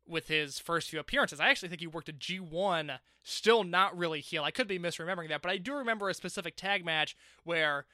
with 0.07 0.27
his 0.27 0.59
first 0.59 0.89
few 0.89 0.99
appearances. 0.99 1.39
I 1.39 1.49
actually 1.49 1.69
think 1.69 1.81
he 1.81 1.87
worked 1.87 2.09
a 2.09 2.13
G1, 2.13 2.99
still 3.23 3.63
not 3.63 3.97
really 3.97 4.21
heel. 4.21 4.43
I 4.43 4.51
could 4.51 4.67
be 4.67 4.79
misremembering 4.79 5.29
that, 5.29 5.41
but 5.41 5.51
I 5.51 5.57
do 5.57 5.73
remember 5.73 6.09
a 6.09 6.13
specific 6.13 6.55
tag 6.55 6.85
match 6.85 7.15
where 7.43 7.85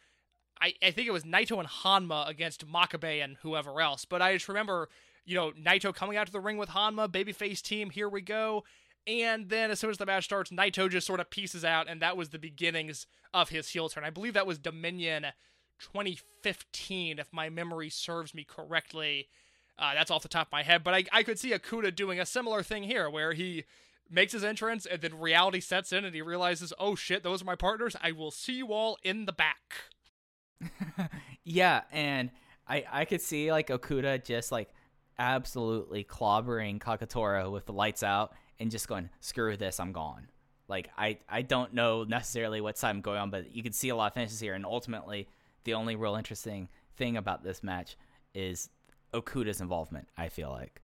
I, 0.61 0.73
I 0.81 0.91
think 0.91 1.07
it 1.07 1.11
was 1.11 1.23
Naito 1.23 1.59
and 1.59 1.67
Honma 1.67 2.27
against 2.27 2.67
Makabe 2.67 3.23
and 3.23 3.37
whoever 3.41 3.81
else. 3.81 4.05
But 4.05 4.21
I 4.21 4.33
just 4.33 4.47
remember, 4.47 4.89
you 5.25 5.35
know, 5.35 5.51
Naito 5.51 5.93
coming 5.93 6.17
out 6.17 6.27
to 6.27 6.33
the 6.33 6.39
ring 6.39 6.57
with 6.57 6.69
Honma, 6.69 7.07
babyface 7.09 7.61
team, 7.61 7.89
here 7.89 8.09
we 8.09 8.21
go. 8.21 8.63
And 9.05 9.49
then 9.49 9.71
as 9.71 9.79
soon 9.79 9.89
as 9.89 9.97
the 9.97 10.05
match 10.05 10.25
starts, 10.25 10.51
Naito 10.51 10.89
just 10.89 11.07
sort 11.07 11.19
of 11.19 11.29
pieces 11.29 11.65
out, 11.65 11.89
and 11.89 12.01
that 12.01 12.15
was 12.15 12.29
the 12.29 12.39
beginnings 12.39 13.05
of 13.33 13.49
his 13.49 13.69
heel 13.69 13.89
turn. 13.89 14.05
I 14.05 14.09
believe 14.09 14.33
that 14.35 14.47
was 14.47 14.57
Dominion 14.57 15.27
2015, 15.91 17.19
if 17.19 17.31
my 17.31 17.49
memory 17.49 17.89
serves 17.89 18.33
me 18.33 18.43
correctly. 18.43 19.27
Uh, 19.77 19.93
that's 19.95 20.11
off 20.11 20.21
the 20.21 20.29
top 20.29 20.47
of 20.47 20.51
my 20.51 20.63
head, 20.63 20.83
but 20.83 20.93
I, 20.93 21.03
I 21.11 21.23
could 21.23 21.39
see 21.39 21.51
Okuda 21.51 21.95
doing 21.95 22.19
a 22.19 22.25
similar 22.25 22.61
thing 22.61 22.83
here, 22.83 23.09
where 23.09 23.33
he 23.33 23.63
makes 24.09 24.33
his 24.33 24.43
entrance, 24.43 24.85
and 24.85 25.01
then 25.01 25.19
reality 25.19 25.59
sets 25.59 25.91
in, 25.91 26.05
and 26.05 26.13
he 26.13 26.21
realizes, 26.21 26.71
oh 26.79 26.93
shit, 26.93 27.23
those 27.23 27.41
are 27.41 27.45
my 27.45 27.55
partners. 27.55 27.95
I 28.01 28.11
will 28.11 28.29
see 28.29 28.53
you 28.53 28.71
all 28.71 28.97
in 29.03 29.25
the 29.25 29.33
back. 29.33 29.73
Yeah, 31.43 31.81
and 31.91 32.31
I 32.67 32.85
I 32.91 33.05
could 33.05 33.21
see 33.21 33.51
like 33.51 33.67
Okuda 33.67 34.23
just 34.23 34.51
like 34.51 34.69
absolutely 35.19 36.03
clobbering 36.03 36.79
Kagetora 36.79 37.51
with 37.51 37.65
the 37.65 37.73
lights 37.73 38.03
out 38.03 38.33
and 38.59 38.71
just 38.71 38.87
going 38.87 39.09
screw 39.19 39.57
this, 39.57 39.79
I'm 39.79 39.91
gone. 39.91 40.29
Like 40.67 40.89
I 40.97 41.19
I 41.27 41.41
don't 41.41 41.73
know 41.73 42.03
necessarily 42.03 42.61
what 42.61 42.77
side 42.77 42.91
I'm 42.91 43.01
going 43.01 43.19
on, 43.19 43.29
but 43.29 43.53
you 43.53 43.61
can 43.61 43.73
see 43.73 43.89
a 43.89 43.95
lot 43.95 44.07
of 44.07 44.13
finishes 44.13 44.39
here, 44.39 44.53
and 44.53 44.65
ultimately 44.65 45.27
the 45.63 45.73
only 45.73 45.95
real 45.95 46.15
interesting 46.15 46.69
thing 46.95 47.17
about 47.17 47.43
this 47.43 47.63
match 47.63 47.97
is 48.33 48.69
Okuda's 49.13 49.61
involvement. 49.61 50.07
I 50.17 50.29
feel 50.29 50.49
like. 50.49 50.81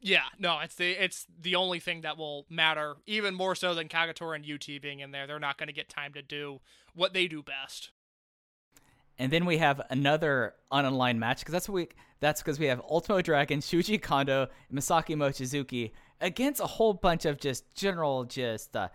Yeah, 0.00 0.24
no, 0.38 0.58
it's 0.60 0.74
the 0.74 0.90
it's 0.90 1.26
the 1.40 1.54
only 1.56 1.80
thing 1.80 2.02
that 2.02 2.18
will 2.18 2.44
matter, 2.50 2.96
even 3.06 3.34
more 3.34 3.54
so 3.54 3.74
than 3.74 3.88
Kagetora 3.88 4.36
and 4.36 4.44
UT 4.44 4.82
being 4.82 5.00
in 5.00 5.12
there. 5.12 5.26
They're 5.26 5.38
not 5.38 5.56
going 5.56 5.68
to 5.68 5.72
get 5.72 5.88
time 5.88 6.12
to 6.12 6.22
do 6.22 6.60
what 6.94 7.14
they 7.14 7.26
do 7.26 7.42
best. 7.42 7.90
And 9.18 9.32
then 9.32 9.46
we 9.46 9.58
have 9.58 9.80
another 9.90 10.54
unaligned 10.72 11.18
match 11.18 11.38
because 11.38 11.52
that's 11.52 11.68
what 11.68 11.74
we 11.74 11.88
that's 12.20 12.42
because 12.42 12.58
we 12.58 12.66
have 12.66 12.80
Ultimo 12.80 13.22
Dragon, 13.22 13.60
Shuji 13.60 14.00
Kondo, 14.00 14.48
and 14.68 14.78
Masaaki 14.78 15.16
Mochizuki 15.16 15.92
against 16.20 16.60
a 16.60 16.66
whole 16.66 16.94
bunch 16.94 17.24
of 17.24 17.38
just 17.38 17.74
general 17.74 18.24
just 18.24 18.76
uh, 18.76 18.88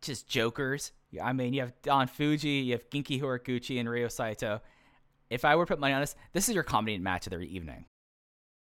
just 0.00 0.28
jokers. 0.28 0.92
I 1.22 1.32
mean, 1.32 1.54
you 1.54 1.60
have 1.60 1.72
Don 1.82 2.08
Fujii, 2.08 2.66
you 2.66 2.72
have 2.72 2.90
Genki 2.90 3.20
Horiguchi, 3.20 3.78
and 3.78 3.88
Ryo 3.88 4.08
Saito. 4.08 4.60
If 5.30 5.44
I 5.44 5.56
were 5.56 5.64
to 5.64 5.68
put 5.72 5.80
money 5.80 5.94
on 5.94 6.00
this, 6.00 6.14
this 6.32 6.48
is 6.48 6.54
your 6.54 6.64
comedy 6.64 6.98
match 6.98 7.26
of 7.26 7.32
the 7.32 7.40
evening. 7.40 7.86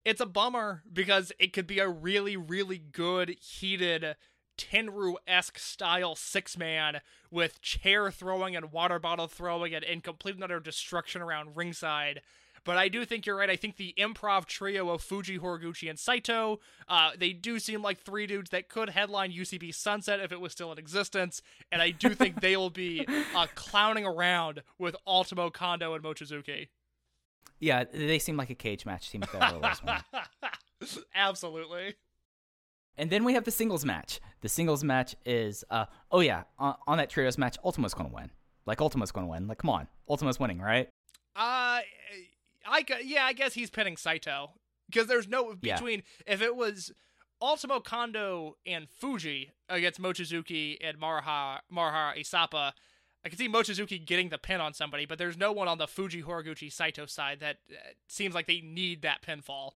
It's 0.05 0.21
a 0.21 0.25
bummer 0.25 0.83
because 0.91 1.31
it 1.39 1.53
could 1.53 1.67
be 1.67 1.79
a 1.79 1.89
really, 1.89 2.35
really 2.37 2.77
good, 2.77 3.35
heated, 3.39 4.15
Tenryu 4.59 5.15
esque 5.25 5.57
style 5.57 6.15
six 6.15 6.57
man 6.57 6.99
with 7.31 7.61
chair 7.61 8.11
throwing 8.11 8.55
and 8.55 8.71
water 8.71 8.99
bottle 8.99 9.27
throwing 9.27 9.73
and, 9.73 9.85
and 9.85 10.03
complete 10.03 10.35
and 10.35 10.43
utter 10.43 10.59
destruction 10.59 11.21
around 11.21 11.55
ringside. 11.55 12.21
But 12.63 12.77
I 12.77 12.87
do 12.87 13.05
think 13.05 13.25
you're 13.25 13.37
right. 13.37 13.49
I 13.49 13.55
think 13.55 13.77
the 13.77 13.93
improv 13.97 14.45
trio 14.45 14.89
of 14.89 15.01
Fujii, 15.01 15.39
Horiguchi, 15.39 15.89
and 15.89 15.97
Saito, 15.97 16.59
uh, 16.87 17.11
they 17.17 17.33
do 17.33 17.59
seem 17.59 17.81
like 17.81 17.99
three 17.99 18.27
dudes 18.27 18.49
that 18.51 18.69
could 18.69 18.89
headline 18.89 19.31
UCB 19.31 19.73
Sunset 19.73 20.19
if 20.19 20.31
it 20.31 20.39
was 20.39 20.51
still 20.51 20.71
in 20.71 20.77
existence. 20.77 21.41
And 21.71 21.81
I 21.81 21.91
do 21.91 22.09
think 22.09 22.41
they 22.41 22.57
will 22.57 22.69
be 22.69 23.05
uh, 23.35 23.47
clowning 23.55 24.05
around 24.05 24.61
with 24.77 24.95
Ultimo 25.07 25.49
Kondo 25.49 25.93
and 25.93 26.03
Mochizuki. 26.03 26.67
Yeah, 27.59 27.83
they 27.91 28.19
seem 28.19 28.37
like 28.37 28.49
a 28.49 28.55
cage 28.55 28.85
match 28.85 29.09
team 29.09 29.23
if 29.23 29.31
there 29.31 29.43
ever 29.43 29.59
was 29.59 29.83
one. 29.83 30.01
Absolutely. 31.15 31.95
And 32.97 33.09
then 33.09 33.23
we 33.23 33.33
have 33.33 33.43
the 33.43 33.51
singles 33.51 33.85
match. 33.85 34.19
The 34.41 34.49
singles 34.49 34.83
match 34.83 35.15
is, 35.25 35.63
uh, 35.69 35.85
oh 36.11 36.19
yeah, 36.19 36.43
on, 36.57 36.75
on 36.87 36.97
that 36.97 37.09
trios 37.09 37.37
match, 37.37 37.57
Ultimo's 37.63 37.93
going 37.93 38.09
to 38.09 38.15
win. 38.15 38.31
Like 38.65 38.79
Ultimo's 38.79 39.11
going 39.11 39.25
to 39.25 39.31
win. 39.31 39.47
Like, 39.47 39.57
come 39.59 39.69
on, 39.69 39.87
Ultimo's 40.09 40.39
winning, 40.39 40.59
right? 40.59 40.89
Uh, 41.35 41.68
I 42.69 42.81
gu- 42.83 43.03
yeah, 43.03 43.25
I 43.25 43.33
guess 43.33 43.53
he's 43.53 43.69
pinning 43.69 43.97
Saito 43.97 44.51
because 44.89 45.07
there's 45.07 45.27
no 45.27 45.55
Yeah. 45.61 45.75
between. 45.75 46.03
If 46.25 46.41
it 46.41 46.55
was 46.55 46.91
Ultimo 47.41 47.79
Kondo 47.79 48.57
and 48.65 48.87
Fujii 48.89 49.51
against 49.69 50.01
Mochizuki 50.01 50.77
and 50.81 50.99
Maruha 50.99 51.59
Maruha 51.71 52.17
Isapa, 52.17 52.73
I 53.25 53.29
could 53.29 53.37
see 53.37 53.49
Mochizuki 53.49 54.03
getting 54.05 54.29
the 54.29 54.37
pin 54.37 54.61
on 54.61 54.73
somebody, 54.73 55.05
but 55.05 55.17
there's 55.17 55.37
no 55.37 55.51
one 55.51 55.67
on 55.67 55.77
the 55.77 55.87
Fujii 55.87 56.23
Horiguchi 56.23 56.71
Saito 56.71 57.05
side 57.05 57.39
that 57.41 57.57
uh, 57.71 57.75
seems 58.07 58.33
like 58.35 58.47
they 58.47 58.61
need 58.61 59.01
that 59.01 59.21
pinfall. 59.21 59.71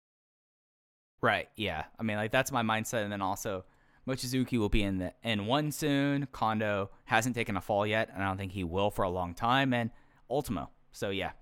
Right. 1.20 1.48
Yeah. 1.56 1.84
I 1.98 2.02
mean, 2.02 2.16
like 2.16 2.32
that's 2.32 2.50
my 2.52 2.62
mindset. 2.62 3.02
And 3.04 3.12
then 3.12 3.22
also, 3.22 3.64
Mochizuki 4.08 4.58
will 4.58 4.68
be 4.68 4.82
in 4.82 4.98
the 4.98 5.12
in 5.22 5.46
one 5.46 5.70
soon. 5.70 6.26
Kondo 6.32 6.90
hasn't 7.04 7.34
taken 7.36 7.56
a 7.56 7.60
fall 7.60 7.86
yet, 7.86 8.10
and 8.12 8.22
I 8.22 8.26
don't 8.26 8.38
think 8.38 8.52
he 8.52 8.64
will 8.64 8.90
for 8.90 9.02
a 9.02 9.08
long 9.10 9.34
time. 9.34 9.72
And 9.72 9.90
Ultimo. 10.28 10.70
So 10.90 11.10
yeah. 11.10 11.32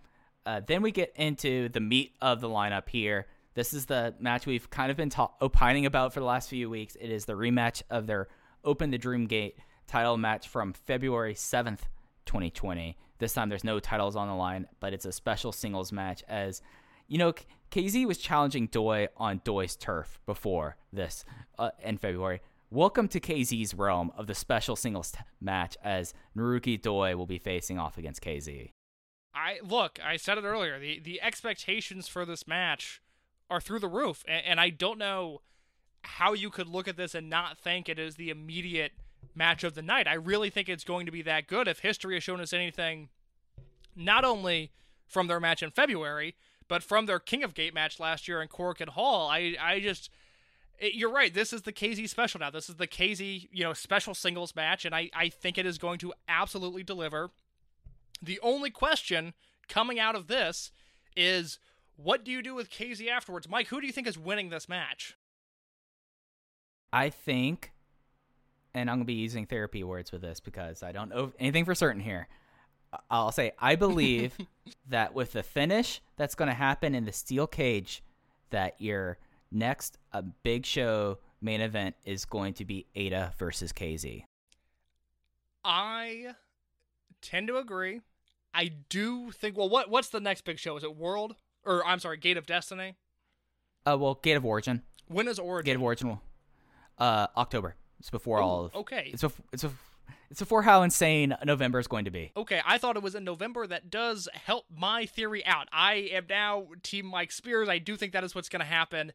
Uh, 0.46 0.60
then 0.66 0.82
we 0.82 0.90
get 0.90 1.12
into 1.16 1.68
the 1.68 1.80
meat 1.80 2.14
of 2.20 2.40
the 2.40 2.48
lineup 2.48 2.88
here. 2.88 3.26
This 3.54 3.74
is 3.74 3.86
the 3.86 4.14
match 4.18 4.46
we've 4.46 4.70
kind 4.70 4.90
of 4.90 4.96
been 4.96 5.10
ta- 5.10 5.32
opining 5.40 5.86
about 5.86 6.14
for 6.14 6.20
the 6.20 6.26
last 6.26 6.48
few 6.48 6.70
weeks. 6.70 6.96
It 7.00 7.10
is 7.10 7.24
the 7.24 7.34
rematch 7.34 7.82
of 7.90 8.06
their 8.06 8.28
Open 8.64 8.90
the 8.90 8.98
Dream 8.98 9.26
Gate 9.26 9.56
title 9.86 10.16
match 10.16 10.48
from 10.48 10.72
February 10.72 11.34
7th, 11.34 11.80
2020. 12.26 12.96
This 13.18 13.32
time 13.34 13.48
there's 13.48 13.64
no 13.64 13.80
titles 13.80 14.16
on 14.16 14.28
the 14.28 14.34
line, 14.34 14.66
but 14.78 14.92
it's 14.92 15.04
a 15.04 15.12
special 15.12 15.52
singles 15.52 15.92
match 15.92 16.22
as 16.28 16.62
you 17.08 17.18
know, 17.18 17.34
KZ 17.72 18.06
was 18.06 18.18
challenging 18.18 18.68
Doi 18.68 19.08
on 19.16 19.40
Doi's 19.42 19.74
turf 19.74 20.20
before 20.26 20.76
this 20.92 21.24
uh, 21.58 21.70
in 21.82 21.98
February. 21.98 22.40
Welcome 22.70 23.08
to 23.08 23.18
KZ's 23.18 23.74
realm 23.74 24.12
of 24.16 24.28
the 24.28 24.34
special 24.34 24.76
singles 24.76 25.10
t- 25.10 25.18
match 25.40 25.76
as 25.82 26.14
Naruki 26.36 26.80
Doi 26.80 27.16
will 27.16 27.26
be 27.26 27.38
facing 27.38 27.80
off 27.80 27.98
against 27.98 28.22
KZ. 28.22 28.70
I 29.34 29.58
look, 29.62 29.98
I 30.04 30.16
said 30.16 30.38
it 30.38 30.44
earlier. 30.44 30.78
The 30.78 30.98
the 31.00 31.20
expectations 31.22 32.08
for 32.08 32.24
this 32.24 32.46
match 32.48 33.00
are 33.48 33.60
through 33.60 33.78
the 33.80 33.88
roof, 33.88 34.24
and, 34.28 34.44
and 34.44 34.60
I 34.60 34.70
don't 34.70 34.98
know 34.98 35.42
how 36.02 36.32
you 36.32 36.50
could 36.50 36.66
look 36.66 36.88
at 36.88 36.96
this 36.96 37.14
and 37.14 37.28
not 37.28 37.58
think 37.58 37.88
it 37.88 37.98
is 37.98 38.16
the 38.16 38.30
immediate 38.30 38.92
match 39.34 39.62
of 39.64 39.74
the 39.74 39.82
night. 39.82 40.08
I 40.08 40.14
really 40.14 40.50
think 40.50 40.68
it's 40.68 40.84
going 40.84 41.06
to 41.06 41.12
be 41.12 41.22
that 41.22 41.46
good. 41.46 41.68
If 41.68 41.80
history 41.80 42.14
has 42.14 42.22
shown 42.24 42.40
us 42.40 42.52
anything, 42.52 43.08
not 43.94 44.24
only 44.24 44.72
from 45.06 45.26
their 45.26 45.40
match 45.40 45.62
in 45.62 45.70
February, 45.70 46.34
but 46.68 46.82
from 46.82 47.06
their 47.06 47.18
King 47.18 47.42
of 47.44 47.54
Gate 47.54 47.74
match 47.74 48.00
last 48.00 48.26
year 48.28 48.40
in 48.40 48.48
Korakuen 48.48 48.88
Hall, 48.90 49.28
I 49.28 49.56
I 49.60 49.80
just 49.80 50.10
it- 50.78 50.94
you're 50.94 51.12
right. 51.12 51.32
This 51.32 51.52
is 51.52 51.62
the 51.62 51.72
KZ 51.72 52.08
special 52.08 52.40
now. 52.40 52.50
This 52.50 52.68
is 52.68 52.76
the 52.76 52.86
KZ, 52.86 53.48
you 53.52 53.62
know, 53.64 53.74
special 53.74 54.14
singles 54.14 54.56
match, 54.56 54.84
and 54.84 54.94
I, 54.94 55.10
I 55.14 55.28
think 55.28 55.58
it 55.58 55.66
is 55.66 55.78
going 55.78 55.98
to 55.98 56.12
absolutely 56.28 56.82
deliver. 56.82 57.30
The 58.22 58.40
only 58.42 58.70
question 58.70 59.34
coming 59.68 59.98
out 59.98 60.14
of 60.14 60.26
this 60.26 60.72
is 61.16 61.58
what 61.96 62.24
do 62.24 62.30
you 62.30 62.42
do 62.42 62.54
with 62.54 62.70
KZ 62.70 63.08
afterwards? 63.08 63.48
Mike, 63.48 63.68
who 63.68 63.80
do 63.80 63.86
you 63.86 63.92
think 63.92 64.06
is 64.06 64.18
winning 64.18 64.50
this 64.50 64.68
match? 64.68 65.16
I 66.92 67.10
think, 67.10 67.72
and 68.74 68.90
I'm 68.90 68.96
going 68.96 69.04
to 69.04 69.06
be 69.06 69.14
using 69.14 69.46
therapy 69.46 69.84
words 69.84 70.10
with 70.10 70.22
this 70.22 70.40
because 70.40 70.82
I 70.82 70.92
don't 70.92 71.10
know 71.10 71.32
anything 71.38 71.64
for 71.64 71.74
certain 71.74 72.00
here. 72.00 72.28
I'll 73.10 73.32
say, 73.32 73.52
I 73.58 73.76
believe 73.76 74.36
that 74.88 75.14
with 75.14 75.32
the 75.32 75.42
finish 75.42 76.00
that's 76.16 76.34
going 76.34 76.48
to 76.48 76.54
happen 76.54 76.94
in 76.94 77.04
the 77.04 77.12
steel 77.12 77.46
cage, 77.46 78.02
that 78.50 78.74
your 78.78 79.18
next 79.52 79.98
uh, 80.12 80.22
big 80.42 80.66
show 80.66 81.18
main 81.40 81.60
event 81.60 81.94
is 82.04 82.24
going 82.24 82.54
to 82.54 82.64
be 82.64 82.86
Eita 82.96 83.34
versus 83.36 83.72
KZ. 83.72 84.24
I 85.64 86.34
tend 87.22 87.48
to 87.48 87.58
agree. 87.58 88.00
I 88.54 88.66
do 88.88 89.30
think. 89.30 89.56
Well, 89.56 89.68
what 89.68 89.88
what's 89.90 90.08
the 90.08 90.20
next 90.20 90.44
big 90.44 90.58
show? 90.58 90.76
Is 90.76 90.84
it 90.84 90.96
World 90.96 91.36
or 91.64 91.84
I'm 91.86 91.98
sorry, 92.00 92.16
Gate 92.16 92.36
of 92.36 92.46
Destiny? 92.46 92.96
Uh, 93.86 93.96
well, 93.98 94.14
Gate 94.14 94.34
of 94.36 94.44
Origin. 94.44 94.82
When 95.08 95.28
is 95.28 95.38
Origin? 95.38 95.66
Gate 95.66 95.76
of 95.76 95.82
Origin 95.82 96.08
will, 96.08 96.22
uh, 96.98 97.26
October. 97.36 97.76
It's 97.98 98.10
before 98.10 98.38
Oh, 98.40 98.44
all 98.44 98.64
of. 98.66 98.74
okay. 98.76 99.10
It's 99.12 99.22
bef- 99.22 99.32
it's 99.52 99.64
bef- 99.64 99.72
it's 100.30 100.40
before 100.40 100.62
how 100.62 100.82
insane 100.82 101.36
November 101.44 101.78
is 101.80 101.86
going 101.88 102.04
to 102.04 102.10
be. 102.10 102.30
Okay, 102.36 102.60
I 102.64 102.78
thought 102.78 102.96
it 102.96 103.02
was 103.02 103.14
in 103.14 103.24
November. 103.24 103.66
That 103.66 103.90
does 103.90 104.28
help 104.32 104.64
my 104.74 105.04
theory 105.06 105.44
out. 105.44 105.68
I 105.72 105.94
am 106.12 106.26
now 106.28 106.68
Team 106.82 107.06
Mike 107.06 107.32
Spears. 107.32 107.68
I 107.68 107.78
do 107.78 107.96
think 107.96 108.12
that 108.12 108.22
is 108.24 108.34
what's 108.34 108.48
going 108.48 108.60
to 108.60 108.66
happen. 108.66 109.12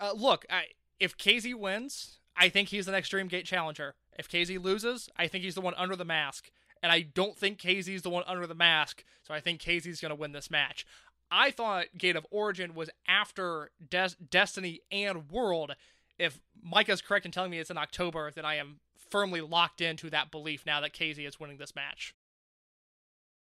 Uh, 0.00 0.12
look, 0.14 0.44
I, 0.50 0.64
if 0.98 1.16
KZ 1.16 1.54
wins, 1.54 2.18
I 2.36 2.48
think 2.48 2.68
he's 2.70 2.86
the 2.86 2.92
next 2.92 3.10
Dream 3.10 3.28
Gate 3.28 3.44
challenger. 3.46 3.94
If 4.18 4.28
KZ 4.28 4.62
loses, 4.62 5.08
I 5.16 5.28
think 5.28 5.44
he's 5.44 5.54
the 5.54 5.60
one 5.60 5.74
under 5.76 5.94
the 5.94 6.04
mask. 6.04 6.50
And 6.82 6.90
I 6.90 7.00
don't 7.02 7.36
think 7.36 7.58
KZ's 7.58 8.02
the 8.02 8.10
one 8.10 8.24
under 8.26 8.46
the 8.46 8.54
mask, 8.54 9.04
so 9.22 9.34
I 9.34 9.40
think 9.40 9.60
KZ's 9.60 10.00
going 10.00 10.10
to 10.10 10.14
win 10.16 10.32
this 10.32 10.50
match. 10.50 10.86
I 11.30 11.50
thought 11.50 11.86
Gate 11.96 12.16
of 12.16 12.26
Origin 12.30 12.74
was 12.74 12.90
after 13.06 13.70
Des- 13.88 14.16
Destiny 14.30 14.80
and 14.90 15.30
World. 15.30 15.74
If 16.18 16.40
Micah's 16.62 17.02
correct 17.02 17.26
in 17.26 17.32
telling 17.32 17.50
me 17.50 17.58
it's 17.58 17.70
in 17.70 17.78
October, 17.78 18.30
then 18.30 18.44
I 18.44 18.56
am 18.56 18.80
firmly 19.10 19.40
locked 19.40 19.80
into 19.80 20.10
that 20.10 20.30
belief 20.30 20.64
now 20.66 20.80
that 20.80 20.92
KZ 20.92 21.26
is 21.26 21.38
winning 21.38 21.58
this 21.58 21.74
match. 21.74 22.14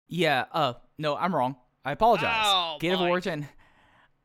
Yeah. 0.07 0.45
Uh, 0.51 0.73
no, 0.97 1.15
I'm 1.17 1.35
wrong. 1.35 1.55
I 1.83 1.91
apologize. 1.91 2.43
Oh, 2.45 2.77
Gate 2.79 2.93
of 2.93 3.01
Origin. 3.01 3.47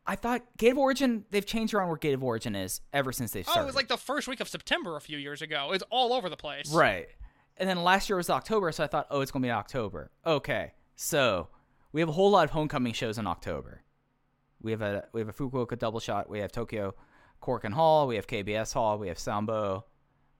I 0.06 0.16
thought 0.16 0.42
Gate 0.56 0.72
of 0.72 0.78
Origin. 0.78 1.24
They've 1.30 1.44
changed 1.44 1.74
around 1.74 1.88
where 1.88 1.96
Gate 1.96 2.14
of 2.14 2.24
Origin 2.24 2.54
is 2.56 2.80
ever 2.92 3.12
since 3.12 3.32
they've 3.32 3.46
Oh, 3.54 3.62
it 3.62 3.66
was 3.66 3.74
like 3.74 3.88
the 3.88 3.96
first 3.98 4.28
week 4.28 4.40
of 4.40 4.48
September 4.48 4.96
a 4.96 5.00
few 5.00 5.18
years 5.18 5.42
ago. 5.42 5.70
It's 5.72 5.84
all 5.90 6.12
over 6.12 6.28
the 6.28 6.36
place. 6.36 6.72
Right. 6.72 7.08
And 7.56 7.68
then 7.68 7.82
last 7.82 8.08
year 8.08 8.16
was 8.16 8.30
October, 8.30 8.72
so 8.72 8.84
I 8.84 8.86
thought, 8.86 9.06
oh, 9.10 9.20
it's 9.20 9.30
going 9.30 9.42
to 9.42 9.46
be 9.46 9.52
October. 9.52 10.10
Okay. 10.24 10.72
So 10.96 11.48
we 11.92 12.00
have 12.00 12.08
a 12.08 12.12
whole 12.12 12.30
lot 12.30 12.44
of 12.44 12.50
homecoming 12.50 12.92
shows 12.92 13.18
in 13.18 13.26
October. 13.26 13.82
We 14.62 14.70
have 14.72 14.82
a 14.82 15.04
we 15.12 15.20
have 15.20 15.28
a 15.28 15.32
Fukuoka 15.32 15.78
double 15.78 16.00
shot. 16.00 16.28
We 16.28 16.40
have 16.40 16.52
Tokyo 16.52 16.94
Korakuen 17.42 17.72
Hall. 17.72 18.06
We 18.06 18.16
have 18.16 18.26
KBS 18.26 18.74
Hall. 18.74 18.98
We 18.98 19.08
have 19.08 19.16
Sanbo. 19.16 19.84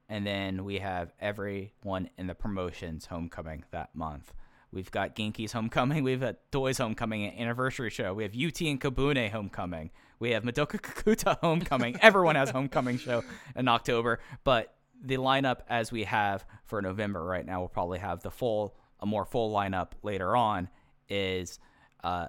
And 0.09 0.27
then 0.27 0.65
we 0.65 0.79
have 0.79 1.13
everyone 1.21 2.11
in 2.19 2.27
the 2.27 2.35
promotions 2.35 3.07
homecoming 3.07 3.65
that 3.71 3.95
month. 3.95 4.33
We've 4.73 4.91
got 4.91 5.17
Genki's 5.17 5.53
homecoming. 5.53 6.05
We've 6.05 6.21
got 6.21 6.37
Doi's 6.53 6.79
homecoming 6.79 7.27
anniversary 7.39 7.91
show. 7.91 8.15
We 8.15 8.23
have 8.23 8.33
UT 8.33 8.61
and 8.63 8.81
Kobune 8.81 9.31
homecoming. 9.31 9.91
We 10.19 10.31
have 10.31 10.43
Madoka 10.45 10.81
Kikuta 10.81 11.39
homecoming. 11.41 11.97
Everyone 12.01 12.37
has 12.37 12.51
homecoming 12.51 12.99
show 12.99 13.25
in 13.57 13.69
October. 13.69 14.21
But 14.45 14.75
the 15.03 15.17
lineup 15.17 15.61
as 15.69 15.91
we 15.91 16.05
have 16.05 16.45
for 16.65 16.83
November 16.83 17.25
right 17.25 17.45
now, 17.45 17.61
we'll 17.61 17.69
probably 17.69 17.99
have 17.99 18.23
the 18.23 18.31
full, 18.31 18.77
a 19.01 19.07
more 19.07 19.25
full 19.25 19.53
lineup 19.55 19.93
later 20.03 20.37
on. 20.37 20.69
Is 21.09 21.59
uh, 22.05 22.29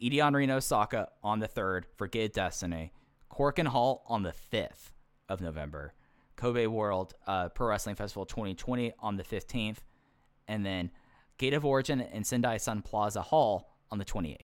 Reno 0.00 0.56
Osaka 0.56 1.08
on 1.22 1.38
the 1.38 1.48
third 1.48 1.86
for 1.96 2.06
Gate 2.06 2.34
Destiny, 2.34 2.92
Korakuen 3.30 3.68
Hall 3.68 4.04
on 4.06 4.22
the 4.22 4.32
fifth 4.32 4.92
of 5.28 5.40
November, 5.40 5.94
Kobe 6.36 6.66
World 6.66 7.14
uh, 7.26 7.48
Pro 7.48 7.68
Wrestling 7.68 7.96
Festival 7.96 8.26
2020 8.26 8.92
on 8.98 9.16
the 9.16 9.22
15th, 9.22 9.78
and 10.48 10.66
then 10.66 10.90
Gate 11.38 11.54
of 11.54 11.64
Origin 11.64 12.00
and 12.00 12.26
Sendai 12.26 12.58
Sun 12.58 12.82
Plaza 12.82 13.22
Hall 13.22 13.76
on 13.90 13.98
the 13.98 14.04
28th. 14.04 14.38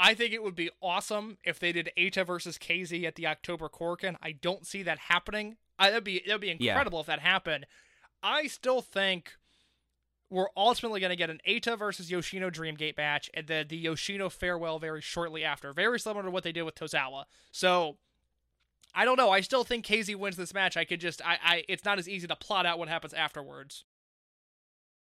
I 0.00 0.14
think 0.14 0.32
it 0.32 0.42
would 0.42 0.54
be 0.54 0.70
awesome 0.80 1.38
if 1.44 1.58
they 1.58 1.72
did 1.72 1.90
Eita 1.98 2.24
versus 2.24 2.56
KZ 2.56 3.04
at 3.04 3.16
the 3.16 3.26
October 3.26 3.68
Korakuen. 3.68 4.14
I 4.22 4.32
don't 4.32 4.64
see 4.64 4.84
that 4.84 4.98
happening. 4.98 5.56
I, 5.78 5.90
that'd 5.90 6.04
be 6.04 6.22
that'd 6.26 6.40
be 6.40 6.48
Yeah. 6.58 6.72
incredible 6.72 7.00
if 7.00 7.06
that 7.06 7.20
happened. 7.20 7.66
I 8.22 8.46
still 8.48 8.80
think 8.82 9.32
we're 10.30 10.48
ultimately 10.56 11.00
going 11.00 11.10
to 11.10 11.16
get 11.16 11.30
an 11.30 11.40
Eita 11.48 11.78
versus 11.78 12.10
Yoshino 12.10 12.50
Dreamgate 12.50 12.96
match, 12.98 13.30
and 13.32 13.46
then 13.46 13.66
the 13.68 13.76
Yoshino 13.78 14.28
farewell 14.28 14.78
very 14.78 15.00
shortly 15.00 15.42
after, 15.44 15.72
very 15.72 15.98
similar 15.98 16.24
to 16.24 16.30
what 16.30 16.44
they 16.44 16.52
did 16.52 16.62
with 16.64 16.74
Tozawa. 16.74 17.24
So 17.50 17.96
I 18.94 19.04
don't 19.04 19.16
know. 19.16 19.30
I 19.30 19.40
still 19.40 19.64
think 19.64 19.86
KZ 19.86 20.16
wins 20.16 20.36
this 20.36 20.52
match. 20.52 20.76
I 20.76 20.84
could 20.84 21.00
just 21.00 21.22
I, 21.24 21.38
I 21.42 21.64
it's 21.68 21.84
not 21.84 21.98
as 21.98 22.08
easy 22.08 22.26
to 22.26 22.36
plot 22.36 22.66
out 22.66 22.78
what 22.78 22.88
happens 22.88 23.14
afterwards. 23.14 23.84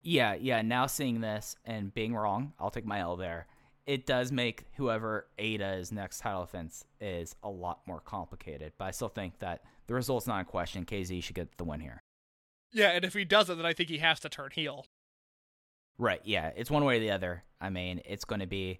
Yeah, 0.01 0.33
yeah. 0.35 0.61
Now 0.61 0.85
seeing 0.87 1.21
this 1.21 1.55
and 1.65 1.93
being 1.93 2.13
wrong, 2.15 2.53
I'll 2.59 2.69
take 2.71 2.85
my 2.85 2.99
L 2.99 3.15
there. 3.15 3.47
It 3.85 4.05
does 4.05 4.31
make 4.31 4.65
whoever 4.77 5.27
Eita's 5.37 5.91
next 5.91 6.19
title 6.19 6.41
defense 6.41 6.85
is 6.99 7.35
a 7.43 7.49
lot 7.49 7.81
more 7.85 7.99
complicated, 7.99 8.73
but 8.77 8.85
I 8.85 8.91
still 8.91 9.09
think 9.09 9.39
that 9.39 9.61
the 9.87 9.93
result's 9.93 10.25
not 10.25 10.39
in 10.39 10.45
question. 10.45 10.85
KZ 10.85 11.23
should 11.23 11.35
get 11.35 11.57
the 11.57 11.63
win 11.63 11.79
here. 11.79 12.01
Yeah, 12.73 12.89
and 12.89 13.05
if 13.05 13.13
he 13.13 13.25
doesn't, 13.25 13.57
then 13.57 13.65
I 13.65 13.73
think 13.73 13.89
he 13.89 13.99
has 13.99 14.19
to 14.21 14.29
turn 14.29 14.49
heel. 14.53 14.85
Right. 15.97 16.21
Yeah. 16.23 16.51
It's 16.55 16.71
one 16.71 16.83
way 16.83 16.97
or 16.97 16.99
the 16.99 17.11
other. 17.11 17.43
I 17.61 17.69
mean, 17.69 18.01
it's 18.05 18.25
going 18.25 18.41
to 18.41 18.47
be. 18.47 18.79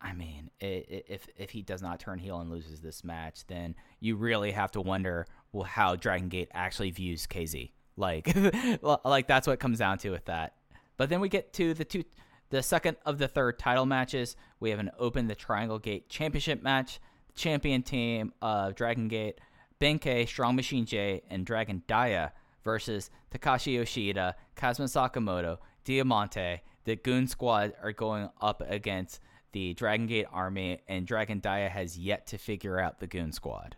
I 0.00 0.12
mean, 0.12 0.50
if 0.60 1.26
if 1.36 1.50
he 1.50 1.62
does 1.62 1.82
not 1.82 2.00
turn 2.00 2.18
heel 2.18 2.40
and 2.40 2.50
loses 2.50 2.80
this 2.80 3.02
match, 3.02 3.46
then 3.46 3.74
you 4.00 4.16
really 4.16 4.50
have 4.50 4.70
to 4.72 4.80
wonder 4.80 5.26
well 5.52 5.64
how 5.64 5.96
Dragon 5.96 6.28
Gate 6.28 6.50
actually 6.52 6.90
views 6.90 7.26
KZ. 7.26 7.70
Like, 7.96 8.34
like 9.04 9.26
that's 9.26 9.46
what 9.46 9.54
it 9.54 9.60
comes 9.60 9.78
down 9.78 9.98
to 9.98 10.10
with 10.10 10.26
that. 10.26 10.54
But 10.96 11.08
then 11.08 11.20
we 11.20 11.28
get 11.28 11.52
to 11.54 11.74
the 11.74 11.84
two, 11.84 12.04
the 12.50 12.62
second 12.62 12.96
of 13.04 13.18
the 13.18 13.28
third 13.28 13.58
title 13.58 13.86
matches. 13.86 14.36
We 14.60 14.70
have 14.70 14.78
an 14.78 14.90
open 14.98 15.26
the 15.26 15.34
Triangle 15.34 15.78
Gate 15.78 16.08
Championship 16.08 16.62
match. 16.62 17.00
The 17.28 17.40
champion 17.40 17.82
team 17.82 18.32
of 18.40 18.74
Dragon 18.74 19.08
Gate, 19.08 19.40
Benkei, 19.80 20.26
Strong 20.26 20.56
Machine 20.56 20.86
J, 20.86 21.22
and 21.28 21.44
Dragon 21.44 21.82
Dia 21.86 22.32
versus 22.64 23.10
Takashi 23.30 23.74
Yoshida, 23.74 24.34
Kazuma 24.54 24.88
Sakamoto, 24.88 25.58
Diamante. 25.84 26.62
The 26.84 26.96
Goon 26.96 27.26
Squad 27.26 27.72
are 27.82 27.92
going 27.92 28.30
up 28.40 28.62
against 28.66 29.20
the 29.52 29.74
Dragon 29.74 30.06
Gate 30.06 30.26
Army, 30.32 30.80
and 30.86 31.06
Dragon 31.06 31.40
Dia 31.40 31.68
has 31.68 31.98
yet 31.98 32.26
to 32.28 32.38
figure 32.38 32.78
out 32.78 33.00
the 33.00 33.06
Goon 33.06 33.32
Squad. 33.32 33.76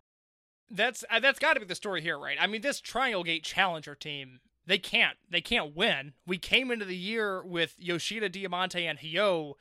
That's 0.70 1.04
uh, 1.10 1.20
that's 1.20 1.38
got 1.38 1.54
to 1.54 1.60
be 1.60 1.66
the 1.66 1.74
story 1.74 2.02
here, 2.02 2.18
right? 2.18 2.36
I 2.38 2.46
mean, 2.46 2.60
this 2.60 2.80
Triangle 2.80 3.24
Gate 3.24 3.42
Challenger 3.42 3.94
team, 3.94 4.40
they 4.68 4.78
can't 4.78 5.16
they 5.30 5.40
can't 5.40 5.74
win. 5.74 6.12
We 6.26 6.36
came 6.38 6.70
into 6.70 6.84
the 6.84 6.96
year 6.96 7.42
with 7.42 7.74
Yoshida, 7.78 8.28
Diamante, 8.28 8.86
and 8.86 8.98
Hyo 8.98 9.54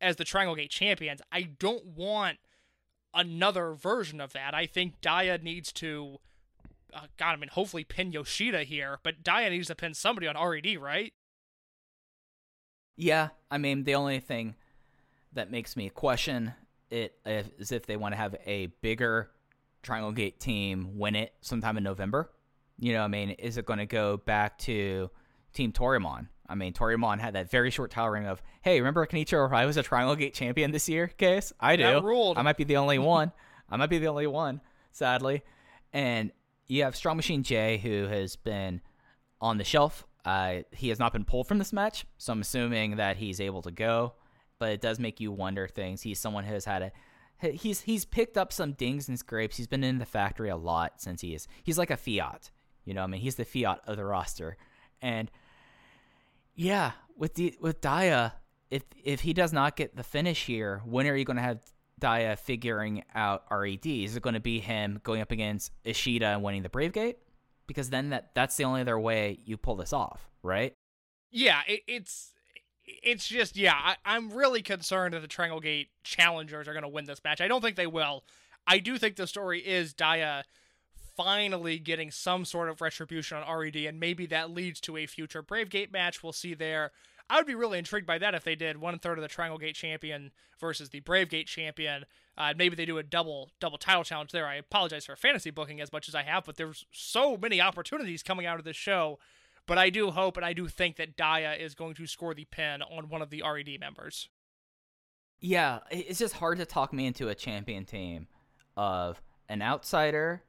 as 0.00 0.16
the 0.16 0.24
Triangle 0.24 0.56
Gate 0.56 0.70
champions. 0.70 1.20
I 1.30 1.42
don't 1.42 1.84
want 1.86 2.38
another 3.12 3.74
version 3.74 4.20
of 4.20 4.32
that. 4.32 4.54
I 4.54 4.66
think 4.66 5.00
Dia 5.02 5.38
needs 5.38 5.70
to, 5.74 6.16
uh, 6.92 7.06
God, 7.18 7.32
I 7.32 7.36
mean, 7.36 7.50
hopefully 7.50 7.84
pin 7.84 8.10
Yoshida 8.10 8.64
here, 8.64 8.98
but 9.02 9.22
Dia 9.22 9.50
needs 9.50 9.68
to 9.68 9.74
pin 9.74 9.92
somebody 9.92 10.26
on 10.26 10.34
RED, 10.34 10.78
right? 10.80 11.12
Yeah, 12.96 13.28
I 13.50 13.58
mean, 13.58 13.84
the 13.84 13.94
only 13.94 14.18
thing 14.18 14.54
that 15.34 15.50
makes 15.50 15.76
me 15.76 15.90
question 15.90 16.54
it 16.90 17.18
is 17.26 17.70
if 17.70 17.86
they 17.86 17.96
want 17.96 18.12
to 18.12 18.16
have 18.16 18.34
a 18.46 18.66
bigger 18.80 19.30
Triangle 19.82 20.12
Gate 20.12 20.40
team 20.40 20.98
win 20.98 21.14
it 21.14 21.34
sometime 21.42 21.76
in 21.76 21.84
November. 21.84 22.30
You 22.78 22.92
know, 22.94 23.02
I 23.02 23.08
mean, 23.08 23.30
is 23.30 23.56
it 23.56 23.66
going 23.66 23.78
to 23.78 23.86
go 23.86 24.16
back 24.16 24.58
to 24.60 25.10
Team 25.52 25.72
Toryumon? 25.72 26.28
I 26.48 26.54
mean, 26.54 26.72
Toryumon 26.72 27.20
had 27.20 27.34
that 27.34 27.50
very 27.50 27.70
short 27.70 27.90
title 27.90 28.10
ring 28.10 28.26
of, 28.26 28.42
hey, 28.62 28.80
remember 28.80 29.06
Kenichiro 29.06 29.48
Arai 29.48 29.66
was 29.66 29.76
a 29.76 29.82
Triangle 29.82 30.14
Gate 30.16 30.34
champion 30.34 30.72
this 30.72 30.88
year, 30.88 31.06
case? 31.08 31.52
I 31.58 31.76
do. 31.76 31.84
That 31.84 32.04
ruled. 32.04 32.36
I 32.36 32.42
might 32.42 32.56
be 32.56 32.64
the 32.64 32.76
only 32.76 32.98
one. 32.98 33.32
I 33.70 33.76
might 33.76 33.88
be 33.90 33.98
the 33.98 34.08
only 34.08 34.26
one, 34.26 34.60
sadly. 34.92 35.42
And 35.92 36.32
you 36.66 36.82
have 36.84 36.96
Strong 36.96 37.16
Machine 37.16 37.42
J, 37.42 37.78
who 37.78 38.06
has 38.08 38.36
been 38.36 38.82
on 39.40 39.56
the 39.56 39.64
shelf. 39.64 40.06
Uh, 40.24 40.58
he 40.72 40.88
has 40.88 40.98
not 40.98 41.12
been 41.12 41.24
pulled 41.24 41.46
from 41.46 41.58
this 41.58 41.72
match, 41.72 42.06
so 42.18 42.32
I'm 42.32 42.40
assuming 42.40 42.96
that 42.96 43.16
he's 43.16 43.40
able 43.40 43.62
to 43.62 43.70
go. 43.70 44.14
But 44.58 44.72
it 44.72 44.80
does 44.80 44.98
make 44.98 45.20
you 45.20 45.32
wonder 45.32 45.68
things. 45.68 46.02
He's 46.02 46.18
someone 46.18 46.44
who 46.44 46.54
has 46.54 46.64
had 46.64 46.82
a 46.82 46.92
he's 47.40 47.82
he's 47.82 48.04
picked 48.04 48.38
up 48.38 48.52
some 48.52 48.72
dings 48.72 49.08
and 49.08 49.18
scrapes. 49.18 49.56
He's 49.56 49.66
been 49.66 49.84
in 49.84 49.98
the 49.98 50.06
factory 50.06 50.48
a 50.48 50.56
lot 50.56 51.00
since 51.00 51.20
he 51.20 51.34
is 51.34 51.46
he's 51.62 51.78
like 51.78 51.90
a 51.90 51.96
fiat. 51.96 52.50
You 52.84 52.94
know, 52.94 53.02
I 53.02 53.06
mean, 53.06 53.20
he's 53.20 53.36
the 53.36 53.44
fiat 53.44 53.80
of 53.86 53.96
the 53.96 54.04
roster. 54.04 54.56
And 55.00 55.30
yeah, 56.54 56.92
with 57.16 57.34
the 57.34 57.56
with 57.60 57.80
Dia, 57.80 58.34
if 58.70 58.82
if 59.02 59.20
he 59.20 59.32
does 59.32 59.52
not 59.52 59.76
get 59.76 59.96
the 59.96 60.02
finish 60.02 60.44
here, 60.44 60.82
when 60.84 61.06
are 61.06 61.16
you 61.16 61.24
going 61.24 61.36
to 61.36 61.42
have 61.42 61.60
Dia 61.98 62.36
figuring 62.36 63.04
out 63.14 63.44
RED? 63.50 63.86
Is 63.86 64.16
it 64.16 64.22
going 64.22 64.34
to 64.34 64.40
be 64.40 64.60
him 64.60 65.00
going 65.02 65.20
up 65.20 65.30
against 65.30 65.72
Ishida 65.84 66.26
and 66.26 66.42
winning 66.42 66.62
the 66.62 66.68
Brave 66.68 66.92
Gate? 66.92 67.18
Because 67.66 67.90
then 67.90 68.10
that 68.10 68.34
that's 68.34 68.56
the 68.56 68.64
only 68.64 68.82
other 68.82 68.98
way 68.98 69.38
you 69.44 69.56
pull 69.56 69.76
this 69.76 69.92
off, 69.92 70.28
right? 70.42 70.74
Yeah, 71.30 71.60
it, 71.66 71.80
it's 71.86 72.32
it's 72.84 73.26
just 73.26 73.56
yeah. 73.56 73.74
I, 73.74 73.96
I'm 74.04 74.30
really 74.30 74.62
concerned 74.62 75.14
that 75.14 75.20
the 75.20 75.28
Triangle 75.28 75.60
Gate 75.60 75.88
challengers 76.02 76.68
are 76.68 76.72
going 76.72 76.82
to 76.82 76.88
win 76.88 77.06
this 77.06 77.22
match. 77.24 77.40
I 77.40 77.48
don't 77.48 77.62
think 77.62 77.76
they 77.76 77.86
will. 77.86 78.24
I 78.66 78.78
do 78.78 78.98
think 78.98 79.16
the 79.16 79.26
story 79.26 79.60
is 79.60 79.92
Dia 79.94 80.44
finally 81.16 81.78
getting 81.78 82.10
some 82.10 82.44
sort 82.44 82.68
of 82.68 82.80
retribution 82.80 83.38
on 83.38 83.58
RED, 83.58 83.76
and 83.76 84.00
maybe 84.00 84.26
that 84.26 84.50
leads 84.50 84.80
to 84.80 84.96
a 84.96 85.06
future 85.06 85.42
Brave 85.42 85.70
Gate 85.70 85.92
match. 85.92 86.22
We'll 86.22 86.32
see 86.32 86.54
there. 86.54 86.92
I 87.30 87.38
would 87.38 87.46
be 87.46 87.54
really 87.54 87.78
intrigued 87.78 88.06
by 88.06 88.18
that 88.18 88.34
if 88.34 88.44
they 88.44 88.54
did 88.54 88.76
one 88.76 88.98
third 88.98 89.18
of 89.18 89.22
the 89.22 89.28
Triangle 89.28 89.58
Gate 89.58 89.74
champion 89.74 90.30
versus 90.60 90.90
the 90.90 91.00
Brave 91.00 91.30
Gate 91.30 91.46
champion. 91.46 92.04
Uh, 92.36 92.52
maybe 92.56 92.76
they 92.76 92.84
do 92.84 92.98
a 92.98 93.02
double 93.02 93.50
double 93.60 93.78
title 93.78 94.04
challenge 94.04 94.32
there. 94.32 94.46
I 94.46 94.56
apologize 94.56 95.06
for 95.06 95.16
fantasy 95.16 95.50
booking 95.50 95.80
as 95.80 95.92
much 95.92 96.08
as 96.08 96.14
I 96.14 96.22
have, 96.22 96.44
but 96.44 96.56
there's 96.56 96.84
so 96.92 97.36
many 97.36 97.60
opportunities 97.60 98.22
coming 98.22 98.44
out 98.44 98.58
of 98.58 98.64
this 98.64 98.76
show. 98.76 99.18
But 99.66 99.78
I 99.78 99.88
do 99.88 100.10
hope 100.10 100.36
and 100.36 100.44
I 100.44 100.52
do 100.52 100.68
think 100.68 100.96
that 100.96 101.16
Dia 101.16 101.54
is 101.54 101.74
going 101.74 101.94
to 101.94 102.06
score 102.06 102.34
the 102.34 102.44
pin 102.44 102.82
on 102.82 103.08
one 103.08 103.22
of 103.22 103.30
the 103.30 103.42
RED 103.42 103.80
members. 103.80 104.28
Yeah, 105.40 105.80
it's 105.90 106.18
just 106.18 106.34
hard 106.34 106.58
to 106.58 106.66
talk 106.66 106.92
me 106.92 107.06
into 107.06 107.28
a 107.28 107.34
champion 107.34 107.84
team 107.84 108.28
of 108.76 109.22
an 109.48 109.62
outsider, 109.62 110.42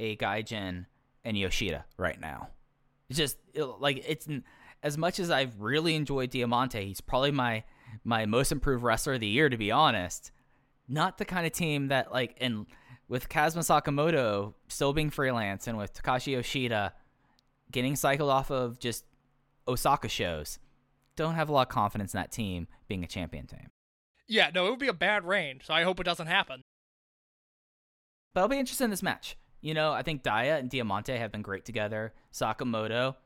a 0.00 0.16
Gaijin, 0.16 0.86
and 1.24 1.36
Yoshida 1.36 1.84
right 1.96 2.20
now. 2.20 2.48
It's 3.08 3.18
just 3.18 3.36
it- 3.54 3.64
like 3.64 4.04
it's 4.06 4.28
as 4.82 4.96
much 4.96 5.18
as 5.18 5.30
I've 5.30 5.60
really 5.60 5.94
enjoyed 5.94 6.30
Diamante. 6.30 6.84
He's 6.86 7.00
probably 7.00 7.32
my 7.32 7.64
my 8.04 8.26
most 8.26 8.52
improved 8.52 8.82
wrestler 8.82 9.14
of 9.14 9.20
the 9.20 9.26
year, 9.26 9.48
to 9.48 9.56
be 9.56 9.70
honest. 9.70 10.30
Not 10.86 11.18
the 11.18 11.24
kind 11.24 11.46
of 11.46 11.52
team 11.52 11.88
that 11.88 12.12
like 12.12 12.36
and 12.40 12.66
with 13.08 13.28
Kazuma 13.28 13.62
Sakamoto 13.62 14.54
still 14.68 14.92
being 14.92 15.10
freelance 15.10 15.66
and 15.66 15.76
with 15.78 15.94
Takashi 15.94 16.32
Yoshida 16.32 16.92
getting 17.72 17.96
cycled 17.96 18.30
off 18.30 18.50
of 18.50 18.78
just 18.78 19.04
Osaka 19.66 20.08
shows, 20.08 20.58
don't 21.16 21.34
have 21.34 21.48
a 21.48 21.52
lot 21.52 21.68
of 21.68 21.72
confidence 21.72 22.14
in 22.14 22.18
that 22.18 22.30
team 22.32 22.68
being 22.86 23.02
a 23.04 23.06
champion 23.06 23.46
team. 23.46 23.68
Yeah, 24.26 24.50
no, 24.54 24.66
it 24.66 24.70
would 24.70 24.78
be 24.78 24.88
a 24.88 24.92
bad 24.94 25.24
reign, 25.24 25.60
so 25.64 25.72
I 25.74 25.82
hope 25.82 26.00
it 26.00 26.04
doesn't 26.04 26.26
happen. 26.26 26.62
But 28.34 28.42
I'll 28.42 28.48
be 28.48 28.58
interested 28.58 28.84
in 28.84 28.90
this 28.90 29.02
match. 29.02 29.36
You 29.60 29.74
know, 29.74 29.92
I 29.92 30.02
think 30.02 30.22
Dia 30.22 30.58
and 30.58 30.70
Diamante 30.70 31.16
have 31.16 31.32
been 31.32 31.42
great 31.42 31.64
together. 31.64 32.12
Sakamoto, 32.32 33.16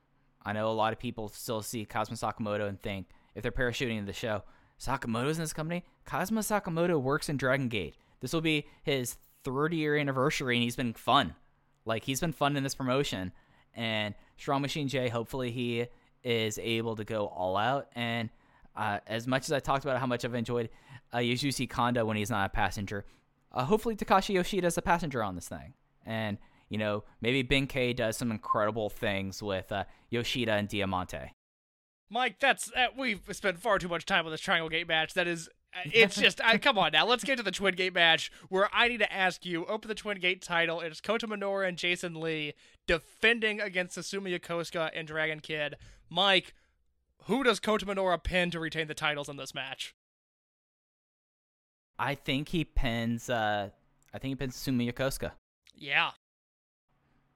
I 0.43 0.53
know 0.53 0.71
a 0.71 0.73
lot 0.73 0.93
of 0.93 0.99
people 0.99 1.29
still 1.29 1.63
see 1.63 1.85
Kazuma 1.85 2.17
Sakamoto 2.17 2.69
and 2.69 2.81
think 2.81 3.09
if 3.35 3.43
they're 3.43 3.53
parachuting 3.53 3.99
into 3.99 4.07
the 4.07 4.13
show, 4.13 4.43
Sakamoto's 4.81 5.37
in 5.37 5.45
this 5.45 5.53
company. 5.53 5.85
Kazuma 6.05 6.41
Sakamoto 6.41 7.01
works 7.01 7.29
in 7.29 7.37
Dragon 7.37 7.69
Gate. 7.69 7.97
This 8.21 8.33
will 8.33 8.41
be 8.41 8.67
his 8.83 9.17
30 9.45 9.77
year 9.77 9.97
anniversary, 9.97 10.57
and 10.57 10.63
he's 10.63 10.77
been 10.77 10.95
fun. 10.95 11.35
Like 11.85 12.05
he's 12.05 12.21
been 12.21 12.33
fun 12.33 12.57
in 12.57 12.63
this 12.63 12.75
promotion. 12.75 13.33
And 13.75 14.15
Strong 14.37 14.63
Machine 14.63 14.89
J, 14.89 15.09
hopefully 15.09 15.51
he 15.51 15.87
is 16.23 16.59
able 16.59 16.97
to 16.97 17.05
go 17.05 17.27
all 17.27 17.57
out. 17.57 17.89
And 17.95 18.31
uh, 18.77 18.99
as 19.07 19.27
much 19.27 19.45
as 19.45 19.53
I 19.53 19.61
talked 19.61 19.85
about 19.85 19.99
how 19.99 20.07
much 20.07 20.25
I've 20.25 20.35
enjoyed 20.35 20.71
uh, 21.13 21.23
Kanda 21.69 22.07
when 22.07 22.17
he's 22.17 22.31
not 22.31 22.47
a 22.47 22.49
passenger, 22.49 23.05
uh, 23.51 23.65
hopefully 23.65 23.97
Takashi 23.97 24.35
Yoshida 24.35 24.67
is 24.67 24.79
a 24.79 24.83
passenger 24.83 25.23
on 25.23 25.35
this 25.35 25.49
thing. 25.49 25.75
And, 26.07 26.39
you 26.69 26.79
know, 26.79 27.05
maybe 27.21 27.43
Benkei 27.45 27.95
does 27.95 28.17
some 28.17 28.31
incredible 28.31 28.91
things 28.91 29.43
with 29.43 29.71
uh, 29.73 29.85
Yoshida 30.11 30.53
and 30.53 30.69
Diamante. 30.69 31.35
Mike, 32.11 32.39
that's 32.41 32.71
uh, 32.77 32.89
we've 32.97 33.23
spent 33.33 33.59
far 33.59 33.79
too 33.79 33.89
much 33.89 34.05
time 34.05 34.27
on 34.27 34.33
this 34.33 34.41
Triangle 34.41 34.69
Gate 34.69 34.87
match. 34.87 35.15
That 35.15 35.27
is, 35.27 35.49
uh, 35.75 35.81
it's 35.93 36.17
just, 36.17 36.45
I, 36.45 36.59
come 36.59 36.77
on 36.77 36.93
now. 36.93 37.07
Let's 37.07 37.25
get 37.25 37.39
to 37.39 37.43
the 37.43 37.51
Twin 37.51 37.75
Gate 37.75 37.95
match 37.95 38.31
where 38.51 38.69
I 38.73 38.89
need 38.89 38.99
to 38.99 39.13
ask 39.13 39.47
you. 39.47 39.65
Open 39.65 39.89
the 39.89 39.95
Twin 39.95 40.21
Gate 40.21 40.43
title. 40.43 40.81
It 40.81 40.93
is 40.93 41.01
Kota 41.01 41.27
Minoura 41.27 41.67
and 41.67 41.79
Jason 41.79 42.21
Lee 42.21 42.53
defending 42.87 43.61
against 43.61 43.97
Susumu 43.97 44.39
Yokosuka 44.39 44.91
and 44.95 45.09
Dragon 45.09 45.41
Kid. 45.41 45.77
Mike, 46.11 46.53
who 47.25 47.43
does 47.43 47.61
Kota 47.61 47.87
Minoura 47.87 48.23
pin 48.23 48.51
to 48.51 48.61
retain 48.61 48.89
the 48.89 48.95
titles 48.95 49.29
in 49.29 49.37
this 49.37 49.55
match? 49.55 49.95
I 51.99 52.15
think 52.15 52.49
he 52.49 52.65
pins. 52.65 53.31
Uh, 53.31 53.71
I 54.13 54.19
think 54.19 54.33
he 54.33 54.35
pins 54.35 54.57
Sumi 54.57 54.91
Yokosuka. 54.91 55.33
Yeah, 55.83 56.11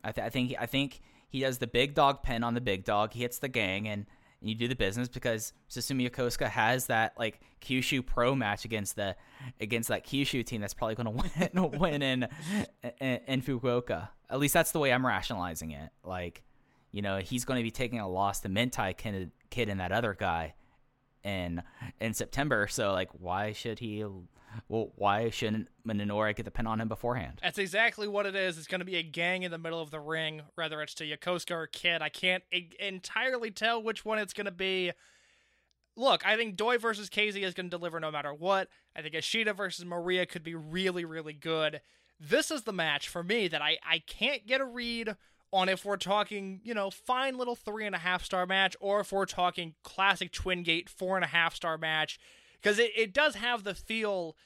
I, 0.04 0.12
th- 0.12 0.24
I 0.24 0.30
think. 0.30 0.54
I 0.58 0.66
think 0.66 1.00
he 1.28 1.40
does 1.40 1.58
the 1.58 1.66
big 1.66 1.94
dog 1.94 2.22
pin 2.22 2.44
on 2.44 2.54
the 2.54 2.60
big 2.60 2.84
dog. 2.84 3.12
He 3.12 3.22
hits 3.22 3.40
the 3.40 3.48
gang, 3.48 3.88
and, 3.88 4.06
and 4.40 4.48
you 4.48 4.54
do 4.54 4.68
the 4.68 4.76
business 4.76 5.08
because 5.08 5.52
Susumu 5.68 6.08
Yokosuka 6.08 6.48
has 6.48 6.86
that 6.86 7.14
like 7.18 7.40
Kyushu 7.60 8.06
Pro 8.06 8.36
match 8.36 8.64
against 8.64 8.94
the 8.94 9.16
against 9.60 9.88
that 9.88 10.06
Kyushu 10.06 10.46
team 10.46 10.60
that's 10.60 10.74
probably 10.74 10.94
going 10.94 11.18
to 11.54 11.62
win 11.64 11.80
win 11.80 12.02
in, 12.02 12.28
in 13.00 13.20
in 13.26 13.42
Fukuoka. 13.42 14.10
At 14.30 14.38
least 14.38 14.54
that's 14.54 14.70
the 14.70 14.78
way 14.78 14.92
I'm 14.92 15.04
rationalizing 15.04 15.72
it. 15.72 15.90
Like, 16.04 16.44
you 16.92 17.02
know, 17.02 17.18
he's 17.18 17.44
going 17.44 17.58
to 17.58 17.64
be 17.64 17.72
taking 17.72 17.98
a 17.98 18.08
loss 18.08 18.40
to 18.42 18.48
Mentai 18.48 18.96
kid, 18.96 19.32
kid 19.50 19.68
and 19.68 19.80
that 19.80 19.90
other 19.90 20.14
guy 20.14 20.54
in 21.24 21.64
in 22.00 22.14
September. 22.14 22.68
So 22.68 22.92
like, 22.92 23.10
why 23.18 23.52
should 23.52 23.80
he? 23.80 24.04
Well, 24.68 24.92
why 24.96 25.30
shouldn't 25.30 25.68
Minoura 25.86 26.34
get 26.34 26.44
the 26.44 26.50
pin 26.50 26.66
on 26.66 26.80
him 26.80 26.88
beforehand? 26.88 27.40
that's 27.42 27.58
exactly 27.58 28.08
what 28.08 28.26
it 28.26 28.34
is. 28.34 28.58
It's 28.58 28.66
going 28.66 28.80
to 28.80 28.84
be 28.84 28.96
a 28.96 29.02
gang 29.02 29.42
in 29.42 29.50
the 29.50 29.58
middle 29.58 29.80
of 29.80 29.90
the 29.90 30.00
ring, 30.00 30.42
whether 30.54 30.82
it's 30.82 30.94
to 30.94 31.04
Yokosuka 31.04 31.52
or 31.52 31.66
Kid. 31.66 32.02
I 32.02 32.08
can't 32.08 32.42
entirely 32.80 33.50
tell 33.50 33.82
which 33.82 34.04
one 34.04 34.18
it's 34.18 34.32
going 34.32 34.46
to 34.46 34.50
be. 34.50 34.92
Look, 35.96 36.26
I 36.26 36.36
think 36.36 36.56
Doi 36.56 36.78
versus 36.78 37.08
KZ 37.08 37.42
is 37.42 37.54
going 37.54 37.70
to 37.70 37.76
deliver 37.76 37.98
no 38.00 38.10
matter 38.10 38.34
what. 38.34 38.68
I 38.94 39.02
think 39.02 39.14
Ishida 39.14 39.54
versus 39.54 39.84
Maria 39.84 40.26
could 40.26 40.42
be 40.42 40.54
really, 40.54 41.04
really 41.04 41.32
good. 41.32 41.80
This 42.20 42.50
is 42.50 42.62
the 42.62 42.72
match 42.72 43.08
for 43.08 43.22
me 43.22 43.48
that 43.48 43.62
I, 43.62 43.78
I 43.88 44.02
can't 44.06 44.46
get 44.46 44.60
a 44.60 44.64
read 44.64 45.16
on 45.52 45.68
if 45.68 45.84
we're 45.84 45.96
talking, 45.96 46.60
you 46.64 46.74
know, 46.74 46.90
fine 46.90 47.38
little 47.38 47.56
three 47.56 47.86
and 47.86 47.94
a 47.94 47.98
half 47.98 48.24
star 48.24 48.46
match 48.46 48.76
or 48.80 49.00
if 49.00 49.12
we're 49.12 49.26
talking 49.26 49.74
classic 49.82 50.32
Twin 50.32 50.62
Gate 50.62 50.88
four 50.88 51.16
and 51.16 51.24
a 51.24 51.28
half 51.28 51.54
star 51.54 51.78
match. 51.78 52.18
Because 52.60 52.78
it, 52.78 52.92
it 52.96 53.12
does 53.12 53.36
have 53.36 53.64
the 53.64 53.74
feel 53.74 54.36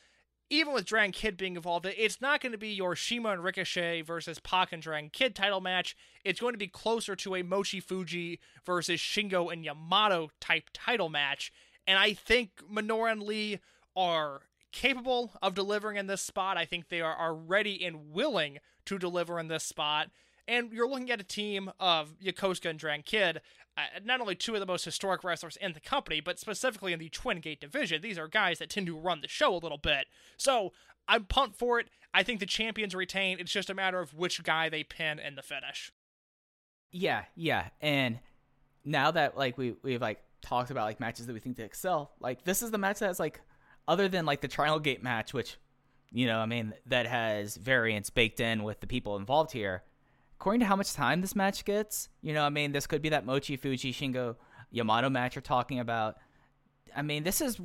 even 0.50 0.74
with 0.74 0.84
Dragon 0.84 1.12
Kid 1.12 1.36
being 1.36 1.54
involved, 1.54 1.86
it's 1.86 2.20
not 2.20 2.40
going 2.40 2.50
to 2.50 2.58
be 2.58 2.70
your 2.70 2.96
Shima 2.96 3.30
and 3.30 3.44
Ricochet 3.44 4.02
versus 4.02 4.40
Pac 4.40 4.72
and 4.72 4.82
Dragon 4.82 5.08
Kid 5.08 5.36
title 5.36 5.60
match. 5.60 5.96
It's 6.24 6.40
going 6.40 6.54
to 6.54 6.58
be 6.58 6.66
closer 6.66 7.14
to 7.14 7.36
a 7.36 7.42
Mochi 7.42 7.78
Fuji 7.78 8.40
versus 8.66 9.00
Shingo 9.00 9.52
and 9.52 9.64
Yamato 9.64 10.30
type 10.40 10.64
title 10.74 11.08
match. 11.08 11.52
And 11.86 11.98
I 11.98 12.14
think 12.14 12.62
Minoura 12.70 13.12
and 13.12 13.22
Lee 13.22 13.60
are 13.94 14.42
capable 14.72 15.32
of 15.40 15.54
delivering 15.54 15.96
in 15.96 16.08
this 16.08 16.20
spot. 16.20 16.56
I 16.56 16.64
think 16.64 16.88
they 16.88 17.00
are, 17.00 17.14
are 17.14 17.34
ready 17.34 17.84
and 17.84 18.10
willing 18.10 18.58
to 18.86 18.98
deliver 18.98 19.38
in 19.38 19.46
this 19.46 19.64
spot. 19.64 20.08
And 20.50 20.72
you're 20.72 20.88
looking 20.88 21.12
at 21.12 21.20
a 21.20 21.24
team 21.24 21.70
of 21.78 22.18
Yokosuka 22.18 22.70
and 22.70 22.78
Dragon 22.78 23.04
Kid, 23.06 23.40
uh, 23.78 23.82
not 24.04 24.20
only 24.20 24.34
two 24.34 24.54
of 24.54 24.60
the 24.60 24.66
most 24.66 24.84
historic 24.84 25.22
wrestlers 25.22 25.56
in 25.56 25.74
the 25.74 25.80
company, 25.80 26.20
but 26.20 26.40
specifically 26.40 26.92
in 26.92 26.98
the 26.98 27.08
Twin 27.08 27.38
Gate 27.38 27.60
division. 27.60 28.02
These 28.02 28.18
are 28.18 28.26
guys 28.26 28.58
that 28.58 28.68
tend 28.68 28.88
to 28.88 28.98
run 28.98 29.20
the 29.20 29.28
show 29.28 29.54
a 29.54 29.58
little 29.58 29.78
bit. 29.78 30.06
So 30.36 30.72
I'm 31.06 31.24
pumped 31.24 31.56
for 31.56 31.78
it. 31.78 31.86
I 32.12 32.24
think 32.24 32.40
the 32.40 32.46
champions 32.46 32.96
retain. 32.96 33.38
It's 33.38 33.52
just 33.52 33.70
a 33.70 33.74
matter 33.74 34.00
of 34.00 34.12
which 34.12 34.42
guy 34.42 34.68
they 34.68 34.82
pin 34.82 35.20
in 35.20 35.36
the 35.36 35.42
finish. 35.42 35.92
Yeah, 36.90 37.26
yeah. 37.36 37.68
And 37.80 38.18
now 38.84 39.12
that 39.12 39.38
like 39.38 39.56
we 39.56 39.76
we've 39.84 40.02
like 40.02 40.18
talked 40.42 40.72
about 40.72 40.86
like 40.86 40.98
matches 40.98 41.26
that 41.26 41.32
we 41.32 41.38
think 41.38 41.58
they 41.58 41.62
excel, 41.62 42.10
like 42.18 42.42
this 42.42 42.60
is 42.60 42.72
the 42.72 42.78
match 42.78 42.98
that's 42.98 43.20
like 43.20 43.40
other 43.86 44.08
than 44.08 44.26
like 44.26 44.40
the 44.40 44.48
Triangle 44.48 44.80
Gate 44.80 45.00
match, 45.00 45.32
which 45.32 45.58
you 46.10 46.26
know, 46.26 46.40
I 46.40 46.46
mean, 46.46 46.74
that 46.86 47.06
has 47.06 47.56
variance 47.56 48.10
baked 48.10 48.40
in 48.40 48.64
with 48.64 48.80
the 48.80 48.88
people 48.88 49.16
involved 49.16 49.52
here. 49.52 49.84
According 50.40 50.60
to 50.60 50.66
how 50.66 50.76
much 50.76 50.94
time 50.94 51.20
this 51.20 51.36
match 51.36 51.66
gets, 51.66 52.08
you 52.22 52.32
know, 52.32 52.42
I 52.42 52.48
mean, 52.48 52.72
this 52.72 52.86
could 52.86 53.02
be 53.02 53.10
that 53.10 53.26
Mochi 53.26 53.58
Fuji 53.58 53.92
Shingo 53.92 54.36
Yamato 54.70 55.10
match 55.10 55.34
you're 55.34 55.42
talking 55.42 55.80
about. 55.80 56.16
I 56.96 57.02
mean, 57.02 57.24
this 57.24 57.42
is 57.42 57.60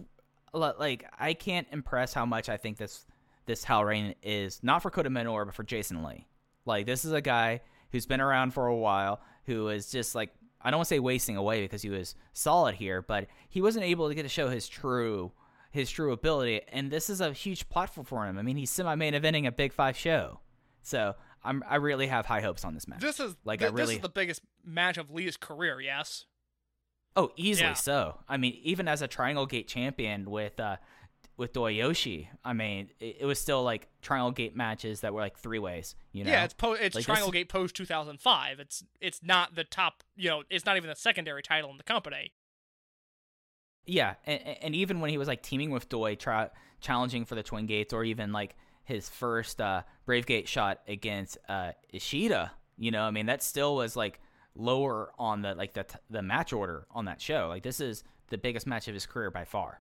like 0.53 1.05
I 1.17 1.35
can't 1.35 1.67
impress 1.71 2.13
how 2.13 2.25
much 2.25 2.49
I 2.49 2.57
think 2.57 2.75
this 2.75 3.05
this 3.45 3.63
Hell 3.63 3.85
Reign 3.85 4.13
is 4.21 4.59
not 4.61 4.81
for 4.81 4.91
Kota 4.91 5.09
Minoura, 5.09 5.45
but 5.45 5.55
for 5.55 5.63
Jason 5.63 6.03
Lee. 6.03 6.27
Like 6.65 6.85
this 6.85 7.05
is 7.05 7.13
a 7.13 7.21
guy 7.21 7.61
who's 7.93 8.05
been 8.05 8.19
around 8.19 8.53
for 8.53 8.67
a 8.67 8.75
while, 8.75 9.21
who 9.45 9.69
is 9.69 9.89
just 9.89 10.13
like 10.13 10.31
I 10.61 10.69
don't 10.69 10.79
want 10.79 10.89
to 10.89 10.95
say 10.95 10.99
wasting 10.99 11.37
away 11.37 11.61
because 11.61 11.81
he 11.81 11.89
was 11.89 12.13
solid 12.33 12.75
here, 12.75 13.01
but 13.01 13.27
he 13.47 13.61
wasn't 13.61 13.85
able 13.85 14.09
to 14.09 14.15
get 14.15 14.23
to 14.23 14.29
show 14.29 14.49
his 14.49 14.67
true 14.67 15.31
his 15.71 15.89
true 15.89 16.11
ability, 16.11 16.59
and 16.67 16.91
this 16.91 17.09
is 17.09 17.21
a 17.21 17.31
huge 17.31 17.69
platform 17.69 18.03
for 18.05 18.25
him. 18.25 18.37
I 18.37 18.41
mean, 18.41 18.57
he's 18.57 18.69
semi 18.69 18.95
main 18.95 19.13
eventing 19.13 19.47
a 19.47 19.51
Big 19.53 19.71
Five 19.71 19.95
show, 19.95 20.41
so 20.81 21.15
I'm 21.45 21.63
I 21.69 21.75
really 21.75 22.07
have 22.07 22.25
high 22.25 22.41
hopes 22.41 22.65
on 22.65 22.73
this 22.73 22.87
match. 22.87 23.01
This 23.01 23.19
is 23.19 23.35
like 23.45 23.59
th- 23.59 23.71
I 23.71 23.73
really 23.73 23.85
this 23.87 23.95
is 23.97 24.01
the 24.01 24.09
biggest 24.09 24.41
match 24.65 24.97
of 24.97 25.11
Lee's 25.11 25.37
career. 25.37 25.79
Yes. 25.79 26.25
Oh, 27.15 27.31
easily 27.37 27.69
Yeah. 27.69 27.73
so. 27.75 28.19
I 28.27 28.35
mean, 28.37 28.59
even 28.63 28.87
as 28.89 29.01
a 29.01 29.07
Triangle 29.07 29.45
Gate 29.45 29.67
champion 29.67 30.29
with 30.29 30.59
uh 30.59 30.77
with 31.37 31.51
Doyoshi, 31.53 32.27
I 32.45 32.53
mean, 32.53 32.89
it, 32.99 33.17
it 33.21 33.25
was 33.25 33.39
still 33.39 33.61
like 33.63 33.89
Triangle 34.01 34.31
Gate 34.31 34.55
matches 34.55 35.01
that 35.01 35.13
were 35.13 35.19
like 35.21 35.37
three 35.37 35.59
ways. 35.59 35.95
You 36.13 36.23
know? 36.23 36.31
Yeah, 36.31 36.45
it's 36.45 36.53
po- 36.53 36.73
it's 36.73 36.95
Like, 36.95 37.03
Triangle 37.05 37.27
is- 37.29 37.33
Gate 37.33 37.49
post 37.49 37.75
2005. 37.75 38.59
It's 38.59 38.83
it's 39.01 39.21
not 39.23 39.55
the 39.55 39.63
top, 39.65 40.03
you 40.15 40.29
know, 40.29 40.43
it's 40.49 40.65
not 40.65 40.77
even 40.77 40.89
the 40.89 40.95
secondary 40.95 41.41
title 41.43 41.69
in 41.71 41.77
the 41.77 41.83
company. 41.83 42.31
Yeah, 43.85 44.15
and, 44.25 44.41
and 44.61 44.75
even 44.75 44.99
when 44.99 45.11
he 45.11 45.17
was 45.17 45.27
like 45.27 45.43
teaming 45.43 45.69
with 45.69 45.89
Doi, 45.89 46.15
tra- 46.15 46.51
challenging 46.81 47.23
for 47.25 47.35
the 47.35 47.43
Twin 47.43 47.65
Gates, 47.67 47.93
or 47.93 48.03
even 48.03 48.31
like 48.31 48.55
his 48.85 49.09
first 49.09 49.59
uh, 49.59 49.83
Brave 50.05 50.25
Gate 50.25 50.47
shot 50.47 50.79
against 50.87 51.37
uh, 51.49 51.71
Ishida, 51.91 52.51
you 52.77 52.91
know, 52.91 53.03
I 53.03 53.11
mean, 53.11 53.25
that 53.25 53.43
still 53.43 53.75
was 53.75 53.95
like 53.95 54.19
lower 54.55 55.11
on 55.17 55.41
the 55.41 55.53
like 55.55 55.73
the 55.73 55.83
t- 55.83 55.99
the 56.09 56.21
match 56.21 56.53
order 56.53 56.85
on 56.91 57.05
that 57.05 57.21
show. 57.21 57.47
Like 57.49 57.63
this 57.63 57.79
is 57.79 58.03
the 58.29 58.37
biggest 58.37 58.65
match 58.67 58.87
of 58.87 58.93
his 58.93 59.05
career 59.05 59.31
by 59.31 59.45
far. 59.45 59.81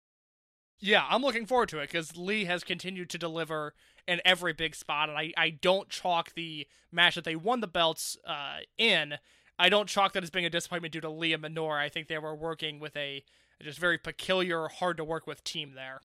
Yeah, 0.79 1.05
I'm 1.09 1.21
looking 1.21 1.45
forward 1.45 1.69
to 1.69 1.79
it 1.79 1.87
because 1.87 2.17
Lee 2.17 2.45
has 2.45 2.63
continued 2.63 3.09
to 3.09 3.17
deliver 3.17 3.73
in 4.07 4.21
every 4.23 4.53
big 4.53 4.75
spot, 4.75 5.09
and 5.09 5.17
I, 5.17 5.33
I 5.35 5.49
don't 5.49 5.89
chalk 5.89 6.33
the 6.35 6.67
match 6.91 7.15
that 7.15 7.23
they 7.23 7.35
won 7.35 7.61
the 7.61 7.67
belts 7.67 8.15
uh, 8.25 8.59
in. 8.77 9.15
I 9.57 9.69
don't 9.69 9.89
chalk 9.89 10.13
that 10.13 10.23
as 10.23 10.29
being 10.29 10.45
a 10.45 10.51
disappointment 10.51 10.93
due 10.93 11.01
to 11.01 11.09
Lee 11.09 11.33
and 11.33 11.43
Minoura. 11.43 11.79
I 11.79 11.89
think 11.89 12.07
they 12.07 12.19
were 12.19 12.35
working 12.35 12.79
with 12.79 12.95
a 12.95 13.23
just 13.59 13.79
very 13.79 13.97
peculiar, 13.97 14.67
hard 14.67 14.97
to 14.97 15.03
work 15.03 15.25
with 15.25 15.43
team 15.43 15.73
there. 15.73 16.01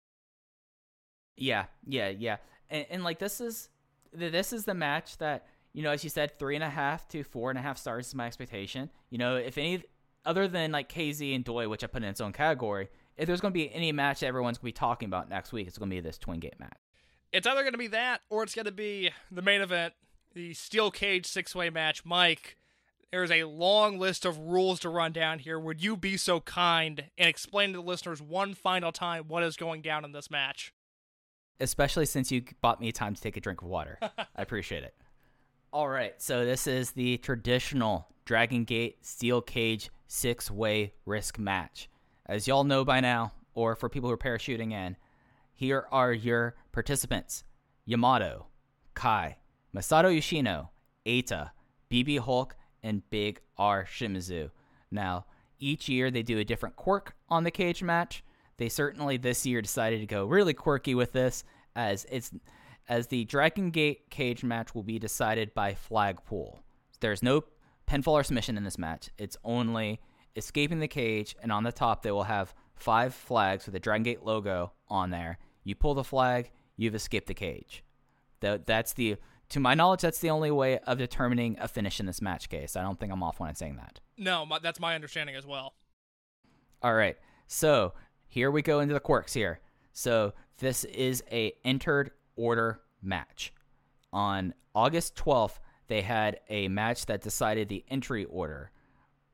Yeah, 1.37 1.65
yeah, 1.85 2.09
yeah. 2.09 2.37
And, 2.69 2.85
and 2.89 3.03
like 3.03 3.19
this 3.19 3.41
is 3.41 3.69
this 4.13 4.53
is 4.53 4.65
the 4.65 4.73
match 4.73 5.17
that 5.17 5.45
you 5.73 5.83
know, 5.83 5.91
as 5.91 6.03
you 6.03 6.09
said, 6.09 6.39
three 6.39 6.55
and 6.55 6.63
a 6.63 6.69
half 6.69 7.07
to 7.09 7.23
four 7.23 7.51
and 7.51 7.59
a 7.59 7.61
half 7.61 7.77
stars 7.77 8.07
is 8.07 8.15
my 8.15 8.25
expectation. 8.25 8.89
You 9.09 9.19
know, 9.19 9.35
if 9.35 9.57
any 9.57 9.83
other 10.25 10.47
than 10.47 10.71
like 10.71 10.91
KZ 10.91 11.35
and 11.35 11.43
Doi, 11.43 11.69
which 11.69 11.83
I 11.83 11.87
put 11.87 12.03
in 12.03 12.09
its 12.09 12.19
own 12.19 12.33
category, 12.33 12.89
if 13.15 13.27
there's 13.27 13.41
going 13.41 13.51
to 13.51 13.57
be 13.57 13.71
any 13.73 13.91
match 13.91 14.21
that 14.21 14.27
everyone's 14.27 14.57
going 14.57 14.71
to 14.71 14.73
be 14.75 14.79
talking 14.79 15.07
about 15.07 15.29
next 15.29 15.51
week, 15.51 15.67
it's 15.67 15.77
going 15.77 15.89
to 15.89 15.95
be 15.95 15.99
this 15.99 16.17
Twin 16.17 16.39
Gate 16.39 16.59
match. 16.59 16.77
It's 17.31 17.45
either 17.45 17.61
going 17.61 17.73
to 17.73 17.77
be 17.77 17.87
that 17.87 18.21
or 18.29 18.43
it's 18.43 18.55
going 18.55 18.65
to 18.65 18.71
be 18.71 19.11
the 19.31 19.41
main 19.41 19.61
event, 19.61 19.93
the 20.33 20.53
steel 20.53 20.89
cage 20.89 21.25
six 21.25 21.53
way 21.53 21.69
match. 21.69 22.03
Mike, 22.03 22.57
there's 23.11 23.31
a 23.31 23.43
long 23.43 23.99
list 23.99 24.25
of 24.25 24.37
rules 24.37 24.79
to 24.81 24.89
run 24.89 25.11
down 25.11 25.39
here. 25.39 25.59
Would 25.59 25.83
you 25.83 25.95
be 25.95 26.17
so 26.17 26.39
kind 26.39 27.05
and 27.17 27.29
explain 27.29 27.73
to 27.73 27.77
the 27.77 27.83
listeners 27.83 28.21
one 28.21 28.53
final 28.53 28.91
time 28.91 29.25
what 29.27 29.43
is 29.43 29.55
going 29.55 29.81
down 29.81 30.03
in 30.03 30.11
this 30.11 30.31
match? 30.31 30.73
Especially 31.59 32.05
since 32.05 32.31
you 32.31 32.43
bought 32.61 32.79
me 32.79 32.91
time 32.91 33.15
to 33.15 33.21
take 33.21 33.37
a 33.37 33.41
drink 33.41 33.61
of 33.61 33.67
water. 33.67 33.97
I 34.01 34.41
appreciate 34.41 34.83
it. 34.83 34.93
All 35.73 35.89
right, 35.89 36.13
so 36.21 36.45
this 36.45 36.65
is 36.65 36.91
the 36.91 37.17
traditional 37.17 38.07
Dragon 38.25 38.63
Gate 38.63 39.05
Steel 39.05 39.41
Cage 39.41 39.89
six 40.07 40.49
way 40.49 40.93
risk 41.05 41.37
match. 41.37 41.89
As 42.25 42.47
y'all 42.47 42.63
know 42.63 42.85
by 42.85 42.99
now, 42.99 43.33
or 43.53 43.75
for 43.75 43.89
people 43.89 44.09
who 44.09 44.13
are 44.13 44.17
parachuting 44.17 44.71
in, 44.71 44.95
here 45.53 45.87
are 45.91 46.13
your 46.13 46.55
participants 46.71 47.43
Yamato, 47.85 48.47
Kai, 48.93 49.37
Masato 49.75 50.13
Yoshino, 50.13 50.69
Eita, 51.05 51.51
BB 51.89 52.19
Hulk, 52.19 52.55
and 52.83 53.07
Big 53.09 53.41
R 53.57 53.85
Shimizu. 53.85 54.51
Now, 54.91 55.25
each 55.59 55.89
year 55.89 56.11
they 56.11 56.21
do 56.21 56.37
a 56.37 56.45
different 56.45 56.75
quirk 56.75 57.15
on 57.29 57.43
the 57.43 57.51
cage 57.51 57.81
match. 57.81 58.23
They 58.57 58.69
certainly 58.69 59.17
this 59.17 59.45
year 59.45 59.61
decided 59.61 59.99
to 59.99 60.07
go 60.07 60.25
really 60.25 60.53
quirky 60.53 60.95
with 60.95 61.13
this, 61.13 61.43
as 61.75 62.05
it's 62.09 62.31
as 62.89 63.07
the 63.07 63.25
Dragon 63.25 63.69
Gate 63.69 64.09
cage 64.09 64.43
match 64.43 64.73
will 64.73 64.83
be 64.83 64.97
decided 64.97 65.53
by 65.53 65.75
flag 65.75 66.23
pool. 66.25 66.63
There's 66.99 67.21
no 67.21 67.43
pinfall 67.87 68.13
or 68.13 68.23
submission 68.23 68.57
in 68.57 68.63
this 68.63 68.77
match. 68.77 69.09
It's 69.17 69.37
only 69.43 69.99
escaping 70.35 70.79
the 70.79 70.87
cage, 70.87 71.35
and 71.41 71.51
on 71.51 71.63
the 71.63 71.71
top 71.71 72.01
they 72.01 72.11
will 72.11 72.23
have 72.23 72.53
five 72.75 73.13
flags 73.13 73.65
with 73.65 73.73
the 73.73 73.79
Dragon 73.79 74.03
Gate 74.03 74.23
logo 74.23 74.71
on 74.87 75.09
there. 75.09 75.37
You 75.63 75.75
pull 75.75 75.93
the 75.93 76.03
flag, 76.03 76.51
you've 76.75 76.95
escaped 76.95 77.27
the 77.27 77.33
cage. 77.33 77.83
That 78.39 78.65
that's 78.65 78.93
the 78.93 79.17
to 79.49 79.59
my 79.59 79.75
knowledge, 79.75 80.01
that's 80.01 80.19
the 80.19 80.29
only 80.29 80.51
way 80.51 80.79
of 80.79 80.97
determining 80.97 81.57
a 81.59 81.67
finish 81.67 81.99
in 81.99 82.05
this 82.05 82.21
match 82.21 82.49
case. 82.49 82.75
I 82.75 82.81
don't 82.81 82.99
think 82.99 83.11
I'm 83.11 83.23
off 83.23 83.39
when 83.39 83.49
I'm 83.49 83.55
saying 83.55 83.77
that. 83.77 83.99
No, 84.17 84.45
my, 84.45 84.59
that's 84.59 84.79
my 84.79 84.93
understanding 84.95 85.35
as 85.35 85.45
well. 85.45 85.73
All 86.81 86.93
right. 86.93 87.17
So 87.47 87.93
here 88.27 88.51
we 88.51 88.61
go 88.61 88.79
into 88.79 88.93
the 88.93 88.99
quirks 88.99 89.33
here. 89.33 89.59
So 89.93 90.33
this 90.59 90.83
is 90.85 91.23
a 91.31 91.53
entered 91.63 92.11
order 92.35 92.81
match. 93.01 93.53
On 94.13 94.53
August 94.75 95.15
12th, 95.15 95.59
they 95.87 96.01
had 96.01 96.39
a 96.49 96.67
match 96.67 97.05
that 97.05 97.21
decided 97.21 97.69
the 97.69 97.83
entry 97.89 98.25
order. 98.25 98.71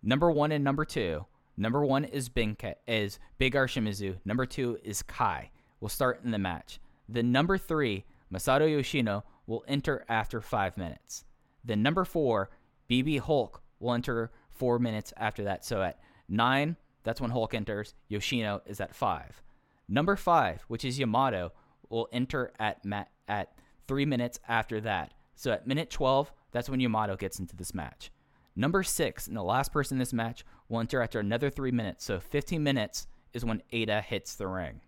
Number 0.01 0.31
one 0.31 0.51
and 0.51 0.63
number 0.63 0.85
two. 0.85 1.25
Number 1.55 1.85
one 1.85 2.03
is 2.03 2.29
Binka, 2.29 2.75
is 2.87 3.19
Big 3.37 3.55
R 3.55 3.67
Shimizu. 3.67 4.17
Number 4.25 4.45
two 4.45 4.79
is 4.83 5.03
Kai. 5.03 5.51
Will 5.79 5.89
start 5.89 6.21
in 6.23 6.31
the 6.31 6.39
match. 6.39 6.79
The 7.07 7.23
number 7.23 7.57
three, 7.57 8.05
Masato 8.33 8.69
Yoshino, 8.69 9.23
will 9.45 9.63
enter 9.67 10.03
after 10.09 10.41
five 10.41 10.77
minutes. 10.77 11.25
The 11.63 11.75
number 11.75 12.05
four, 12.05 12.49
BB 12.89 13.19
Hulk, 13.19 13.61
will 13.79 13.93
enter 13.93 14.31
four 14.49 14.79
minutes 14.79 15.13
after 15.17 15.43
that. 15.43 15.63
So 15.65 15.81
at 15.81 15.99
nine, 16.27 16.75
that's 17.03 17.21
when 17.21 17.31
Hulk 17.31 17.53
enters. 17.53 17.93
Yoshino 18.07 18.61
is 18.65 18.79
at 18.79 18.95
five. 18.95 19.41
Number 19.87 20.15
five, 20.15 20.63
which 20.67 20.85
is 20.85 20.99
Yamato, 20.99 21.51
will 21.89 22.07
enter 22.11 22.53
at 22.59 22.83
ma- 22.85 23.05
at 23.27 23.53
three 23.87 24.05
minutes 24.05 24.39
after 24.47 24.79
that. 24.81 25.13
So 25.35 25.51
at 25.51 25.67
minute 25.67 25.89
12, 25.89 26.31
that's 26.51 26.69
when 26.69 26.79
Yamato 26.79 27.15
gets 27.15 27.39
into 27.39 27.55
this 27.55 27.73
match. 27.73 28.11
Number 28.55 28.83
six, 28.83 29.27
and 29.27 29.35
the 29.35 29.43
last 29.43 29.73
person 29.73 29.95
in 29.95 29.99
this 29.99 30.13
match, 30.13 30.45
will 30.69 30.79
enter 30.79 31.01
after 31.01 31.19
another 31.19 31.49
three 31.49 31.71
minutes. 31.71 32.05
So 32.05 32.19
15 32.19 32.61
minutes 32.61 33.07
is 33.33 33.43
when 33.43 33.63
Eita 33.71 34.03
hits 34.03 34.35
the 34.35 34.47
ring. 34.47 34.81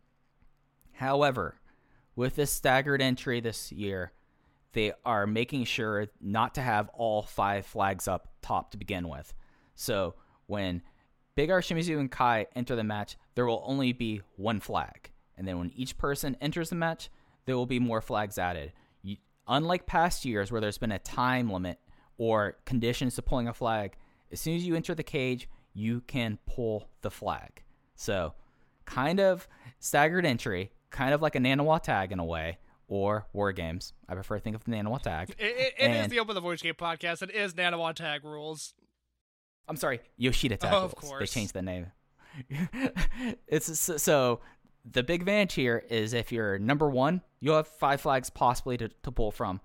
However, 0.93 1.55
with 2.15 2.35
this 2.35 2.51
staggered 2.51 3.01
entry 3.01 3.41
this 3.41 3.71
year, 3.71 4.13
they 4.73 4.93
are 5.03 5.25
making 5.25 5.65
sure 5.65 6.07
not 6.21 6.53
to 6.55 6.61
have 6.61 6.89
all 6.89 7.23
five 7.23 7.65
flags 7.65 8.07
up 8.07 8.27
top 8.41 8.71
to 8.71 8.77
begin 8.77 9.09
with. 9.09 9.33
So 9.73 10.15
when 10.47 10.83
Big 11.35 11.51
R 11.51 11.61
Shimizu 11.61 11.99
and 11.99 12.09
Kai 12.09 12.47
enter 12.55 12.75
the 12.75 12.83
match, 12.83 13.17
there 13.35 13.45
will 13.45 13.63
only 13.65 13.91
be 13.91 14.21
one 14.37 14.59
flag. 14.59 15.11
And 15.37 15.47
then 15.47 15.59
when 15.59 15.71
each 15.75 15.97
person 15.97 16.37
enters 16.39 16.69
the 16.69 16.75
match, 16.75 17.09
there 17.45 17.57
will 17.57 17.65
be 17.65 17.79
more 17.79 18.01
flags 18.01 18.37
added. 18.37 18.71
You, 19.03 19.17
unlike 19.47 19.85
past 19.85 20.23
years 20.23 20.51
where 20.51 20.61
there's 20.61 20.77
been 20.77 20.93
a 20.93 20.99
time 20.99 21.51
limit 21.51 21.79
or 22.17 22.55
conditions 22.65 23.15
to 23.15 23.21
pulling 23.21 23.49
a 23.49 23.53
flag, 23.53 23.97
as 24.31 24.39
soon 24.39 24.55
as 24.55 24.65
you 24.65 24.75
enter 24.75 24.95
the 24.95 25.03
cage, 25.03 25.49
you 25.73 26.01
can 26.07 26.39
pull 26.45 26.87
the 27.01 27.11
flag. 27.11 27.63
So, 27.95 28.33
kind 28.85 29.19
of 29.19 29.47
staggered 29.79 30.25
entry, 30.25 30.71
kind 30.89 31.13
of 31.13 31.21
like 31.21 31.35
a 31.35 31.39
Nanawa 31.39 31.81
tag 31.81 32.13
in 32.13 32.19
a 32.19 32.25
way, 32.25 32.59
or 32.87 33.27
War 33.33 33.51
Games. 33.51 33.93
I 34.07 34.13
prefer 34.13 34.37
to 34.37 34.41
think 34.41 34.55
of 34.55 34.63
the 34.63 34.71
Nanawa 34.71 35.01
tag. 35.01 35.31
It, 35.37 35.43
it, 35.43 35.73
it 35.77 35.91
is 35.91 36.07
the 36.07 36.19
Open 36.19 36.35
the 36.35 36.41
Voice 36.41 36.61
Gate 36.61 36.77
podcast. 36.77 37.21
It 37.21 37.31
is 37.31 37.53
Nanawa 37.55 37.93
Tag 37.93 38.23
rules. 38.23 38.73
I'm 39.67 39.77
sorry, 39.77 39.99
Yoshida 40.17 40.57
tag 40.57 40.73
Oh, 40.73 40.85
of 40.85 40.93
rules. 41.01 41.19
They 41.19 41.25
changed 41.25 41.53
the 41.53 41.61
name. 41.61 41.87
it's 43.47 43.79
so, 43.79 43.97
so 43.97 44.39
the 44.89 45.03
big 45.03 45.21
advantage 45.21 45.53
here 45.53 45.83
is 45.89 46.13
if 46.13 46.31
you're 46.31 46.59
number 46.59 46.89
one, 46.89 47.21
you'll 47.39 47.55
have 47.55 47.67
five 47.67 48.01
flags 48.01 48.29
possibly 48.29 48.77
to, 48.77 48.89
to 48.89 49.11
pull 49.11 49.31
from. 49.31 49.61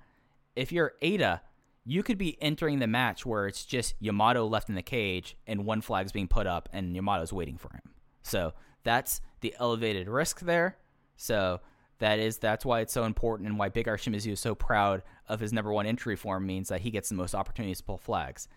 If 0.56 0.72
you're 0.72 0.94
Eita, 1.02 1.40
you 1.84 2.02
could 2.02 2.18
be 2.18 2.40
entering 2.42 2.78
the 2.78 2.86
match 2.86 3.26
where 3.26 3.46
it's 3.46 3.64
just 3.64 3.94
Yamato 4.00 4.46
left 4.46 4.68
in 4.68 4.74
the 4.74 4.82
cage 4.82 5.36
and 5.46 5.64
one 5.64 5.80
flag's 5.80 6.12
being 6.12 6.28
put 6.28 6.46
up 6.46 6.68
and 6.72 6.94
Yamato's 6.94 7.32
waiting 7.32 7.56
for 7.58 7.70
him. 7.72 7.94
So 8.22 8.54
that's 8.84 9.20
the 9.40 9.54
elevated 9.58 10.08
risk 10.08 10.40
there. 10.40 10.76
So 11.16 11.60
that 11.98 12.18
is 12.18 12.38
that's 12.38 12.64
why 12.64 12.80
it's 12.80 12.92
so 12.92 13.04
important 13.04 13.48
and 13.48 13.58
why 13.58 13.68
Big 13.68 13.88
R 13.88 13.96
Shimizu 13.96 14.32
is 14.32 14.40
so 14.40 14.54
proud 14.54 15.02
of 15.28 15.40
his 15.40 15.52
number 15.52 15.72
one 15.72 15.86
entry 15.86 16.16
form 16.16 16.46
means 16.46 16.68
that 16.68 16.80
he 16.80 16.90
gets 16.90 17.08
the 17.08 17.14
most 17.14 17.34
opportunities 17.34 17.78
to 17.78 17.84
pull 17.84 17.98
flags. 17.98 18.48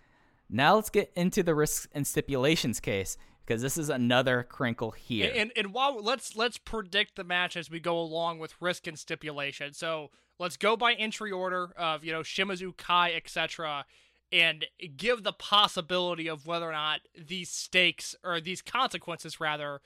Now 0.55 0.75
let's 0.75 0.91
get 0.91 1.11
into 1.15 1.41
the 1.41 1.55
risks 1.55 1.87
and 1.93 2.05
stipulations 2.05 2.79
case 2.79 3.17
because 3.43 3.63
this 3.63 3.75
is 3.75 3.89
another 3.89 4.43
crinkle 4.43 4.91
here. 4.91 5.31
And, 5.31 5.39
and 5.39 5.51
and 5.57 5.73
while 5.73 5.99
let's 5.99 6.35
let's 6.35 6.59
predict 6.59 7.15
the 7.15 7.23
match 7.23 7.57
as 7.57 7.71
we 7.71 7.79
go 7.79 7.97
along 7.97 8.37
with 8.37 8.53
risk 8.61 8.85
and 8.85 8.97
stipulation. 8.97 9.73
So 9.73 10.11
let's 10.37 10.55
go 10.55 10.77
by 10.77 10.93
entry 10.93 11.31
order 11.31 11.71
of 11.75 12.03
you 12.03 12.11
know 12.11 12.21
Shimizu, 12.21 12.77
Kai, 12.77 13.13
etc., 13.13 13.85
and 14.31 14.67
give 14.95 15.23
the 15.23 15.33
possibility 15.33 16.27
of 16.27 16.45
whether 16.45 16.69
or 16.69 16.71
not 16.71 17.01
these 17.19 17.49
stakes 17.49 18.15
or 18.23 18.39
these 18.39 18.61
consequences 18.61 19.39
rather 19.39 19.81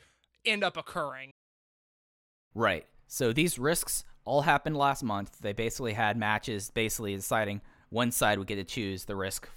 end 0.45 0.65
up 0.65 0.75
occurring. 0.75 1.31
Right. 2.53 2.85
So 3.07 3.31
these 3.31 3.57
risks 3.57 4.03
all 4.25 4.41
happened 4.41 4.75
last 4.75 5.01
month. 5.01 5.39
They 5.39 5.53
basically 5.53 5.93
had 5.93 6.17
matches 6.17 6.71
basically 6.71 7.15
deciding 7.15 7.61
one 7.89 8.11
side 8.11 8.37
would 8.37 8.47
get 8.47 8.55
to 8.55 8.65
choose 8.65 9.05
the 9.05 9.15
risk 9.15 9.47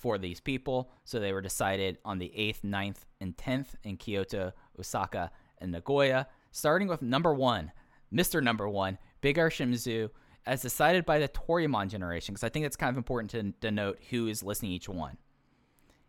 for 0.00 0.18
these 0.18 0.40
people. 0.40 0.90
So 1.04 1.20
they 1.20 1.32
were 1.32 1.40
decided 1.40 1.98
on 2.04 2.18
the 2.18 2.32
8th, 2.36 2.62
9th, 2.62 3.04
and 3.20 3.36
10th 3.36 3.68
in 3.84 3.96
Kyoto, 3.96 4.52
Osaka, 4.78 5.30
and 5.58 5.72
Nagoya. 5.72 6.26
Starting 6.50 6.88
with 6.88 7.02
number 7.02 7.32
one, 7.32 7.70
Mr. 8.12 8.42
Number 8.42 8.68
One, 8.68 8.98
Big 9.20 9.38
R 9.38 9.50
Shimizu, 9.50 10.10
as 10.46 10.62
decided 10.62 11.04
by 11.04 11.18
the 11.18 11.28
Toryumon 11.28 11.88
generation, 11.88 12.32
because 12.32 12.44
I 12.44 12.48
think 12.48 12.66
it's 12.66 12.76
kind 12.76 12.90
of 12.90 12.96
important 12.96 13.30
to 13.30 13.42
denote 13.60 14.00
who 14.10 14.26
is 14.26 14.42
listening 14.42 14.72
each 14.72 14.88
one. 14.88 15.16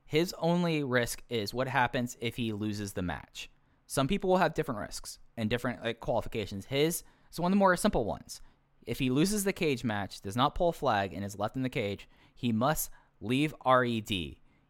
His 0.05 0.33
only 0.39 0.83
risk 0.83 1.21
is 1.29 1.53
what 1.53 1.67
happens 1.67 2.17
if 2.19 2.37
he 2.37 2.53
loses 2.53 2.93
the 2.93 3.01
match. 3.01 3.49
Some 3.85 4.07
people 4.07 4.29
will 4.29 4.37
have 4.37 4.53
different 4.53 4.81
risks 4.81 5.19
and 5.37 5.49
different 5.49 5.83
like, 5.83 5.99
qualifications. 5.99 6.65
His 6.65 7.03
is 7.31 7.39
one 7.39 7.51
of 7.51 7.55
the 7.55 7.59
more 7.59 7.75
simple 7.77 8.05
ones. 8.05 8.41
If 8.87 8.99
he 8.99 9.09
loses 9.09 9.43
the 9.43 9.53
cage 9.53 9.83
match, 9.83 10.21
does 10.21 10.35
not 10.35 10.55
pull 10.55 10.69
a 10.69 10.73
flag, 10.73 11.13
and 11.13 11.23
is 11.23 11.37
left 11.37 11.55
in 11.55 11.61
the 11.61 11.69
cage, 11.69 12.09
he 12.33 12.51
must 12.51 12.89
leave 13.21 13.53
RED. 13.65 14.09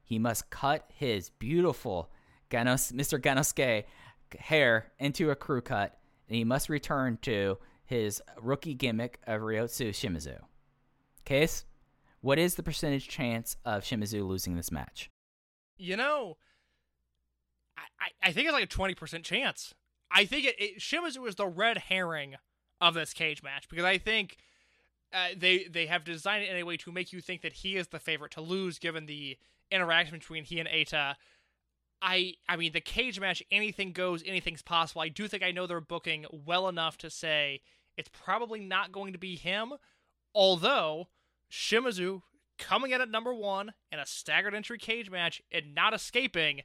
He 0.03 0.19
must 0.19 0.49
cut 0.49 0.89
his 0.93 1.29
beautiful 1.29 2.11
Ganos, 2.49 2.91
Mr. 2.91 3.19
Ganosuke 3.19 3.85
hair 4.37 4.91
into 4.99 5.31
a 5.31 5.35
crew 5.35 5.61
cut, 5.61 5.97
and 6.27 6.35
he 6.35 6.43
must 6.43 6.69
return 6.69 7.17
to 7.23 7.57
his 7.85 8.21
rookie 8.41 8.73
gimmick 8.73 9.19
of 9.25 9.41
Ryotsu 9.41 9.89
Shimizu. 9.89 10.39
Case, 11.25 11.65
what 12.21 12.39
is 12.39 12.55
the 12.55 12.63
percentage 12.63 13.07
chance 13.07 13.57
of 13.65 13.83
Shimizu 13.83 14.25
losing 14.25 14.55
this 14.55 14.71
match? 14.71 15.09
You 15.77 15.97
know, 15.97 16.37
I, 17.77 18.27
I, 18.29 18.31
think 18.31 18.47
it's 18.47 18.53
like 18.53 18.63
a 18.63 18.67
twenty 18.67 18.93
percent 18.93 19.23
chance. 19.23 19.73
I 20.11 20.25
think 20.25 20.45
it, 20.45 20.55
it 20.59 20.79
Shimizu 20.79 21.27
is 21.27 21.35
the 21.35 21.47
red 21.47 21.77
herring 21.77 22.35
of 22.79 22.93
this 22.93 23.13
cage 23.13 23.41
match 23.43 23.67
because 23.69 23.85
I 23.85 23.97
think 23.97 24.37
uh, 25.13 25.29
they 25.37 25.65
they 25.65 25.85
have 25.87 26.03
designed 26.03 26.43
it 26.43 26.49
in 26.49 26.57
a 26.57 26.63
way 26.63 26.77
to 26.77 26.91
make 26.91 27.11
you 27.11 27.21
think 27.21 27.41
that 27.41 27.53
he 27.53 27.75
is 27.75 27.87
the 27.87 27.99
favorite 27.99 28.31
to 28.33 28.41
lose, 28.41 28.79
given 28.79 29.05
the 29.05 29.37
interaction 29.69 30.17
between 30.17 30.43
he 30.43 30.59
and 30.59 30.69
Eita. 30.69 31.15
I 32.01 32.35
I 32.47 32.55
mean 32.55 32.71
the 32.71 32.81
cage 32.81 33.19
match, 33.19 33.43
anything 33.51 33.91
goes, 33.91 34.23
anything's 34.25 34.61
possible. 34.61 35.01
I 35.01 35.09
do 35.09 35.27
think 35.27 35.43
I 35.43 35.51
know 35.51 35.67
they're 35.67 35.81
booking 35.81 36.25
well 36.31 36.67
enough 36.67 36.97
to 36.99 37.09
say 37.09 37.61
it's 37.97 38.09
probably 38.09 38.59
not 38.59 38.91
going 38.91 39.13
to 39.13 39.19
be 39.19 39.35
him. 39.35 39.73
Although 40.33 41.09
Shimizu 41.51 42.21
coming 42.57 42.91
in 42.91 43.01
at 43.01 43.09
number 43.09 43.33
one 43.33 43.73
in 43.91 43.99
a 43.99 44.05
staggered 44.05 44.55
entry 44.55 44.77
cage 44.77 45.09
match 45.09 45.41
and 45.51 45.75
not 45.75 45.93
escaping 45.93 46.61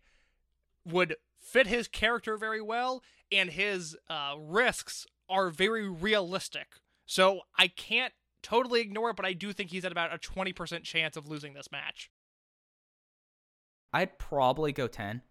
would 0.84 1.16
fit 1.40 1.66
his 1.66 1.88
character 1.88 2.36
very 2.36 2.60
well, 2.60 3.02
and 3.32 3.50
his 3.50 3.96
uh, 4.08 4.34
risks 4.38 5.06
are 5.28 5.50
very 5.50 5.88
realistic. 5.88 6.74
So 7.06 7.40
I 7.58 7.68
can't 7.68 8.12
totally 8.46 8.80
ignore 8.80 9.10
it, 9.10 9.16
but 9.16 9.26
I 9.26 9.32
do 9.32 9.52
think 9.52 9.70
he's 9.70 9.84
at 9.84 9.92
about 9.92 10.14
a 10.14 10.18
20% 10.18 10.82
chance 10.84 11.16
of 11.16 11.28
losing 11.28 11.52
this 11.54 11.70
match. 11.72 12.10
I'd 13.92 14.18
probably 14.18 14.72
go 14.72 14.86
10 14.86 15.22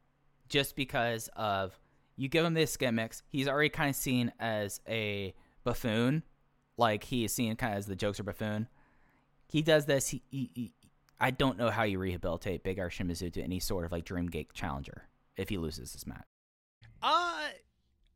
just 0.50 0.76
because 0.76 1.30
of 1.36 1.80
you 2.18 2.28
give 2.28 2.46
him 2.46 2.54
this 2.54 2.76
gimmicks. 2.78 3.24
He's 3.30 3.48
already 3.48 3.70
kind 3.70 3.90
of 3.90 3.96
seen 3.96 4.32
as 4.40 4.80
a 4.88 5.34
buffoon. 5.64 6.24
Like 6.78 7.04
he 7.04 7.24
is 7.26 7.34
seen 7.34 7.56
kind 7.56 7.74
of 7.74 7.80
as 7.80 7.86
the 7.86 7.96
jokester 7.96 8.26
buffoon. 8.26 8.68
He 9.48 9.62
does 9.62 9.86
this. 9.86 10.08
He, 10.10 10.24
he, 10.30 10.52
he- 10.54 10.74
I 11.20 11.32
don't 11.32 11.58
know 11.58 11.70
how 11.70 11.84
you 11.84 11.98
rehabilitate 12.00 12.64
Big 12.64 12.78
R 12.80 12.90
Shimizu 12.90 13.32
to 13.34 13.42
any 13.42 13.60
sort 13.62 13.86
of 13.86 13.92
like 13.94 14.04
Dreamgate 14.06 14.52
challenger 14.54 15.04
if 15.38 15.48
he 15.48 15.58
loses 15.58 15.94
this 15.94 16.06
match. 16.06 16.26
Uh, 17.02 17.48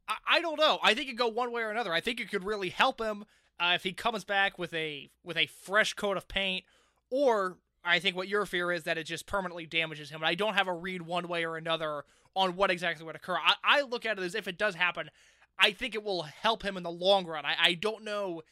I, 0.07 0.15
I 0.27 0.41
don't 0.41 0.59
know. 0.59 0.79
I 0.83 0.93
think 0.93 1.07
it 1.07 1.11
could 1.11 1.17
go 1.17 1.27
one 1.29 1.51
way 1.53 1.61
or 1.61 1.69
another. 1.69 1.93
I 1.93 2.01
think 2.01 2.19
it 2.19 2.29
could 2.29 2.43
really 2.43 2.69
help 2.69 2.99
him 2.99 3.23
uh, 3.59 3.73
if 3.75 3.83
he 3.83 3.93
comes 3.93 4.23
back 4.23 4.57
with 4.57 4.73
a 4.73 5.09
with 5.23 5.37
a 5.37 5.47
fresh 5.47 5.93
coat 5.93 6.17
of 6.17 6.27
paint, 6.27 6.65
or 7.09 7.57
I 7.83 7.99
think 7.99 8.15
what 8.15 8.27
your 8.27 8.45
fear 8.45 8.71
is 8.71 8.83
that 8.83 8.97
it 8.97 9.05
just 9.05 9.25
permanently 9.25 9.65
damages 9.65 10.09
him. 10.09 10.23
I 10.23 10.35
don't 10.35 10.55
have 10.55 10.67
a 10.67 10.73
read 10.73 11.01
one 11.01 11.27
way 11.27 11.45
or 11.45 11.57
another 11.57 12.03
on 12.35 12.55
what 12.55 12.71
exactly 12.71 13.05
would 13.05 13.15
occur. 13.15 13.37
I, 13.37 13.55
I 13.63 13.81
look 13.81 14.05
at 14.05 14.17
it 14.17 14.23
as 14.23 14.35
if 14.35 14.47
it 14.47 14.57
does 14.57 14.75
happen, 14.75 15.09
I 15.57 15.71
think 15.71 15.95
it 15.95 16.03
will 16.03 16.23
help 16.23 16.63
him 16.63 16.77
in 16.77 16.83
the 16.83 16.91
long 16.91 17.25
run. 17.25 17.45
I, 17.45 17.55
I 17.59 17.73
don't 17.73 18.03
know 18.03 18.43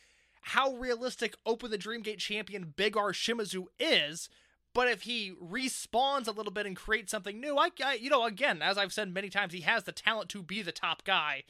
how 0.41 0.73
realistic 0.73 1.35
Open 1.45 1.71
the 1.71 1.77
Dreamgate 1.77 2.17
champion 2.17 2.73
Big 2.75 2.97
R 2.97 3.11
Shimizu 3.11 3.65
is, 3.79 4.29
but 4.73 4.87
if 4.87 5.03
he 5.03 5.31
respawns 5.31 6.27
a 6.27 6.31
little 6.31 6.51
bit 6.51 6.65
and 6.65 6.75
creates 6.75 7.11
something 7.11 7.39
new, 7.39 7.57
I, 7.57 7.69
I, 7.83 7.93
you 7.95 8.09
know, 8.09 8.25
again, 8.25 8.61
as 8.61 8.77
I've 8.77 8.93
said 8.93 9.13
many 9.13 9.29
times, 9.29 9.53
he 9.53 9.61
has 9.61 9.83
the 9.83 9.91
talent 9.91 10.29
to 10.29 10.43
be 10.43 10.61
the 10.61 10.71
top 10.71 11.03
guy. 11.03 11.43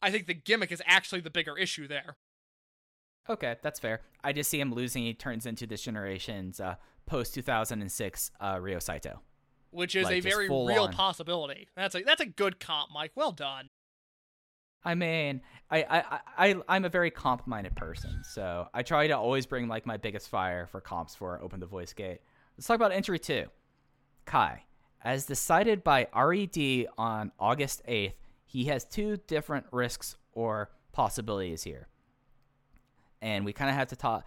I 0.00 0.10
think 0.10 0.26
the 0.26 0.34
gimmick 0.34 0.70
is 0.70 0.82
actually 0.86 1.20
the 1.20 1.30
bigger 1.30 1.58
issue 1.58 1.88
there. 1.88 2.16
Okay, 3.28 3.56
that's 3.62 3.78
fair. 3.78 4.00
I 4.24 4.32
just 4.32 4.50
see 4.50 4.60
him 4.60 4.72
losing. 4.72 5.02
He 5.04 5.14
turns 5.14 5.46
into 5.46 5.66
this 5.66 5.82
generation's 5.82 6.60
uh, 6.60 6.76
post 7.06 7.34
2006 7.34 8.30
uh, 8.40 8.58
Ryo 8.60 8.78
Saito. 8.78 9.20
Which 9.70 9.94
is 9.94 10.04
Like, 10.04 10.14
a 10.14 10.20
very 10.20 10.48
real 10.48 10.84
on. 10.84 10.92
possibility. 10.92 11.68
That's 11.76 11.94
a 11.94 12.02
that's 12.02 12.22
a 12.22 12.26
good 12.26 12.58
comp, 12.58 12.90
Mike. 12.92 13.12
Well 13.14 13.32
done. 13.32 13.68
I 14.84 14.94
mean, 14.94 15.42
I, 15.70 15.82
I, 15.82 16.18
I, 16.38 16.56
I'm 16.68 16.84
a 16.84 16.88
very 16.88 17.10
comp-minded 17.10 17.74
person, 17.74 18.22
so 18.22 18.68
I 18.72 18.82
try 18.82 19.08
to 19.08 19.18
always 19.18 19.44
bring 19.44 19.66
like 19.68 19.84
my 19.84 19.96
biggest 19.96 20.28
fire 20.28 20.66
for 20.66 20.80
comps 20.80 21.14
for 21.16 21.38
Open 21.42 21.58
the 21.60 21.66
Voice 21.66 21.92
Gate. 21.92 22.20
Let's 22.56 22.68
talk 22.68 22.76
about 22.76 22.92
entry 22.92 23.18
two. 23.18 23.46
Kai, 24.24 24.62
as 25.02 25.26
decided 25.26 25.82
by 25.82 26.06
RED 26.16 26.86
on 26.96 27.32
August 27.40 27.82
8th, 27.88 28.14
he 28.46 28.64
has 28.66 28.84
two 28.84 29.16
different 29.26 29.66
risks 29.72 30.16
or 30.32 30.70
possibilities 30.92 31.64
here, 31.64 31.88
and 33.20 33.44
we 33.44 33.52
kind 33.52 33.70
of 33.70 33.76
have 33.76 33.88
to 33.88 33.96
talk, 33.96 34.26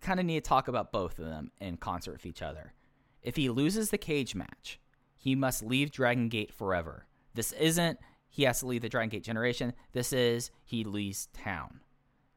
kind 0.00 0.20
of 0.20 0.26
need 0.26 0.42
to 0.42 0.48
talk 0.48 0.68
about 0.68 0.92
both 0.92 1.18
of 1.18 1.24
them 1.24 1.50
in 1.60 1.76
concert 1.76 2.12
with 2.12 2.26
each 2.26 2.42
other. 2.42 2.72
If 3.22 3.36
he 3.36 3.50
loses 3.50 3.90
the 3.90 3.98
cage 3.98 4.34
match, 4.34 4.78
he 5.16 5.34
must 5.34 5.62
leave 5.62 5.90
Dragon 5.90 6.28
Gate 6.28 6.52
forever. 6.52 7.06
This 7.34 7.52
isn't 7.52 7.98
he 8.30 8.44
has 8.44 8.60
to 8.60 8.66
leave 8.66 8.82
the 8.82 8.88
Dragon 8.88 9.08
Gate 9.08 9.24
generation. 9.24 9.72
This 9.92 10.12
is 10.12 10.50
he 10.64 10.84
leaves 10.84 11.28
town. 11.32 11.80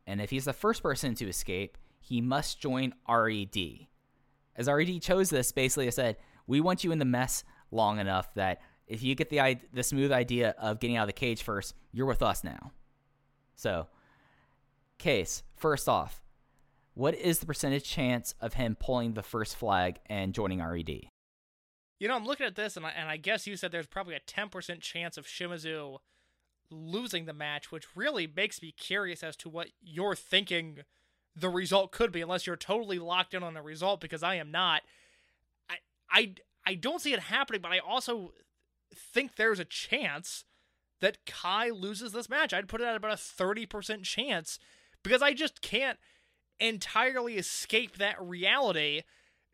And 0.08 0.22
if 0.22 0.30
he's 0.30 0.46
the 0.46 0.54
first 0.54 0.82
person 0.82 1.16
to 1.16 1.28
escape, 1.28 1.78
he 2.00 2.22
must 2.22 2.60
join 2.60 2.94
RED. 3.08 3.88
As 4.56 4.68
RED 4.68 5.02
chose 5.02 5.30
this, 5.30 5.52
basically 5.52 5.88
I 5.88 5.92
said, 5.92 6.18
we 6.48 6.60
want 6.60 6.84
you 6.84 6.92
in 6.92 7.00
the 7.00 7.06
mess 7.06 7.44
long 7.72 8.00
enough 8.00 8.34
that 8.34 8.62
if 8.88 9.04
you 9.04 9.16
get 9.16 9.30
the 9.30 9.58
the 9.72 9.84
smooth 9.84 10.12
idea 10.12 10.56
of 10.58 10.80
getting 10.80 10.98
out 10.98 11.04
of 11.04 11.08
the 11.08 11.14
cage 11.14 11.44
first, 11.44 11.74
you're 11.92 12.06
with 12.06 12.22
us 12.22 12.44
now. 12.44 12.72
So, 13.56 13.88
case 15.02 15.44
first 15.56 15.90
off, 15.90 16.22
what 16.94 17.16
is 17.16 17.40
the 17.40 17.46
percentage 17.46 17.84
chance 17.84 18.34
of 18.40 18.54
him 18.54 18.78
pulling 18.80 19.14
the 19.14 19.24
first 19.24 19.56
flag 19.56 20.00
and 20.08 20.34
joining 20.34 20.62
RED? 20.62 21.08
You 22.00 22.08
know, 22.08 22.16
I'm 22.16 22.26
looking 22.26 22.46
at 22.46 22.56
this, 22.56 22.78
and 22.78 22.86
I, 22.86 22.90
and 22.90 23.10
I 23.10 23.18
guess 23.18 23.46
you 23.46 23.56
said 23.56 23.72
there's 23.72 23.88
probably 23.88 24.16
a 24.16 24.20
10% 24.20 24.82
chance 24.82 25.18
of 25.18 25.26
Shimizu 25.26 25.98
losing 26.70 27.26
the 27.26 27.34
match, 27.34 27.72
which 27.72 27.96
really 27.96 28.28
makes 28.28 28.62
me 28.62 28.72
curious 28.72 29.24
as 29.24 29.36
to 29.38 29.50
what 29.50 29.68
you're 29.82 30.16
thinking 30.16 30.80
the 31.36 31.50
result 31.50 31.92
could 31.92 32.12
be, 32.12 32.22
unless 32.22 32.48
you're 32.48 32.56
totally 32.56 33.00
locked 33.00 33.34
in 33.34 33.44
on 33.44 33.54
the 33.54 33.62
result, 33.62 34.02
because 34.02 34.24
I 34.24 34.36
am 34.36 34.52
not. 34.52 34.82
I, 35.70 35.76
I, 36.12 36.34
I 36.66 36.74
don't 36.76 37.02
see 37.02 37.14
it 37.14 37.20
happening, 37.20 37.62
but 37.62 37.72
I 37.72 37.80
also 37.80 38.34
think 38.94 39.36
there's 39.36 39.60
a 39.60 39.66
chance 39.66 40.46
that 41.02 41.26
Kai 41.26 41.70
loses 41.70 42.12
this 42.12 42.30
match. 42.30 42.54
I'd 42.54 42.68
put 42.68 42.82
it 42.82 42.88
at 42.88 42.96
about 42.96 43.12
a 43.12 43.16
30% 43.16 44.04
chance, 44.04 44.60
because 45.04 45.22
I 45.22 45.34
just 45.34 45.62
can't 45.62 45.98
entirely 46.60 47.36
escape 47.36 47.98
that 47.98 48.22
reality. 48.22 49.02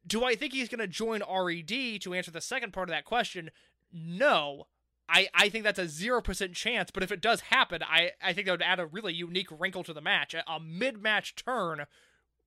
Do 0.05 0.23
I 0.23 0.35
think 0.35 0.53
he's 0.53 0.69
going 0.69 0.79
to 0.79 0.87
join 0.87 1.21
RED 1.21 2.01
to 2.01 2.13
answer 2.13 2.31
the 2.31 2.41
second 2.41 2.73
part 2.73 2.89
of 2.89 2.93
that 2.93 3.05
question? 3.05 3.51
No. 3.91 4.67
I, 5.09 5.29
I 5.33 5.49
think 5.49 5.63
that's 5.63 5.79
a 5.79 5.85
0% 5.85 6.53
chance, 6.53 6.91
but 6.91 7.01
if 7.01 7.11
it 7.11 7.21
does 7.21 7.41
happen, 7.41 7.81
I, 7.81 8.11
I 8.21 8.33
think 8.33 8.45
that 8.45 8.51
would 8.51 8.61
add 8.61 8.79
a 8.79 8.85
really 8.85 9.13
unique 9.13 9.47
wrinkle 9.57 9.83
to 9.85 9.93
the 9.93 10.01
match. 10.01 10.33
A, 10.33 10.43
a 10.51 10.59
mid 10.59 11.01
match 11.01 11.35
turn, 11.35 11.85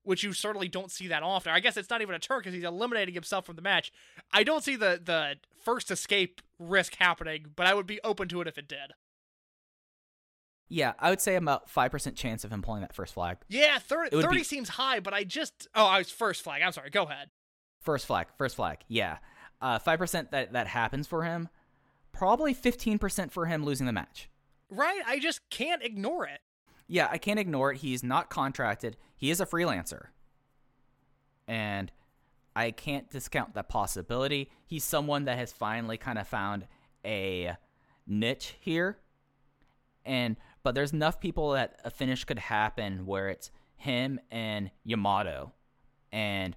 which 0.02 0.22
you 0.22 0.34
certainly 0.34 0.68
don't 0.68 0.90
see 0.90 1.08
that 1.08 1.22
often. 1.22 1.52
I 1.52 1.60
guess 1.60 1.78
it's 1.78 1.88
not 1.88 2.02
even 2.02 2.14
a 2.14 2.18
turn 2.18 2.40
because 2.40 2.52
he's 2.52 2.64
eliminating 2.64 3.14
himself 3.14 3.46
from 3.46 3.56
the 3.56 3.62
match. 3.62 3.90
I 4.32 4.42
don't 4.42 4.62
see 4.62 4.76
the, 4.76 5.00
the 5.02 5.36
first 5.64 5.90
escape 5.90 6.42
risk 6.58 6.96
happening, 6.96 7.46
but 7.56 7.66
I 7.66 7.72
would 7.72 7.86
be 7.86 8.00
open 8.04 8.28
to 8.28 8.42
it 8.42 8.48
if 8.48 8.58
it 8.58 8.68
did. 8.68 8.92
Yeah, 10.72 10.92
I 11.00 11.10
would 11.10 11.20
say 11.20 11.34
about 11.34 11.68
5% 11.68 12.14
chance 12.14 12.44
of 12.44 12.52
him 12.52 12.62
pulling 12.62 12.82
that 12.82 12.94
first 12.94 13.12
flag. 13.14 13.38
Yeah, 13.48 13.78
30, 13.78 14.22
30 14.22 14.36
be- 14.38 14.44
seems 14.44 14.68
high, 14.70 15.00
but 15.00 15.12
I 15.12 15.24
just. 15.24 15.66
Oh, 15.74 15.84
I 15.84 15.98
was 15.98 16.10
first 16.10 16.42
flag. 16.42 16.62
I'm 16.62 16.70
sorry. 16.70 16.90
Go 16.90 17.02
ahead. 17.02 17.28
First 17.80 18.06
flag, 18.06 18.28
first 18.38 18.54
flag. 18.56 18.78
Yeah. 18.86 19.18
Uh, 19.60 19.78
5% 19.80 20.30
that, 20.30 20.52
that 20.52 20.68
happens 20.68 21.06
for 21.06 21.24
him. 21.24 21.48
Probably 22.12 22.54
15% 22.54 23.32
for 23.32 23.46
him 23.46 23.64
losing 23.64 23.86
the 23.86 23.92
match. 23.92 24.30
Right? 24.70 25.00
I 25.06 25.18
just 25.18 25.40
can't 25.50 25.82
ignore 25.82 26.24
it. 26.24 26.40
Yeah, 26.86 27.08
I 27.10 27.18
can't 27.18 27.40
ignore 27.40 27.72
it. 27.72 27.78
He's 27.78 28.02
not 28.04 28.30
contracted. 28.30 28.96
He 29.16 29.30
is 29.30 29.40
a 29.40 29.46
freelancer. 29.46 30.06
And 31.48 31.90
I 32.54 32.70
can't 32.70 33.10
discount 33.10 33.54
that 33.54 33.68
possibility. 33.68 34.50
He's 34.66 34.84
someone 34.84 35.24
that 35.24 35.36
has 35.38 35.52
finally 35.52 35.96
kind 35.96 36.18
of 36.18 36.28
found 36.28 36.66
a 37.04 37.56
niche 38.06 38.54
here. 38.60 38.98
And 40.04 40.36
but 40.62 40.74
there's 40.74 40.92
enough 40.92 41.20
people 41.20 41.52
that 41.52 41.80
a 41.84 41.90
finish 41.90 42.24
could 42.24 42.38
happen 42.38 43.06
where 43.06 43.28
it's 43.28 43.50
him 43.76 44.20
and 44.30 44.70
Yamato. 44.84 45.52
And 46.12 46.56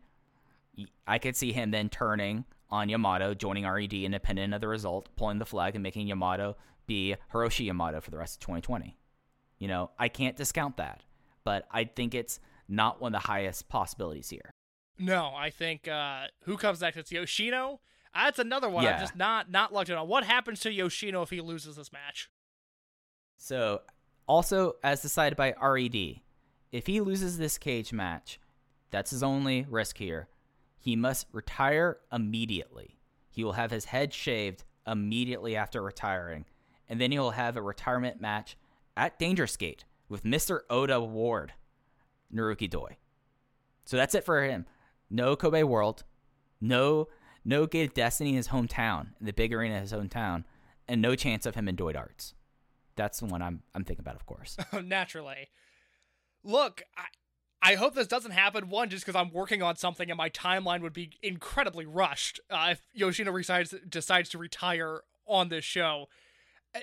I 1.08 1.20
could 1.20 1.36
see 1.36 1.52
him 1.54 1.72
then 1.72 1.90
turning 1.90 2.46
on 2.70 2.90
Yamato, 2.90 3.34
joining 3.34 3.66
RED 3.66 3.94
independent 3.94 4.54
of 4.54 4.62
the 4.62 4.68
result, 4.68 5.10
pulling 5.16 5.40
the 5.40 5.46
flag 5.46 5.76
and 5.76 5.84
making 5.84 6.08
Yamato 6.08 6.58
be 6.88 7.16
Hiroshi 7.34 7.66
Yamato 7.66 8.02
for 8.02 8.12
the 8.12 8.18
rest 8.18 8.36
of 8.36 8.40
2020. 8.42 8.98
You 9.60 9.68
know, 9.68 9.92
I 9.98 10.10
can't 10.10 10.36
discount 10.36 10.78
that, 10.78 11.04
but 11.44 11.66
I 11.72 11.86
think 11.86 12.14
it's 12.14 12.40
not 12.68 13.02
one 13.02 13.14
of 13.16 13.22
the 13.22 13.28
highest 13.28 13.70
possibilities 13.70 14.30
here. 14.30 14.52
No, 15.00 15.34
I 15.36 15.50
think 15.50 15.88
uh 15.88 16.26
who 16.44 16.58
comes 16.58 16.82
next? 16.82 16.98
It's 16.98 17.12
Yoshino. 17.12 17.80
Uh, 18.14 18.26
That's 18.26 18.40
another 18.40 18.70
one 18.70 18.86
I'm 18.86 19.00
just 19.00 19.16
not 19.16 19.50
not 19.50 19.74
locked 19.74 19.90
in 19.90 19.96
on. 19.96 20.08
What 20.08 20.24
happens 20.24 20.60
to 20.62 20.72
Yoshino 20.72 21.22
if 21.22 21.30
he 21.30 21.42
loses 21.42 21.78
this 21.78 21.92
match? 21.92 22.30
So, 23.38 23.82
also 24.28 24.76
as 24.84 25.02
decided 25.02 25.38
by 25.38 25.54
RED, 25.62 26.22
if 26.72 26.88
he 26.88 27.02
loses 27.02 27.38
this 27.38 27.58
cage 27.58 27.94
match, 27.94 28.40
that's 28.92 29.12
his 29.12 29.24
only 29.24 29.66
risk 29.70 29.98
here. 29.98 30.28
He 30.80 30.96
must 30.96 31.28
retire 31.32 31.98
immediately. 32.12 33.00
He 33.30 33.44
will 33.44 33.54
have 33.54 33.72
his 33.72 33.86
head 33.86 34.14
shaved 34.14 34.64
immediately 34.86 35.56
after 35.56 35.82
retiring, 35.82 36.46
and 36.90 37.00
then 37.00 37.12
he 37.12 37.20
will 37.20 37.32
have 37.32 37.58
a 37.58 37.62
retirement 37.62 38.20
match 38.22 38.58
at 38.96 39.18
Dangerous 39.18 39.58
with 40.10 40.24
Mr. 40.24 40.62
Ota 40.70 41.00
Ward, 41.00 41.54
Naruki 42.34 42.70
Doi. 42.70 42.98
So 43.86 43.98
that's 43.98 44.16
it 44.16 44.26
for 44.26 44.44
him. 44.44 44.66
No 45.10 45.36
Kobe 45.36 45.64
World, 45.64 46.04
no 46.62 47.08
no 47.46 47.66
Gate 47.66 47.90
of 47.90 47.94
Destiny 47.94 48.32
in 48.32 48.36
his 48.38 48.48
hometown, 48.50 49.08
in 49.20 49.26
the 49.26 49.34
big 49.34 49.54
arena 49.54 49.76
in 49.76 49.82
his 49.82 49.92
hometown, 49.92 50.46
and 50.88 51.02
no 51.02 51.16
chance 51.16 51.46
of 51.46 51.56
him 51.56 51.68
in 51.68 51.76
Doid 51.76 51.96
Arts. 51.96 52.34
That's 52.96 53.20
the 53.20 53.26
one 53.26 53.42
I'm 53.42 53.64
I'm 53.74 53.84
thinking 53.84 54.04
about, 54.04 54.16
of 54.16 54.26
course. 54.26 54.58
Naturally. 54.84 55.50
Look, 56.44 56.84
I 56.98 57.06
I 57.66 57.76
hope 57.76 57.96
this 57.96 58.08
doesn't 58.08 58.32
happen. 58.32 58.70
One, 58.70 58.90
just 58.90 59.06
because 59.06 59.20
I'm 59.20 59.32
working 59.32 59.62
on 59.62 59.78
something 59.78 60.10
and 60.10 60.18
my 60.18 60.30
timeline 60.30 60.82
would 60.82 60.94
be 60.94 61.12
incredibly 61.22 61.86
rushed 61.86 62.42
uh, 62.50 62.70
if 62.72 62.82
Yoshino 62.94 63.36
decides 63.36 63.74
decides 63.88 64.30
to 64.30 64.38
retire 64.38 65.02
on 65.26 65.50
this 65.50 65.64
show. 65.64 66.08
Uh, 66.76 66.80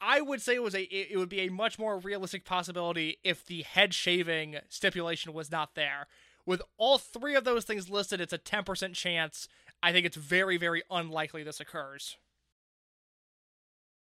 I 0.00 0.20
would 0.20 0.40
say 0.40 0.54
it 0.54 0.62
was 0.62 0.74
a 0.74 0.82
it 0.82 1.08
it 1.12 1.16
would 1.16 1.28
be 1.28 1.40
a 1.40 1.50
much 1.50 1.78
more 1.78 1.98
realistic 1.98 2.44
possibility 2.44 3.18
if 3.24 3.44
the 3.44 3.62
head 3.62 3.94
shaving 3.94 4.56
stipulation 4.68 5.32
was 5.32 5.50
not 5.50 5.74
there. 5.74 6.06
With 6.46 6.62
all 6.78 6.98
three 6.98 7.34
of 7.34 7.42
those 7.42 7.64
things 7.64 7.90
listed, 7.90 8.20
it's 8.20 8.32
a 8.32 8.38
10% 8.38 8.94
chance. 8.94 9.48
I 9.82 9.90
think 9.90 10.06
it's 10.06 10.16
very, 10.16 10.56
very 10.56 10.84
unlikely 10.88 11.42
this 11.42 11.58
occurs. 11.58 12.16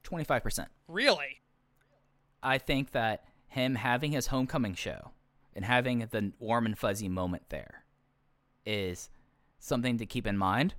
25%. 0.04 0.66
Really? 0.88 1.40
I 2.42 2.58
think 2.58 2.92
that 2.92 3.24
him 3.48 3.76
having 3.76 4.12
his 4.12 4.28
homecoming 4.28 4.74
show 4.74 5.10
and 5.54 5.64
having 5.64 6.00
the 6.10 6.32
warm 6.38 6.66
and 6.66 6.76
fuzzy 6.76 7.08
moment 7.08 7.44
there 7.48 7.84
is 8.66 9.08
something 9.58 9.98
to 9.98 10.06
keep 10.06 10.26
in 10.26 10.36
mind. 10.36 10.74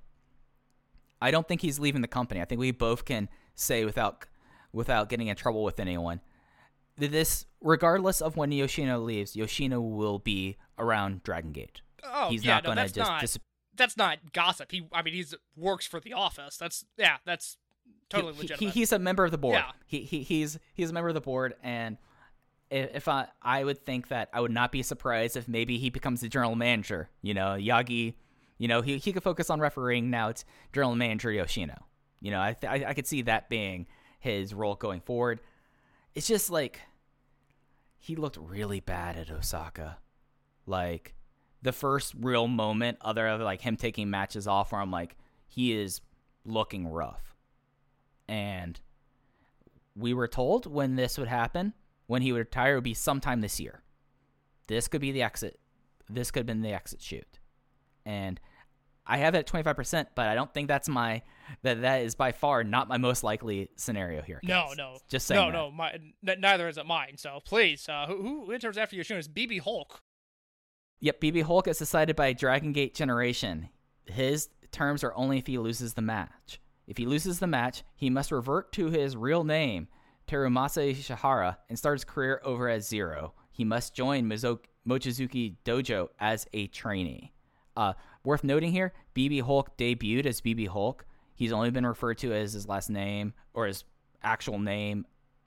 I 1.22 1.32
don't 1.32 1.48
think 1.48 1.62
he's 1.62 1.80
leaving 1.80 2.02
the 2.02 2.08
company. 2.08 2.42
I 2.42 2.46
think 2.46 2.60
we 2.60 2.72
both 2.72 3.06
can 3.06 3.30
say 3.56 3.86
without 3.86 4.26
without 4.74 5.08
getting 5.08 5.28
in 5.28 5.36
trouble 5.38 5.64
with 5.64 5.80
anyone 5.80 6.20
that 6.98 7.12
this 7.12 7.46
regardless 7.62 8.22
of 8.22 8.38
when 8.38 8.52
Yoshino 8.52 9.00
leaves, 9.00 9.36
Yoshino 9.36 9.80
will 9.80 10.20
be 10.20 10.58
around 10.78 11.24
Dragon 11.24 11.52
Gate. 11.52 11.82
Oh, 12.04 12.30
he's 12.30 12.46
yeah, 12.46 12.56
not 12.56 12.64
no, 12.64 12.68
going 12.74 12.88
to 12.88 12.94
just 12.94 13.10
not, 13.10 13.22
dis- 13.22 13.40
that's 13.76 13.98
not 13.98 14.34
gossip. 14.34 14.72
He, 14.72 14.88
I 14.92 15.02
mean, 15.02 15.14
he's 15.14 15.34
works 15.56 15.88
for 15.88 16.00
the 16.00 16.14
office. 16.14 16.58
That's 16.58 16.86
yeah, 16.98 17.18
that's 17.26 17.58
totally 18.10 18.34
he, 18.48 18.66
he- 18.66 18.70
he's 18.70 18.92
a 18.92 19.00
member 19.00 19.26
of 19.26 19.32
the 19.32 19.38
board. 19.38 19.56
Yeah. 19.56 19.72
He, 19.88 20.02
he 20.02 20.24
he's 20.24 20.58
he's 20.74 20.90
a 20.90 20.94
member 20.94 21.10
of 21.10 21.16
the 21.16 21.22
board, 21.22 21.56
and 21.64 21.98
if 22.72 23.08
I 23.08 23.28
I 23.42 23.64
would 23.64 23.86
think 23.86 24.08
that 24.10 24.30
I 24.34 24.42
would 24.42 24.52
not 24.52 24.72
be 24.72 24.82
surprised 24.84 25.38
if 25.38 25.48
maybe 25.48 25.78
he 25.78 25.90
becomes 25.90 26.22
the 26.22 26.30
general 26.30 26.56
manager. 26.56 27.10
You 27.22 27.34
know, 27.34 27.56
Yagi. 27.60 28.16
You 28.58 28.68
know, 28.70 28.82
he 28.82 28.98
he 28.98 29.12
could 29.14 29.24
focus 29.24 29.50
on 29.50 29.60
refereeing 29.60 30.10
now. 30.10 30.30
It's 30.30 30.46
general 30.74 30.96
manager 30.96 31.32
Yoshino. 31.32 31.76
You 32.22 32.32
know, 32.32 32.42
I 32.42 32.54
th- 32.54 32.72
I, 32.86 32.90
I 32.90 32.94
could 32.94 33.06
see 33.08 33.22
that 33.24 33.50
being 33.50 33.86
his 34.20 34.54
role 34.54 34.76
going 34.76 35.02
forward. 35.02 35.42
It's 36.16 36.26
just 36.28 36.50
like 36.50 36.80
he 37.98 38.16
looked 38.16 38.38
really 38.38 38.80
bad 38.80 39.18
at 39.18 39.30
Osaka. 39.30 39.98
Like 40.66 41.16
the 41.62 41.72
first 41.74 42.14
real 42.20 42.48
moment, 42.48 42.98
other 43.02 43.28
of 43.28 43.42
like 43.42 43.62
him 43.62 43.76
taking 43.76 44.10
matches 44.10 44.48
off, 44.48 44.72
where 44.72 44.82
I'm 44.82 44.92
like, 44.92 45.18
he 45.48 45.74
is 45.74 46.02
looking 46.46 46.88
rough. 46.88 47.35
And 48.28 48.80
we 49.96 50.14
were 50.14 50.28
told 50.28 50.66
when 50.66 50.96
this 50.96 51.18
would 51.18 51.28
happen, 51.28 51.74
when 52.08 52.22
he 52.22 52.32
would 52.32 52.40
retire, 52.40 52.76
would 52.76 52.84
be 52.84 52.94
sometime 52.94 53.42
this 53.42 53.60
year. 53.60 53.82
This 54.68 54.88
could 54.88 55.02
be 55.02 55.12
the 55.12 55.22
exit. 55.22 55.60
This 56.10 56.32
could 56.32 56.40
have 56.42 56.48
been 56.48 56.62
the 56.62 56.74
exit 56.74 57.02
shoot. 57.02 57.40
And 58.06 58.40
I 59.08 59.18
have 59.18 59.36
it 59.36 59.40
at 59.40 59.48
25%, 59.48 60.08
but 60.16 60.28
I 60.28 60.34
don't 60.36 60.52
think 60.54 60.68
that's 60.68 60.90
my 60.90 61.22
that 61.62 61.82
that 61.82 62.02
is 62.02 62.16
by 62.16 62.32
far 62.32 62.64
not 62.64 62.88
my 62.88 62.98
most 62.98 63.24
likely 63.24 63.70
scenario 63.76 64.24
here. 64.24 64.40
no, 64.44 64.66
guys. 64.70 64.78
no, 64.78 64.98
Just 65.08 65.28
saying. 65.28 65.40
no, 65.40 65.48
that. 65.48 65.54
no. 65.58 65.72
My 65.72 65.92
n- 66.28 66.40
neither 66.42 66.68
is 66.68 66.78
it 66.80 66.86
mine. 66.88 67.18
So 67.18 67.40
please, 67.46 67.88
uh, 67.88 68.06
who 68.08 68.22
who 68.46 68.52
enters 68.52 68.78
after 68.78 68.96
Yoshino 68.96 69.20
is 69.20 69.28
BB 69.28 69.62
Hulk. 69.62 70.02
Yep, 71.02 71.22
BB 71.22 71.44
Hulk 71.44 71.68
is 71.68 71.78
decided 71.78 72.16
by 72.16 72.34
Dragon 72.34 72.72
Gate 72.74 72.96
Generation. 72.96 73.70
His 74.08 74.50
terms 74.72 75.04
are 75.04 75.14
only 75.16 75.38
if 75.38 75.46
he 75.46 75.58
loses 75.60 75.94
the 75.94 76.02
match. 76.02 76.60
If 76.88 76.98
he 76.98 77.06
loses 77.06 77.40
the 77.40 77.48
match, 77.48 77.84
he 77.96 78.10
must 78.10 78.32
revert 78.32 78.72
to 78.74 78.90
his 78.90 79.18
real 79.18 79.44
name, 79.44 79.88
Terumasa 80.28 80.92
Ishihara, 80.92 81.58
and 81.70 81.78
start 81.78 81.98
his 81.98 82.06
career 82.06 82.42
over 82.44 82.70
at 82.70 82.84
Zero. 82.84 83.34
He 83.52 83.64
must 83.64 83.96
join 83.96 84.26
Mizo- 84.26 84.60
Mochizuki 84.88 85.56
Dojo 85.66 86.10
as 86.20 86.48
a 86.54 86.68
trainee. 86.68 87.34
Uh, 87.76 87.94
worth 88.24 88.44
noting 88.44 88.72
here, 88.72 88.94
BB 89.16 89.42
Hulk 89.42 89.78
debuted 89.78 90.26
as 90.26 90.42
BB 90.42 90.68
Hulk. 90.68 91.06
He's 91.34 91.52
only 91.52 91.72
been 91.72 91.86
referred 91.86 92.18
to 92.20 92.34
as 92.34 92.54
his 92.54 92.68
last 92.68 92.90
name 92.90 93.34
or 93.54 93.68
his 93.68 93.84
actual 94.24 94.60
name, 94.60 95.06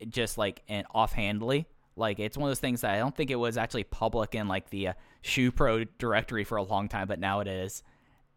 just 0.09 0.39
like 0.39 0.62
and 0.69 0.86
offhandedly. 0.94 1.66
Like 1.97 2.20
it's 2.20 2.36
one 2.36 2.48
of 2.48 2.51
those 2.51 2.60
things 2.60 2.82
that 2.82 2.93
I 2.94 2.98
don't 2.98 3.15
think 3.16 3.31
it 3.31 3.36
was 3.36 3.56
actually 3.56 3.85
public 3.85 4.35
in 4.35 4.47
like 4.47 4.70
the 4.70 4.89
uh, 4.89 4.93
Shupro 5.24 5.89
directory 5.98 6.44
for 6.44 6.56
a 6.56 6.62
long 6.62 6.89
time, 6.89 7.09
but 7.09 7.19
now 7.19 7.40
it 7.40 7.48
is. 7.48 7.82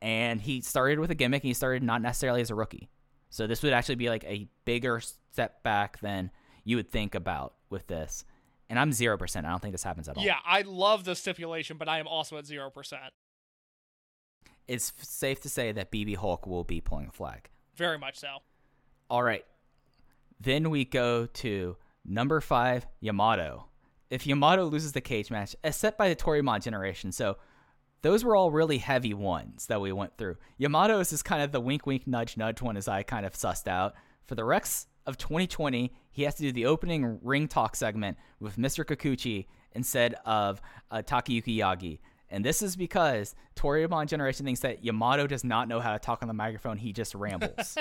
And 0.02 0.42
he 0.42 0.62
started 0.62 1.00
with 1.00 1.12
a 1.12 1.16
gimmick. 1.16 1.44
And 1.44 1.48
he 1.50 1.54
started 1.54 1.84
not 1.84 2.02
necessarily 2.02 2.42
as 2.42 2.50
a 2.50 2.56
rookie, 2.56 2.90
so 3.30 3.46
this 3.48 3.62
would 3.64 3.74
actually 3.74 3.96
be 3.96 4.10
like 4.10 4.24
a 4.24 4.48
bigger 4.66 5.00
step 5.00 5.62
back 5.64 6.00
than 6.00 6.32
you 6.64 6.76
would 6.78 6.90
think 6.90 7.16
about 7.16 7.54
with 7.70 7.88
this. 7.88 8.26
And 8.70 8.80
I'm 8.80 8.92
zero 8.94 9.18
percent. 9.18 9.46
I 9.46 9.50
don't 9.50 9.62
think 9.62 9.74
this 9.74 9.84
happens 9.84 10.08
at 10.10 10.18
all. 10.18 10.24
Yeah, 10.24 10.38
I 10.46 10.62
love 10.62 11.04
the 11.04 11.16
stipulation, 11.16 11.78
but 11.78 11.88
I 11.90 12.00
am 12.00 12.08
also 12.08 12.38
at 12.38 12.46
zero 12.46 12.70
percent. 12.70 13.04
it's 14.68 14.94
f- 14.98 15.04
safe 15.04 15.42
to 15.42 15.50
say 15.50 15.72
that 15.74 15.92
BB 15.92 16.16
Hulk 16.16 16.48
will 16.48 16.64
be 16.64 16.80
pulling 16.82 17.08
the 17.08 17.12
flag. 17.12 17.50
Very 17.76 17.98
much 17.98 18.18
so. 18.20 18.38
All 19.10 19.24
right. 19.24 19.46
Then 20.40 20.70
we 20.70 20.86
go 20.86 21.26
to 21.26 21.76
number 22.06 22.40
five, 22.42 22.88
Yamato. 23.00 23.66
If 24.10 24.26
Yamato 24.26 24.66
loses 24.66 24.94
the 24.94 25.02
cage 25.02 25.30
match, 25.30 25.56
as 25.64 25.76
set 25.76 25.98
by 25.98 26.10
the 26.10 26.16
Toryumon 26.16 26.62
generation, 26.64 27.12
so 27.12 27.38
those 28.02 28.24
were 28.24 28.36
all 28.36 28.52
really 28.52 28.80
heavy 28.80 29.14
ones 29.14 29.68
that 29.68 29.82
we 29.82 29.92
went 29.92 30.18
through. 30.18 30.38
Yamato's 30.58 31.14
is 31.14 31.22
kind 31.22 31.44
of 31.44 31.52
the 31.52 31.60
wink, 31.60 31.86
wink, 31.86 32.08
nudge, 32.08 32.38
nudge 32.38 32.62
one, 32.62 32.78
as 32.78 32.88
I 32.88 33.04
kind 33.04 33.26
of 33.26 33.34
sussed 33.34 33.68
out. 33.68 33.94
For 34.26 34.36
the 34.36 34.44
Rex 34.44 34.88
of 35.06 35.18
2020, 35.18 35.94
he 36.10 36.24
has 36.24 36.36
to 36.36 36.44
do 36.44 36.52
the 36.52 36.66
opening 36.66 37.20
ring 37.22 37.48
talk 37.48 37.76
segment 37.76 38.18
with 38.40 38.58
Mr. 38.58 38.86
Kikuchi 38.86 39.48
instead 39.74 40.16
of 40.26 40.62
uh, 40.90 41.02
Takayuki 41.06 41.58
Yagi. 41.58 42.00
And 42.30 42.46
this 42.46 42.62
is 42.62 42.76
because 42.76 43.36
Toryumon 43.56 44.08
generation 44.08 44.46
thinks 44.46 44.62
that 44.62 44.84
Yamato 44.84 45.28
does 45.28 45.44
not 45.44 45.68
know 45.68 45.80
how 45.80 45.92
to 45.92 46.00
talk 46.00 46.22
on 46.22 46.28
the 46.28 46.34
microphone. 46.34 46.78
He 46.78 46.94
just 46.94 47.14
rambles. 47.14 47.78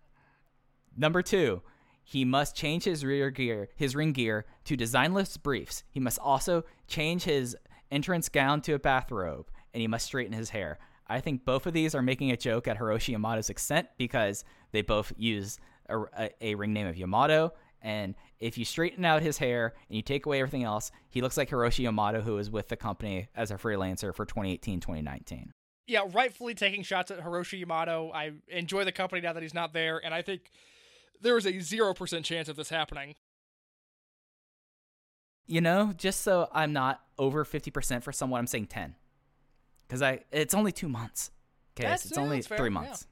Number 0.96 1.22
two, 1.22 1.62
he 2.02 2.24
must 2.24 2.56
change 2.56 2.84
his 2.84 3.04
rear 3.04 3.30
gear, 3.30 3.68
his 3.76 3.94
ring 3.94 4.12
gear 4.12 4.46
to 4.64 4.76
designless 4.76 5.36
briefs. 5.36 5.84
He 5.90 6.00
must 6.00 6.18
also 6.18 6.64
change 6.88 7.24
his 7.24 7.56
entrance 7.90 8.28
gown 8.28 8.60
to 8.62 8.74
a 8.74 8.78
bathrobe, 8.78 9.50
and 9.74 9.80
he 9.80 9.86
must 9.86 10.06
straighten 10.06 10.32
his 10.32 10.50
hair. 10.50 10.78
I 11.06 11.20
think 11.20 11.44
both 11.44 11.66
of 11.66 11.72
these 11.72 11.94
are 11.94 12.02
making 12.02 12.30
a 12.30 12.36
joke 12.36 12.68
at 12.68 12.78
Hiroshi 12.78 13.12
Yamato's 13.12 13.50
extent 13.50 13.88
because 13.98 14.44
they 14.70 14.82
both 14.82 15.12
use 15.16 15.58
a, 15.88 16.00
a, 16.16 16.30
a 16.40 16.54
ring 16.54 16.72
name 16.72 16.86
of 16.86 16.96
Yamato. 16.96 17.52
And 17.82 18.14
if 18.38 18.56
you 18.58 18.64
straighten 18.64 19.04
out 19.04 19.22
his 19.22 19.38
hair 19.38 19.74
and 19.88 19.96
you 19.96 20.02
take 20.02 20.26
away 20.26 20.40
everything 20.40 20.64
else, 20.64 20.92
he 21.08 21.20
looks 21.20 21.36
like 21.36 21.50
Hiroshi 21.50 21.80
Yamato, 21.80 22.20
who 22.20 22.34
was 22.34 22.50
with 22.50 22.68
the 22.68 22.76
company 22.76 23.28
as 23.34 23.50
a 23.50 23.56
freelancer 23.56 24.14
for 24.14 24.24
2018 24.24 24.80
2019. 24.80 25.52
Yeah, 25.86 26.02
rightfully 26.12 26.54
taking 26.54 26.84
shots 26.84 27.10
at 27.10 27.20
Hiroshi 27.20 27.58
Yamato. 27.58 28.12
I 28.14 28.32
enjoy 28.46 28.84
the 28.84 28.92
company 28.92 29.22
now 29.22 29.32
that 29.32 29.42
he's 29.42 29.54
not 29.54 29.72
there, 29.72 30.00
and 30.04 30.14
I 30.14 30.22
think 30.22 30.42
there 31.20 31.36
is 31.36 31.46
a 31.46 31.58
zero 31.58 31.94
percent 31.94 32.24
chance 32.24 32.48
of 32.48 32.54
this 32.54 32.68
happening. 32.68 33.16
You 35.50 35.60
know, 35.60 35.92
just 35.96 36.22
so 36.22 36.48
I'm 36.52 36.72
not 36.72 37.00
over 37.18 37.44
50% 37.44 38.04
for 38.04 38.12
someone, 38.12 38.38
I'm 38.38 38.46
saying 38.46 38.66
10. 38.68 38.94
Because 39.86 40.00
I 40.00 40.20
it's 40.30 40.54
only 40.54 40.70
two 40.70 40.88
months. 40.88 41.32
Okay, 41.74 41.82
That's- 41.82 42.06
it's 42.06 42.16
yeah, 42.16 42.22
only 42.22 42.36
that's 42.36 42.46
fair, 42.46 42.58
three 42.58 42.68
yeah. 42.68 42.74
months. 42.74 43.08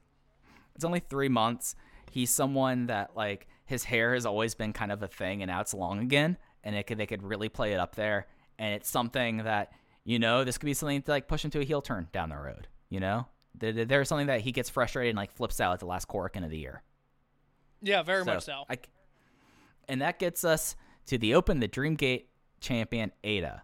It's 0.73 0.85
only 0.85 1.01
three 1.01 1.27
months. 1.27 1.75
He's 2.11 2.29
someone 2.29 2.85
that 2.87 3.13
like 3.13 3.47
his 3.65 3.83
hair 3.83 4.13
has 4.13 4.25
always 4.25 4.55
been 4.55 4.71
kind 4.71 4.89
of 4.93 5.03
a 5.03 5.07
thing, 5.09 5.41
and 5.43 5.49
now 5.51 5.59
it's 5.59 5.73
long 5.73 5.99
again, 5.99 6.37
and 6.63 6.77
it 6.77 6.87
could 6.87 6.97
they 6.97 7.05
could 7.05 7.23
really 7.23 7.49
play 7.49 7.73
it 7.73 7.79
up 7.79 7.95
there, 7.95 8.27
and 8.57 8.73
it's 8.73 8.89
something 8.89 9.39
that 9.43 9.73
you 10.05 10.17
know 10.19 10.45
this 10.45 10.57
could 10.57 10.65
be 10.67 10.73
something 10.73 11.01
to 11.01 11.11
like 11.11 11.27
push 11.27 11.43
him 11.43 11.51
to 11.51 11.59
a 11.59 11.63
heel 11.65 11.81
turn 11.81 12.07
down 12.13 12.29
the 12.29 12.37
road. 12.37 12.69
You 12.87 13.01
know, 13.01 13.27
There- 13.55 13.73
there- 13.73 13.85
there's 13.85 14.07
something 14.07 14.27
that 14.27 14.39
he 14.41 14.53
gets 14.53 14.69
frustrated 14.69 15.09
and 15.09 15.17
like 15.17 15.33
flips 15.33 15.59
out 15.59 15.73
at 15.73 15.79
the 15.81 15.85
last 15.87 16.07
Korakuen 16.07 16.45
of 16.45 16.49
the 16.51 16.57
year. 16.57 16.83
Yeah, 17.81 18.01
very 18.03 18.23
much 18.23 18.43
so. 18.43 18.63
I 18.69 18.77
and 19.89 20.01
that 20.01 20.17
gets 20.19 20.45
us 20.45 20.77
to 21.07 21.17
the 21.17 21.33
Open, 21.35 21.59
the 21.59 21.67
Dreamgate 21.67 22.25
champion 22.59 23.11
Eita. 23.23 23.61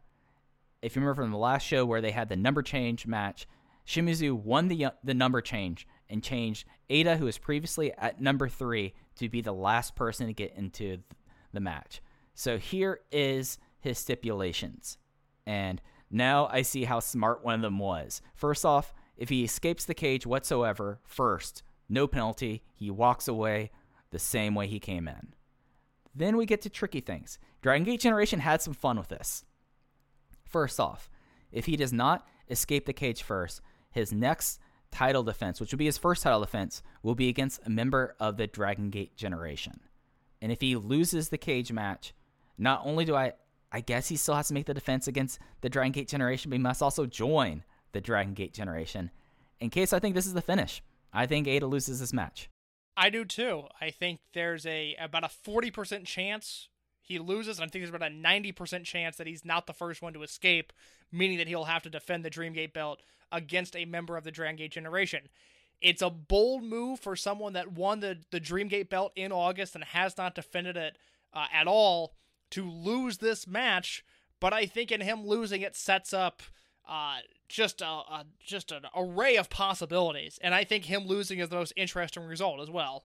If 0.81 0.95
you 0.95 1.01
remember 1.01 1.23
from 1.23 1.31
the 1.31 1.37
last 1.37 1.65
show 1.65 1.85
where 1.85 2.01
they 2.01 2.11
had 2.11 2.29
the 2.29 2.35
number 2.35 2.61
change 2.61 3.07
match, 3.07 3.47
Shimizu 3.87 4.33
won 4.33 4.67
the 4.67 4.87
the 5.03 5.13
number 5.13 5.41
change 5.41 5.87
and 6.09 6.23
changed 6.23 6.65
Eita, 6.89 7.17
who 7.17 7.25
was 7.25 7.37
previously 7.37 7.91
at 7.93 8.21
number 8.21 8.47
three, 8.47 8.93
to 9.15 9.29
be 9.29 9.41
the 9.41 9.53
last 9.53 9.95
person 9.95 10.27
to 10.27 10.33
get 10.33 10.53
into 10.55 10.99
the 11.53 11.59
match. 11.59 12.01
So 12.33 12.57
here 12.57 12.99
is 13.11 13.57
his 13.79 13.97
stipulations, 13.97 14.97
and 15.45 15.81
now 16.11 16.47
I 16.51 16.61
see 16.61 16.83
how 16.83 16.99
smart 16.99 17.43
one 17.43 17.55
of 17.55 17.61
them 17.61 17.79
was. 17.79 18.21
First 18.35 18.65
off, 18.65 18.93
if 19.17 19.29
he 19.29 19.43
escapes 19.43 19.85
the 19.85 19.93
cage 19.93 20.25
whatsoever, 20.25 20.99
first, 21.03 21.63
no 21.87 22.07
penalty, 22.07 22.63
he 22.73 22.89
walks 22.91 23.27
away 23.27 23.71
the 24.11 24.19
same 24.19 24.55
way 24.55 24.67
he 24.67 24.79
came 24.79 25.07
in. 25.07 25.33
Then 26.15 26.37
we 26.37 26.45
get 26.45 26.61
to 26.61 26.69
tricky 26.69 27.01
things. 27.01 27.37
Dragon 27.61 27.83
Gate 27.83 27.99
Generation 27.99 28.39
had 28.39 28.61
some 28.61 28.73
fun 28.73 28.97
with 28.97 29.09
this. 29.09 29.43
First 30.45 30.79
off, 30.79 31.09
if 31.51 31.65
he 31.65 31.75
does 31.75 31.91
not 31.91 32.25
escape 32.49 32.85
the 32.85 32.93
cage 32.93 33.21
first, 33.21 33.61
his 33.91 34.13
next 34.13 34.59
title 34.91 35.23
defense, 35.23 35.59
which 35.59 35.71
will 35.71 35.77
be 35.77 35.85
his 35.85 35.97
first 35.97 36.23
title 36.23 36.39
defense, 36.39 36.81
will 37.03 37.15
be 37.15 37.27
against 37.27 37.59
a 37.65 37.69
member 37.69 38.15
of 38.19 38.37
the 38.37 38.47
Dragon 38.47 38.89
Gate 38.89 39.17
Generation. 39.17 39.81
And 40.41 40.51
if 40.51 40.61
he 40.61 40.75
loses 40.75 41.29
the 41.29 41.37
cage 41.37 41.71
match, 41.71 42.13
not 42.57 42.81
only 42.85 43.03
do 43.03 43.15
I 43.15 43.33
I 43.71 43.81
guess 43.81 44.07
he 44.07 44.15
still 44.15 44.35
has 44.35 44.47
to 44.47 44.53
make 44.53 44.67
the 44.67 44.73
defense 44.73 45.07
against 45.07 45.37
the 45.59 45.69
Dragon 45.69 45.91
Gate 45.91 46.07
Generation, 46.07 46.49
but 46.49 46.55
he 46.55 46.63
must 46.63 46.81
also 46.81 47.05
join 47.05 47.63
the 47.91 47.99
Dragon 47.99 48.33
Gate 48.33 48.53
Generation. 48.53 49.11
In 49.59 49.69
case 49.69 49.91
I 49.91 49.99
think 49.99 50.15
this 50.15 50.27
is 50.27 50.33
the 50.33 50.41
finish. 50.41 50.81
I 51.11 51.25
think 51.25 51.47
Eita 51.47 51.69
loses 51.69 51.99
this 51.99 52.13
match. 52.13 52.49
I 52.97 53.09
do 53.09 53.25
too. 53.25 53.63
I 53.81 53.89
think 53.89 54.19
there's 54.33 54.65
a 54.65 54.95
about 54.99 55.23
a 55.23 55.29
40% 55.29 56.05
chance 56.05 56.69
he 57.01 57.19
loses, 57.19 57.59
and 57.59 57.65
I 57.65 57.69
think 57.69 57.83
there's 57.83 57.93
about 57.93 58.09
a 58.09 58.13
90% 58.13 58.83
chance 58.83 59.17
that 59.17 59.27
he's 59.27 59.45
not 59.45 59.67
the 59.67 59.73
first 59.73 60.01
one 60.01 60.13
to 60.13 60.23
escape, 60.23 60.73
meaning 61.11 61.37
that 61.37 61.47
he'll 61.47 61.65
have 61.65 61.83
to 61.83 61.89
defend 61.89 62.25
the 62.25 62.31
Dreamgate 62.31 62.73
belt 62.73 63.01
against 63.31 63.75
a 63.75 63.85
member 63.85 64.17
of 64.17 64.23
the 64.23 64.31
Dragon 64.31 64.55
Gate 64.55 64.71
generation. 64.71 65.27
It's 65.81 66.01
a 66.01 66.09
bold 66.09 66.63
move 66.63 66.99
for 66.99 67.15
someone 67.15 67.53
that 67.53 67.73
won 67.73 67.99
the, 67.99 68.19
the 68.31 68.39
Dreamgate 68.39 68.89
belt 68.89 69.11
in 69.15 69.31
August 69.31 69.75
and 69.75 69.83
has 69.83 70.17
not 70.17 70.33
defended 70.33 70.77
it 70.77 70.97
uh, 71.33 71.45
at 71.53 71.67
all 71.67 72.15
to 72.51 72.67
lose 72.67 73.17
this 73.19 73.45
match, 73.45 74.03
but 74.39 74.53
I 74.53 74.65
think 74.65 74.91
in 74.91 75.01
him 75.01 75.27
losing 75.27 75.61
it 75.61 75.75
sets 75.75 76.13
up 76.13 76.41
uh, 76.87 77.17
just 77.47 77.81
a, 77.81 77.85
a 77.85 78.25
just 78.39 78.71
an 78.71 78.83
array 78.95 79.35
of 79.37 79.49
possibilities, 79.49 80.39
and 80.41 80.53
I 80.53 80.63
think 80.63 80.85
him 80.85 81.05
losing 81.05 81.39
is 81.39 81.49
the 81.49 81.55
most 81.55 81.73
interesting 81.75 82.23
result 82.23 82.59
as 82.61 82.69
well. 82.69 83.05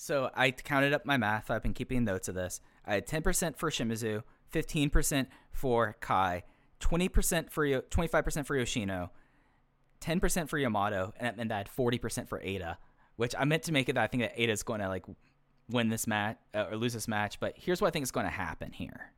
So 0.00 0.30
I 0.34 0.52
counted 0.52 0.92
up 0.92 1.04
my 1.04 1.16
math. 1.16 1.50
I've 1.50 1.62
been 1.62 1.74
keeping 1.74 2.04
notes 2.04 2.28
of 2.28 2.36
this. 2.36 2.60
I 2.86 2.94
had 2.94 3.06
10% 3.06 3.56
for 3.56 3.68
Shimizu, 3.68 4.22
15% 4.52 5.26
for 5.50 5.96
Kai, 6.00 6.44
20% 6.80 7.50
for 7.50 7.66
Yo- 7.66 7.80
25% 7.80 8.46
for 8.46 8.56
Yoshino, 8.56 9.10
10% 10.00 10.48
for 10.48 10.56
Yamato, 10.56 11.12
and 11.16 11.26
that 11.26 11.36
meant 11.36 11.50
I 11.50 11.58
had 11.58 11.68
40% 11.68 12.28
for 12.28 12.38
Eita, 12.38 12.76
which 13.16 13.34
I 13.36 13.44
meant 13.44 13.64
to 13.64 13.72
make 13.72 13.88
it 13.88 13.94
that 13.94 14.04
I 14.04 14.06
think 14.06 14.22
that 14.22 14.36
Eita 14.36 14.50
is 14.50 14.62
going 14.62 14.78
to 14.80 14.88
like 14.88 15.04
win 15.68 15.88
this 15.88 16.06
match 16.06 16.38
uh, 16.54 16.66
or 16.70 16.76
lose 16.76 16.92
this 16.92 17.08
match. 17.08 17.40
But 17.40 17.54
here's 17.56 17.80
what 17.80 17.88
I 17.88 17.90
think 17.90 18.04
is 18.04 18.12
going 18.12 18.26
to 18.26 18.30
happen 18.30 18.70
here, 18.70 19.12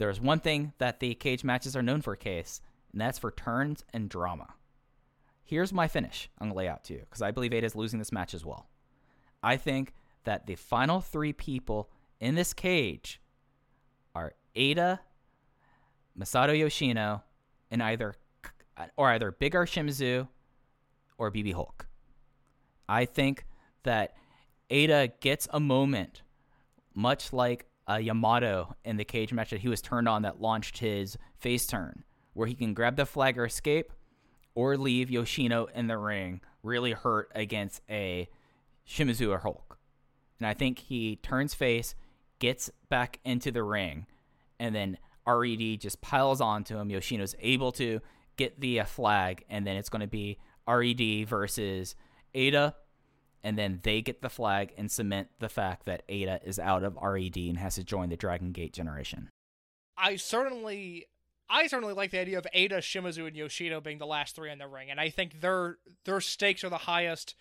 because 0.00 0.16
there's 0.16 0.20
one 0.26 0.40
thing 0.40 0.72
that 0.78 0.98
the 1.00 1.14
cage 1.14 1.44
matches 1.44 1.76
are 1.76 1.82
known 1.82 2.00
for, 2.00 2.16
case, 2.16 2.62
and 2.90 3.00
that's 3.00 3.18
for 3.18 3.30
turns 3.30 3.84
and 3.92 4.08
drama. 4.08 4.54
Here's 5.44 5.74
my 5.74 5.88
finish. 5.88 6.30
I'm 6.38 6.48
gonna 6.48 6.56
lay 6.56 6.68
out 6.68 6.84
to 6.84 6.94
you 6.94 7.00
because 7.00 7.20
I 7.20 7.32
believe 7.32 7.50
Eita 7.50 7.64
is 7.64 7.76
losing 7.76 7.98
this 7.98 8.10
match 8.10 8.32
as 8.32 8.42
well. 8.42 8.70
I 9.42 9.58
think 9.58 9.92
that 10.24 10.46
the 10.46 10.54
final 10.54 11.02
three 11.02 11.34
people 11.34 11.90
in 12.18 12.34
this 12.34 12.54
cage 12.54 13.20
are 14.14 14.32
Eita, 14.56 15.00
Masato 16.18 16.58
Yoshino, 16.58 17.22
and 17.70 17.82
either 17.82 18.14
or 18.96 19.10
either 19.10 19.30
Big 19.30 19.54
R 19.54 19.66
Shimizu 19.66 20.28
or 21.18 21.30
BB 21.30 21.52
Hulk. 21.52 21.86
I 22.88 23.04
think 23.04 23.44
that 23.82 24.16
Eita 24.70 25.12
gets 25.20 25.46
a 25.52 25.60
moment, 25.60 26.22
much 26.94 27.34
like 27.34 27.66
a 27.90 28.00
Yamato 28.00 28.76
in 28.84 28.96
the 28.96 29.04
cage 29.04 29.32
match 29.32 29.50
that 29.50 29.60
he 29.60 29.68
was 29.68 29.82
turned 29.82 30.08
on 30.08 30.22
that 30.22 30.40
launched 30.40 30.78
his 30.78 31.18
face 31.38 31.66
turn, 31.66 32.04
where 32.34 32.46
he 32.46 32.54
can 32.54 32.72
grab 32.72 32.94
the 32.94 33.04
flag 33.04 33.36
or 33.36 33.44
escape, 33.44 33.92
or 34.54 34.76
leave 34.76 35.10
Yoshino 35.10 35.66
in 35.74 35.88
the 35.88 35.98
ring 35.98 36.40
really 36.62 36.92
hurt 36.92 37.32
against 37.34 37.82
a 37.90 38.28
Shimizu 38.88 39.30
or 39.30 39.38
Hulk. 39.38 39.76
And 40.38 40.46
I 40.46 40.54
think 40.54 40.78
he 40.78 41.16
turns 41.16 41.52
face, 41.52 41.96
gets 42.38 42.70
back 42.88 43.18
into 43.24 43.50
the 43.50 43.64
ring, 43.64 44.06
and 44.60 44.72
then 44.72 44.96
RED 45.26 45.80
just 45.80 46.00
piles 46.00 46.40
onto 46.40 46.78
him. 46.78 46.90
Yoshino's 46.90 47.34
able 47.40 47.72
to 47.72 48.00
get 48.36 48.60
the 48.60 48.80
uh, 48.80 48.84
flag, 48.84 49.44
and 49.50 49.66
then 49.66 49.76
it's 49.76 49.88
going 49.88 50.00
to 50.00 50.06
be 50.06 50.38
RED 50.68 51.28
versus 51.28 51.96
Eita, 52.34 52.74
and 53.42 53.58
then 53.58 53.80
they 53.82 54.02
get 54.02 54.22
the 54.22 54.28
flag 54.28 54.72
and 54.76 54.90
cement 54.90 55.28
the 55.38 55.48
fact 55.48 55.86
that 55.86 56.06
Eita 56.08 56.44
is 56.44 56.58
out 56.58 56.82
of 56.84 56.96
RED 57.00 57.36
and 57.36 57.58
has 57.58 57.76
to 57.76 57.84
join 57.84 58.08
the 58.08 58.16
Dragon 58.16 58.52
Gate 58.52 58.72
generation. 58.72 59.30
I 59.96 60.16
certainly 60.16 61.06
I 61.48 61.66
certainly 61.66 61.94
like 61.94 62.10
the 62.10 62.20
idea 62.20 62.38
of 62.38 62.46
Eita, 62.54 62.78
Shimizu, 62.78 63.26
and 63.26 63.36
Yoshino 63.36 63.80
being 63.80 63.98
the 63.98 64.06
last 64.06 64.36
three 64.36 64.50
in 64.50 64.58
the 64.58 64.68
ring, 64.68 64.90
and 64.90 65.00
I 65.00 65.10
think 65.10 65.40
their 65.40 65.78
their 66.04 66.20
stakes 66.20 66.62
are 66.64 66.68
the 66.68 66.78
highest 66.78 67.34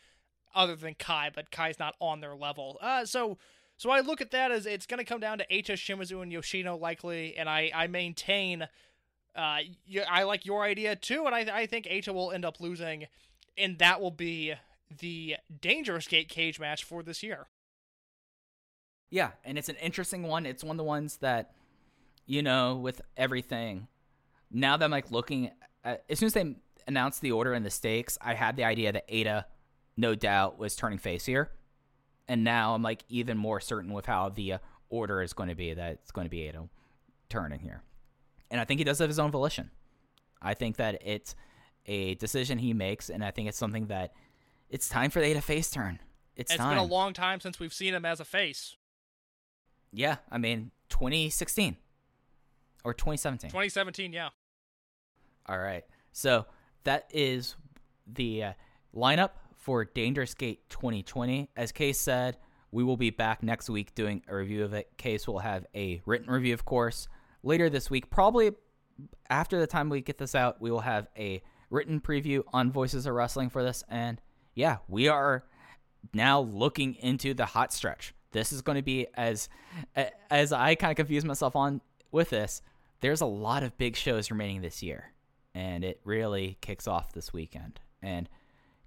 other 0.55 0.76
than 0.76 0.95
Kai, 0.95 1.30
but 1.34 1.51
Kai's 1.51 1.80
not 1.80 1.95
on 1.99 2.21
their 2.21 2.35
level. 2.35 2.77
Uh, 2.81 3.05
so 3.05 3.38
so 3.77 3.91
I 3.91 4.01
look 4.01 4.19
at 4.19 4.31
that 4.31 4.51
as 4.51 4.65
it's 4.65 4.85
going 4.85 4.97
to 4.97 5.05
come 5.05 5.19
down 5.19 5.38
to 5.38 5.47
Eita, 5.47 5.73
Shimizu, 5.73 6.21
and 6.21 6.31
Yoshino 6.31 6.76
likely, 6.76 7.35
and 7.38 7.47
I 7.47 7.71
I 7.73 7.88
maintain. 7.88 8.67
Uh, 9.35 9.59
I 10.09 10.23
like 10.23 10.45
your 10.45 10.63
idea 10.63 10.95
too, 10.95 11.26
and 11.26 11.35
I 11.35 11.61
I 11.61 11.65
think 11.65 11.85
Eita 11.85 12.13
will 12.13 12.31
end 12.31 12.45
up 12.45 12.59
losing, 12.59 13.05
and 13.57 13.77
that 13.77 14.01
will 14.01 14.11
be 14.11 14.55
the 14.97 15.37
Dangerous 15.61 16.07
Gate 16.07 16.29
cage 16.29 16.59
match 16.59 16.83
for 16.83 17.03
this 17.03 17.23
year. 17.23 17.47
Yeah, 19.09 19.31
and 19.43 19.57
it's 19.57 19.69
an 19.69 19.75
interesting 19.77 20.23
one. 20.23 20.45
It's 20.45 20.63
one 20.63 20.75
of 20.75 20.77
the 20.77 20.83
ones 20.83 21.17
that, 21.17 21.51
you 22.25 22.43
know, 22.43 22.75
with 22.75 23.01
everything, 23.17 23.87
now 24.51 24.77
that 24.77 24.85
I'm 24.85 24.91
like 24.91 25.11
looking 25.11 25.51
at, 25.83 26.03
as 26.09 26.19
soon 26.19 26.27
as 26.27 26.33
they 26.33 26.55
announced 26.87 27.21
the 27.21 27.31
order 27.31 27.53
and 27.53 27.65
the 27.65 27.71
stakes, 27.71 28.17
I 28.21 28.33
had 28.33 28.55
the 28.55 28.65
idea 28.65 28.91
that 28.91 29.07
Eita, 29.07 29.45
no 29.97 30.15
doubt, 30.15 30.59
was 30.59 30.75
turning 30.75 30.99
face 30.99 31.25
here. 31.25 31.51
And 32.27 32.43
now 32.43 32.75
I'm 32.75 32.83
like 32.83 33.03
even 33.09 33.37
more 33.37 33.59
certain 33.59 33.93
with 33.93 34.05
how 34.05 34.29
the 34.29 34.53
uh, 34.53 34.57
order 34.89 35.21
is 35.23 35.33
going 35.33 35.49
to 35.49 35.55
be 35.55 35.73
that 35.73 35.93
it's 35.93 36.11
going 36.11 36.25
to 36.25 36.29
be 36.29 36.41
Eita 36.41 36.69
turning 37.29 37.59
here. 37.59 37.81
And 38.51 38.61
I 38.61 38.65
think 38.65 38.79
he 38.79 38.83
does 38.83 38.99
have 38.99 39.09
his 39.09 39.19
own 39.19 39.31
volition. 39.31 39.71
I 40.41 40.53
think 40.53 40.77
that 40.77 41.01
it's 41.05 41.35
a 41.85 42.15
decision 42.15 42.59
he 42.59 42.73
makes, 42.73 43.09
and 43.09 43.23
I 43.23 43.31
think 43.31 43.49
it's 43.49 43.57
something 43.57 43.87
that 43.87 44.13
it's 44.69 44.89
time 44.89 45.09
for 45.09 45.19
the 45.21 45.33
to 45.33 45.41
face 45.41 45.69
turn. 45.69 45.99
It's, 46.35 46.51
It's 46.51 46.57
time. 46.57 46.69
been 46.69 46.77
a 46.77 46.83
long 46.83 47.13
time 47.13 47.39
since 47.39 47.59
we've 47.59 47.73
seen 47.73 47.93
him 47.93 48.05
as 48.05 48.19
a 48.19 48.25
face. 48.25 48.75
Yeah, 49.91 50.17
I 50.31 50.37
mean 50.37 50.71
2016 50.89 51.75
or 52.83 52.93
2017. 52.93 53.49
2017, 53.49 54.13
yeah. 54.13 54.29
All 55.47 55.57
right. 55.57 55.83
So 56.11 56.45
that 56.83 57.09
is 57.11 57.55
the 58.07 58.43
uh, 58.43 58.53
lineup 58.95 59.31
for 59.57 59.83
Dangerous 59.85 60.33
Gate 60.33 60.69
2020. 60.69 61.49
As 61.55 61.71
Case 61.71 61.99
said, 61.99 62.37
we 62.71 62.83
will 62.83 62.97
be 62.97 63.09
back 63.09 63.43
next 63.43 63.69
week 63.69 63.95
doing 63.95 64.21
a 64.27 64.35
review 64.35 64.63
of 64.63 64.73
it. 64.73 64.89
Case 64.97 65.27
will 65.27 65.39
have 65.39 65.65
a 65.75 66.01
written 66.05 66.29
review, 66.31 66.53
of 66.53 66.65
course, 66.65 67.07
later 67.43 67.69
this 67.69 67.89
week. 67.89 68.09
Probably 68.09 68.51
after 69.29 69.59
the 69.59 69.67
time 69.67 69.89
we 69.89 70.01
get 70.01 70.17
this 70.17 70.35
out, 70.35 70.61
we 70.61 70.71
will 70.71 70.81
have 70.81 71.07
a 71.17 71.41
written 71.69 71.99
preview 71.99 72.43
on 72.53 72.71
Voices 72.71 73.05
of 73.05 73.13
Wrestling 73.13 73.49
for 73.49 73.63
this. 73.63 73.83
And 73.89 74.21
yeah, 74.53 74.77
we 74.88 75.07
are 75.07 75.43
now 76.13 76.41
looking 76.41 76.95
into 76.95 77.34
the 77.34 77.45
hot 77.45 77.73
stretch. 77.73 78.13
This 78.31 78.51
is 78.51 78.61
going 78.61 78.77
to 78.77 78.84
be 78.84 79.07
as 79.15 79.49
as 80.30 80.53
I 80.53 80.76
kind 80.76 80.91
of 80.91 80.97
confuse 80.97 81.26
myself 81.26 81.55
on 81.55 81.81
with 82.11 82.30
this. 82.30 82.61
There's 83.01 83.21
a 83.21 83.26
lot 83.26 83.63
of 83.63 83.77
big 83.77 83.95
shows 83.95 84.30
remaining 84.30 84.61
this 84.61 84.84
year, 84.84 85.13
and 85.55 85.84
it 85.84 85.99
really 86.03 86.57
kicks 86.61 86.88
off 86.88 87.13
this 87.13 87.34
weekend. 87.34 87.80
And 88.01 88.30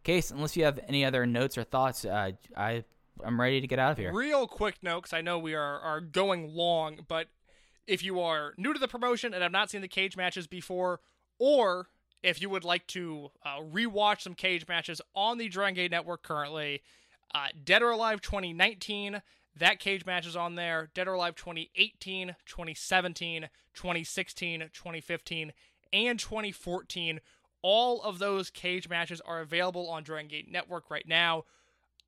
Case, 0.05 0.33
unless 0.33 0.57
you 0.57 0.65
have 0.65 0.81
any 0.89 1.05
other 1.05 1.27
notes 1.27 1.57
or 1.57 1.63
thoughts, 1.63 2.05
uh, 2.05 2.33
I 2.57 2.85
I'm 3.25 3.41
ready 3.41 3.61
to 3.61 3.67
get 3.69 3.79
out 3.79 3.93
of 3.93 3.99
here. 3.99 4.13
Real 4.13 4.49
quick 4.49 4.83
note, 4.83 5.03
because 5.03 5.13
I 5.13 5.21
know 5.21 5.39
we 5.39 5.55
are, 5.55 5.79
are 5.79 6.01
going 6.01 6.53
long, 6.55 7.01
but 7.07 7.29
if 7.87 8.03
you 8.03 8.21
are 8.21 8.55
new 8.57 8.73
to 8.73 8.81
the 8.81 8.89
promotion 8.89 9.33
and 9.33 9.43
have 9.43 9.53
not 9.53 9.71
seen 9.71 9.81
the 9.81 9.89
cage 9.89 10.17
matches 10.17 10.49
before, 10.49 11.01
or 11.39 11.89
if 12.23 12.41
you 12.41 12.49
would 12.51 12.65
like 12.65 12.87
to 12.89 13.31
uh, 13.45 13.61
rewatch 13.61 14.23
some 14.23 14.35
cage 14.35 14.67
matches 14.69 15.01
on 15.15 15.39
the 15.39 15.49
Dragon 15.49 15.75
Gate 15.75 15.91
Network 15.91 16.23
currently, 16.23 16.83
uh, 17.35 17.49
Dead 17.65 17.83
or 17.83 17.91
Alive 17.91 18.21
2019, 18.21 19.23
that 19.59 19.79
cage 19.79 20.07
match 20.07 20.27
is 20.27 20.37
on 20.37 20.55
there. 20.55 20.91
Dead 20.95 21.09
or 21.09 21.15
Alive 21.15 21.35
2018, 21.35 22.37
2017, 22.47 23.49
2016, 23.75 24.61
2015, 24.73 25.53
and 25.93 26.19
2014. 26.19 27.21
All 27.63 28.03
of 28.03 28.19
those 28.19 28.51
cage 28.51 28.89
matches 28.89 29.21
are 29.25 29.41
available 29.41 29.89
on 29.89 30.03
Dragon 30.03 30.29
Gate 30.29 30.51
Network 30.51 30.91
right 30.91 31.07
now. 31.07 31.45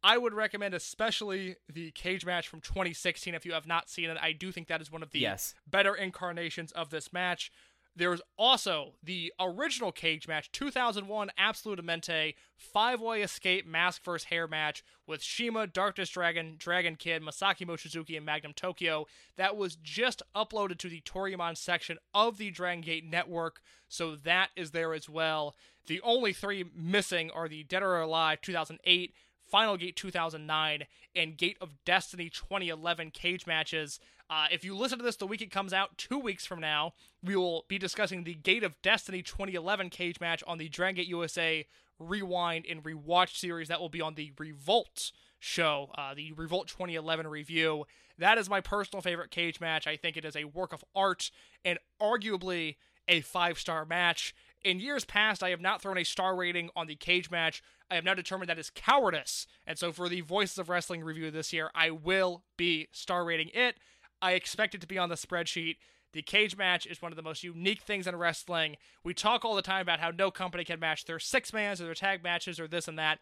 I 0.03 0.19
would 0.19 0.35
recommend 0.35 0.75
especially 0.75 1.57
the 1.73 1.91
cage 1.93 2.27
match 2.27 2.47
from 2.49 2.61
2016 2.61 3.35
if 3.35 3.47
you 3.47 3.53
have 3.53 3.67
not 3.67 3.89
seen 3.89 4.11
it. 4.11 4.19
I 4.21 4.33
do 4.33 4.53
think 4.53 4.69
that 4.69 4.83
is 4.83 4.93
one 4.93 5.03
of 5.03 5.11
the 5.13 5.21
Yes. 5.21 5.55
better 5.67 5.95
incarnations 5.95 6.73
of 6.73 6.91
this 6.91 7.11
match. 7.13 7.51
There's 7.97 8.21
also 8.37 8.95
the 9.03 9.33
original 9.39 9.93
cage 9.93 10.27
match, 10.27 10.51
2001 10.51 11.31
Absolute 11.39 11.79
Amente 11.79 12.35
five 12.57 13.01
way 13.01 13.23
escape 13.23 13.67
mask 13.67 14.03
versus 14.03 14.29
hair 14.29 14.49
match 14.49 14.83
with 15.07 15.23
Shima, 15.23 15.69
Darkness 15.69 16.11
Dragon, 16.11 16.57
Dragon 16.59 16.97
Kid, 16.97 17.23
Masaaki 17.23 17.67
Mochizuki, 17.67 18.17
and 18.17 18.27
Magnum 18.27 18.53
Tokyo. 18.53 19.07
That 19.37 19.57
was 19.57 19.77
just 19.77 20.23
uploaded 20.35 20.79
to 20.79 20.89
the 20.89 21.03
Toryumon 21.03 21.57
section 21.57 21.99
of 22.13 22.37
the 22.39 22.51
Dragon 22.51 22.81
Gate 22.81 23.05
network, 23.09 23.61
so 23.89 24.17
that 24.17 24.51
is 24.57 24.73
there 24.73 24.93
as 24.93 25.09
well. 25.09 25.55
The 25.87 26.01
only 26.01 26.33
three 26.33 26.65
missing 26.75 27.31
are 27.31 27.49
the 27.49 27.63
Dead 27.63 27.83
or 27.83 28.01
Alive 28.01 28.41
2008, 28.41 29.15
Final 29.47 29.77
Gate 29.77 29.95
2009, 29.95 30.85
and 31.15 31.37
Gate 31.37 31.59
of 31.61 31.85
Destiny 31.85 32.29
2011 32.29 33.13
cage 33.13 33.47
matches. 33.47 34.01
Uh, 34.31 34.47
if 34.51 34.65
you 34.65 34.75
listen 34.75 34.99
to 34.99 35.05
this 35.05 35.17
the 35.17 35.27
week 35.27 35.43
it 35.43 35.51
comes 35.51 35.73
out, 35.73 35.99
two 35.99 36.19
weeks 36.19 36.47
from 36.47 36.61
now, 36.61 36.95
we 37.23 37.37
will 37.37 37.65
be 37.69 37.79
discussing 37.79 38.25
the 38.25 38.35
Gate 38.35 38.65
of 38.65 38.81
Destiny 38.83 39.23
2011 39.23 39.91
cage 39.91 40.21
match 40.21 40.43
on 40.47 40.59
the 40.59 40.69
Dragon 40.69 40.97
Gate 40.97 41.09
USA 41.09 41.67
Rewind 41.99 42.65
and 42.69 42.83
Rewatch 42.83 43.37
series. 43.37 43.69
That 43.69 43.81
will 43.81 43.89
be 43.89 44.01
on 44.01 44.15
the 44.15 44.33
Revolt 44.39 45.13
show, 45.39 45.91
uh, 45.97 46.15
the 46.15 46.33
Revolt 46.33 46.69
2011 46.69 47.27
review. 47.27 47.85
That 48.19 48.39
is 48.39 48.49
my 48.49 48.61
personal 48.61 49.03
favorite 49.03 49.31
cage 49.31 49.61
match. 49.61 49.87
I 49.87 49.97
think 49.97 50.17
it 50.17 50.25
is 50.25 50.37
a 50.37 50.45
work 50.45 50.73
of 50.73 50.85
art 50.95 51.31
and 51.65 51.79
arguably 52.01 52.77
a 53.09 53.21
five 53.21 53.59
star 53.59 53.85
match. 53.85 54.35
In 54.63 54.81
years 54.81 55.05
past, 55.05 55.43
I 55.43 55.51
have 55.51 55.61
not 55.61 55.83
thrown 55.83 55.99
a 55.99 56.05
star 56.05 56.35
rating 56.35 56.71
on 56.75 56.87
the 56.87 56.97
cage 56.97 57.31
match. 57.31 57.63
I 57.91 57.97
have 57.97 58.05
now 58.05 58.15
determined 58.15 58.49
that 58.49 58.59
is 58.59 58.71
cowardice. 58.71 59.47
And 59.67 59.79
so 59.79 59.93
for 59.93 60.09
the 60.09 60.23
Voices 60.23 60.57
of 60.57 60.71
Wrestling 60.71 61.05
review 61.05 61.31
this 61.31 61.53
year, 61.53 61.71
I 61.75 61.91
will 61.91 62.45
be 62.57 62.89
star 62.91 63.25
rating 63.27 63.51
it. 63.53 63.77
I 64.25 64.33
expect 64.33 64.75
it 64.75 64.81
to 64.81 64.87
be 64.87 64.97
on 64.97 65.11
the 65.11 65.17
spreadsheet. 65.17 65.77
The 66.15 66.23
cage 66.23 66.57
match 66.57 66.87
is 66.87 67.03
one 67.03 67.13
of 67.13 67.17
the 67.17 67.23
most 67.23 67.45
unique 67.45 67.83
things 67.83 68.07
in 68.07 68.17
wrestling. 68.17 68.77
We 69.05 69.13
talk 69.13 69.45
all 69.45 69.55
the 69.55 69.61
time 69.61 69.83
about 69.83 70.01
how 70.01 70.13
no 70.13 70.31
company 70.31 70.65
can 70.65 70.81
match 70.81 71.05
their 71.05 71.19
six 71.19 71.53
mans 71.53 71.79
or 71.79 71.85
their 71.85 71.95
tag 71.95 72.23
matches 72.23 72.59
or 72.59 72.67
this 72.67 72.89
and 72.89 72.99
that. 72.99 73.19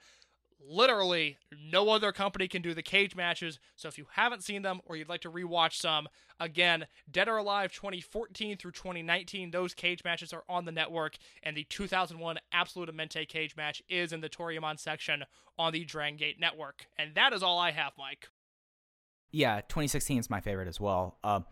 Literally, 0.64 1.38
no 1.60 1.88
other 1.88 2.12
company 2.12 2.46
can 2.46 2.62
do 2.62 2.72
the 2.72 2.84
cage 2.84 3.16
matches. 3.16 3.58
So 3.74 3.88
if 3.88 3.98
you 3.98 4.06
haven't 4.12 4.44
seen 4.44 4.62
them 4.62 4.80
or 4.86 4.94
you'd 4.94 5.08
like 5.08 5.22
to 5.22 5.30
rewatch 5.30 5.72
some, 5.72 6.06
again, 6.38 6.86
Dead 7.10 7.26
or 7.26 7.38
Alive 7.38 7.72
2014 7.72 8.56
through 8.56 8.70
2019, 8.70 9.50
those 9.50 9.74
cage 9.74 10.04
matches 10.04 10.32
are 10.32 10.44
on 10.48 10.66
the 10.66 10.70
network, 10.70 11.16
and 11.42 11.56
the 11.56 11.64
2001 11.64 12.38
Absolute 12.52 12.94
Amente 12.94 13.26
cage 13.26 13.56
match 13.56 13.82
is 13.88 14.12
in 14.12 14.20
the 14.20 14.28
Toryumon 14.28 14.78
section 14.78 15.24
on 15.58 15.72
the 15.72 15.84
Dragongate 15.84 16.38
network. 16.38 16.86
And 16.96 17.16
that 17.16 17.32
is 17.32 17.42
all 17.42 17.58
I 17.58 17.72
have, 17.72 17.94
Mike. 17.98 18.28
Yeah, 19.32 19.62
2016 19.62 20.18
is 20.18 20.30
my 20.30 20.40
favorite 20.40 20.68
as 20.68 20.78
well. 20.78 21.18
Um, 21.24 21.44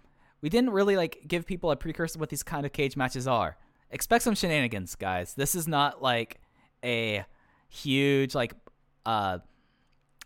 we 0.43 0.49
didn't 0.49 0.71
really 0.71 0.97
like 0.97 1.23
give 1.27 1.47
people 1.47 1.71
a 1.71 1.77
precursor 1.77 2.19
what 2.19 2.29
these 2.29 2.43
kind 2.43 2.65
of 2.65 2.73
cage 2.73 2.97
matches 2.97 3.27
are. 3.27 3.57
Expect 3.91 4.23
some 4.23 4.35
shenanigans, 4.35 4.95
guys. 4.95 5.35
This 5.35 5.55
is 5.55 5.67
not 5.67 6.03
like 6.03 6.41
a 6.85 7.25
huge 7.71 8.35
like 8.35 8.55
uh 9.07 9.39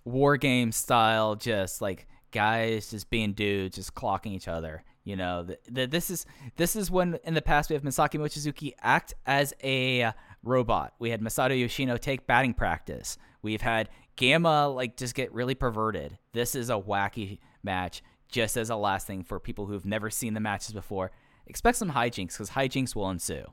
war 0.05 0.37
game 0.37 0.73
style 0.73 1.35
just 1.35 1.83
like 1.83 2.07
guys 2.33 2.91
just 2.91 3.11
being 3.11 3.33
dudes 3.33 3.77
just 3.77 3.95
clocking 3.95 4.33
each 4.33 4.49
other 4.49 4.83
you 5.05 5.15
know 5.15 5.47
the, 5.69 5.87
this 5.87 6.11
is 6.11 6.27
this 6.57 6.75
is 6.75 6.91
when 6.91 7.19
in 7.25 7.35
the 7.35 7.43
past 7.43 7.69
we 7.69 7.75
have 7.75 7.83
Masaaki 7.83 8.19
Mochizuki 8.19 8.73
act 8.81 9.15
as 9.27 9.53
a 9.63 10.13
robot 10.43 10.95
we 10.99 11.11
had 11.11 11.21
Masato 11.21 11.59
Yoshino 11.59 11.97
take 11.97 12.27
batting 12.27 12.55
practice 12.55 13.19
we've 13.43 13.61
had 13.61 13.89
Gamma 14.17 14.69
like 14.69 14.97
just 14.97 15.15
get 15.15 15.33
really 15.33 15.55
perverted. 15.55 16.19
This 16.33 16.55
is 16.55 16.71
a 16.71 16.75
wacky 16.75 17.39
match 17.63 18.03
just 18.29 18.57
as 18.57 18.71
a 18.71 18.77
last 18.77 19.07
thing 19.07 19.23
for 19.23 19.39
people 19.39 19.67
who've 19.67 19.85
never 19.85 20.11
seen 20.11 20.35
the 20.35 20.41
matches 20.41 20.73
before. 20.73 21.11
Expect 21.47 21.79
some 21.79 21.93
hijinks 21.93 22.33
because 22.33 22.51
hijinks 22.51 22.95
will 22.95 23.11
ensue. 23.11 23.45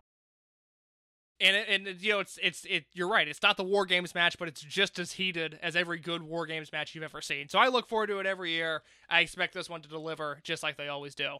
And 1.39 1.55
and 1.55 2.01
you 2.01 2.11
know 2.11 2.19
it's 2.19 2.37
it's 2.41 2.65
it 2.65 2.85
you're 2.93 3.07
right. 3.07 3.27
It's 3.27 3.41
not 3.41 3.57
the 3.57 3.63
war 3.63 3.85
games 3.85 4.13
match 4.13 4.37
but 4.37 4.47
it's 4.47 4.61
just 4.61 4.99
as 4.99 5.13
heated 5.13 5.57
as 5.63 5.75
every 5.75 5.97
good 5.97 6.21
war 6.21 6.45
games 6.45 6.71
match 6.71 6.93
you've 6.93 7.03
ever 7.03 7.21
seen. 7.21 7.49
So 7.49 7.57
i 7.57 7.67
look 7.67 7.87
forward 7.87 8.07
to 8.07 8.19
it 8.19 8.27
every 8.27 8.51
year. 8.51 8.83
I 9.09 9.21
expect 9.21 9.53
this 9.53 9.69
one 9.69 9.81
to 9.81 9.89
deliver 9.89 10.39
just 10.43 10.61
like 10.61 10.77
they 10.77 10.87
always 10.87 11.15
do. 11.15 11.37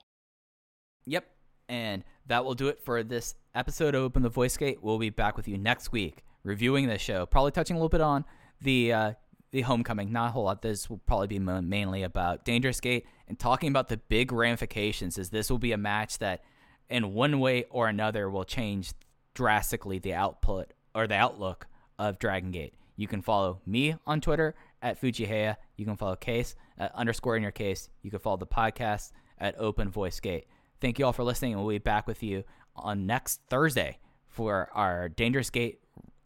Yep. 1.05 1.25
And 1.69 2.03
that 2.25 2.43
will 2.43 2.55
do 2.55 2.67
it 2.67 2.83
for 2.83 3.03
this 3.03 3.35
episode 3.55 3.95
of 3.95 4.03
Open 4.03 4.23
the 4.23 4.29
Voice 4.29 4.57
Gate. 4.57 4.79
We'll 4.81 4.97
be 4.97 5.09
back 5.09 5.37
with 5.37 5.47
you 5.47 5.57
next 5.57 5.91
week 5.91 6.23
reviewing 6.43 6.87
the 6.87 6.97
show, 6.97 7.25
probably 7.25 7.51
touching 7.51 7.75
a 7.75 7.79
little 7.79 7.89
bit 7.89 8.01
on 8.01 8.25
the 8.61 8.93
uh, 8.93 9.13
the 9.51 9.61
homecoming. 9.61 10.11
Not 10.11 10.29
a 10.29 10.31
whole 10.31 10.43
lot. 10.45 10.61
This 10.61 10.89
will 10.89 11.01
probably 11.05 11.27
be 11.27 11.39
mainly 11.39 12.03
about 12.03 12.45
Dangerous 12.45 12.79
Gate 12.79 13.05
and 13.27 13.37
talking 13.37 13.69
about 13.69 13.89
the 13.89 13.97
big 13.97 14.31
ramifications. 14.31 15.17
Is 15.17 15.29
this 15.29 15.49
will 15.49 15.59
be 15.59 15.71
a 15.71 15.77
match 15.77 16.19
that, 16.19 16.43
in 16.89 17.13
one 17.13 17.39
way 17.39 17.65
or 17.69 17.87
another, 17.87 18.29
will 18.29 18.45
change 18.45 18.93
drastically 19.33 19.99
the 19.99 20.13
output 20.13 20.73
or 20.93 21.07
the 21.07 21.15
outlook 21.15 21.67
of 21.99 22.19
Dragon 22.19 22.51
Gate. 22.51 22.73
You 22.95 23.07
can 23.07 23.21
follow 23.21 23.61
me 23.65 23.95
on 24.05 24.21
Twitter 24.21 24.55
at 24.81 25.01
Fujiiheya. 25.01 25.55
You 25.77 25.85
can 25.85 25.95
follow 25.95 26.15
Case 26.15 26.55
at 26.77 26.93
underscore 26.95 27.35
in 27.35 27.43
your 27.43 27.51
case. 27.51 27.89
You 28.01 28.11
can 28.11 28.19
follow 28.19 28.37
the 28.37 28.47
podcast 28.47 29.11
at 29.37 29.55
Open 29.57 29.89
Voice 29.89 30.19
Gate. 30.19 30.45
Thank 30.79 30.99
you 30.99 31.05
all 31.05 31.13
for 31.13 31.23
listening, 31.23 31.53
and 31.53 31.61
we'll 31.61 31.73
be 31.73 31.79
back 31.79 32.07
with 32.07 32.23
you 32.23 32.43
on 32.75 33.05
next 33.05 33.41
Thursday 33.49 33.99
for 34.27 34.69
our 34.73 35.09
Dangerous 35.09 35.49
Gate 35.49 35.79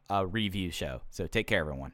uh, 0.09 0.25
review 0.25 0.71
show. 0.71 1.01
So 1.09 1.27
take 1.27 1.47
care, 1.47 1.59
everyone. 1.59 1.93